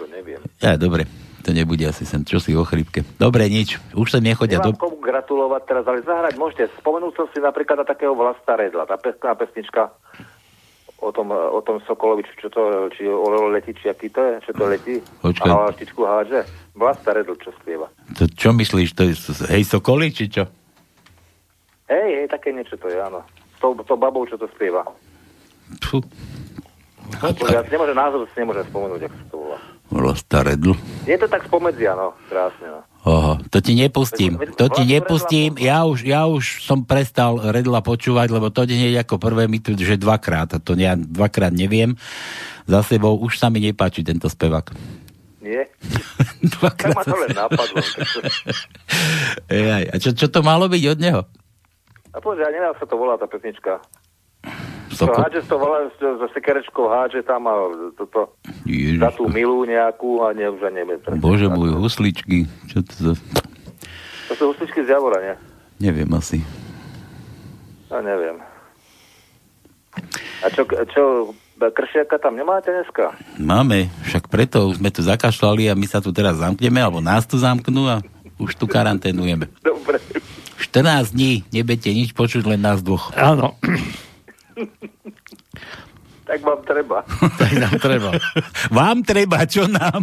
To 0.00 0.08
neviem. 0.10 0.42
Ja, 0.58 0.74
dobre, 0.74 1.06
to 1.46 1.54
nebude 1.54 1.86
asi 1.86 2.02
sem, 2.02 2.26
čo 2.26 2.42
si 2.42 2.50
o 2.58 2.66
chrípke. 2.66 3.06
Dobre, 3.22 3.46
nič, 3.46 3.78
už 3.94 4.10
sa 4.10 4.18
nechodia 4.18 4.58
Nemám 4.58 4.74
do... 4.74 4.82
komu 4.82 4.98
gratulovať 4.98 5.62
teraz, 5.62 5.84
ale 5.86 6.02
zahrať 6.02 6.34
môžete. 6.34 6.66
Spomenul 6.82 7.14
som 7.14 7.30
si 7.30 7.38
napríklad 7.38 7.78
na 7.78 7.86
takého 7.86 8.18
Vlasta 8.18 8.58
Redla, 8.58 8.82
tá 8.82 8.98
pekná 8.98 9.38
pesnička 9.38 9.94
o 10.98 11.14
tom, 11.14 11.30
o 11.30 11.60
tom 11.62 11.78
Sokolovi, 11.86 12.26
čo 12.42 12.50
to, 12.50 12.90
či 12.98 13.06
o 13.06 13.46
letí, 13.46 13.70
či 13.78 13.86
aký 13.86 14.10
to 14.10 14.18
je, 14.18 14.34
čo 14.42 14.52
to 14.58 14.64
letí. 14.66 14.98
Počkaj. 15.22 15.46
A 15.46 15.70
štičku 15.70 16.02
hádže. 16.02 16.42
Vlasta 16.74 17.14
Redl, 17.14 17.38
čo 17.38 17.54
spieva. 17.62 17.86
To, 18.18 18.26
čo 18.26 18.50
myslíš, 18.50 18.90
to 18.98 19.06
je 19.06 19.14
hej 19.54 19.62
Sokoli, 19.62 20.10
či 20.10 20.26
čo? 20.26 20.50
Hej, 21.86 22.10
hej, 22.10 22.26
také 22.26 22.50
niečo 22.50 22.74
to 22.74 22.90
je, 22.90 22.98
áno. 22.98 23.22
S 23.54 23.62
tou, 23.62 23.78
tou 23.86 23.94
babou, 23.94 24.26
čo 24.26 24.34
to 24.34 24.50
spieva. 24.58 24.82
Pfu, 25.78 26.02
Ja 27.22 27.62
nemôžem, 27.70 27.94
názor 27.94 28.26
si 28.34 28.42
nemôžem 28.42 28.66
spomenúť, 28.66 29.06
ako 29.06 29.14
sa 29.14 29.26
to 29.30 29.36
volá. 29.38 29.58
Vlasta 29.86 30.42
Redl. 30.42 30.74
Je 31.06 31.14
to 31.14 31.30
tak 31.30 31.46
spomedzi, 31.46 31.86
áno, 31.86 32.12
krásne, 32.26 32.66
no. 32.66 32.80
Oho, 33.06 33.38
to 33.54 33.62
ti 33.62 33.78
nepustím. 33.78 34.34
To 34.58 34.66
ti 34.66 34.82
nepustím. 34.82 35.54
Ja 35.62 35.86
už, 35.86 36.02
ja 36.02 36.26
už 36.26 36.66
som 36.66 36.82
prestal 36.82 37.38
Redla 37.38 37.78
počúvať, 37.78 38.34
lebo 38.34 38.50
to 38.50 38.66
hneď 38.66 39.06
ako 39.06 39.22
prvé 39.22 39.46
mi 39.46 39.62
tu, 39.62 39.78
že 39.78 39.94
dvakrát. 39.94 40.50
A 40.50 40.58
to 40.58 40.74
ja 40.74 40.98
dvakrát 40.98 41.54
neviem. 41.54 41.94
Za 42.66 42.82
sebou 42.82 43.14
už 43.22 43.38
sa 43.38 43.46
mi 43.46 43.62
nepáči 43.62 44.02
tento 44.02 44.26
spevák. 44.26 44.74
Nie? 45.38 45.70
Dvakrát 46.58 46.98
tak 46.98 46.98
ma 46.98 47.02
to 47.06 47.16
len 47.22 47.30
napadlo. 47.30 47.78
Ejaj, 49.54 49.84
a 49.86 49.94
čo, 50.02 50.10
čo 50.10 50.26
to 50.26 50.42
malo 50.42 50.66
byť 50.66 50.82
od 50.90 50.98
neho? 50.98 51.22
A 52.10 52.18
povedz, 52.18 52.42
ja 52.42 52.50
neviem, 52.50 52.74
sa 52.74 52.86
to 52.90 52.98
volá, 52.98 53.14
tá 53.14 53.30
pesnička. 53.30 53.78
To 54.96 55.12
hádže 55.12 55.44
to 55.44 55.60
volá, 55.60 55.92
za 56.00 56.28
sekerečkou 56.32 56.88
hádže 56.88 57.20
tam 57.20 57.44
a 57.44 57.54
toto, 58.00 58.32
Ježiš, 58.64 59.04
za 59.04 59.12
tú 59.12 59.28
milú 59.28 59.68
nejakú 59.68 60.24
a 60.24 60.32
ne, 60.32 60.48
už 60.48 60.72
ani 60.72 60.88
neviem. 60.88 61.00
Bože 61.20 61.52
môj, 61.52 61.76
husličky. 61.76 62.48
Čo 62.72 62.80
to 62.80 62.94
za... 62.96 63.12
To 64.26 64.32
sú 64.32 64.44
husličky 64.56 64.88
z 64.88 64.96
Javora, 64.96 65.20
nie? 65.20 65.34
Neviem 65.76 66.08
asi. 66.16 66.40
No 67.92 68.00
neviem. 68.00 68.40
A 70.40 70.46
čo, 70.48 70.64
čo 70.66 71.02
kršiaka 71.60 72.16
tam 72.16 72.40
nemáte 72.40 72.72
dneska? 72.72 73.12
Máme, 73.36 73.92
však 74.08 74.32
preto 74.32 74.72
už 74.72 74.80
sme 74.80 74.88
tu 74.88 75.04
zakašľali 75.04 75.68
a 75.68 75.76
my 75.76 75.86
sa 75.88 76.00
tu 76.00 76.08
teraz 76.12 76.40
zamkneme, 76.40 76.80
alebo 76.80 77.04
nás 77.04 77.28
tu 77.28 77.36
zamknú 77.36 77.84
a 77.88 78.00
už 78.40 78.56
tu 78.56 78.64
karanténujeme. 78.64 79.48
Dobre. 79.60 80.00
14 80.56 81.12
dní, 81.12 81.44
nebete 81.52 81.92
nič 81.92 82.16
počuť, 82.16 82.48
len 82.48 82.64
nás 82.64 82.80
dvoch. 82.80 83.12
Áno. 83.12 83.56
Tak 86.26 86.42
vám 86.42 86.58
treba. 86.66 87.06
Tak 87.40 87.52
nám 87.54 87.78
treba. 87.78 88.10
Vám 88.74 88.98
treba, 89.06 89.46
čo 89.46 89.70
nám? 89.70 90.02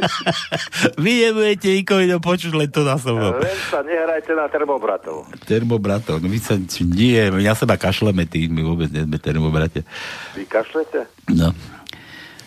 Vy 1.02 1.12
nebudete 1.26 1.74
nikoho 1.74 1.98
iného 1.98 2.22
počuť, 2.22 2.54
len 2.54 2.70
to 2.70 2.86
na 2.86 2.94
sobou. 2.94 3.34
Len 3.34 3.58
sa 3.66 3.82
nehrajte 3.82 4.38
na 4.38 4.46
termobratov. 4.46 5.26
Termobratov, 5.42 6.22
no 6.22 6.30
my 6.30 6.38
sa, 6.38 6.54
nie, 6.86 7.18
my 7.34 7.42
na 7.42 7.58
seba 7.58 7.74
kašleme, 7.74 8.22
ty, 8.30 8.46
my 8.46 8.62
vôbec 8.62 8.86
nie 8.86 9.02
sme 9.02 9.18
termobratia. 9.18 9.82
Vy 10.38 10.46
kašlete? 10.46 11.10
No. 11.34 11.50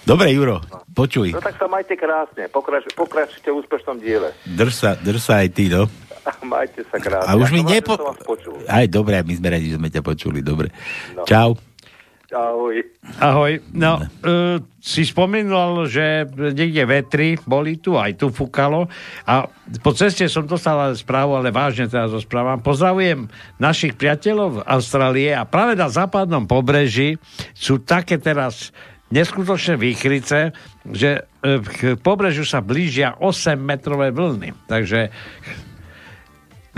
Dobre, 0.08 0.32
Juro, 0.32 0.64
počuj, 0.96 1.36
No 1.36 1.44
tak 1.44 1.60
sa 1.60 1.68
majte 1.68 2.00
krásne. 2.00 2.48
Pokrač, 2.48 2.88
pokračujte 2.96 3.52
v 3.52 3.60
úspešnom 3.60 4.00
diele. 4.00 4.32
drž 4.48 4.72
sa, 4.72 4.90
drž 4.96 5.20
sa 5.20 5.44
aj 5.44 5.52
ty, 5.52 5.68
no. 5.68 5.92
Majte 6.52 6.86
sa 6.88 6.98
krásne. 6.98 7.30
A 7.30 7.38
už 7.40 7.50
mi 7.52 7.62
nepo... 7.66 7.96
Aj 8.68 8.86
dobre, 8.86 9.20
my 9.22 9.34
sme 9.34 9.48
radi, 9.50 9.74
že 9.74 9.78
sme 9.78 9.90
ťa 9.90 10.02
počuli, 10.06 10.40
dobre. 10.46 10.72
No. 11.18 11.24
Čau. 11.26 11.58
Ahoj. 12.30 12.86
Ahoj. 13.18 13.58
No, 13.74 14.06
uh, 14.06 14.62
si 14.78 15.02
spomínal, 15.02 15.90
že 15.90 16.30
niekde 16.30 16.86
vetri 16.86 17.42
boli 17.42 17.82
tu, 17.82 17.98
aj 17.98 18.22
tu 18.22 18.30
fúkalo 18.30 18.86
a 19.26 19.50
po 19.82 19.92
ceste 19.98 20.30
som 20.30 20.46
dostal 20.46 20.78
ale 20.78 20.94
správu, 20.94 21.42
ale 21.42 21.50
vážne 21.50 21.90
teraz 21.90 22.14
rozprávam. 22.14 22.62
Pozdravujem 22.62 23.26
našich 23.58 23.98
priateľov 23.98 24.62
v 24.62 24.66
Austrálie 24.70 25.34
a 25.34 25.50
práve 25.50 25.74
na 25.74 25.90
západnom 25.90 26.46
pobreží 26.46 27.18
sú 27.58 27.82
také 27.82 28.22
teraz 28.22 28.70
neskutočné 29.10 29.82
výchrice, 29.82 30.54
že 30.86 31.26
e, 31.42 31.62
k 31.66 31.98
pobrežiu 31.98 32.46
sa 32.46 32.62
blížia 32.62 33.18
8-metrové 33.18 34.14
vlny. 34.14 34.70
Takže 34.70 35.10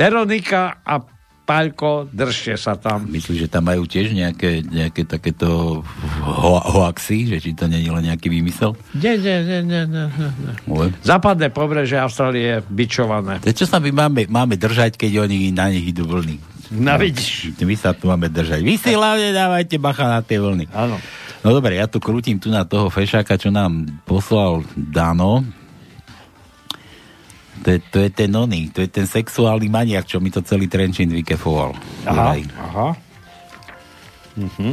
Veronika 0.01 0.81
a 0.81 0.93
Paľko, 1.41 2.07
držte 2.07 2.55
sa 2.55 2.79
tam. 2.79 3.11
Myslíš, 3.11 3.43
že 3.43 3.51
tam 3.51 3.67
majú 3.67 3.83
tiež 3.83 4.15
nejaké, 4.15 4.63
nejaké 4.63 5.03
takéto 5.03 5.81
ho- 6.23 6.63
hoaxy, 6.63 7.27
že 7.27 7.43
či 7.43 7.51
to 7.51 7.67
nie 7.67 7.83
je 7.83 7.91
len 7.91 8.07
nejaký 8.07 8.31
výmysel? 8.31 8.71
Nie, 8.95 9.19
nie, 9.19 9.43
nie, 9.43 9.59
nie, 9.65 9.83
nie, 9.83 10.05
nie. 10.07 10.53
Ale... 10.69 10.95
Západné 11.03 11.51
pobreže 11.51 11.99
Austrálie 11.99 12.45
je 12.45 12.57
bičované. 12.71 13.43
To 13.43 13.51
čo 13.51 13.67
sa 13.67 13.83
my 13.83 13.91
máme, 13.91 14.31
máme 14.31 14.55
držať, 14.55 14.95
keď 14.95 15.27
oni 15.27 15.51
na 15.51 15.67
nich 15.73 15.91
idú 15.91 16.07
vlny? 16.07 16.39
No 16.71 16.95
vidíš. 16.95 17.51
My 17.59 17.75
sa 17.75 17.91
tu 17.91 18.07
máme 18.07 18.31
držať. 18.31 18.63
Vy 18.63 18.79
si 18.79 18.95
hlavne 18.95 19.35
dávajte 19.35 19.75
bacha 19.75 20.07
na 20.07 20.23
tie 20.23 20.39
vlny. 20.39 20.71
Áno. 20.71 20.95
No 21.43 21.47
dobre, 21.51 21.75
ja 21.75 21.89
tu 21.89 21.99
krútim 21.99 22.39
tu 22.39 22.47
na 22.47 22.63
toho 22.63 22.87
fešáka, 22.87 23.35
čo 23.35 23.51
nám 23.51 23.91
poslal 24.07 24.63
Dano. 24.77 25.43
To 27.61 27.69
je, 27.69 27.79
to 27.83 27.97
je 27.99 28.09
ten 28.09 28.29
oný, 28.29 28.69
to 28.69 28.79
je 28.79 28.89
ten 28.89 29.05
sexuálny 29.05 29.67
maniak, 29.67 30.03
čo 30.03 30.17
mi 30.17 30.27
to 30.27 30.41
celý 30.41 30.65
Trenčín 30.65 31.09
vykefoval. 31.11 31.77
Aha, 32.03 32.09
Juraj. 32.09 32.41
aha. 32.57 32.87
Mhm. 34.33 34.71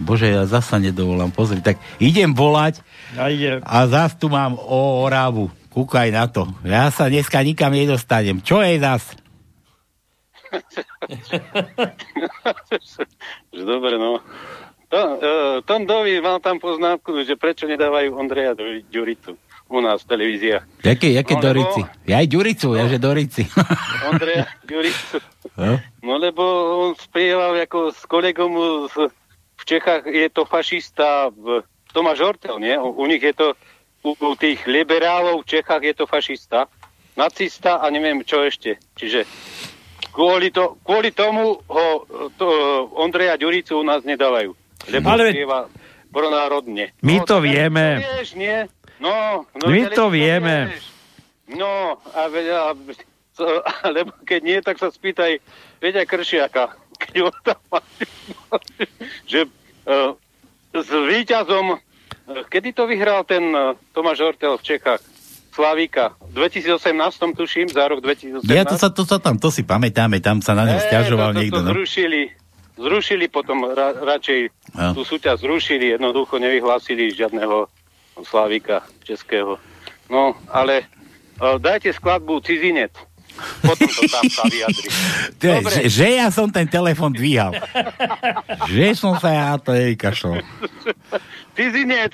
Bože, 0.00 0.26
ja 0.26 0.42
zasa 0.42 0.76
nedovolám, 0.76 1.28
pozri, 1.28 1.60
tak 1.60 1.76
idem 1.98 2.32
volať 2.32 2.80
A 3.14 3.28
ide. 3.28 3.60
a 3.60 3.84
zas 3.84 4.16
tu 4.16 4.26
mám 4.26 4.56
o 4.56 4.78
Oravu. 5.00 5.52
Kúkaj 5.68 6.08
na 6.08 6.24
to. 6.24 6.48
Ja 6.64 6.88
sa 6.88 7.06
dneska 7.06 7.38
nikam 7.40 7.70
nedostanem. 7.70 8.40
Čo 8.40 8.58
je 8.58 8.80
zas? 8.80 9.04
Dobre, 13.52 13.94
no. 13.96 14.18
To, 14.88 14.98
uh, 14.98 15.18
Tondovi 15.62 16.18
mal 16.18 16.40
tam 16.40 16.58
poznámku, 16.58 17.22
že 17.22 17.38
prečo 17.38 17.62
nedávajú 17.64 18.10
Ondreja 18.12 18.52
Ďuri- 18.52 18.82
Ďuricu 18.84 19.38
u 19.70 19.78
nás 19.78 20.02
v 20.02 20.08
televíziách. 20.08 20.64
Jaké, 20.82 21.08
jaké 21.12 21.32
No, 21.32 21.40
lebo- 21.40 21.46
Dorici? 21.46 21.80
Ja 22.04 22.18
aj 22.18 22.26
Ďuricu, 22.26 22.68
ja 22.74 22.84
že 22.84 22.98
Dorici. 22.98 23.42
Ondreja 24.10 24.44
Ďuricu. 24.66 25.16
No? 25.54 25.72
No 26.02 26.12
lebo 26.16 26.42
on 26.82 26.92
spieval 26.94 27.54
ako 27.56 27.88
s 27.88 28.02
kolegom 28.04 28.50
z, 28.88 29.08
v 29.56 29.62
Čechách, 29.64 30.02
je 30.04 30.26
to 30.28 30.42
fašista 30.42 31.30
v, 31.30 31.62
Tomáš 31.88 32.18
Hortel, 32.20 32.58
nie? 32.58 32.74
U, 32.74 32.90
u 32.92 33.04
nich 33.04 33.20
je 33.20 33.30
to, 33.30 33.54
u, 34.02 34.10
u 34.12 34.34
tých 34.34 34.66
liberálov 34.66 35.42
v 35.42 35.48
Čechách 35.48 35.82
je 35.82 35.94
to 35.94 36.04
fašista, 36.04 36.66
nacista 37.14 37.78
a 37.78 37.86
neviem 37.88 38.20
čo 38.20 38.42
ešte. 38.42 38.74
Čiže 38.94 39.22
kvôli, 40.10 40.50
to, 40.50 40.78
kvôli 40.80 41.10
tomu 41.10 41.60
ho 41.60 41.86
to, 42.34 42.48
Ondreja 42.96 43.36
Ďuricu 43.36 43.76
u 43.76 43.84
nás 43.84 44.02
nedávajú. 44.02 44.50
Lebo 44.88 45.06
Ale- 45.08 45.30
spieva 45.30 45.70
pronárodne. 46.10 46.90
My 47.00 47.16
No, 47.16 47.24
to 47.24 47.38
vieme. 47.38 48.02
Vieš, 48.02 48.34
nie? 48.34 48.66
No, 49.00 49.42
no 49.50 49.64
My 49.64 49.88
to 49.88 50.06
vieme. 50.06 50.70
No, 51.48 51.70
a, 52.06 52.28
ve- 52.28 52.46
a, 52.46 52.76
so, 53.32 53.44
lebo 53.96 54.12
keď 54.22 54.40
nie, 54.40 54.58
tak 54.60 54.76
sa 54.76 54.86
spýtaj 54.86 55.40
Peťa 55.78 56.04
Kršiaka, 56.04 56.64
keď 57.02 57.14
ho 57.18 57.30
tam 57.42 57.58
má, 57.66 57.80
že 59.32 59.48
uh, 59.84 60.12
s 60.70 60.90
víťazom, 60.90 61.74
uh, 61.74 61.80
kedy 62.46 62.70
to 62.70 62.84
vyhral 62.84 63.24
ten 63.24 63.42
uh, 63.50 63.72
Tomáš 63.90 64.20
Hortel 64.22 64.54
v 64.54 64.66
Čechách? 64.66 65.02
Slavíka. 65.50 66.14
V 66.30 66.46
2018 66.46 66.78
tuším, 67.34 67.66
za 67.66 67.82
rok 67.84 67.98
2018. 67.98 68.46
Ja 68.46 68.62
to 68.62 68.78
sa, 68.78 68.86
to 68.86 69.02
sa 69.02 69.18
tam, 69.18 69.34
to 69.34 69.50
si 69.50 69.66
pamätáme, 69.66 70.22
tam 70.22 70.38
sa 70.38 70.54
na 70.54 70.62
ňo 70.64 70.78
stiažoval 70.78 71.34
to, 71.34 71.38
niekto. 71.42 71.58
to 71.58 71.66
No. 71.66 71.74
zrušili, 71.74 72.30
zrušili 72.78 73.26
potom 73.26 73.66
ra, 73.66 73.90
radšej 73.90 74.40
Ja. 74.70 74.94
tú 74.94 75.02
súťaž 75.02 75.42
zrušili, 75.42 75.90
jednoducho 75.90 76.38
nevyhlásili 76.38 77.10
žiadneho 77.10 77.66
Slavika 78.24 78.82
českého. 79.04 79.58
No, 80.10 80.34
ale 80.50 80.86
uh, 81.38 81.58
dajte 81.58 81.92
skladbu 81.92 82.40
Cizinec. 82.40 82.92
Potom 83.62 83.88
to 83.88 84.02
tam 84.10 84.26
sa 84.28 84.44
vyjadri. 84.50 84.88
Že, 85.40 85.88
že 85.88 86.06
ja 86.20 86.28
som 86.28 86.52
ten 86.52 86.68
telefon 86.68 87.14
dvíhal. 87.14 87.56
že 88.74 88.92
som 88.92 89.16
sa 89.16 89.32
ja 89.32 89.48
to 89.56 89.72
nevykašľal. 89.72 90.44
Cizinec! 91.56 92.12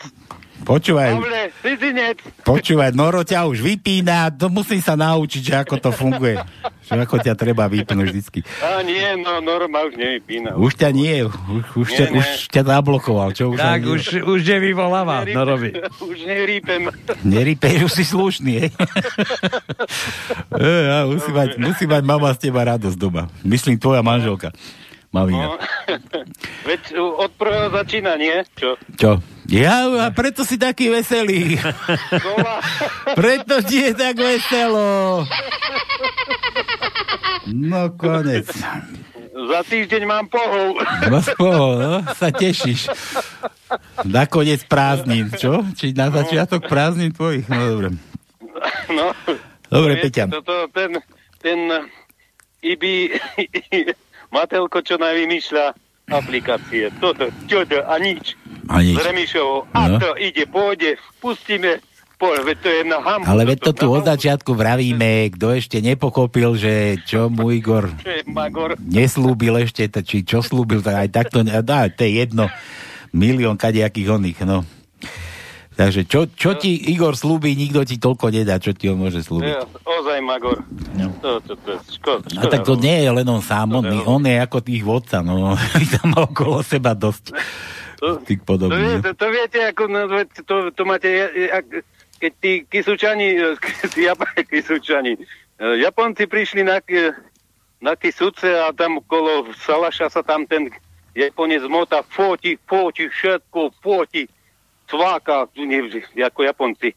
Počúvaj, 0.65 1.11
Pavle, 1.13 1.43
cizinec! 1.61 2.17
počúvaj, 2.43 2.91
Noro 2.97 3.21
ťa 3.27 3.45
už 3.47 3.61
vypína, 3.61 4.33
to 4.33 4.49
musím 4.49 4.81
sa 4.81 4.97
naučiť, 4.97 5.43
že 5.43 5.55
ako 5.63 5.75
to 5.79 5.91
funguje. 5.93 6.41
Že 6.87 7.03
ako 7.03 7.17
ťa 7.19 7.35
treba 7.35 7.67
vypnúť 7.67 8.07
vždycky. 8.15 8.41
A 8.63 8.81
nie, 8.87 9.03
no 9.19 9.43
Norma 9.43 9.83
už 9.91 9.99
nevypína. 9.99 10.55
Už 10.55 10.79
ťa 10.79 10.95
nie, 10.95 11.27
už, 11.27 11.35
už, 11.75 11.89
ťa, 11.93 12.07
Nie, 12.09 12.15
nie. 12.15 12.19
už 12.23 12.27
ťa 12.49 12.63
zablokoval, 12.63 13.29
čo 13.35 13.53
už 13.53 13.59
Tak 13.59 13.81
už, 13.83 14.03
už 14.23 14.41
nevyvoláva, 14.47 15.27
no 15.27 15.43
robí. 15.43 15.75
Už 15.99 16.19
nerípem. 16.23 16.89
Nerýpej, 17.27 17.83
už 17.85 17.93
si 17.93 18.05
slušný, 18.07 18.53
hej. 18.63 18.71
e, 20.63 21.05
musí, 21.11 21.31
mať, 21.35 21.49
musí 21.59 21.85
mať 21.91 22.03
mama 22.07 22.31
z 22.33 22.49
teba 22.49 22.63
radosť 22.63 22.97
doma. 22.97 23.27
Myslím, 23.43 23.83
tvoja 23.83 24.01
manželka. 24.07 24.55
Mamina. 25.17 25.47
No, 25.49 25.57
veď 26.69 26.83
od 27.01 27.33
prvého 27.41 27.73
začína, 27.73 28.21
nie? 28.21 28.45
Čo? 28.53 28.77
Čo? 29.01 29.11
Ja, 29.49 29.89
a 30.05 30.13
preto 30.13 30.45
si 30.45 30.61
taký 30.61 30.93
veselý. 30.93 31.57
preto 33.21 33.65
ti 33.65 33.81
je 33.89 33.93
tak 33.97 34.21
veselo. 34.21 35.25
No, 37.49 37.97
konec. 37.97 38.51
Za 39.37 39.61
týždeň 39.65 40.03
mám 40.05 40.27
pohov. 40.29 40.77
No, 41.09 41.19
spoho, 41.33 41.67
no, 41.81 41.95
sa 42.13 42.29
tešíš. 42.29 42.93
Nakoniec 44.05 44.69
prázdnin, 44.69 45.33
čo? 45.33 45.65
Či 45.79 45.97
na 45.97 46.13
začiatok 46.13 46.69
prázdnin 46.69 47.15
tvojich? 47.17 47.49
No, 47.49 47.57
dobre. 47.73 47.89
No, 48.93 49.13
Dobre, 49.67 49.99
Peťa. 49.99 50.31
Toto, 50.31 50.71
ten, 50.71 50.95
ten 51.43 51.59
Ibi, 52.63 53.15
Matelko, 54.31 54.83
čo 54.83 54.97
najvymýšľa 54.97 55.65
aplikácie. 56.11 56.91
Toto, 57.03 57.31
čo 57.51 57.67
to, 57.67 57.83
a 57.83 57.95
nič. 57.99 58.39
A 58.71 58.83
nič. 58.83 58.99
Z 58.99 59.03
Remišovo, 59.03 59.67
a 59.75 59.81
No. 59.91 59.99
to 59.99 60.11
ide, 60.19 60.47
pôjde, 60.47 60.99
pustíme, 61.19 61.83
veď 62.19 62.57
to 62.63 62.69
je 62.71 62.81
na 62.87 62.99
hambu. 63.03 63.27
Ale 63.27 63.43
veď 63.45 63.59
to 63.61 63.73
tu 63.75 63.87
od 63.93 64.07
začiatku 64.07 64.55
vravíme, 64.55 65.31
kto 65.35 65.53
ešte 65.53 65.79
nepokopil, 65.85 66.57
že 66.57 66.97
čo 67.05 67.29
mu 67.29 67.51
Igor 67.53 67.91
neslúbil 68.97 69.67
ešte, 69.67 69.91
či 70.03 70.23
čo 70.23 70.41
slúbil, 70.41 70.81
tak 70.81 71.07
aj 71.07 71.09
takto, 71.13 71.43
dá, 71.45 71.91
to 71.91 72.03
je 72.07 72.27
jedno, 72.27 72.49
milión 73.13 73.59
kadejakých 73.59 74.17
oných, 74.17 74.39
no. 74.47 74.63
Takže 75.77 76.09
čo, 76.09 76.25
čo 76.25 76.57
ti 76.57 76.73
Igor 76.89 77.13
slúbi, 77.13 77.53
nikto 77.53 77.85
ti 77.85 78.01
toľko 78.01 78.33
nedá, 78.33 78.57
čo 78.57 78.73
ti 78.73 78.89
on 78.89 78.97
môže 78.97 79.21
slúbiť. 79.21 79.53
Ja, 79.61 79.61
ozaj 79.85 80.25
Magor. 80.25 80.65
No. 80.97 81.13
To, 81.21 81.37
to, 81.45 81.53
to, 81.61 81.77
škoda, 81.93 82.25
A 82.41 82.49
tak 82.49 82.65
to 82.65 82.81
nie 82.81 83.05
je 83.05 83.13
len 83.13 83.29
on 83.29 83.45
sám, 83.45 83.77
on, 83.77 83.85
on 84.09 84.25
je 84.25 84.41
ako 84.41 84.65
tých 84.65 84.81
vodca, 84.81 85.21
no. 85.21 85.53
Tam 86.01 86.17
má 86.17 86.25
okolo 86.25 86.65
seba 86.65 86.97
dosť 86.97 87.37
To, 88.01 88.17
tých 88.25 88.41
to, 88.41 88.49
podobných. 88.49 88.81
vie, 88.81 88.97
no. 88.97 89.05
to, 89.05 89.11
to 89.21 89.27
viete, 89.29 89.61
ako, 89.69 89.83
no, 89.93 90.01
to, 90.49 90.55
to 90.73 90.83
máte, 90.89 91.09
ja- 91.13 91.61
keď 92.25 92.33
tí 92.41 92.53
Jap- 94.01 94.49
Kisúčani, 94.49 95.13
eh, 95.13 95.77
Japonci 95.85 96.25
prišli 96.25 96.65
na, 96.65 96.81
na 97.85 97.93
Kisúce 98.01 98.49
a 98.49 98.73
tam 98.73 99.05
okolo 99.05 99.53
Salaša 99.61 100.09
sa 100.09 100.25
tam 100.25 100.49
ten 100.49 100.73
Japonec 101.13 101.65
mota, 101.69 102.01
foti, 102.01 102.57
foti, 102.65 103.09
všetko, 103.09 103.77
foti, 103.81 104.25
cváka, 104.87 105.51
nie, 105.55 105.83
ako 106.23 106.41
Japonci. 106.47 106.95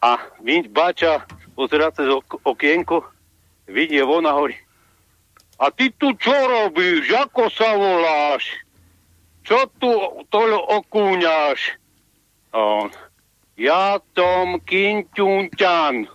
A 0.00 0.16
vidí 0.40 0.68
Bača, 0.68 1.24
pozerá 1.52 1.92
cez 1.92 2.08
ok- 2.08 2.40
okienko, 2.44 3.04
vidí 3.68 4.00
von 4.00 4.24
a 4.24 4.32
hovorí, 4.32 4.56
a 5.60 5.68
ty 5.68 5.92
tu 5.92 6.16
čo 6.16 6.32
robíš, 6.32 7.12
ako 7.12 7.52
sa 7.52 7.76
voláš? 7.76 8.48
Čo 9.44 9.68
tu 9.76 9.92
to 10.32 10.40
okúňaš? 10.80 11.76
A 12.56 12.56
on, 12.56 12.88
ja 13.60 14.00
tom 14.16 14.64
Kinťunťan. 14.64 16.08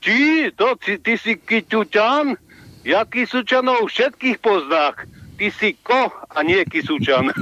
Ty, 0.00 0.20
to, 0.56 0.68
ty, 0.80 0.96
ty 0.96 1.20
si 1.20 1.36
Kinťunťan? 1.36 2.40
Ja 2.88 3.04
Kisúčanov 3.04 3.92
všetkých 3.92 4.40
poznách. 4.40 5.04
Ty 5.40 5.48
si 5.56 5.72
ko 5.80 6.12
a 6.12 6.44
nie 6.44 6.60
Kisúčan. 6.68 7.32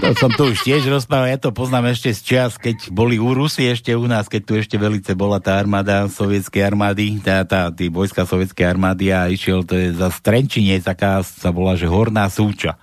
To 0.00 0.16
som 0.16 0.32
tu 0.32 0.48
už 0.48 0.64
tiež 0.64 0.88
rozprával, 0.88 1.28
ja 1.28 1.36
to 1.36 1.52
poznám 1.52 1.92
ešte 1.92 2.16
z 2.16 2.20
čias, 2.24 2.56
keď 2.56 2.88
boli 2.88 3.20
u 3.20 3.36
Rusy 3.36 3.68
ešte 3.68 3.92
u 3.92 4.08
nás, 4.08 4.32
keď 4.32 4.42
tu 4.48 4.52
ešte 4.56 4.80
velice 4.80 5.12
bola 5.12 5.36
tá 5.36 5.60
armáda 5.60 6.08
sovietskej 6.08 6.64
armády, 6.64 7.20
tá, 7.20 7.44
tá, 7.44 7.68
tí 7.68 7.92
vojska 7.92 8.24
sovietskej 8.24 8.64
armády 8.64 9.12
a 9.12 9.28
išiel, 9.28 9.60
to 9.60 9.76
je 9.76 9.92
za 9.92 10.08
Strenčine, 10.08 10.80
taká 10.80 11.20
sa 11.20 11.52
volá, 11.52 11.76
že 11.76 11.84
Horná 11.84 12.24
súča. 12.32 12.80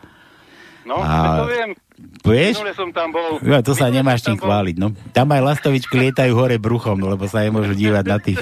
No, 0.85 1.01
A 1.01 1.41
to 1.41 1.49
viem. 1.49 1.73
Vieš? 1.97 2.61
Minule 2.61 2.73
som 2.77 2.89
tam 2.93 3.09
bol. 3.09 3.41
Ja, 3.41 3.65
to 3.65 3.73
sa 3.73 3.89
Minule 3.89 3.97
nemáš 4.03 4.21
tým 4.21 4.37
chváliť, 4.37 4.75
no. 4.77 4.93
Tam 5.17 5.25
aj 5.33 5.41
lastovičky 5.41 5.97
lietajú 5.97 6.37
hore 6.37 6.61
bruchom, 6.61 6.93
no, 6.93 7.09
lebo 7.09 7.25
sa 7.25 7.41
nemôžu 7.41 7.73
dívať 7.73 8.05
na 8.05 8.17
tých 8.21 8.37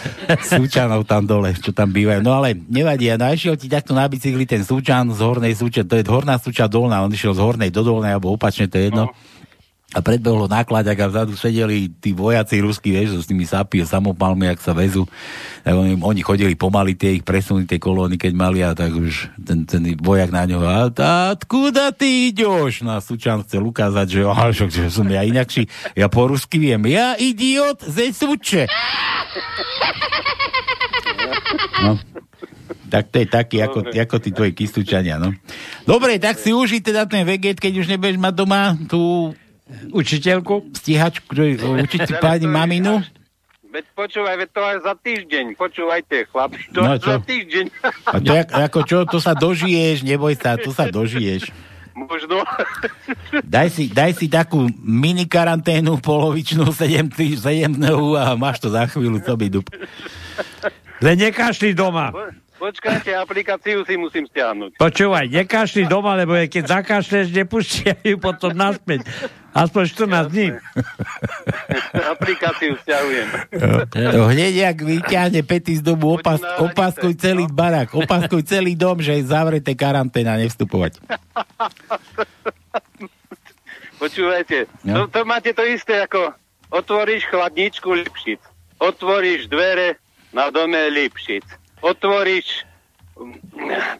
súčanov 0.54 1.02
tam 1.10 1.26
dole, 1.26 1.50
čo 1.58 1.74
tam 1.74 1.90
bývajú. 1.90 2.22
No 2.22 2.38
ale 2.38 2.54
nevadí, 2.54 3.10
a 3.10 3.18
no, 3.18 3.26
išiel 3.26 3.58
ti 3.58 3.66
takto 3.66 3.98
na 3.98 4.06
bicykli 4.06 4.46
ten 4.46 4.62
súčan 4.62 5.10
z 5.10 5.20
hornej 5.26 5.58
súča, 5.58 5.82
to 5.82 5.98
je 5.98 6.06
horná 6.06 6.38
súča 6.38 6.70
dolná, 6.70 7.02
on 7.02 7.10
išiel 7.10 7.34
z 7.34 7.42
hornej 7.42 7.70
do 7.74 7.82
dolnej, 7.82 8.14
alebo 8.14 8.30
opačne, 8.30 8.70
to 8.70 8.78
je 8.78 8.94
jedno. 8.94 9.10
No. 9.10 9.29
A 9.90 9.98
predbehlo 10.06 10.46
nákladák 10.46 10.94
a 11.02 11.10
vzadu 11.10 11.34
sedeli 11.34 11.90
tí 11.90 12.14
vojaci 12.14 12.62
ruskí, 12.62 12.94
vieš, 12.94 13.22
s 13.22 13.26
tými 13.26 13.42
sapy 13.42 13.82
a 13.82 13.90
samopalmi, 13.90 14.46
ak 14.46 14.62
sa 14.62 14.70
vezú. 14.70 15.02
Tak 15.66 15.74
oni, 15.74 15.98
oni 15.98 16.22
chodili 16.22 16.54
pomaly 16.54 16.94
tie 16.94 17.18
ich 17.18 17.26
presuny, 17.26 17.66
tie 17.66 17.82
kolóny, 17.82 18.14
keď 18.14 18.32
mali 18.38 18.62
a 18.62 18.70
tak 18.70 18.94
už 18.94 19.34
ten, 19.34 19.66
ten 19.66 19.82
vojak 19.98 20.30
na 20.30 20.46
ňo 20.46 20.62
a, 20.62 20.94
a 20.94 21.34
kuda 21.34 21.90
ty 21.90 22.30
ideš? 22.30 22.86
No 22.86 22.94
a 22.94 23.02
Sučan 23.02 23.42
chcel 23.42 23.66
ukázať, 23.66 24.06
že, 24.06 24.20
aha, 24.30 24.54
že, 24.54 24.70
že 24.70 24.94
som 24.94 25.10
ja 25.10 25.26
inakší, 25.26 25.66
ja 25.98 26.06
po 26.06 26.30
rusky 26.30 26.62
viem, 26.62 26.86
ja 26.86 27.18
idiot 27.18 27.82
ze 27.82 28.14
Suče. 28.14 28.70
No. 31.82 31.98
Tak 32.90 33.10
to 33.10 33.22
je 33.22 33.26
taký, 33.26 33.56
ako, 33.62 33.90
ako 33.90 34.16
tí 34.22 34.30
tvoji 34.30 34.52
kystúčania, 34.54 35.18
no. 35.18 35.34
Dobre, 35.82 36.18
tak 36.22 36.38
si 36.38 36.54
uži 36.54 36.78
teda 36.78 37.10
ten 37.10 37.26
veget, 37.26 37.58
keď 37.58 37.72
už 37.82 37.86
nebudeš 37.90 38.18
mať 38.18 38.34
doma 38.34 38.74
tú 38.86 39.34
učiteľku, 39.90 40.74
stíhačku, 40.74 41.32
učiť 41.84 42.18
pani 42.18 42.46
maminu. 42.46 43.02
Veď 43.70 43.86
počúvaj, 43.94 44.34
veď 44.34 44.50
to 44.50 44.60
aj 44.66 44.76
za 44.82 44.94
týždeň. 44.98 45.44
Počúvajte, 45.54 46.26
chlapi, 46.26 46.58
to 46.74 46.82
No, 46.82 46.98
čo? 46.98 47.14
za 47.14 47.18
týždeň. 47.22 47.64
A 48.02 48.16
to 48.18 48.30
jak, 48.34 48.48
ako 48.50 48.80
čo, 48.82 48.98
to 49.06 49.22
sa 49.22 49.30
dožiješ, 49.30 50.02
neboj 50.02 50.34
sa, 50.34 50.58
to 50.58 50.74
sa 50.74 50.90
dožiješ. 50.90 51.54
Možno. 51.94 52.42
Daj 53.44 53.68
si, 53.70 53.84
daj 53.86 54.16
si 54.16 54.26
takú 54.26 54.66
mini 54.80 55.28
karanténu 55.28 56.00
polovičnú 56.00 56.70
7, 56.72 57.12
7 57.14 57.76
dnov 57.76 58.16
a 58.16 58.34
máš 58.34 58.58
to 58.58 58.72
za 58.72 58.88
chvíľu, 58.88 59.22
co 59.22 59.34
by 59.36 59.46
dup. 59.46 59.66
Len 60.98 61.16
nekašli 61.18 61.70
doma. 61.70 62.10
Počkajte, 62.60 63.16
aplikáciu 63.16 63.80
si 63.88 63.96
musím 63.96 64.28
stiahnuť. 64.28 64.76
Počúvaj, 64.76 65.32
nekašli 65.32 65.88
doma, 65.88 66.12
lebo 66.12 66.36
keď 66.36 66.76
zakašleš, 66.76 67.32
nepustia 67.32 67.96
ju 68.04 68.20
potom 68.20 68.52
naspäť. 68.52 69.08
Aspoň 69.50 69.82
14 69.88 70.28
dní. 70.28 70.48
aplikáciu 72.06 72.76
stiahujem. 72.78 73.28
To 74.12 74.28
hneď, 74.28 74.52
jak 74.68 74.76
vyťahne 74.78 75.40
Pety 75.40 75.74
z 75.74 75.82
domu, 75.82 76.14
opas, 76.14 76.38
opaskuj 76.60 77.16
celý 77.16 77.48
barak, 77.48 77.96
opaskuj 77.96 78.44
celý 78.44 78.76
dom, 78.76 79.00
že 79.00 79.16
je 79.16 79.24
zavreté 79.24 79.72
karanténa, 79.72 80.36
nevstupovať. 80.36 81.00
Počúvajte, 83.96 84.68
No. 84.80 85.08
to, 85.08 85.12
to 85.12 85.20
máte 85.24 85.52
to 85.52 85.64
isté 85.64 85.98
ako 85.98 86.32
otvoríš 86.70 87.24
chladničku 87.26 87.88
Lipšic, 87.90 88.40
otvoríš 88.76 89.44
dvere 89.44 90.00
na 90.30 90.48
dome 90.48 90.78
Lipšic, 90.88 91.44
otvoríš, 91.80 92.64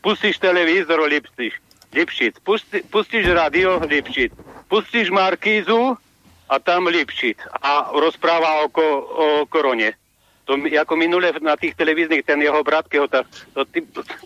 pustíš 0.00 0.38
televízor 0.40 1.00
Lipšic, 1.04 1.52
Lipšic, 1.92 2.34
pusti, 2.44 2.84
pustíš 2.88 3.26
radio 3.32 3.80
Lipšic, 3.82 4.32
pustíš 4.68 5.10
Markízu 5.10 5.96
a 6.48 6.54
tam 6.58 6.86
Lipšic 6.86 7.36
a 7.60 7.92
rozpráva 7.92 8.64
o, 8.64 8.72
ko, 8.72 8.86
o 9.04 9.26
korone. 9.50 9.96
To 10.48 10.56
ako 10.56 10.94
minule 10.96 11.30
na 11.44 11.54
tých 11.54 11.78
televíznych, 11.78 12.26
ten 12.26 12.42
jeho 12.42 12.64
brat, 12.64 12.88
keho 12.88 13.06
to 13.06 13.22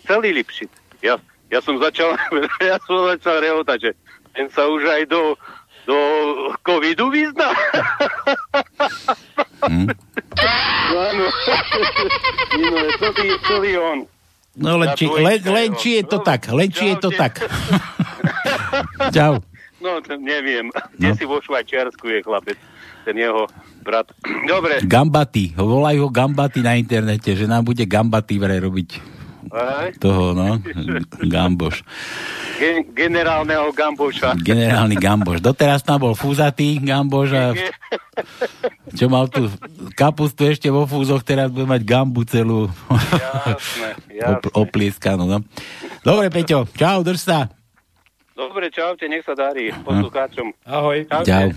celý 0.07 0.31
Lipšic. 0.31 0.71
Ja, 1.03 1.19
ja 1.51 1.59
som 1.61 1.77
začal, 1.77 2.17
ja 2.63 2.77
som 2.87 3.09
začal 3.09 3.41
rehotať, 3.43 3.79
že 3.81 3.91
ten 4.35 4.51
sa 4.51 4.67
už 4.67 4.83
aj 4.83 5.03
do, 5.07 5.39
do 5.85 5.97
covidu 6.61 7.09
vyzná. 7.09 7.49
Hm? 9.65 9.89
No 10.85 10.97
áno. 11.01 11.25
Minule, 12.53 12.91
celý, 12.99 13.27
celý 13.41 13.71
on. 13.75 13.99
No 14.53 14.77
len 14.77 14.93
či, 14.93 15.09
len, 15.09 15.41
len 15.41 15.73
či 15.73 15.97
je 15.97 16.03
to 16.05 16.21
tak, 16.21 16.53
len 16.53 16.69
či 16.69 16.93
je 16.93 16.97
to 17.01 17.09
tak. 17.09 17.41
Čau. 19.15 19.41
No, 19.81 19.89
neviem. 20.15 20.69
Kde 20.93 21.09
No. 21.09 21.17
si 21.17 21.23
vo 21.25 21.41
Švajčiarsku 21.41 22.05
je 22.07 22.19
chlapec, 22.21 22.57
ten 23.03 23.17
jeho 23.17 23.49
brat. 23.81 24.05
Dobre. 24.45 24.85
Gambaty, 24.85 25.57
volajú 25.57 26.05
ho 26.05 26.09
Gambaty 26.09 26.61
na 26.61 26.77
internete, 26.77 27.33
že 27.33 27.49
nám 27.49 27.65
bude 27.65 27.81
Gambaty 27.83 28.37
vraj 28.37 28.61
robiť 28.61 29.14
Aj, 29.47 29.89
toho, 29.95 30.31
no, 30.31 30.57
Gamboš. 31.21 31.83
Gen, 32.55 32.87
generálneho 32.89 33.67
Gamboša. 33.69 34.35
Generálny 34.37 34.95
Gamboš. 34.95 35.39
Doteraz 35.39 35.79
tam 35.79 35.99
bol 36.01 36.13
fúzatý 36.13 36.79
Gamboš 36.79 37.29
a 37.31 37.43
čo 38.91 39.05
mal 39.05 39.27
tu 39.27 39.51
kapustu 39.91 40.45
ešte 40.45 40.67
vo 40.67 40.83
fúzoch, 40.83 41.19
teraz 41.19 41.47
bude 41.47 41.65
mať 41.65 41.81
gambu 41.83 42.23
celú 42.23 42.71
Jasné, 42.87 43.89
op- 43.91 44.07
jasné. 44.09 44.55
oplieskanú. 44.55 45.23
No. 45.25 45.37
Dobre, 46.01 46.29
Peťo, 46.29 46.63
čau, 46.71 47.01
drž 47.01 47.19
sa. 47.19 47.39
Dobre, 48.31 48.67
čaute, 48.67 49.05
nech 49.05 49.23
sa 49.23 49.31
darí 49.31 49.71
poslucháčom. 49.77 50.51
Ahoj. 50.63 51.03
Čaute. 51.05 51.27
Čau. 51.27 51.47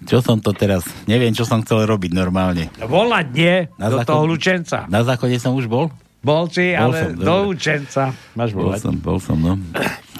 Čo 0.00 0.18
som 0.20 0.38
to 0.38 0.50
teraz? 0.50 0.80
Neviem, 1.04 1.30
čo 1.30 1.44
som 1.44 1.60
chcel 1.60 1.84
robiť 1.84 2.10
normálne. 2.10 2.72
Volať 2.78 3.26
nie, 3.30 3.56
Na 3.76 3.86
do 3.86 3.98
záchod- 3.98 4.08
toho 4.08 4.22
Lučenca. 4.24 4.78
Na 4.86 5.02
záchode 5.02 5.36
som 5.36 5.52
už 5.52 5.66
bol? 5.66 5.92
Bol 6.20 6.52
si, 6.52 6.76
Bol 6.76 6.80
ale 6.84 6.96
som, 7.00 7.10
do 7.16 7.24
dobre. 7.24 7.44
Lučenca. 7.48 8.02
Máš 8.36 8.50
Bol 8.52 8.68
volať. 8.68 8.80
som, 8.84 8.94
bol 8.96 9.16
som, 9.16 9.36
no. 9.40 9.56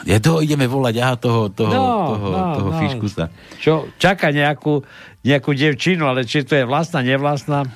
Ja 0.08 0.16
toho 0.16 0.40
ideme 0.40 0.64
volať, 0.64 0.94
aha, 0.96 1.14
toho, 1.20 1.52
toho, 1.52 1.68
No, 1.68 1.84
toho, 2.16 2.26
no, 2.32 2.40
toho 2.56 2.70
no. 2.72 2.78
fiškusa. 2.80 3.24
Čo, 3.60 3.84
čaká 4.00 4.32
nejakú, 4.32 4.80
nejakú 5.20 5.52
devčinu, 5.52 6.08
ale 6.08 6.24
či 6.24 6.40
to 6.40 6.56
je 6.56 6.64
vlastná, 6.64 7.04
nevlastná, 7.04 7.68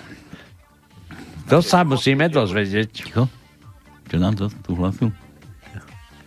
to 1.44 1.60
sa 1.60 1.84
musíme 1.84 2.32
dozvedieť. 2.32 3.12
Čo? 3.12 3.28
Čo 4.08 4.16
nám 4.16 4.40
to 4.40 4.48
tu 4.64 4.72
hlasil? 4.72 5.12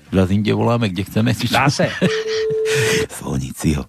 Zas 0.07 0.29
inde 0.29 0.53
voláme, 0.53 0.93
kde 0.93 1.01
chceme. 1.01 1.33
Či 1.33 1.49
čo? 1.49 1.57
Zase. 1.57 1.89
Zvoniť 3.17 3.53
si 3.57 3.73
ho. 3.73 3.83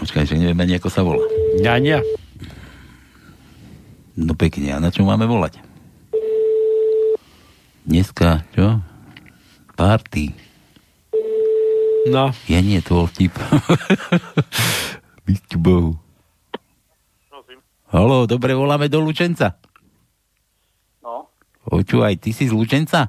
Počkaj, 0.00 0.24
že 0.24 0.40
nevieme 0.40 0.64
ani, 0.64 0.80
ako 0.80 0.88
sa 0.88 1.04
volá. 1.04 1.20
Ja 1.60 1.76
nie. 1.76 2.00
No 4.16 4.32
pekne, 4.32 4.72
a 4.72 4.80
na 4.80 4.88
čo 4.88 5.04
máme 5.04 5.28
volať? 5.28 5.60
Dneska, 7.88 8.44
čo? 8.52 8.84
Party. 9.72 10.36
No. 12.12 12.36
Ja 12.44 12.60
nie, 12.60 12.84
to 12.84 13.00
bol 13.00 13.08
vtip. 13.08 13.32
Byť 15.26 15.56
Bohu. 15.56 15.96
Halo, 17.88 18.28
dobre, 18.28 18.52
voláme 18.52 18.92
do 18.92 19.00
Lučenca. 19.00 19.56
No, 21.00 21.32
Počúvaj, 21.64 22.20
ty 22.20 22.36
si 22.36 22.44
z 22.44 22.52
Lučenca? 22.52 23.08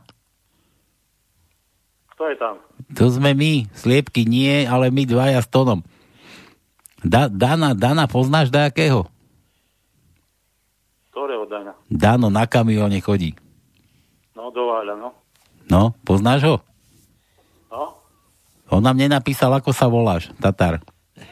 kto 2.16 2.24
je 2.32 2.36
tam? 2.40 2.56
To 3.00 3.08
sme 3.08 3.32
my, 3.32 3.72
sliepky 3.72 4.28
nie, 4.28 4.68
ale 4.68 4.92
my 4.92 5.08
dvaja 5.08 5.40
s 5.40 5.48
Tonom. 5.48 5.84
Da, 7.00 7.32
Dana, 7.32 7.72
Dana, 7.72 8.12
poznáš 8.12 8.52
dajakého? 8.52 9.08
Ktorého 11.12 11.48
Dana? 11.48 11.76
Dano 11.88 12.28
na 12.28 12.44
kamióne 12.44 13.00
chodí. 13.00 13.40
No, 14.50 14.66
Váľa, 14.66 14.94
no. 14.98 15.10
No, 15.70 15.82
poznáš 16.02 16.42
ho? 16.50 16.56
No, 17.70 18.02
On 18.74 18.82
nám 18.82 18.98
nenapísal, 18.98 19.54
ako 19.54 19.70
sa 19.70 19.86
voláš, 19.86 20.34
Tatar. 20.42 20.82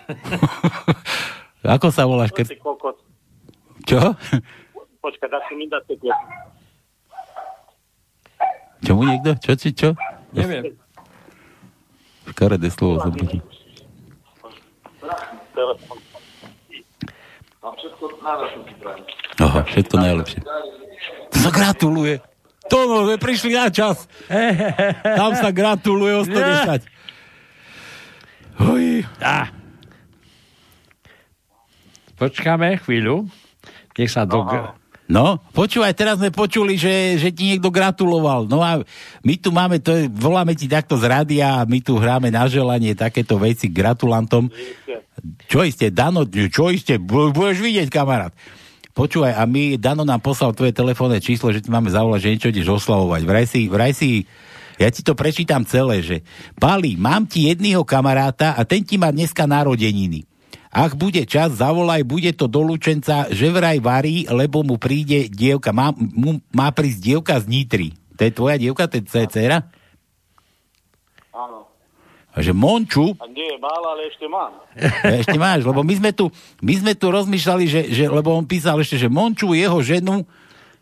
ako 1.77 1.89
sa 1.89 2.05
voláš? 2.05 2.29
Keď... 2.37 2.61
Čo? 3.89 3.99
Počkaj, 5.01 5.29
dá 5.31 5.39
si 5.49 5.53
mi 5.57 5.65
dať 5.65 5.83
teklo. 5.89 6.13
Čo 8.85 8.91
mu 8.93 9.03
niekto? 9.09 9.33
Čo, 9.41 9.51
či, 9.57 9.73
čo? 9.73 9.97
Neviem. 10.37 10.77
Škaredé 12.29 12.69
slovo 12.69 13.01
prajem. 18.77 19.03
Aha, 19.37 19.59
všetko 19.65 19.95
najlepšie. 19.97 20.39
To 21.33 21.37
sa 21.37 21.49
gratuluje. 21.51 22.21
To 22.67 22.77
no, 22.87 23.07
sme 23.07 23.17
prišli 23.19 23.55
na 23.55 23.71
čas. 23.71 24.07
Tam 25.03 25.31
sa 25.35 25.49
gratuluje 25.55 26.13
o 26.19 26.23
110. 26.27 26.83
Oj. 28.57 29.05
Á. 29.21 29.53
Počkáme 32.17 32.81
chvíľu. 32.81 33.29
Nech 33.97 34.09
sa 34.09 34.25
do... 34.25 34.41
No, 35.07 35.39
počúvaj, 35.55 35.95
teraz 35.95 36.19
sme 36.19 36.35
počuli, 36.35 36.75
že, 36.75 37.15
že 37.15 37.31
ti 37.31 37.55
niekto 37.55 37.71
gratuloval. 37.71 38.43
No 38.43 38.59
a 38.59 38.83
my 39.23 39.35
tu 39.39 39.55
máme, 39.55 39.79
to 39.79 39.95
je, 39.95 40.11
voláme 40.11 40.51
ti 40.51 40.67
takto 40.67 40.99
z 40.99 41.07
rádia 41.07 41.63
a 41.63 41.65
my 41.65 41.79
tu 41.79 41.95
hráme 41.95 42.27
na 42.27 42.43
želanie 42.51 42.91
takéto 42.91 43.39
veci 43.39 43.71
gratulantom. 43.71 44.51
Čo 45.47 45.63
iste, 45.63 45.95
Dano, 45.95 46.27
čo 46.27 46.67
iste, 46.75 46.99
bu- 46.99 47.31
budeš 47.31 47.63
vidieť, 47.63 47.87
kamarát. 47.87 48.35
Počúvaj, 48.97 49.37
a 49.37 49.45
my, 49.45 49.77
Dano 49.77 50.01
nám 50.01 50.25
poslal 50.25 50.57
tvoje 50.57 50.73
telefónne 50.73 51.21
číslo, 51.21 51.53
že 51.53 51.61
ti 51.61 51.69
máme 51.69 51.93
zavolať, 51.93 52.17
že 52.17 52.31
niečo 52.33 52.49
ideš 52.49 52.81
oslavovať. 52.81 53.21
Vraj 53.29 53.45
si, 53.45 53.69
vraj 53.69 53.93
si 53.93 54.25
Ja 54.81 54.89
ti 54.89 55.05
to 55.05 55.13
prečítam 55.13 55.61
celé, 55.69 56.01
že 56.01 56.25
Pali, 56.57 56.97
mám 56.97 57.29
ti 57.29 57.45
jedného 57.45 57.85
kamaráta 57.85 58.57
a 58.57 58.65
ten 58.65 58.81
ti 58.81 58.97
má 58.97 59.13
dneska 59.13 59.45
narodeniny. 59.45 60.25
Ak 60.73 60.97
bude 60.97 61.25
čas, 61.29 61.61
zavolaj, 61.61 62.05
bude 62.05 62.33
to 62.33 62.49
do 62.49 62.61
Lučenca, 62.65 63.29
že 63.29 63.53
vraj 63.53 63.77
varí, 63.77 64.25
lebo 64.29 64.65
mu 64.65 64.81
príde 64.81 65.29
dievka. 65.29 65.69
Má, 65.69 65.93
mu, 65.93 66.41
má 66.49 66.73
prísť 66.73 66.99
dievka 67.01 67.37
z 67.37 67.45
Nitry. 67.49 67.87
To 68.17 68.21
je 68.25 68.31
tvoja 68.33 68.57
dievka, 68.57 68.89
to 68.89 68.97
je 68.97 69.29
dcera? 69.29 69.76
A 72.37 72.45
že 72.45 72.53
Monču, 72.53 73.17
A 73.17 73.25
nie 73.33 73.49
je 73.49 73.57
málo, 73.57 73.97
ale 73.97 74.13
ešte 74.13 74.29
mám. 74.29 74.61
Ešte 75.25 75.37
máš, 75.41 75.65
lebo 75.65 75.81
my 75.81 75.93
sme 75.97 76.11
tu, 76.13 76.29
my 76.61 76.73
sme 76.77 76.93
tu 76.93 77.09
rozmýšľali, 77.09 77.65
že, 77.65 77.81
že, 77.89 78.05
lebo 78.05 78.29
on 78.37 78.45
písal 78.45 78.77
ešte, 78.77 79.01
že 79.01 79.09
Monču 79.09 79.57
jeho 79.57 79.81
ženu 79.81 80.21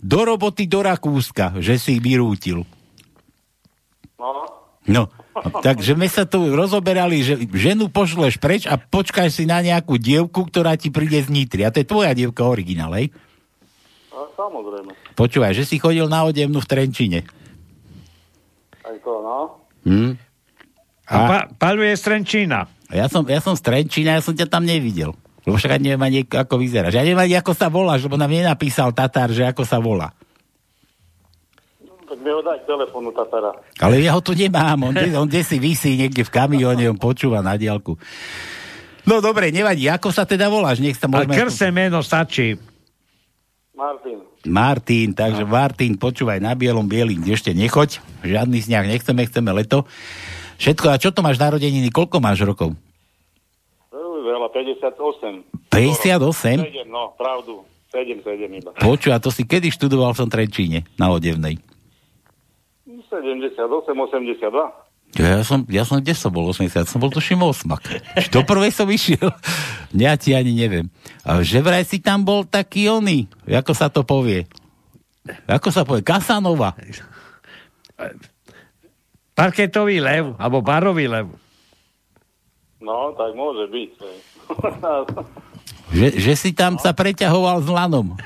do 0.04 0.20
roboty 0.28 0.68
do 0.68 0.84
Rakúska, 0.84 1.56
že 1.64 1.80
si 1.80 1.96
ich 1.96 2.04
vyrútil. 2.04 2.68
No. 4.20 4.52
No, 4.86 5.10
takže 5.66 5.98
my 5.98 6.06
sa 6.06 6.30
tu 6.30 6.54
rozoberali, 6.54 7.26
že 7.26 7.42
ženu 7.58 7.90
pošleš 7.90 8.38
preč 8.38 8.70
a 8.70 8.78
počkáš 8.78 9.42
si 9.42 9.50
na 9.50 9.58
nejakú 9.64 9.98
dievku, 9.98 10.46
ktorá 10.46 10.78
ti 10.78 10.94
príde 10.94 11.18
z 11.26 11.34
Nitry. 11.34 11.66
A 11.66 11.74
to 11.74 11.82
je 11.82 11.90
tvoja 11.90 12.14
dievka 12.14 12.46
originál, 12.46 12.94
hej? 12.94 13.10
No, 14.14 14.30
samozrejme. 14.38 14.94
Počúvaj, 15.18 15.58
že 15.58 15.66
si 15.66 15.82
chodil 15.82 16.06
na 16.06 16.22
odevnu 16.28 16.62
v 16.62 16.70
Trenčine. 16.70 17.20
Aj 18.86 18.98
to, 19.02 19.14
no. 19.26 19.40
Hm? 19.90 20.25
A 21.06 21.16
pa, 21.30 21.38
Paľu 21.54 21.86
je 21.86 21.94
z 21.94 22.04
Trenčína. 22.06 22.66
Ja 22.90 23.06
som, 23.10 23.26
ja 23.26 23.42
som 23.42 23.54
z 23.54 23.62
Trenčína, 23.62 24.18
ja 24.18 24.22
som 24.26 24.34
ťa 24.34 24.50
tam 24.50 24.66
nevidel. 24.66 25.14
Lebo 25.46 25.62
však 25.62 25.78
neviem 25.78 26.02
ani, 26.02 26.26
ako 26.26 26.58
vyzeráš. 26.58 26.98
Ja 26.98 27.06
neviem 27.06 27.22
ani, 27.22 27.38
ako 27.38 27.54
sa 27.54 27.70
voláš, 27.70 28.02
lebo 28.10 28.18
nám 28.18 28.34
nenapísal 28.34 28.90
Tatár, 28.98 29.30
že 29.30 29.46
ako 29.46 29.62
sa 29.62 29.78
volá. 29.78 30.10
Tak 32.10 32.18
mi 32.18 32.30
ho 32.34 32.42
daj 32.42 32.66
telefónu 32.66 33.14
Tatara. 33.14 33.54
Ale 33.78 34.02
ja 34.02 34.18
ho 34.18 34.22
tu 34.26 34.34
nemám, 34.34 34.90
on, 34.90 34.94
de, 34.94 35.14
on 35.14 35.30
si 35.30 35.58
vysí 35.62 35.98
niekde 35.98 36.26
v 36.26 36.34
kamióne, 36.34 36.90
on 36.90 36.98
počúva 36.98 37.46
na 37.46 37.54
diálku. 37.58 37.94
No 39.06 39.22
dobre, 39.22 39.54
nevadí, 39.54 39.86
ako 39.86 40.10
sa 40.10 40.26
teda 40.26 40.50
voláš, 40.50 40.82
nech 40.82 40.98
sa 40.98 41.06
Ale 41.06 41.30
môžeme... 41.30 41.38
krse 41.38 41.70
meno 41.70 42.02
stačí. 42.02 42.58
Martin. 43.78 44.18
Martin, 44.46 45.14
takže 45.14 45.46
Martin, 45.46 45.94
počúvaj, 45.98 46.42
na 46.42 46.58
bielom 46.58 46.86
bielým 46.86 47.22
ešte 47.30 47.54
nechoď, 47.54 48.02
žiadny 48.26 48.62
sňah 48.66 48.86
nechceme, 48.90 49.22
chceme 49.30 49.52
leto. 49.54 49.86
Všetko, 50.56 50.86
a 50.92 50.96
čo 51.00 51.12
to 51.12 51.20
máš 51.20 51.38
narodeniny, 51.38 51.92
koľko 51.92 52.24
máš 52.24 52.44
rokov? 52.44 52.74
Veľa, 54.26 54.50
58. 54.50 55.70
58? 55.70 56.64
7, 56.66 56.88
no, 56.90 57.14
pravdu. 57.14 57.68
7, 57.92 58.20
7 58.24 58.60
iba. 58.60 58.72
Počuj, 58.76 59.12
a 59.16 59.20
to 59.22 59.30
si 59.32 59.48
kedy 59.48 59.72
študoval 59.72 60.12
v 60.16 60.20
tom 60.26 60.30
Trenčíne, 60.32 60.84
na 61.00 61.12
Odevnej? 61.14 61.60
78, 62.86 63.56
82. 63.56 64.86
Ja 65.16 65.40
som, 65.48 65.64
ja 65.72 65.88
som, 65.88 66.04
kde 66.04 66.12
som 66.12 66.28
bol 66.28 66.52
80? 66.52 66.92
Som 66.92 67.00
bol 67.00 67.08
tuším 67.08 67.40
osmak. 67.40 67.88
Do 68.36 68.44
prvej 68.44 68.76
som 68.76 68.84
išiel. 68.92 69.32
Ja 69.96 70.20
ti 70.20 70.36
ani 70.36 70.52
neviem. 70.52 70.92
A 71.24 71.40
že 71.40 71.64
vraj 71.64 71.88
si 71.88 72.04
tam 72.04 72.28
bol 72.28 72.44
taký 72.44 72.92
oný, 72.92 73.32
ako 73.48 73.72
sa 73.72 73.88
to 73.88 74.04
povie? 74.04 74.44
Ako 75.48 75.72
sa 75.72 75.88
povie? 75.88 76.04
Kasanova. 76.04 76.76
Parketový 79.36 80.00
lev, 80.00 80.32
alebo 80.40 80.64
barový 80.64 81.12
lev. 81.12 81.28
No, 82.80 83.12
tak 83.20 83.36
môže 83.36 83.68
byť. 83.68 83.92
Že, 85.96 86.18
že 86.18 86.34
si 86.34 86.50
tam 86.50 86.82
sa 86.82 86.98
preťahoval 86.98 87.62
s 87.62 87.70
lanom. 87.70 88.18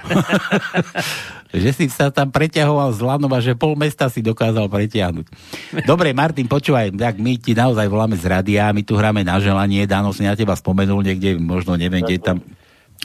že 1.51 1.69
si 1.75 1.85
sa 1.91 2.07
tam 2.07 2.31
preťahoval 2.31 2.89
s 2.95 3.03
lanom 3.03 3.29
a 3.35 3.43
že 3.43 3.51
pol 3.51 3.75
mesta 3.75 4.07
si 4.07 4.23
dokázal 4.23 4.71
preťahnuť. 4.71 5.27
Dobre, 5.83 6.15
Martin, 6.15 6.47
počúvaj, 6.47 6.95
tak 6.95 7.19
my 7.19 7.35
ti 7.35 7.51
naozaj 7.51 7.85
voláme 7.91 8.15
z 8.15 8.25
radia, 8.25 8.71
my 8.71 8.81
tu 8.81 8.95
hráme 8.95 9.27
na 9.27 9.43
želanie, 9.43 9.83
Dano 9.83 10.15
si 10.15 10.23
na 10.23 10.39
teba 10.39 10.55
spomenul 10.55 11.03
niekde, 11.03 11.35
možno 11.35 11.75
neviem, 11.75 11.99
kde 11.99 12.17
tam 12.23 12.37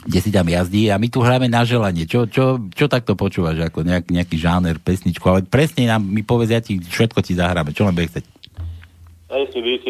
kde 0.05 0.19
si 0.21 0.29
tam 0.29 0.45
jazdí 0.45 0.93
a 0.93 1.01
my 1.01 1.09
tu 1.09 1.17
hráme 1.17 1.49
na 1.49 1.65
želanie. 1.65 2.05
Čo, 2.05 2.29
čo, 2.29 2.61
čo 2.69 2.85
takto 2.85 3.17
počúvaš, 3.17 3.57
ako 3.57 3.81
nejak, 3.81 4.05
nejaký 4.13 4.37
žáner, 4.37 4.77
pesničku, 4.77 5.25
ale 5.25 5.41
presne 5.41 5.89
nám 5.89 6.05
mi 6.05 6.21
povedz, 6.21 6.53
ja 6.53 6.61
ti 6.61 6.77
všetko 6.77 7.25
ti 7.25 7.33
zahráme. 7.33 7.73
Čo 7.73 7.89
len 7.89 7.97
bude 7.97 8.13
chcieť? 8.13 8.25
ACDC. 9.25 9.85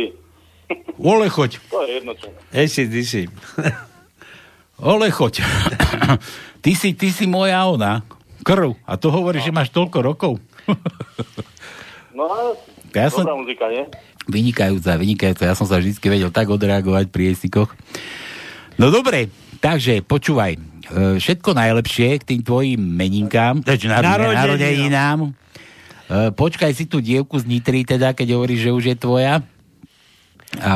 Ole, 0.98 1.28
choď. 1.28 1.60
To 1.68 1.84
je 1.84 2.00
jedno 2.00 2.16
čo. 2.16 2.32
ACDC. 2.56 3.14
Ole, 4.96 5.12
choď. 5.12 5.44
ty, 6.64 6.72
si, 6.74 6.96
ty 6.96 7.12
si 7.12 7.28
moja 7.28 7.60
ona, 7.68 8.00
krv. 8.48 8.80
A 8.88 8.96
to 8.96 9.12
hovoríš, 9.12 9.52
že 9.52 9.56
máš 9.56 9.70
toľko 9.76 9.98
rokov. 10.00 10.34
No, 12.16 12.56
Ja 12.96 13.12
som- 13.12 13.28
dobrá 13.28 13.36
muzika, 13.36 13.68
nie? 13.68 13.84
Vynikajúca, 14.26 14.98
vynikajúca. 14.98 15.44
Ja 15.46 15.54
som 15.54 15.68
sa 15.70 15.78
vždy 15.78 16.00
vedel 16.02 16.32
tak 16.34 16.50
odreagovať 16.50 17.14
pri 17.14 17.36
jesikoch. 17.36 17.70
No 18.80 18.90
dobre, 18.90 19.30
takže 19.60 20.02
počúvaj. 20.04 20.52
e, 20.56 20.60
Všetko 21.18 21.56
najlepšie 21.56 22.22
k 22.22 22.24
tým 22.24 22.42
tvojim 22.42 22.82
meninkám, 22.82 23.62
Narodeninám. 23.66 25.20
E, 25.26 25.30
Počkaj 26.32 26.72
si 26.74 26.86
tú 26.86 27.02
dievku 27.02 27.40
z 27.42 27.46
Nitry, 27.50 27.84
teda, 27.84 28.14
keď 28.14 28.38
hovoríš, 28.38 28.70
že 28.70 28.72
už 28.72 28.84
je 28.94 28.98
tvoja. 28.98 29.42
A 30.56 30.74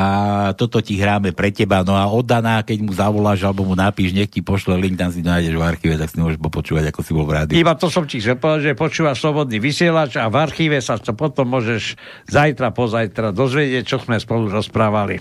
toto 0.60 0.82
ti 0.84 1.00
hráme 1.00 1.32
pre 1.32 1.48
teba. 1.48 1.80
No 1.80 1.96
a 1.96 2.04
oddaná, 2.04 2.60
keď 2.60 2.78
mu 2.84 2.92
zavoláš 2.92 3.40
alebo 3.48 3.64
mu 3.64 3.72
napíš, 3.72 4.12
nech 4.12 4.28
ti 4.28 4.44
pošle 4.44 4.76
link, 4.76 5.00
tam 5.00 5.08
si 5.08 5.24
nájdeš 5.24 5.56
v 5.56 5.64
archíve, 5.64 5.94
tak 5.96 6.12
si 6.12 6.20
môžeš 6.20 6.36
popočúvať, 6.36 6.92
ako 6.92 7.00
si 7.00 7.10
bol 7.16 7.24
v 7.24 7.32
rádiu. 7.40 7.56
Iba 7.56 7.72
to 7.78 7.88
som 7.88 8.04
ti 8.04 8.20
chcel 8.20 8.36
povedať, 8.36 8.72
že 8.72 8.72
počúvaš 8.76 9.24
slobodný 9.24 9.56
vysielač 9.56 10.20
a 10.20 10.28
v 10.28 10.36
archíve 10.36 10.76
sa 10.84 11.00
to 11.00 11.16
potom 11.16 11.48
môžeš 11.56 11.96
zajtra, 12.28 12.76
pozajtra 12.76 13.32
dozvedieť, 13.32 13.84
čo 13.88 13.96
sme 14.02 14.20
spolu 14.20 14.52
rozprávali. 14.52 15.16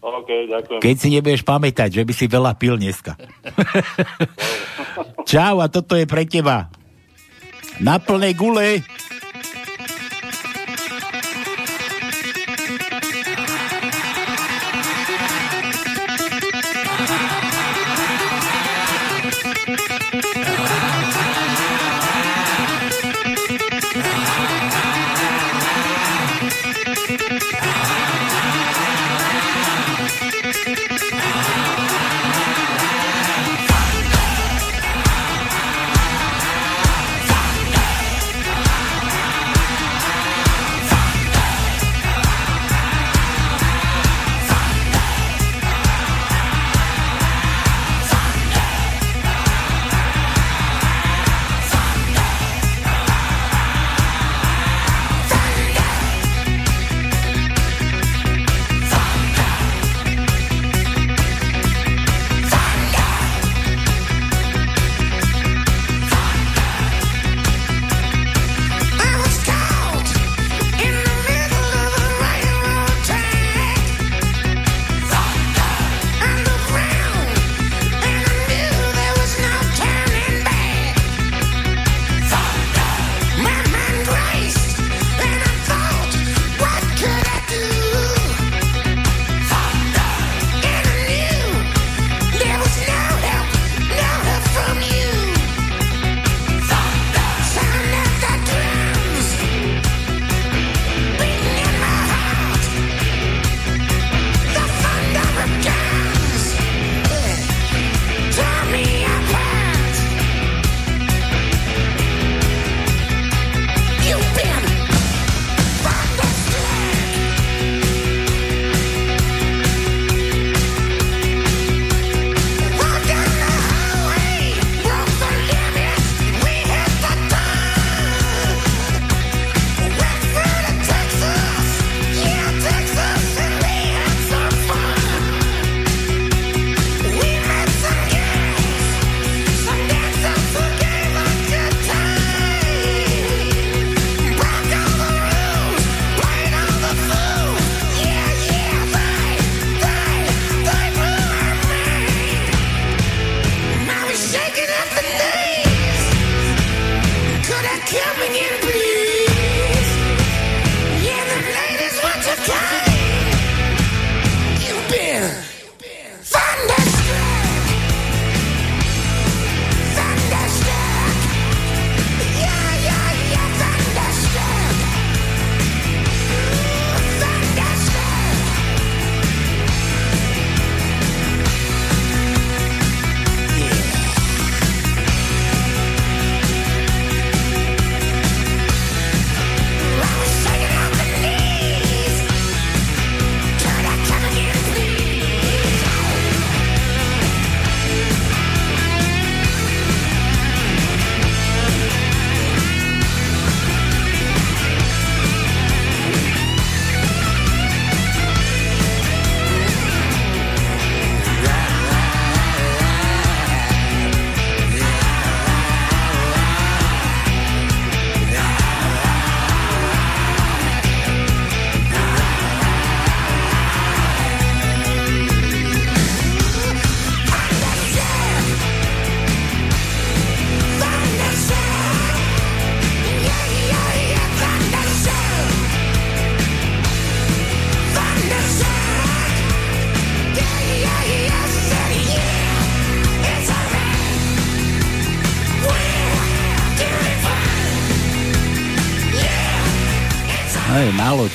OK, 0.00 0.48
ďakujem. 0.48 0.80
Keď 0.80 0.96
si 0.96 1.08
nebudeš 1.12 1.44
pamätať, 1.44 2.00
že 2.00 2.02
by 2.08 2.12
si 2.16 2.24
veľa 2.24 2.56
pil 2.56 2.80
dneska. 2.80 3.20
Čau, 5.30 5.60
a 5.60 5.68
toto 5.68 5.92
je 5.92 6.08
pre 6.08 6.24
teba. 6.24 6.72
Na 7.84 8.00
plnej 8.00 8.32
gule. 8.32 8.80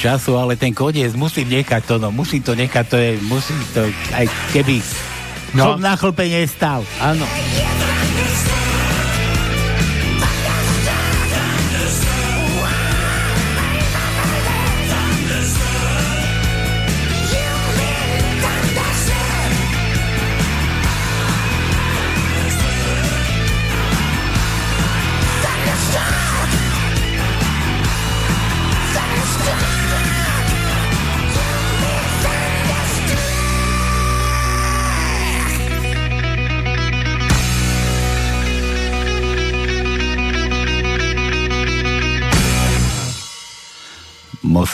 Času, 0.05 0.37
ale 0.37 0.53
ten 0.53 0.69
koniec 0.69 1.17
musím 1.17 1.49
nechať 1.49 1.81
to, 1.81 1.95
no 1.97 2.13
musím 2.13 2.45
to 2.45 2.53
nechať, 2.53 2.85
to 2.85 2.97
je, 3.01 3.17
musím 3.25 3.57
to, 3.73 3.89
aj 4.13 4.29
keby 4.53 4.77
no. 5.57 5.73
som 5.73 5.81
na 5.81 5.97
chlpe 5.97 6.29
nestal. 6.29 6.85
Áno. 7.01 7.25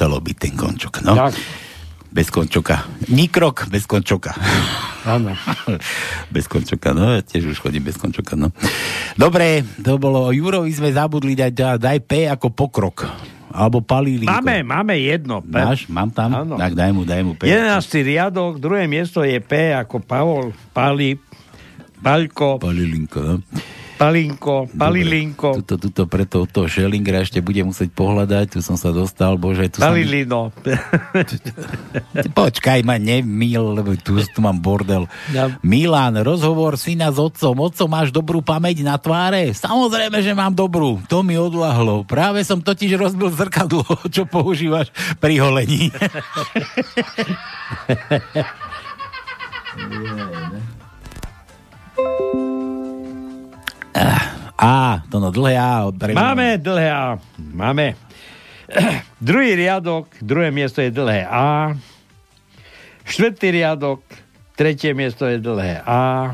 Muselo 0.01 0.17
byť 0.17 0.37
ten 0.41 0.57
končok, 0.57 1.05
no. 1.05 1.13
Tak. 1.13 1.37
Bez 2.09 2.33
končoka. 2.33 2.89
Nikrok 3.13 3.69
bez 3.69 3.85
končoka. 3.85 4.33
Áno. 5.05 5.37
bez 6.33 6.49
končoka, 6.49 6.89
no. 6.89 7.13
Ja 7.13 7.21
tiež 7.21 7.53
už 7.53 7.61
chodím 7.61 7.85
bez 7.85 8.01
končoka, 8.01 8.33
no. 8.33 8.49
Dobre, 9.13 9.61
to 9.77 10.01
bolo, 10.01 10.33
Jurovi 10.33 10.73
sme 10.73 10.89
zabudli 10.89 11.37
dať, 11.37 11.53
dať, 11.53 11.77
daj 11.77 11.99
P 12.01 12.25
ako 12.25 12.49
pokrok. 12.49 13.05
Alebo 13.53 13.85
palílinko. 13.85 14.41
Máme, 14.41 14.65
máme 14.65 14.97
jedno. 14.97 15.45
P. 15.45 15.53
Máš? 15.53 15.85
Mám 15.85 16.09
tam? 16.09 16.33
Áno. 16.33 16.57
Tak 16.57 16.73
daj 16.73 16.97
mu, 16.97 17.05
daj 17.05 17.21
mu 17.21 17.37
P. 17.37 17.45
11. 17.45 17.77
riadok, 18.01 18.57
druhé 18.57 18.89
miesto 18.89 19.21
je 19.21 19.37
P 19.37 19.69
ako 19.69 20.01
Pavol, 20.01 20.49
Pali, 20.73 21.13
Paľko, 22.01 22.57
Palilinko, 22.57 23.21
no. 23.21 23.37
Palinko, 24.01 24.65
Palilinko, 24.73 25.61
Tuto, 25.61 25.77
tuto 25.77 26.09
preto 26.09 26.41
od 26.41 26.49
toho 26.49 26.65
Schellingera 26.65 27.21
ešte 27.21 27.37
bude 27.37 27.61
musieť 27.61 27.93
pohľadať, 27.93 28.57
tu 28.57 28.59
som 28.65 28.73
sa 28.73 28.89
dostal, 28.89 29.37
bože, 29.37 29.69
tu. 29.69 29.77
Palilino. 29.77 30.49
Počkaj 32.41 32.81
ma, 32.81 32.97
nemil, 32.97 33.77
lebo 33.77 33.93
tu, 34.01 34.17
tu 34.25 34.39
mám 34.41 34.57
bordel. 34.57 35.05
Ja. 35.29 35.53
Milan, 35.61 36.17
rozhovor 36.25 36.81
syna 36.81 37.13
s 37.13 37.21
otcom. 37.21 37.53
Otco, 37.61 37.85
máš 37.85 38.09
dobrú 38.09 38.41
pamäť 38.41 38.81
na 38.81 38.97
tváre? 38.97 39.53
Samozrejme, 39.53 40.25
že 40.25 40.33
mám 40.33 40.57
dobrú. 40.57 40.97
To 41.05 41.21
mi 41.21 41.37
odlahlo. 41.37 42.01
Práve 42.01 42.41
som 42.41 42.57
totiž 42.57 42.97
rozbil 42.97 43.29
zrkadlo, 43.29 43.85
čo 44.13 44.25
používaš 44.25 44.89
pri 45.21 45.37
holení. 45.37 45.93
A, 54.61 55.01
to 55.09 55.17
no 55.17 55.33
dlhé 55.33 55.57
A. 55.57 55.89
Od 55.89 55.97
Máme 55.97 56.61
dlhé 56.61 56.89
A. 56.93 57.17
Máme. 57.37 57.97
Druhý 59.21 59.57
riadok, 59.57 60.07
druhé 60.21 60.53
miesto 60.53 60.79
je 60.79 60.93
dlhé 60.93 61.27
A. 61.27 61.75
Štvrtý 63.03 63.51
riadok, 63.51 64.05
tretie 64.55 64.93
miesto 64.93 65.25
je 65.27 65.41
dlhé 65.41 65.81
A. 65.83 66.33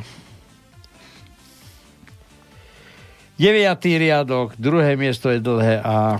Deviatý 3.37 4.01
riadok, 4.01 4.57
druhé 4.57 4.97
miesto 4.97 5.29
je 5.29 5.39
dlhé 5.39 5.81
A. 5.81 6.17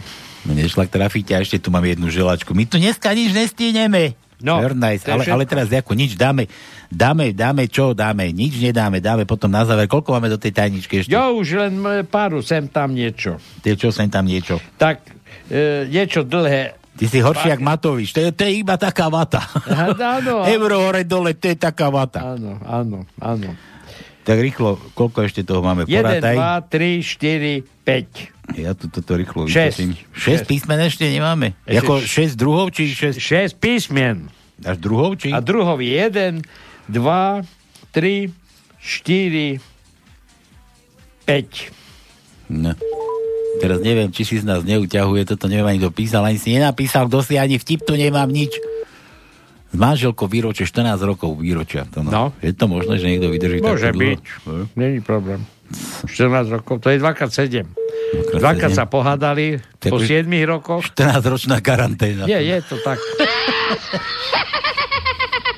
Mne 0.48 0.64
šlak 0.70 0.88
trafíte 0.88 1.36
a 1.36 1.44
ešte 1.44 1.60
tu 1.60 1.74
mám 1.74 1.84
jednu 1.84 2.08
želačku. 2.08 2.56
My 2.56 2.64
tu 2.64 2.80
dneska 2.80 3.12
nič 3.12 3.36
nestíneme. 3.36 4.16
No, 4.38 4.62
Nice. 4.62 5.02
je 5.02 5.14
ale, 5.14 5.26
ale 5.26 5.44
teraz 5.50 5.66
ako 5.74 5.98
nič 5.98 6.14
dáme, 6.14 6.46
dáme, 6.94 7.34
dáme 7.34 7.66
čo 7.66 7.98
dáme, 7.98 8.30
nič 8.30 8.62
nedáme, 8.62 9.02
dáme 9.02 9.26
potom 9.26 9.50
na 9.50 9.66
záver, 9.66 9.90
koľko 9.90 10.14
máme 10.14 10.30
do 10.30 10.38
tej 10.38 10.54
tajničky 10.54 11.02
ešte? 11.02 11.10
Jo, 11.10 11.34
už 11.34 11.58
len 11.58 11.74
e, 11.82 12.06
páru, 12.06 12.46
sem 12.46 12.70
tam 12.70 12.94
niečo. 12.94 13.42
Tie 13.66 13.74
čo, 13.74 13.90
sem 13.90 14.14
tam 14.14 14.30
niečo. 14.30 14.62
Tak, 14.78 15.02
e, 15.50 15.90
niečo 15.90 16.22
dlhé. 16.22 16.78
Ty 16.98 17.06
si 17.06 17.22
horší 17.22 17.54
jak 17.54 17.62
Matovič, 17.62 18.10
to 18.14 18.22
je, 18.22 18.30
to 18.34 18.42
je 18.46 18.62
iba 18.62 18.78
taká 18.78 19.10
vata. 19.10 19.42
Áno. 19.98 20.46
Euro 20.54 20.86
hore 20.86 21.06
dole, 21.06 21.34
to 21.38 21.50
je 21.50 21.58
taká 21.58 21.90
vata. 21.90 22.38
Áno, 22.38 22.58
áno, 22.66 22.98
áno. 23.18 23.54
Tak 24.28 24.38
rýchlo, 24.38 24.76
koľko 24.92 25.24
ešte 25.24 25.40
toho 25.42 25.64
máme? 25.64 25.88
1, 25.88 25.96
Porátaj. 25.96 26.36
2, 26.36 26.68
3, 26.68 27.64
4, 27.64 27.64
5. 28.52 28.60
Ja 28.60 28.76
tu 28.76 28.88
toto 28.88 29.16
rýchlo 29.16 29.48
Šesť. 29.48 29.80
vytosím. 29.80 29.92
6 30.12 30.44
písmen 30.44 30.80
ešte 30.84 31.08
nemáme. 31.08 31.56
Ešte 31.64 31.72
Jako 31.74 31.94
š- 31.98 32.12
6 32.28 32.36
druhov, 32.36 32.66
či 32.70 32.92
6? 32.92 33.16
6 33.16 33.56
písmen. 33.56 34.28
Až 34.60 34.78
druhov, 34.78 35.16
či? 35.16 35.32
A 35.32 35.40
druhov 35.40 35.80
je 35.80 35.96
1, 35.96 36.44
2, 36.92 37.48
3, 37.94 38.28
4, 38.84 39.64
5. 41.24 41.72
No. 42.50 42.72
Teraz 43.58 43.80
neviem, 43.80 44.12
či 44.12 44.24
si 44.24 44.38
z 44.38 44.46
nás 44.46 44.62
neuťahuje, 44.62 45.24
toto 45.26 45.48
neviem 45.48 45.66
ani 45.66 45.80
kto 45.80 45.92
písal, 45.92 46.24
ani 46.24 46.38
si 46.38 46.54
nenapísal, 46.54 47.08
kto 47.08 47.24
si 47.24 47.36
ani 47.36 47.56
vtip 47.56 47.84
tu 47.84 47.96
nemám 47.96 48.28
nič. 48.28 48.54
S 49.68 49.76
manželkou 49.76 50.26
výročie, 50.26 50.64
14 50.64 50.96
rokov 51.04 51.36
výročia. 51.38 51.84
To 51.92 52.02
no. 52.02 52.10
No. 52.10 52.24
Je 52.40 52.56
to 52.56 52.66
možné, 52.66 52.98
že 52.98 53.12
niekto 53.12 53.28
vydrží 53.28 53.60
Môže 53.60 53.92
takto 53.92 54.00
dlho? 54.00 54.10
byť. 54.16 54.24
Není 54.80 55.00
problém. 55.04 55.44
14 56.08 56.48
rokov, 56.48 56.80
to 56.80 56.88
je 56.88 56.98
2x7. 57.04 57.68
Dvakrát 58.40 58.72
sa 58.72 58.88
pohádali 58.88 59.60
Tak 59.84 59.92
po 59.92 60.00
už- 60.00 60.08
7 60.08 60.32
rokoch. 60.48 60.80
14-ročná 60.88 61.60
karanténa. 61.60 62.24
Je, 62.24 62.40
je 62.40 62.58
to 62.64 62.80
tak. 62.80 62.96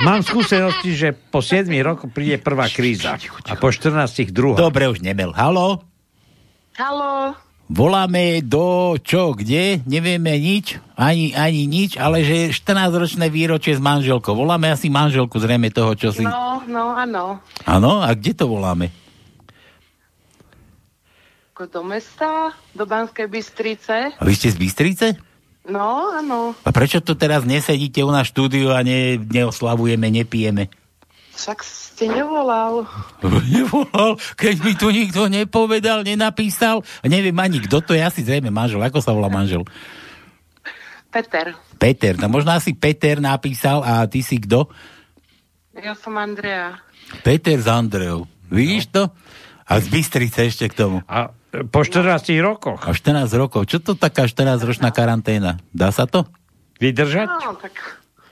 Mám 0.02 0.26
skúsenosti, 0.26 0.96
že 0.96 1.12
po 1.14 1.46
7 1.46 1.70
rokoch 1.84 2.10
príde 2.10 2.42
prvá 2.42 2.66
kríza. 2.66 3.20
A 3.46 3.54
po 3.54 3.70
14 3.70 4.34
druhá. 4.34 4.58
Dobre, 4.58 4.90
už 4.90 5.06
nemel. 5.06 5.30
Halo? 5.36 5.84
Haló, 6.80 7.36
Voláme 7.70 8.42
do 8.42 8.98
čo, 8.98 9.38
kde? 9.38 9.86
Nevieme 9.86 10.42
nič, 10.42 10.82
ani, 10.98 11.38
ani 11.38 11.70
nič, 11.70 12.02
ale 12.02 12.26
že 12.26 12.50
14-ročné 12.50 13.30
výročie 13.30 13.78
s 13.78 13.82
manželkou. 13.82 14.34
Voláme 14.34 14.74
asi 14.74 14.90
manželku 14.90 15.38
zrejme 15.38 15.70
toho, 15.70 15.94
čo 15.94 16.10
si... 16.10 16.26
no, 16.26 16.66
no, 16.66 16.98
áno. 16.98 17.38
Áno? 17.70 18.02
A 18.02 18.10
kde 18.18 18.34
to 18.34 18.50
voláme? 18.50 18.90
do 21.60 21.84
mesta, 21.84 22.56
do 22.72 22.88
Banskej 22.88 23.28
Bystrice. 23.28 24.16
A 24.16 24.24
vy 24.24 24.32
ste 24.32 24.48
z 24.48 24.56
Bystrice? 24.56 25.08
No, 25.68 26.16
áno. 26.16 26.56
A 26.64 26.72
prečo 26.72 27.04
tu 27.04 27.20
teraz 27.20 27.44
nesedíte 27.44 28.00
u 28.00 28.16
nás 28.16 28.32
štúdiu 28.32 28.72
a 28.72 28.80
ne, 28.80 29.20
neoslavujeme, 29.20 30.08
nepijeme? 30.08 30.72
Však 31.40 31.64
ste 31.64 32.12
nevolal. 32.12 32.84
Nevolal, 33.56 34.20
keď 34.36 34.56
mi 34.60 34.76
tu 34.76 34.92
nikto 34.92 35.32
nepovedal, 35.32 36.04
nenapísal. 36.04 36.84
Neviem 37.08 37.40
ani, 37.40 37.64
kto 37.64 37.80
to 37.80 37.96
je, 37.96 38.04
asi 38.04 38.28
zrejme 38.28 38.52
manžel. 38.52 38.84
Ako 38.84 39.00
sa 39.00 39.16
volá 39.16 39.32
manžel? 39.32 39.64
Peter. 41.08 41.56
Peter. 41.80 42.20
No 42.20 42.28
možno 42.28 42.52
asi 42.52 42.76
Peter 42.76 43.24
napísal 43.24 43.80
a 43.88 44.04
ty 44.12 44.20
si 44.20 44.36
kto? 44.44 44.68
Ja 45.80 45.96
som 45.96 46.20
Andrea. 46.20 46.84
Peter 47.24 47.56
z 47.56 47.72
Andreou. 47.72 48.28
Vidíš 48.52 48.92
to? 48.92 49.08
A 49.64 49.80
z 49.80 49.88
Bystrice 49.88 50.44
ešte 50.44 50.68
k 50.68 50.76
tomu. 50.76 51.00
A 51.08 51.32
po 51.72 51.82
14 51.88 52.36
rokoch. 52.44 52.84
A 52.84 52.92
14 52.92 53.32
rokov. 53.40 53.64
Čo 53.64 53.80
to 53.80 53.92
taká 53.96 54.28
14-ročná 54.28 54.92
karanténa? 54.92 55.58
Dá 55.72 55.90
sa 55.96 56.04
to? 56.04 56.28
Vydržať? 56.84 57.32
No, 57.32 57.56
tak 57.58 57.74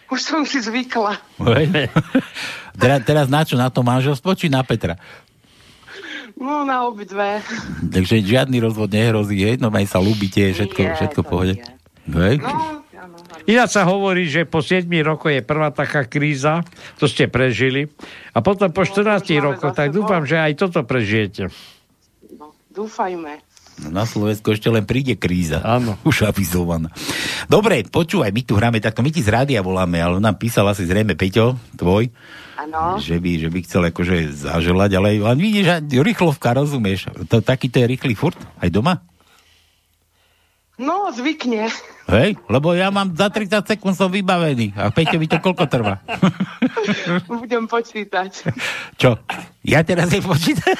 už 0.07 0.19
som 0.23 0.41
si 0.47 0.63
zvykla. 0.63 1.19
teraz, 2.78 2.99
teraz 3.04 3.28
na 3.28 3.41
čo? 3.44 3.58
Na 3.58 3.68
to 3.74 3.82
manželstvo 3.82 4.32
či 4.38 4.48
na 4.48 4.62
Petra? 4.62 4.95
No, 6.38 6.62
na 6.62 6.86
obidve. 6.86 7.41
Takže 7.90 8.22
žiadny 8.22 8.62
rozvod 8.62 8.94
nehrozí, 8.94 9.41
hej? 9.41 9.58
No 9.58 9.74
aj 9.74 9.90
sa 9.90 9.98
ľúbite, 9.98 10.54
všetko, 10.54 10.80
Nie, 10.80 10.94
všetko 10.94 11.22
pohode. 11.26 11.58
Hej? 12.06 12.38
No, 12.40 12.78
Ináč 13.48 13.80
sa 13.80 13.88
hovorí, 13.88 14.28
že 14.28 14.44
po 14.44 14.60
7 14.60 14.86
rokoch 15.08 15.32
je 15.32 15.40
prvá 15.40 15.72
taká 15.72 16.04
kríza, 16.04 16.68
to 16.99 17.08
ste 17.08 17.32
prežili. 17.32 17.88
A 18.36 18.44
potom 18.44 18.70
po 18.70 18.84
14 18.84 19.24
rokoch, 19.40 19.72
tak 19.72 19.95
dúfam, 19.95 20.28
že 20.28 20.36
aj 20.36 20.54
toto 20.60 20.84
prežijete. 20.84 21.48
Dúfajme. 22.76 23.40
No, 23.82 23.88
Na 23.94 24.06
Slovensku 24.06 24.52
ešte 24.54 24.68
len 24.68 24.84
príde 24.84 25.16
kríza. 25.16 25.64
Áno. 25.64 25.95
Už 26.10 26.28
avizovaná. 26.28 26.91
Dobre, 27.48 27.88
počúvaj, 27.88 28.36
my 28.36 28.41
tu 28.44 28.54
hráme 28.60 28.84
takto, 28.84 28.99
my 28.99 29.10
ti 29.16 29.24
z 29.24 29.32
rádia 29.32 29.64
voláme, 29.64 29.98
ale 29.98 30.20
nám 30.20 30.36
písal 30.36 30.68
asi 30.68 30.84
zrejme 30.84 31.16
Peťo, 31.16 31.56
tvoj, 31.80 32.12
Že 32.97 33.17
by, 33.21 33.31
že 33.38 33.49
by 33.53 33.59
chcel 33.63 33.81
akože 33.93 34.15
zaželať, 34.34 34.91
ale 34.97 35.21
len 35.21 35.38
vidíš, 35.38 35.65
že 35.69 36.01
rýchlovka, 36.01 36.57
rozumieš? 36.57 37.13
To, 37.29 37.39
taký 37.39 37.69
to 37.69 37.85
je 37.85 37.85
rýchly 37.85 38.17
furt, 38.17 38.38
aj 38.57 38.73
doma? 38.73 39.05
No, 40.77 41.09
zvykne. 41.09 41.73
Hej, 42.05 42.38
lebo 42.45 42.69
ja 42.77 42.93
mám 42.93 43.09
za 43.17 43.34
30 43.34 43.65
sekúnd 43.65 43.97
som 43.97 44.13
vybavený. 44.13 44.77
A 44.77 44.93
Peťo, 44.93 45.17
by 45.17 45.25
to 45.25 45.38
koľko 45.41 45.65
trvá? 45.65 46.05
Budem 47.41 47.65
počítať. 47.65 48.45
Čo? 48.93 49.17
Ja 49.65 49.81
teraz 49.81 50.13
nepočítam. 50.13 50.77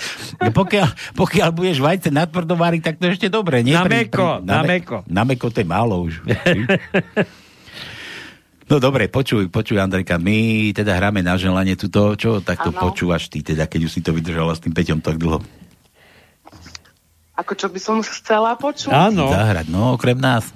pokiaľ, 0.64 0.88
pokiaľ 1.12 1.48
budeš 1.52 1.84
vajce 1.84 2.08
na 2.08 2.24
tak 2.24 2.96
to 2.96 3.04
je 3.04 3.20
ešte 3.20 3.28
dobre. 3.28 3.60
Nie? 3.60 3.76
Na 3.76 3.84
meko, 3.84 4.40
na 4.40 4.64
me- 4.64 4.80
meko. 4.80 4.96
Na 5.12 5.22
meko 5.28 5.52
to 5.52 5.60
je 5.60 5.68
málo 5.68 6.08
už. 6.08 6.24
No 8.64 8.80
dobre, 8.80 9.12
počuj, 9.12 9.52
počuj 9.52 9.76
Andrejka, 9.76 10.16
my 10.16 10.72
teda 10.72 10.96
hráme 10.96 11.20
na 11.20 11.36
želanie 11.36 11.76
tuto, 11.76 12.16
čo 12.16 12.40
takto 12.40 12.72
Áno. 12.72 12.80
počúvaš 12.80 13.28
ty, 13.28 13.44
teda 13.44 13.68
keď 13.68 13.80
už 13.88 13.92
si 13.92 14.00
to 14.00 14.16
vydržala 14.16 14.56
s 14.56 14.64
tým 14.64 14.72
Peťom 14.72 15.04
tak 15.04 15.20
dlho. 15.20 15.44
Ako 17.34 17.52
čo 17.58 17.68
by 17.68 17.80
som 17.82 18.00
chcela 18.00 18.56
počuť? 18.56 18.88
Zahrať, 18.88 19.66
no 19.68 19.98
okrem 19.98 20.16
nás. 20.16 20.48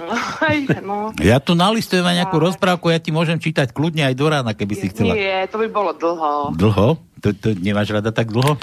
Aj, 0.40 0.56
no. 0.80 1.12
Ja 1.20 1.42
tu 1.44 1.52
nalistujem 1.52 2.00
aj 2.00 2.24
nejakú 2.24 2.40
rozprávku, 2.40 2.88
ja 2.88 2.96
ti 2.96 3.12
môžem 3.12 3.36
čítať 3.36 3.76
kľudne 3.76 4.08
aj 4.08 4.14
do 4.16 4.26
rána, 4.32 4.56
keby 4.56 4.72
si 4.72 4.88
chcela. 4.88 5.12
Nie, 5.12 5.44
to 5.44 5.60
by 5.60 5.68
bolo 5.68 5.92
dlho. 5.92 6.56
Dlho? 6.56 6.88
To, 7.20 7.28
to 7.36 7.52
nemáš 7.52 7.92
rada 7.92 8.08
tak 8.08 8.32
dlho? 8.32 8.56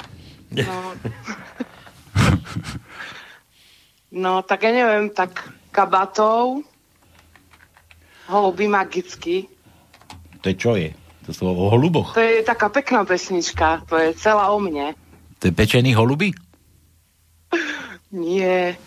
No. 0.50 0.76
no, 4.26 4.32
tak 4.42 4.66
ja 4.66 4.72
neviem, 4.74 5.14
tak 5.14 5.46
kabatov, 5.70 6.66
holuby 8.28 8.68
magicky. 8.68 9.48
To 10.40 10.46
je 10.48 10.56
čo 10.56 10.76
je? 10.76 10.92
To 11.28 11.36
sú 11.36 11.44
o 11.48 11.68
holuboch. 11.68 12.16
To 12.16 12.24
je 12.24 12.40
taká 12.40 12.72
pekná 12.72 13.04
pesnička, 13.04 13.84
to 13.88 14.00
je 14.00 14.16
celá 14.16 14.48
o 14.52 14.60
mne. 14.60 14.96
To 15.40 15.52
je 15.52 15.54
pečený 15.54 15.92
holuby? 15.92 16.32
Nie. 18.12 18.80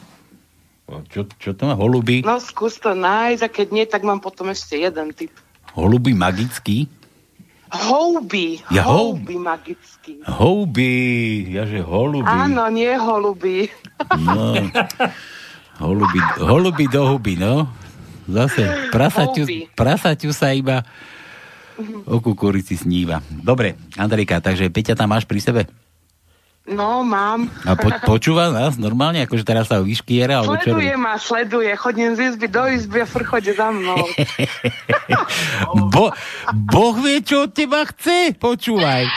Čo, 1.13 1.29
čo 1.39 1.55
to 1.55 1.71
má? 1.71 1.79
Holuby? 1.79 2.27
No 2.27 2.43
skús 2.43 2.81
to 2.83 2.97
nájsť 2.97 3.43
a 3.47 3.49
keď 3.53 3.67
nie, 3.71 3.85
tak 3.87 4.03
mám 4.03 4.19
potom 4.19 4.51
ešte 4.51 4.75
jeden 4.75 5.15
typ. 5.15 5.31
Holuby 5.77 6.17
magický? 6.17 6.91
Houby. 7.71 8.59
Ja, 8.75 8.83
hou- 8.83 9.15
houby 9.15 9.39
magicky. 9.39 10.19
Houby, 10.27 10.91
jaže 11.55 11.79
holuby. 11.87 12.27
Áno, 12.27 12.67
nie 12.75 12.91
holuby. 12.99 13.71
No. 14.19 14.59
Holuby, 15.81 16.21
holuby 16.37 16.85
do 16.93 17.09
huby, 17.09 17.41
no. 17.41 17.65
Zase 18.31 18.63
prasaťu, 18.95 19.43
prasaťu 19.75 20.31
sa 20.31 20.55
iba 20.55 20.87
o 22.07 22.23
kukurici 22.23 22.79
sníva. 22.79 23.25
Dobre, 23.29 23.75
Andrejka, 23.99 24.39
takže 24.39 24.71
Peťa 24.71 24.95
tam 24.95 25.11
máš 25.11 25.27
pri 25.27 25.41
sebe? 25.43 25.63
No, 26.71 27.03
mám. 27.03 27.51
A 27.67 27.75
po, 27.75 27.91
počúva 28.07 28.53
nás 28.53 28.77
normálne, 28.79 29.25
akože 29.25 29.43
teraz 29.43 29.67
sa 29.67 29.83
vyškiera, 29.83 30.45
alebo 30.45 30.55
čo? 30.61 30.77
Sleduje 30.77 30.95
ma, 30.95 31.17
sleduje. 31.19 31.73
Chodím 31.75 32.15
z 32.15 32.21
izby 32.31 32.47
do 32.47 32.63
izby 32.69 33.03
a 33.03 33.07
furt 33.09 33.27
chodí 33.27 33.51
za 33.57 33.73
mnou. 33.75 33.97
Bo, 35.93 36.15
boh 36.53 36.97
vie, 37.01 37.25
čo 37.27 37.49
od 37.49 37.53
teba 37.57 37.83
chce, 37.89 38.39
počúvaj. 38.39 39.09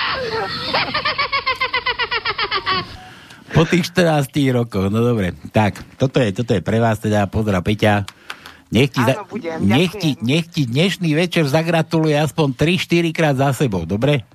Po 3.54 3.70
tých 3.70 3.86
14 3.92 4.34
rokoch, 4.50 4.90
no 4.90 5.06
dobre. 5.06 5.38
Tak, 5.54 6.00
toto 6.02 6.18
je, 6.18 6.34
toto 6.34 6.58
je 6.58 6.66
pre 6.66 6.82
vás 6.82 6.98
teda, 6.98 7.30
pozdrav 7.30 7.62
Peťa. 7.62 8.08
Nech 8.74 8.90
ti, 8.90 9.02
Áno, 9.06 9.30
budem, 9.30 9.62
nech, 9.62 9.94
ti, 9.94 10.18
nech 10.26 10.50
ti 10.50 10.66
dnešný 10.66 11.14
večer 11.14 11.46
zagratuluje 11.46 12.18
aspoň 12.18 12.58
3-4 12.58 13.14
krát 13.14 13.38
za 13.38 13.54
sebou, 13.54 13.86
dobre? 13.86 14.26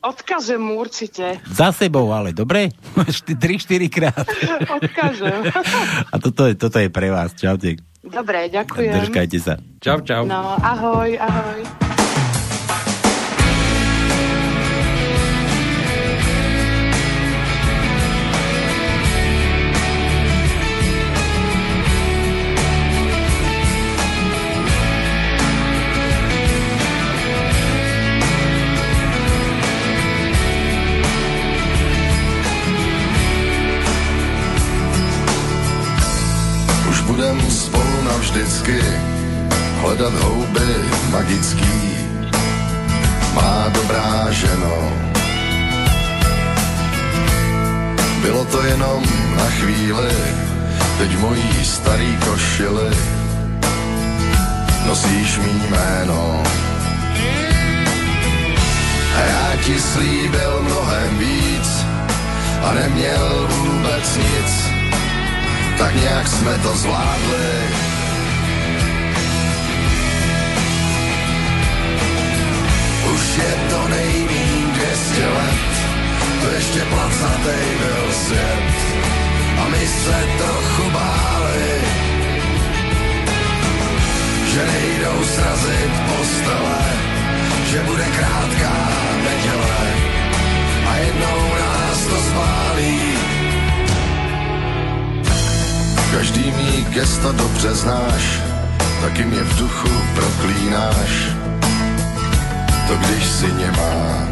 Odkažem 0.00 0.58
mu 0.58 0.80
určite. 0.80 1.44
Za 1.44 1.76
sebou, 1.76 2.08
ale 2.08 2.32
dobre? 2.32 2.72
3-4 2.96 3.92
krát. 3.92 4.24
Odkažem. 4.80 5.44
A 6.08 6.14
toto 6.16 6.48
je, 6.48 6.56
toto 6.56 6.80
je 6.80 6.88
pre 6.88 7.12
vás. 7.12 7.36
Čaute. 7.36 7.84
Dobre, 8.00 8.48
ďakujem. 8.48 8.96
Držkajte 8.96 9.38
sa. 9.38 9.54
Čau, 9.78 10.00
čau. 10.02 10.24
No, 10.24 10.56
ahoj, 10.56 11.12
ahoj. 11.20 11.91
Budem 37.32 37.50
spolu 37.50 38.02
navždycky 38.04 38.80
hledat 39.80 40.12
houby 40.14 40.74
magický. 41.10 41.96
Má 43.34 43.68
dobrá 43.68 44.30
ženo. 44.30 44.92
Bylo 48.22 48.44
to 48.44 48.62
jenom 48.62 49.02
na 49.36 49.44
chvíli, 49.44 50.12
teď 50.98 51.18
mojí 51.18 51.64
starý 51.64 52.16
košili 52.16 52.96
nosíš 54.86 55.38
mý 55.38 55.62
jméno. 55.70 56.42
A 59.16 59.20
já 59.20 59.56
ti 59.64 59.80
slíbil 59.80 60.62
mnohem 60.62 61.18
víc 61.18 61.84
a 62.62 62.72
neměl 62.72 63.48
vůbec 63.48 64.16
nic 64.16 64.71
tak 65.78 65.94
nějak 65.94 66.28
jsme 66.28 66.58
to 66.58 66.76
zvládli. 66.76 67.52
Už 73.14 73.36
je 73.38 73.54
to 73.70 73.88
nejmín 73.88 74.72
200 74.74 75.26
let, 75.26 75.72
to 76.40 76.46
ještě 76.54 76.80
placatej 76.80 77.66
byl 77.78 78.12
svět. 78.12 78.72
A 79.64 79.68
my 79.68 79.86
se 79.86 80.24
trochu 80.38 80.90
báli, 80.90 81.80
že 84.52 84.66
nejdou 84.66 85.24
srazit 85.24 85.92
postele, 86.08 86.82
že 87.70 87.82
bude 87.82 88.04
krátká 88.04 88.88
neděle 89.24 90.12
a 90.86 90.96
jednou 90.96 91.54
nás 91.60 92.06
to 92.06 92.16
spálí. 92.16 93.11
Každý 96.12 96.52
mý 96.52 96.84
gesto 96.84 97.32
dobře 97.32 97.74
znáš, 97.74 98.40
taky 99.00 99.24
mě 99.24 99.40
v 99.40 99.58
duchu 99.58 99.88
proklínáš. 100.14 101.10
To 102.88 102.96
když 102.96 103.24
si 103.24 103.52
nemá. 103.52 104.28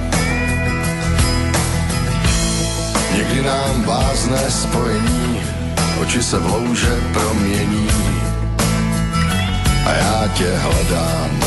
Někdy 3.16 3.42
nám 3.42 3.84
vázne 3.84 4.50
spojení, 4.50 5.40
oči 6.00 6.22
se 6.22 6.38
v 6.38 6.46
louže 6.46 7.00
promění 7.12 7.88
a 9.86 9.92
já 9.92 10.28
tě 10.34 10.56
hledám. 10.56 11.40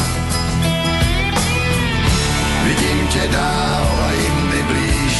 Vidím 2.63 3.07
tě 3.07 3.27
dál 3.31 3.87
a 4.07 4.11
jindy 4.11 4.63
blíž, 4.63 5.17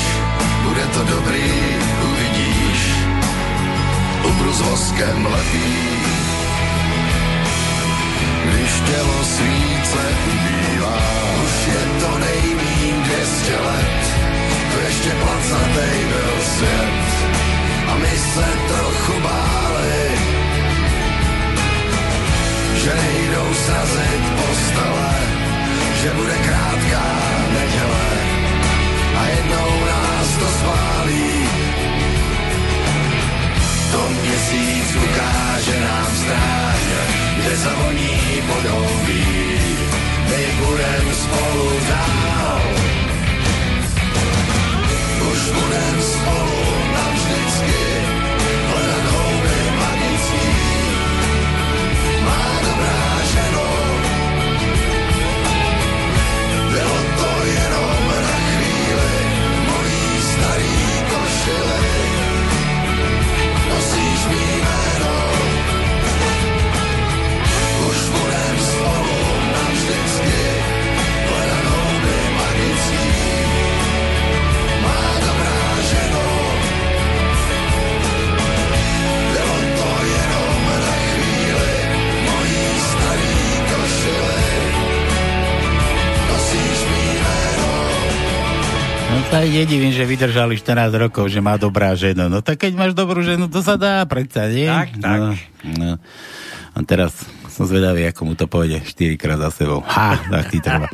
bude 0.64 0.86
to 0.86 1.04
dobrý, 1.04 1.63
ubru 4.24 4.54
s 4.54 4.62
voskem 4.62 5.26
lepí. 5.26 5.74
Když 8.46 8.72
tělo 8.80 9.24
svíce 9.24 10.02
ubývá, 10.34 10.98
už 11.46 11.68
je 11.68 11.84
to 12.02 12.18
nejmín 12.18 13.04
200 13.04 13.60
let, 13.60 14.02
to 14.72 14.80
ještě 14.88 15.10
placatej 15.10 15.98
byl 16.10 16.34
svět 16.42 17.04
a 17.88 17.98
my 17.98 18.18
se 18.34 18.48
trochu 18.68 19.22
báli, 19.22 20.04
že 22.76 22.92
nejdou 22.96 23.54
srazit 23.54 24.24
postele, 24.36 25.16
že 26.02 26.10
bude 26.10 26.38
krátká 26.38 27.06
neděle 27.54 28.10
a 29.20 29.26
jednou 29.28 29.86
nás 29.86 30.28
to 30.40 30.46
spálí. 30.46 31.53
Měsíc 34.34 34.96
ukáže 34.96 35.80
nám 35.80 36.08
stráň, 36.16 36.82
kde 37.38 37.58
zavoní 37.58 38.42
podobí. 38.48 39.26
My 40.30 40.66
budem 40.66 41.14
spolu 41.14 41.70
dál. 41.90 42.62
Už 45.32 45.40
budem 45.52 46.02
spolu 46.02 46.66
navždycky 46.94 47.93
sa 89.34 89.42
aj 89.42 89.66
nedivím, 89.66 89.90
že 89.90 90.06
vydržali 90.06 90.62
14 90.62 90.94
rokov, 91.10 91.26
že 91.26 91.42
má 91.42 91.58
dobrá 91.58 91.98
žena. 91.98 92.30
No 92.30 92.46
tak 92.46 92.62
keď 92.62 92.78
máš 92.78 92.94
dobrú 92.94 93.26
ženu, 93.26 93.50
to 93.50 93.66
sa 93.66 93.82
dá 93.82 94.06
predsa, 94.06 94.46
nie? 94.46 94.70
Tak, 94.70 95.02
tak. 95.02 95.18
No, 95.18 95.30
no. 95.74 95.92
A 96.78 96.78
teraz 96.86 97.18
som 97.50 97.66
zvedavý, 97.66 98.06
ako 98.06 98.22
mu 98.30 98.34
to 98.38 98.46
pôjde 98.46 98.86
4 98.86 99.18
krát 99.18 99.42
za 99.42 99.50
sebou. 99.50 99.82
Ha, 99.90 100.22
tak 100.30 100.54
ti 100.54 100.62
treba. 100.62 100.86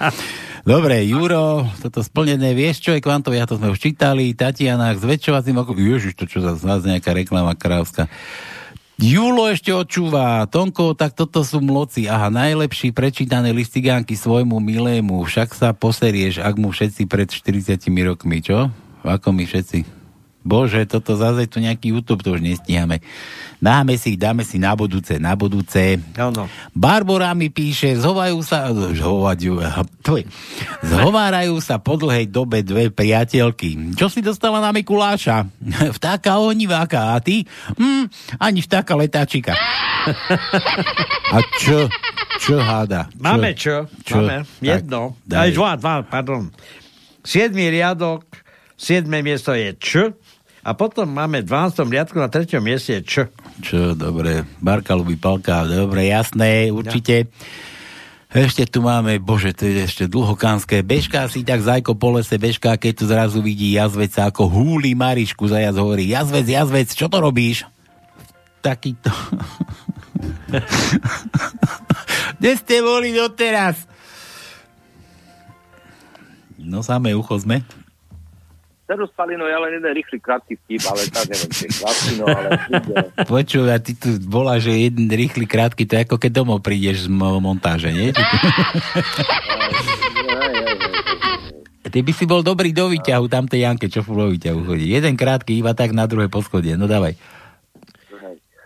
Dobre, 0.63 1.03
Juro, 1.03 1.67
toto 1.83 1.99
splnené, 1.99 2.55
vieš 2.55 2.79
čo 2.79 2.95
je 2.95 3.03
kvantovia, 3.03 3.43
to 3.43 3.59
sme 3.59 3.75
už 3.75 3.79
čítali, 3.79 4.31
Tatiana 4.31 4.95
s 4.95 5.03
väčšovacím 5.03 5.59
okom, 5.59 5.75
ježiš, 5.75 6.15
to 6.15 6.23
čo 6.23 6.39
za 6.39 6.55
nás 6.63 6.87
nejaká 6.87 7.11
reklama 7.11 7.59
krávska. 7.59 8.07
Julo 8.99 9.47
ešte 9.47 9.71
odčúva. 9.71 10.43
Tonko, 10.51 10.91
tak 10.91 11.15
toto 11.15 11.39
sú 11.39 11.63
mloci. 11.63 12.11
Aha, 12.11 12.27
najlepší 12.27 12.91
prečítané 12.91 13.55
listigánky 13.55 14.11
svojmu 14.19 14.59
milému. 14.59 15.23
Však 15.23 15.55
sa 15.55 15.71
poserieš, 15.71 16.43
ak 16.43 16.59
mu 16.59 16.67
všetci 16.75 17.07
pred 17.07 17.31
40 17.31 17.79
rokmi, 18.03 18.43
čo? 18.43 18.67
Ako 19.07 19.31
my 19.31 19.47
všetci? 19.47 19.98
Bože, 20.39 20.87
toto 20.87 21.19
zase 21.19 21.45
tu 21.45 21.59
nejaký 21.59 21.91
YouTube, 21.91 22.23
to 22.23 22.33
už 22.33 22.41
nestíhame. 22.41 23.03
Dáme 23.59 23.99
si, 23.99 24.15
dáme 24.15 24.47
si 24.47 24.55
na 24.55 24.71
budúce, 24.71 25.19
na 25.19 25.35
budúce. 25.35 25.99
Áno. 26.15 26.47
Barbara 26.71 27.35
mi 27.35 27.51
píše, 27.51 27.91
zhovajú 27.99 28.39
sa, 28.39 28.71
je, 28.71 30.23
zhovárajú 30.79 31.59
sa 31.59 31.75
po 31.75 31.99
dlhej 31.99 32.31
dobe 32.31 32.63
dve 32.63 32.87
priateľky. 32.87 33.99
Čo 33.99 34.07
si 34.07 34.23
dostala 34.23 34.63
na 34.63 34.71
Mikuláša? 34.71 35.43
Vtáka 35.99 36.39
ohniváka 36.39 37.13
a 37.13 37.19
ty? 37.19 37.43
Hm, 37.75 38.07
ani 38.39 38.63
vtáka 38.63 38.95
letáčika. 38.95 39.53
A 41.35 41.37
čo? 41.61 41.85
Čo 42.39 42.57
háda? 42.57 43.11
Máme 43.19 43.53
čo? 43.53 43.85
Čo? 44.01 44.23
Máme 44.23 44.47
Tak, 44.47 44.63
jedno. 44.63 45.19
daj. 45.27 45.37
Aj 45.37 45.49
dva, 45.53 45.71
dva, 45.77 45.95
pardon. 46.01 46.49
Siedmý 47.21 47.69
riadok, 47.69 48.23
siedme 48.79 49.19
miesto 49.21 49.51
je 49.53 49.75
Č 49.75 49.89
a 50.69 50.77
potom 50.77 51.09
máme 51.09 51.41
v 51.41 51.49
12. 51.49 51.81
riadku 51.89 52.21
na 52.21 52.29
treťom 52.29 52.61
mieste 52.61 52.93
je 52.93 53.01
Č. 53.01 53.13
Čo, 53.65 53.97
dobre. 53.97 54.45
Barka 54.61 54.93
ľubí 54.93 55.17
palka, 55.17 55.65
dobre, 55.65 56.13
jasné, 56.13 56.69
určite. 56.69 57.33
Ešte 58.29 58.69
tu 58.69 58.85
máme, 58.85 59.17
bože, 59.17 59.57
to 59.57 59.65
je 59.65 59.89
ešte 59.89 60.05
dlhokánske. 60.05 60.85
Bežká 60.85 61.25
si 61.25 61.41
tak 61.41 61.65
zajko 61.65 61.97
po 61.97 62.13
lese, 62.13 62.37
bežká, 62.37 62.77
keď 62.77 62.93
tu 62.93 63.09
zrazu 63.09 63.41
vidí 63.41 63.73
jazvec 63.73 64.13
sa 64.13 64.29
ako 64.29 64.45
húli 64.45 64.93
Marišku, 64.93 65.49
zajac 65.49 65.73
hovorí, 65.73 66.13
jazvec, 66.13 66.45
jazvec, 66.45 66.93
čo 66.93 67.09
to 67.09 67.17
robíš? 67.17 67.65
Takýto. 68.61 69.09
Kde 72.37 72.51
ste 72.53 72.85
boli 72.85 73.17
doteraz? 73.17 73.89
No 76.61 76.85
samé 76.85 77.17
ucho 77.17 77.33
sme. 77.41 77.65
Serus 78.89 79.13
Palino 79.13 79.45
je 79.45 79.53
len 79.53 79.77
jeden 79.77 79.93
rýchly 79.93 80.17
krátky 80.17 80.57
vtip, 80.65 80.81
ale 80.89 81.05
tak 81.13 81.29
neviem, 81.29 81.51
či 81.53 81.69
je 81.69 81.77
krátky, 81.77 82.09
no 82.17 82.25
ale... 82.25 82.49
Počuj, 83.29 83.69
a 83.69 83.77
ty 83.77 83.93
tu 83.93 84.17
bola, 84.25 84.57
že 84.57 84.73
jeden 84.73 85.05
rýchly, 85.05 85.45
krátky, 85.45 85.85
to 85.85 85.93
je 85.93 86.09
ako 86.09 86.17
keď 86.17 86.31
domov 86.41 86.65
prídeš 86.65 87.05
z 87.05 87.13
mo- 87.13 87.37
montáže, 87.37 87.93
nie? 87.93 88.09
Ty 91.89 92.05
by 92.05 92.13
si 92.13 92.25
bol 92.29 92.45
dobrý 92.45 92.69
do 92.69 92.85
výťahu, 92.89 93.25
tam 93.29 93.49
tej 93.49 93.65
Janke, 93.65 93.89
čo 93.89 94.05
vo 94.05 94.29
výťahu 94.29 94.61
chodí. 94.61 94.93
Jeden 94.93 95.17
krátky, 95.17 95.57
iba 95.57 95.73
tak 95.73 95.89
na 95.89 96.05
druhé 96.05 96.29
poschodie. 96.29 96.77
No 96.77 96.85
dávaj. 96.85 97.17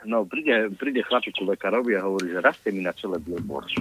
No, 0.03 0.27
príde, 0.27 0.67
príde 0.75 0.99
chlapík 1.03 1.35
ku 1.39 1.47
lekárovi 1.47 1.95
a 1.95 2.03
hovorí, 2.03 2.35
že 2.35 2.43
rastie 2.43 2.75
mi 2.75 2.83
na 2.83 2.91
čele 2.91 3.19
billboard. 3.23 3.71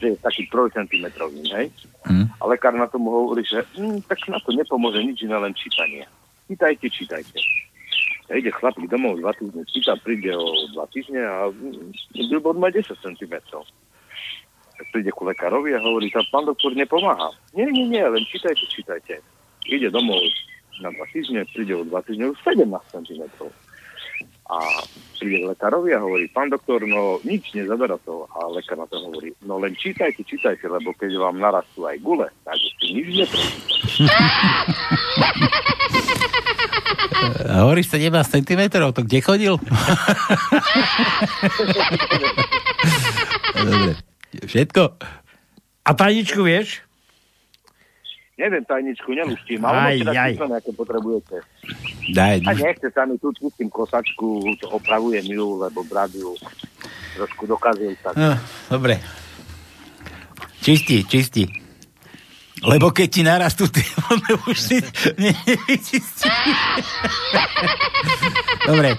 Že 0.00 0.16
je 0.16 0.16
taký 0.24 0.48
3 0.48 0.72
cm, 0.72 1.06
hej? 1.52 1.66
Hm? 2.08 2.26
A 2.40 2.44
lekár 2.48 2.72
na 2.72 2.88
tomu 2.88 3.12
hovorí, 3.12 3.44
že 3.44 3.60
hm, 3.76 4.04
tak 4.08 4.24
na 4.28 4.40
to 4.40 4.56
nepomôže 4.56 5.04
nič 5.04 5.24
iné, 5.24 5.36
len 5.36 5.52
čítanie. 5.52 6.08
Čítajte, 6.48 6.86
čítajte. 6.88 7.38
A 8.32 8.40
ide 8.40 8.48
chlapík 8.56 8.88
domov 8.88 9.20
dva 9.20 9.36
týždne, 9.36 9.68
číta, 9.68 9.92
príde 10.00 10.32
o 10.32 10.48
dva 10.72 10.88
týždne 10.88 11.20
a 11.20 11.52
hm, 11.52 11.92
billboard 12.32 12.56
má 12.56 12.68
10 12.72 12.96
cm. 12.96 13.34
Tak 14.74 14.86
príde 14.90 15.12
ku 15.12 15.28
lekárovi 15.28 15.76
a 15.76 15.84
hovorí, 15.84 16.08
že 16.08 16.24
pán 16.32 16.48
doktor 16.48 16.72
nepomáha. 16.72 17.30
Nie, 17.52 17.68
nie, 17.68 17.84
nie, 17.84 18.02
len 18.02 18.24
čítajte, 18.32 18.64
čítajte. 18.72 19.20
Ide 19.68 19.92
domov 19.92 20.20
na 20.80 20.90
dva 20.90 21.06
týždne, 21.12 21.46
príde 21.52 21.76
o 21.76 21.84
dva 21.84 22.00
týždne 22.02 22.32
už 22.32 22.38
17 22.42 22.64
cm. 22.90 23.22
A 24.44 24.84
príde 25.16 25.40
k 25.40 25.48
lekárovi 25.56 25.96
a 25.96 26.04
hovorí, 26.04 26.28
pán 26.28 26.52
doktor, 26.52 26.84
no 26.84 27.16
nič 27.24 27.56
nezaberá 27.56 27.96
to. 28.04 28.28
A 28.28 28.44
lekár 28.52 28.76
na 28.76 28.84
to 28.84 29.00
hovorí, 29.00 29.32
no 29.48 29.56
len 29.56 29.72
čítajte, 29.72 30.20
čítajte, 30.20 30.68
lebo 30.68 30.92
keď 31.00 31.16
vám 31.16 31.40
narastú 31.40 31.88
aj 31.88 31.96
gule, 32.04 32.28
tak 32.44 32.60
už 32.60 32.72
si 32.76 32.86
nič 32.92 33.08
neprečítate. 33.24 33.72
A 37.48 37.64
hovoríš 37.64 37.88
sa 37.88 37.96
17 37.96 38.44
cm, 38.44 38.62
to 38.68 39.00
kde 39.00 39.18
chodil? 39.24 39.56
Dobre. 43.64 43.96
Všetko? 44.44 44.82
A 45.84 45.90
tajničku 45.96 46.44
vieš? 46.44 46.83
Neviem 48.34 48.66
tajničku, 48.66 49.14
nelúštím, 49.14 49.62
Aj, 49.62 49.70
ale 49.70 49.78
môžete 49.78 50.06
dať 50.10 50.16
aj. 50.18 50.30
písmena, 50.34 50.54
aké 50.58 50.70
potrebujete. 50.74 51.36
Daj, 52.10 52.36
A 52.42 52.50
nechce 52.52 52.88
sa 52.90 53.06
mi 53.06 53.14
tu 53.22 53.30
pustím 53.38 53.70
kosačku, 53.70 54.42
to 54.58 54.66
opravujem 54.74 55.22
ju, 55.22 55.62
lebo 55.62 55.86
brat 55.86 56.10
ju 56.10 56.34
trošku 57.14 57.46
dokazil. 57.46 57.94
Tak. 58.02 58.18
No, 58.18 58.34
dobre. 58.66 58.98
Čistí, 60.58 61.06
čistí. 61.06 61.46
Lebo 62.64 62.90
keď 62.90 63.08
ti 63.12 63.22
narastú 63.22 63.70
tie, 63.70 63.84
už 64.50 64.58
si 64.58 64.76
ne, 65.20 65.30
nevyčistí. 65.46 66.26
Dobre. 68.66 68.98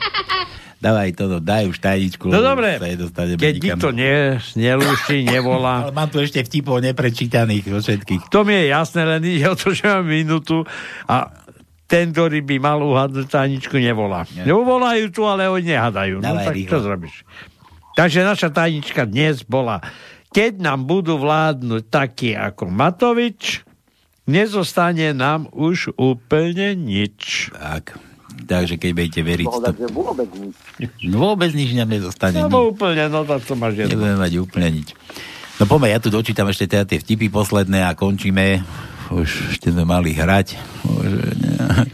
Dávaj 0.86 1.18
to, 1.18 1.42
daj 1.42 1.66
už 1.66 1.82
tajničku. 1.82 2.30
No 2.30 2.46
dobre, 2.46 2.78
keď 2.78 3.54
nikam. 3.58 3.82
nikto 3.82 3.90
nie, 3.90 4.38
nelúši, 4.54 5.26
nevolá. 5.26 5.90
Ale 5.90 5.98
mám 5.98 6.14
tu 6.14 6.22
ešte 6.22 6.46
vtipov 6.46 6.78
neprečítaných 6.86 7.74
od 7.74 7.82
všetkých. 7.82 8.30
To 8.30 8.46
mi 8.46 8.54
je 8.54 8.70
jasné, 8.70 9.02
len 9.02 9.26
ide 9.34 9.50
o 9.50 9.58
to, 9.58 9.74
že 9.74 9.90
mám 9.90 10.06
minútu 10.06 10.62
a 11.10 11.34
ten, 11.90 12.14
ktorý 12.14 12.46
by 12.46 12.56
mal 12.62 12.78
uhádnuť 12.86 13.26
tajničku, 13.26 13.82
nevolá. 13.82 14.30
Nie. 14.38 14.46
No, 14.46 14.62
volajú 14.62 15.10
tu, 15.10 15.26
ale 15.26 15.50
oni 15.50 15.74
nehadajú. 15.74 16.22
No 16.22 16.38
Dávaj 16.38 16.46
tak 16.46 16.54
rýchlo. 16.54 16.70
čo 16.70 16.78
zrobíš? 16.86 17.16
Takže 17.98 18.20
naša 18.22 18.50
tajnička 18.54 19.10
dnes 19.10 19.42
bola, 19.42 19.82
keď 20.30 20.62
nám 20.62 20.86
budú 20.86 21.18
vládnuť 21.18 21.84
takí 21.90 22.38
ako 22.38 22.70
Matovič, 22.70 23.66
nezostane 24.30 25.18
nám 25.18 25.50
už 25.50 25.98
úplne 25.98 26.78
nič. 26.78 27.50
Tak. 27.58 27.98
Takže 28.36 28.76
keď 28.76 28.92
budete 28.92 29.22
veriť, 29.24 29.48
to... 29.48 29.72
že 29.72 29.88
vôbec 29.96 30.30
nič. 30.36 30.56
No 31.08 31.16
vôbec 31.32 31.52
nič 31.56 31.72
nám 31.72 31.88
nezostane. 31.88 32.44
No 32.44 32.76
úplne, 32.76 33.08
no 33.08 33.24
tak 33.24 33.48
to 33.48 33.56
máš 33.56 33.80
jedno. 33.80 33.96
Nebudeme 33.96 34.20
mať 34.20 34.34
úplne 34.44 34.70
nič. 34.84 34.92
No 35.56 35.64
poďme, 35.72 35.88
ja 35.96 36.04
tu 36.04 36.12
dočítam 36.12 36.52
ešte 36.52 36.68
teda 36.68 36.84
tie 36.84 37.00
vtipy 37.00 37.32
posledné 37.32 37.88
a 37.88 37.96
končíme. 37.96 38.60
Už 39.08 39.56
ešte 39.56 39.72
sme 39.72 39.88
mali 39.88 40.12
hrať. 40.12 40.60
Ne. 41.40 41.85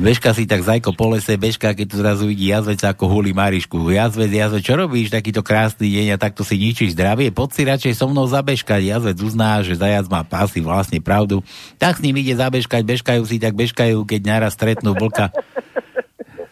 Bežka 0.00 0.32
si 0.32 0.48
tak 0.48 0.64
zajko 0.64 0.96
po 0.96 1.12
lese, 1.12 1.36
bežka, 1.36 1.76
keď 1.76 1.84
tu 1.84 2.00
zrazu 2.00 2.24
vidí 2.24 2.48
jazvec 2.48 2.80
ako 2.88 3.04
huli 3.04 3.36
Marišku. 3.36 3.92
Jazvec, 3.92 4.32
jazvec, 4.32 4.64
čo 4.64 4.72
robíš 4.72 5.12
takýto 5.12 5.44
krásny 5.44 5.92
deň 5.92 6.16
a 6.16 6.16
takto 6.16 6.40
si 6.40 6.56
ničíš 6.56 6.96
zdravie? 6.96 7.28
Poď 7.28 7.48
si 7.52 7.62
radšej 7.68 7.92
so 8.00 8.08
mnou 8.08 8.24
zabežkať. 8.24 8.80
Jazvec 8.80 9.20
uzná, 9.20 9.60
že 9.60 9.76
zajac 9.76 10.08
má 10.08 10.24
pásy 10.24 10.64
vlastne 10.64 11.04
pravdu. 11.04 11.44
Tak 11.76 12.00
s 12.00 12.02
ním 12.02 12.16
ide 12.16 12.32
zabežkať, 12.32 12.80
bežkajú 12.80 13.28
si, 13.28 13.36
tak 13.36 13.52
bežkajú, 13.52 14.00
keď 14.08 14.20
naraz 14.24 14.56
stretnú 14.56 14.96
vlka. 14.96 15.36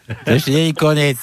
To 0.08 0.28
ešte 0.32 0.50
nie 0.50 0.72
je 0.72 0.74
koniec. 0.74 1.18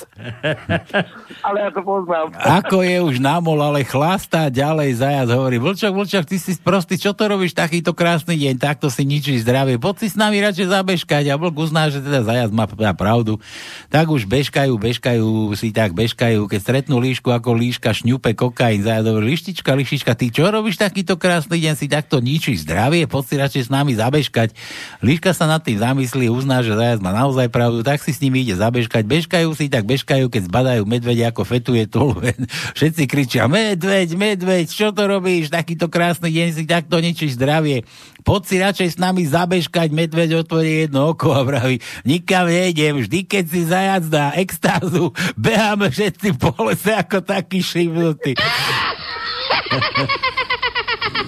Ale 1.42 1.58
ja 1.66 1.70
to 1.74 1.82
poznám. 1.82 2.30
Ako 2.38 2.86
je 2.86 3.02
už 3.02 3.18
namol, 3.18 3.58
ale 3.58 3.82
chlastá 3.82 4.54
ďalej 4.54 5.02
zajac 5.02 5.30
hovorí, 5.34 5.58
vlčok, 5.58 5.90
vlčok, 5.90 6.24
ty 6.30 6.38
si 6.38 6.54
prostý, 6.62 7.02
čo 7.02 7.18
to 7.18 7.26
robíš 7.26 7.58
takýto 7.58 7.98
krásny 7.98 8.38
deň, 8.38 8.62
takto 8.62 8.94
si 8.94 9.02
ničíš 9.02 9.42
zdravie, 9.42 9.82
poď 9.82 10.06
si 10.06 10.08
s 10.14 10.18
nami 10.18 10.38
radšej 10.38 10.70
zabežkať 10.70 11.34
a 11.34 11.36
vlk 11.38 11.56
uzná, 11.58 11.90
že 11.90 12.04
teda 12.04 12.22
zajac 12.22 12.54
má 12.54 12.66
má 12.70 12.94
pravdu. 12.94 13.42
Tak 13.90 14.06
už 14.06 14.30
bežkajú, 14.30 14.78
bežkajú 14.78 15.56
si 15.58 15.74
tak, 15.74 15.98
bežkajú, 15.98 16.46
keď 16.46 16.60
stretnú 16.62 17.02
líšku 17.02 17.34
ako 17.34 17.58
líška, 17.58 17.90
šňupe, 17.96 18.38
kokain, 18.38 18.86
zajac 18.86 19.10
hovorí, 19.10 19.34
lištička, 19.34 19.74
lištička, 19.74 20.14
ty 20.14 20.30
čo 20.30 20.46
robíš 20.54 20.78
takýto 20.78 21.18
krásny 21.18 21.58
deň, 21.58 21.74
si 21.74 21.88
takto 21.90 22.22
ničíš 22.22 22.68
zdravie, 22.68 23.10
poď 23.10 23.24
si 23.26 23.36
radšej 23.42 23.64
s 23.66 23.74
nami 23.74 23.98
zabežkať. 23.98 24.54
Líška 25.02 25.34
sa 25.34 25.50
nad 25.50 25.64
tým 25.66 25.82
zamyslí, 25.82 26.30
uzná, 26.30 26.62
že 26.62 26.78
zajac 26.78 27.00
má 27.02 27.16
naozaj 27.16 27.50
pravdu, 27.50 27.82
tak 27.82 28.04
si 28.04 28.14
s 28.14 28.22
nimi 28.22 28.46
ide 28.46 28.54
zabežkať, 28.54 28.75
bežkajú 28.84 29.48
si 29.56 29.72
tak, 29.72 29.88
bežkajú, 29.88 30.28
keď 30.28 30.42
zbadajú 30.52 30.84
medvede 30.84 31.24
ako 31.24 31.48
fetuje 31.48 31.88
tolven. 31.88 32.44
Všetci 32.76 33.04
kričia, 33.08 33.48
medveď, 33.48 34.12
medveď, 34.20 34.68
čo 34.68 34.92
to 34.92 35.08
robíš, 35.08 35.48
takýto 35.48 35.88
krásny 35.88 36.34
deň 36.36 36.50
si 36.52 36.64
takto 36.68 37.00
ničíš 37.00 37.40
zdravie. 37.40 37.88
Poď 38.26 38.42
si 38.44 38.56
radšej 38.58 38.90
s 38.96 38.98
nami 38.98 39.24
zabežkať, 39.24 39.94
medveď 39.94 40.44
otvorí 40.44 40.90
jedno 40.90 41.14
oko 41.14 41.32
a 41.32 41.46
vraví, 41.46 41.80
nikam 42.04 42.50
nejdem, 42.50 43.00
vždy 43.06 43.20
keď 43.24 43.46
si 43.48 43.62
zajac 43.64 44.04
dá 44.10 44.34
extázu, 44.36 45.14
beháme 45.38 45.94
všetci 45.94 46.36
po 46.36 46.52
lese 46.66 46.92
ako 46.92 47.22
takí 47.22 47.62
šimnutí. 47.62 48.36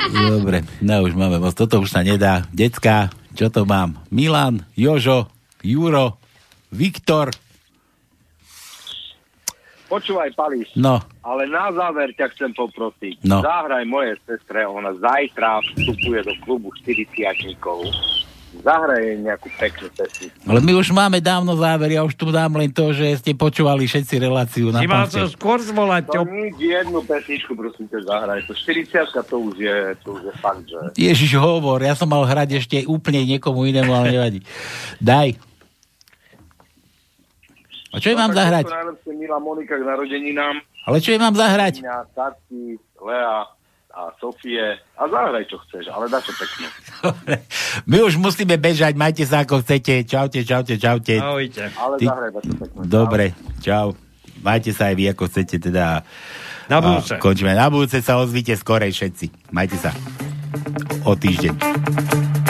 Dobre, 0.08 0.64
no 0.82 1.06
už 1.06 1.14
máme 1.14 1.38
moc, 1.40 1.54
toto 1.54 1.80
už 1.84 1.92
sa 1.92 2.02
nedá. 2.02 2.44
Decka, 2.52 3.12
čo 3.38 3.54
to 3.54 3.68
mám? 3.68 4.02
Milan, 4.10 4.66
Jožo, 4.74 5.30
Juro, 5.62 6.18
Viktor, 6.72 7.32
Počúvaj, 9.88 10.36
Pališ. 10.36 10.76
no, 10.76 11.00
Ale 11.24 11.48
na 11.48 11.72
záver 11.72 12.12
ťa 12.12 12.28
chcem 12.36 12.52
poprosiť. 12.52 13.24
No. 13.24 13.40
Zahraj 13.40 13.88
moje 13.88 14.20
sestre, 14.28 14.68
ona 14.68 14.92
zajtra 15.00 15.64
vstupuje 15.64 16.28
do 16.28 16.34
klubu 16.44 16.76
40 16.84 17.08
Zahraj 18.58 19.00
jej 19.00 19.18
nejakú 19.22 19.48
peknú 19.60 19.88
pesničku. 19.94 20.44
ale 20.50 20.60
my 20.66 20.72
už 20.82 20.90
máme 20.90 21.22
dávno 21.22 21.54
záver, 21.60 21.94
ja 21.94 22.02
už 22.02 22.18
tu 22.18 22.32
dám 22.34 22.58
len 22.58 22.72
to, 22.74 22.90
že 22.90 23.22
ste 23.22 23.38
počúvali 23.38 23.86
všetci 23.86 24.18
reláciu 24.18 24.74
na 24.74 24.82
mal 24.88 25.06
to 25.06 25.30
skôr 25.30 25.62
zvolať. 25.62 26.10
To 26.10 26.26
nič, 26.26 26.58
jednu 26.58 27.06
pesničku 27.06 27.54
prosím 27.54 27.86
ťa 27.92 28.00
zahraj. 28.08 28.40
To 28.50 28.58
40 28.58 29.14
to 29.30 29.36
už 29.52 29.56
je, 29.62 29.78
to 30.02 30.08
už 30.16 30.22
je 30.26 30.34
fakt, 30.42 30.66
že... 30.66 30.80
Ježiš, 30.98 31.38
hovor, 31.38 31.86
ja 31.86 31.94
som 31.94 32.10
mal 32.10 32.26
hrať 32.26 32.58
ešte 32.58 32.78
úplne 32.90 33.22
niekomu 33.24 33.68
inému, 33.68 33.94
ale 33.94 34.08
nevadí. 34.16 34.40
Daj. 34.98 35.47
A 37.88 37.98
čo 37.98 38.10
jej 38.10 38.18
mám 38.18 38.30
No, 38.30 38.38
zahrať? 38.38 38.66
To 38.66 38.74
najlepšie 38.74 39.12
milá 39.14 39.38
Monika 39.38 39.74
k 39.74 39.84
narodeninám. 39.84 40.56
Ale 40.84 40.98
čo 40.98 41.10
jej 41.10 41.20
mám 41.20 41.34
zahrať? 41.34 41.74
Mňa, 41.80 41.98
Tati, 42.12 42.64
Lea 43.00 43.38
a 43.90 44.02
Sofie. 44.16 44.68
A 44.94 45.04
zahraj, 45.04 45.44
čo 45.46 45.58
chceš, 45.60 45.88
ale 45.88 46.06
dá 46.06 46.20
čo 46.20 46.32
pekne. 46.32 46.68
My 47.90 48.02
už 48.02 48.16
musíme 48.16 48.56
bežať, 48.56 48.94
majte 48.94 49.24
sa 49.24 49.42
ako 49.42 49.62
chcete. 49.62 50.04
Čaute, 50.04 50.42
čaute, 50.42 50.76
čaute. 50.76 51.16
Ahojte. 51.18 51.72
Ale 51.72 51.96
Ty- 51.96 52.08
zahraj, 52.08 52.30
dá 52.30 52.40
čo 52.42 52.54
pekne. 52.56 52.78
Dobre, 52.84 53.26
čau. 53.60 53.96
Majte 54.38 54.70
sa 54.70 54.88
aj 54.88 54.96
vy, 54.96 55.06
ako 55.10 55.24
chcete 55.26 55.56
teda. 55.60 56.06
Na 56.68 56.78
budúce. 56.78 57.10
A 57.10 57.18
končíme. 57.18 57.52
Na 57.52 57.68
budúce 57.68 57.98
sa 58.00 58.16
ozvite 58.16 58.54
skorej 58.54 58.92
všetci. 58.92 59.50
Majte 59.50 59.76
sa. 59.76 59.90
O 61.02 61.16
týždeň. 61.16 62.47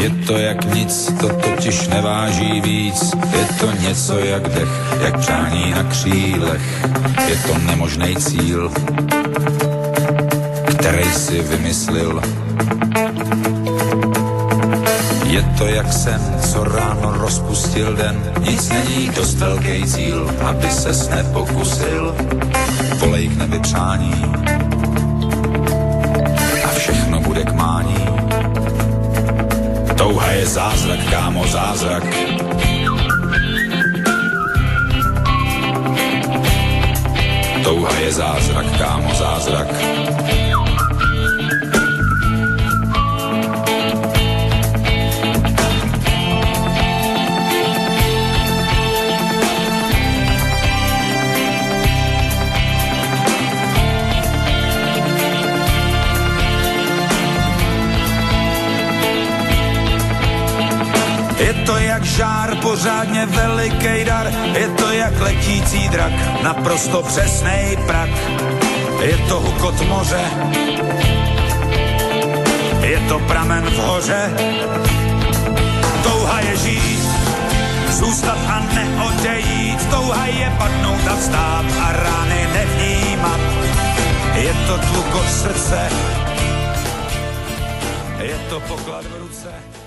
Je 0.00 0.10
to 0.26 0.38
jak 0.38 0.74
nic, 0.74 1.12
to 1.20 1.28
totiž 1.28 1.88
neváží 1.88 2.60
víc. 2.60 3.12
Je 3.32 3.44
to 3.60 3.72
něco 3.72 4.18
jak 4.18 4.48
dech, 4.48 4.68
jak 5.02 5.18
přání 5.18 5.70
na 5.70 5.82
křílech. 5.82 6.84
Je 7.28 7.36
to 7.36 7.58
nemožný 7.58 8.16
cíl, 8.16 8.70
který 10.66 11.12
si 11.12 11.42
vymyslil. 11.42 12.22
Je 15.24 15.42
to 15.58 15.66
jak 15.66 15.92
sen, 15.92 16.36
co 16.52 16.64
ráno 16.64 17.18
rozpustil 17.18 17.96
den. 17.96 18.22
Nic 18.40 18.68
není 18.68 19.10
dost 19.16 19.34
velký 19.34 19.84
cíl, 19.84 20.30
aby 20.44 20.70
ses 20.70 21.08
nepokusil. 21.08 22.14
Volej 22.98 23.28
k 23.28 23.36
nebi 23.36 23.58
přání 23.58 24.24
je 30.40 30.46
zázrak, 30.46 31.00
kámo, 31.10 31.44
zázrak. 31.44 32.04
Touha 37.60 37.92
je 38.00 38.12
zázrak, 38.12 38.66
kámo, 38.78 39.10
zázrak. 39.14 39.68
Je 61.50 61.66
to 61.66 61.76
jak 61.78 62.04
žár, 62.04 62.56
pořádně 62.56 63.26
veliký 63.26 64.04
dar, 64.04 64.32
je 64.54 64.68
to 64.68 64.90
jak 64.92 65.20
letící 65.20 65.88
drak, 65.88 66.12
naprosto 66.42 67.02
přesnej 67.02 67.76
prak. 67.86 68.10
Je 69.02 69.18
to 69.18 69.40
hukot 69.40 69.88
moře, 69.88 70.24
je 72.80 72.98
to 73.08 73.18
pramen 73.18 73.64
v 73.64 73.76
hoře. 73.76 74.30
Touha 76.02 76.40
je 76.40 76.56
žít, 76.56 77.02
zůstat 77.90 78.38
a 78.46 78.60
neodejít, 78.74 79.86
touha 79.90 80.26
je 80.26 80.52
padnout 80.58 81.08
a 81.08 81.16
vstát 81.16 81.64
a 81.82 81.92
rány 81.92 82.48
nevnímat. 82.52 83.40
Je 84.34 84.54
to 84.66 84.78
tlukot 84.78 85.30
srdce, 85.30 85.88
je 88.22 88.38
to 88.48 88.60
poklad 88.60 89.04
v 89.04 89.18
ruce. 89.18 89.79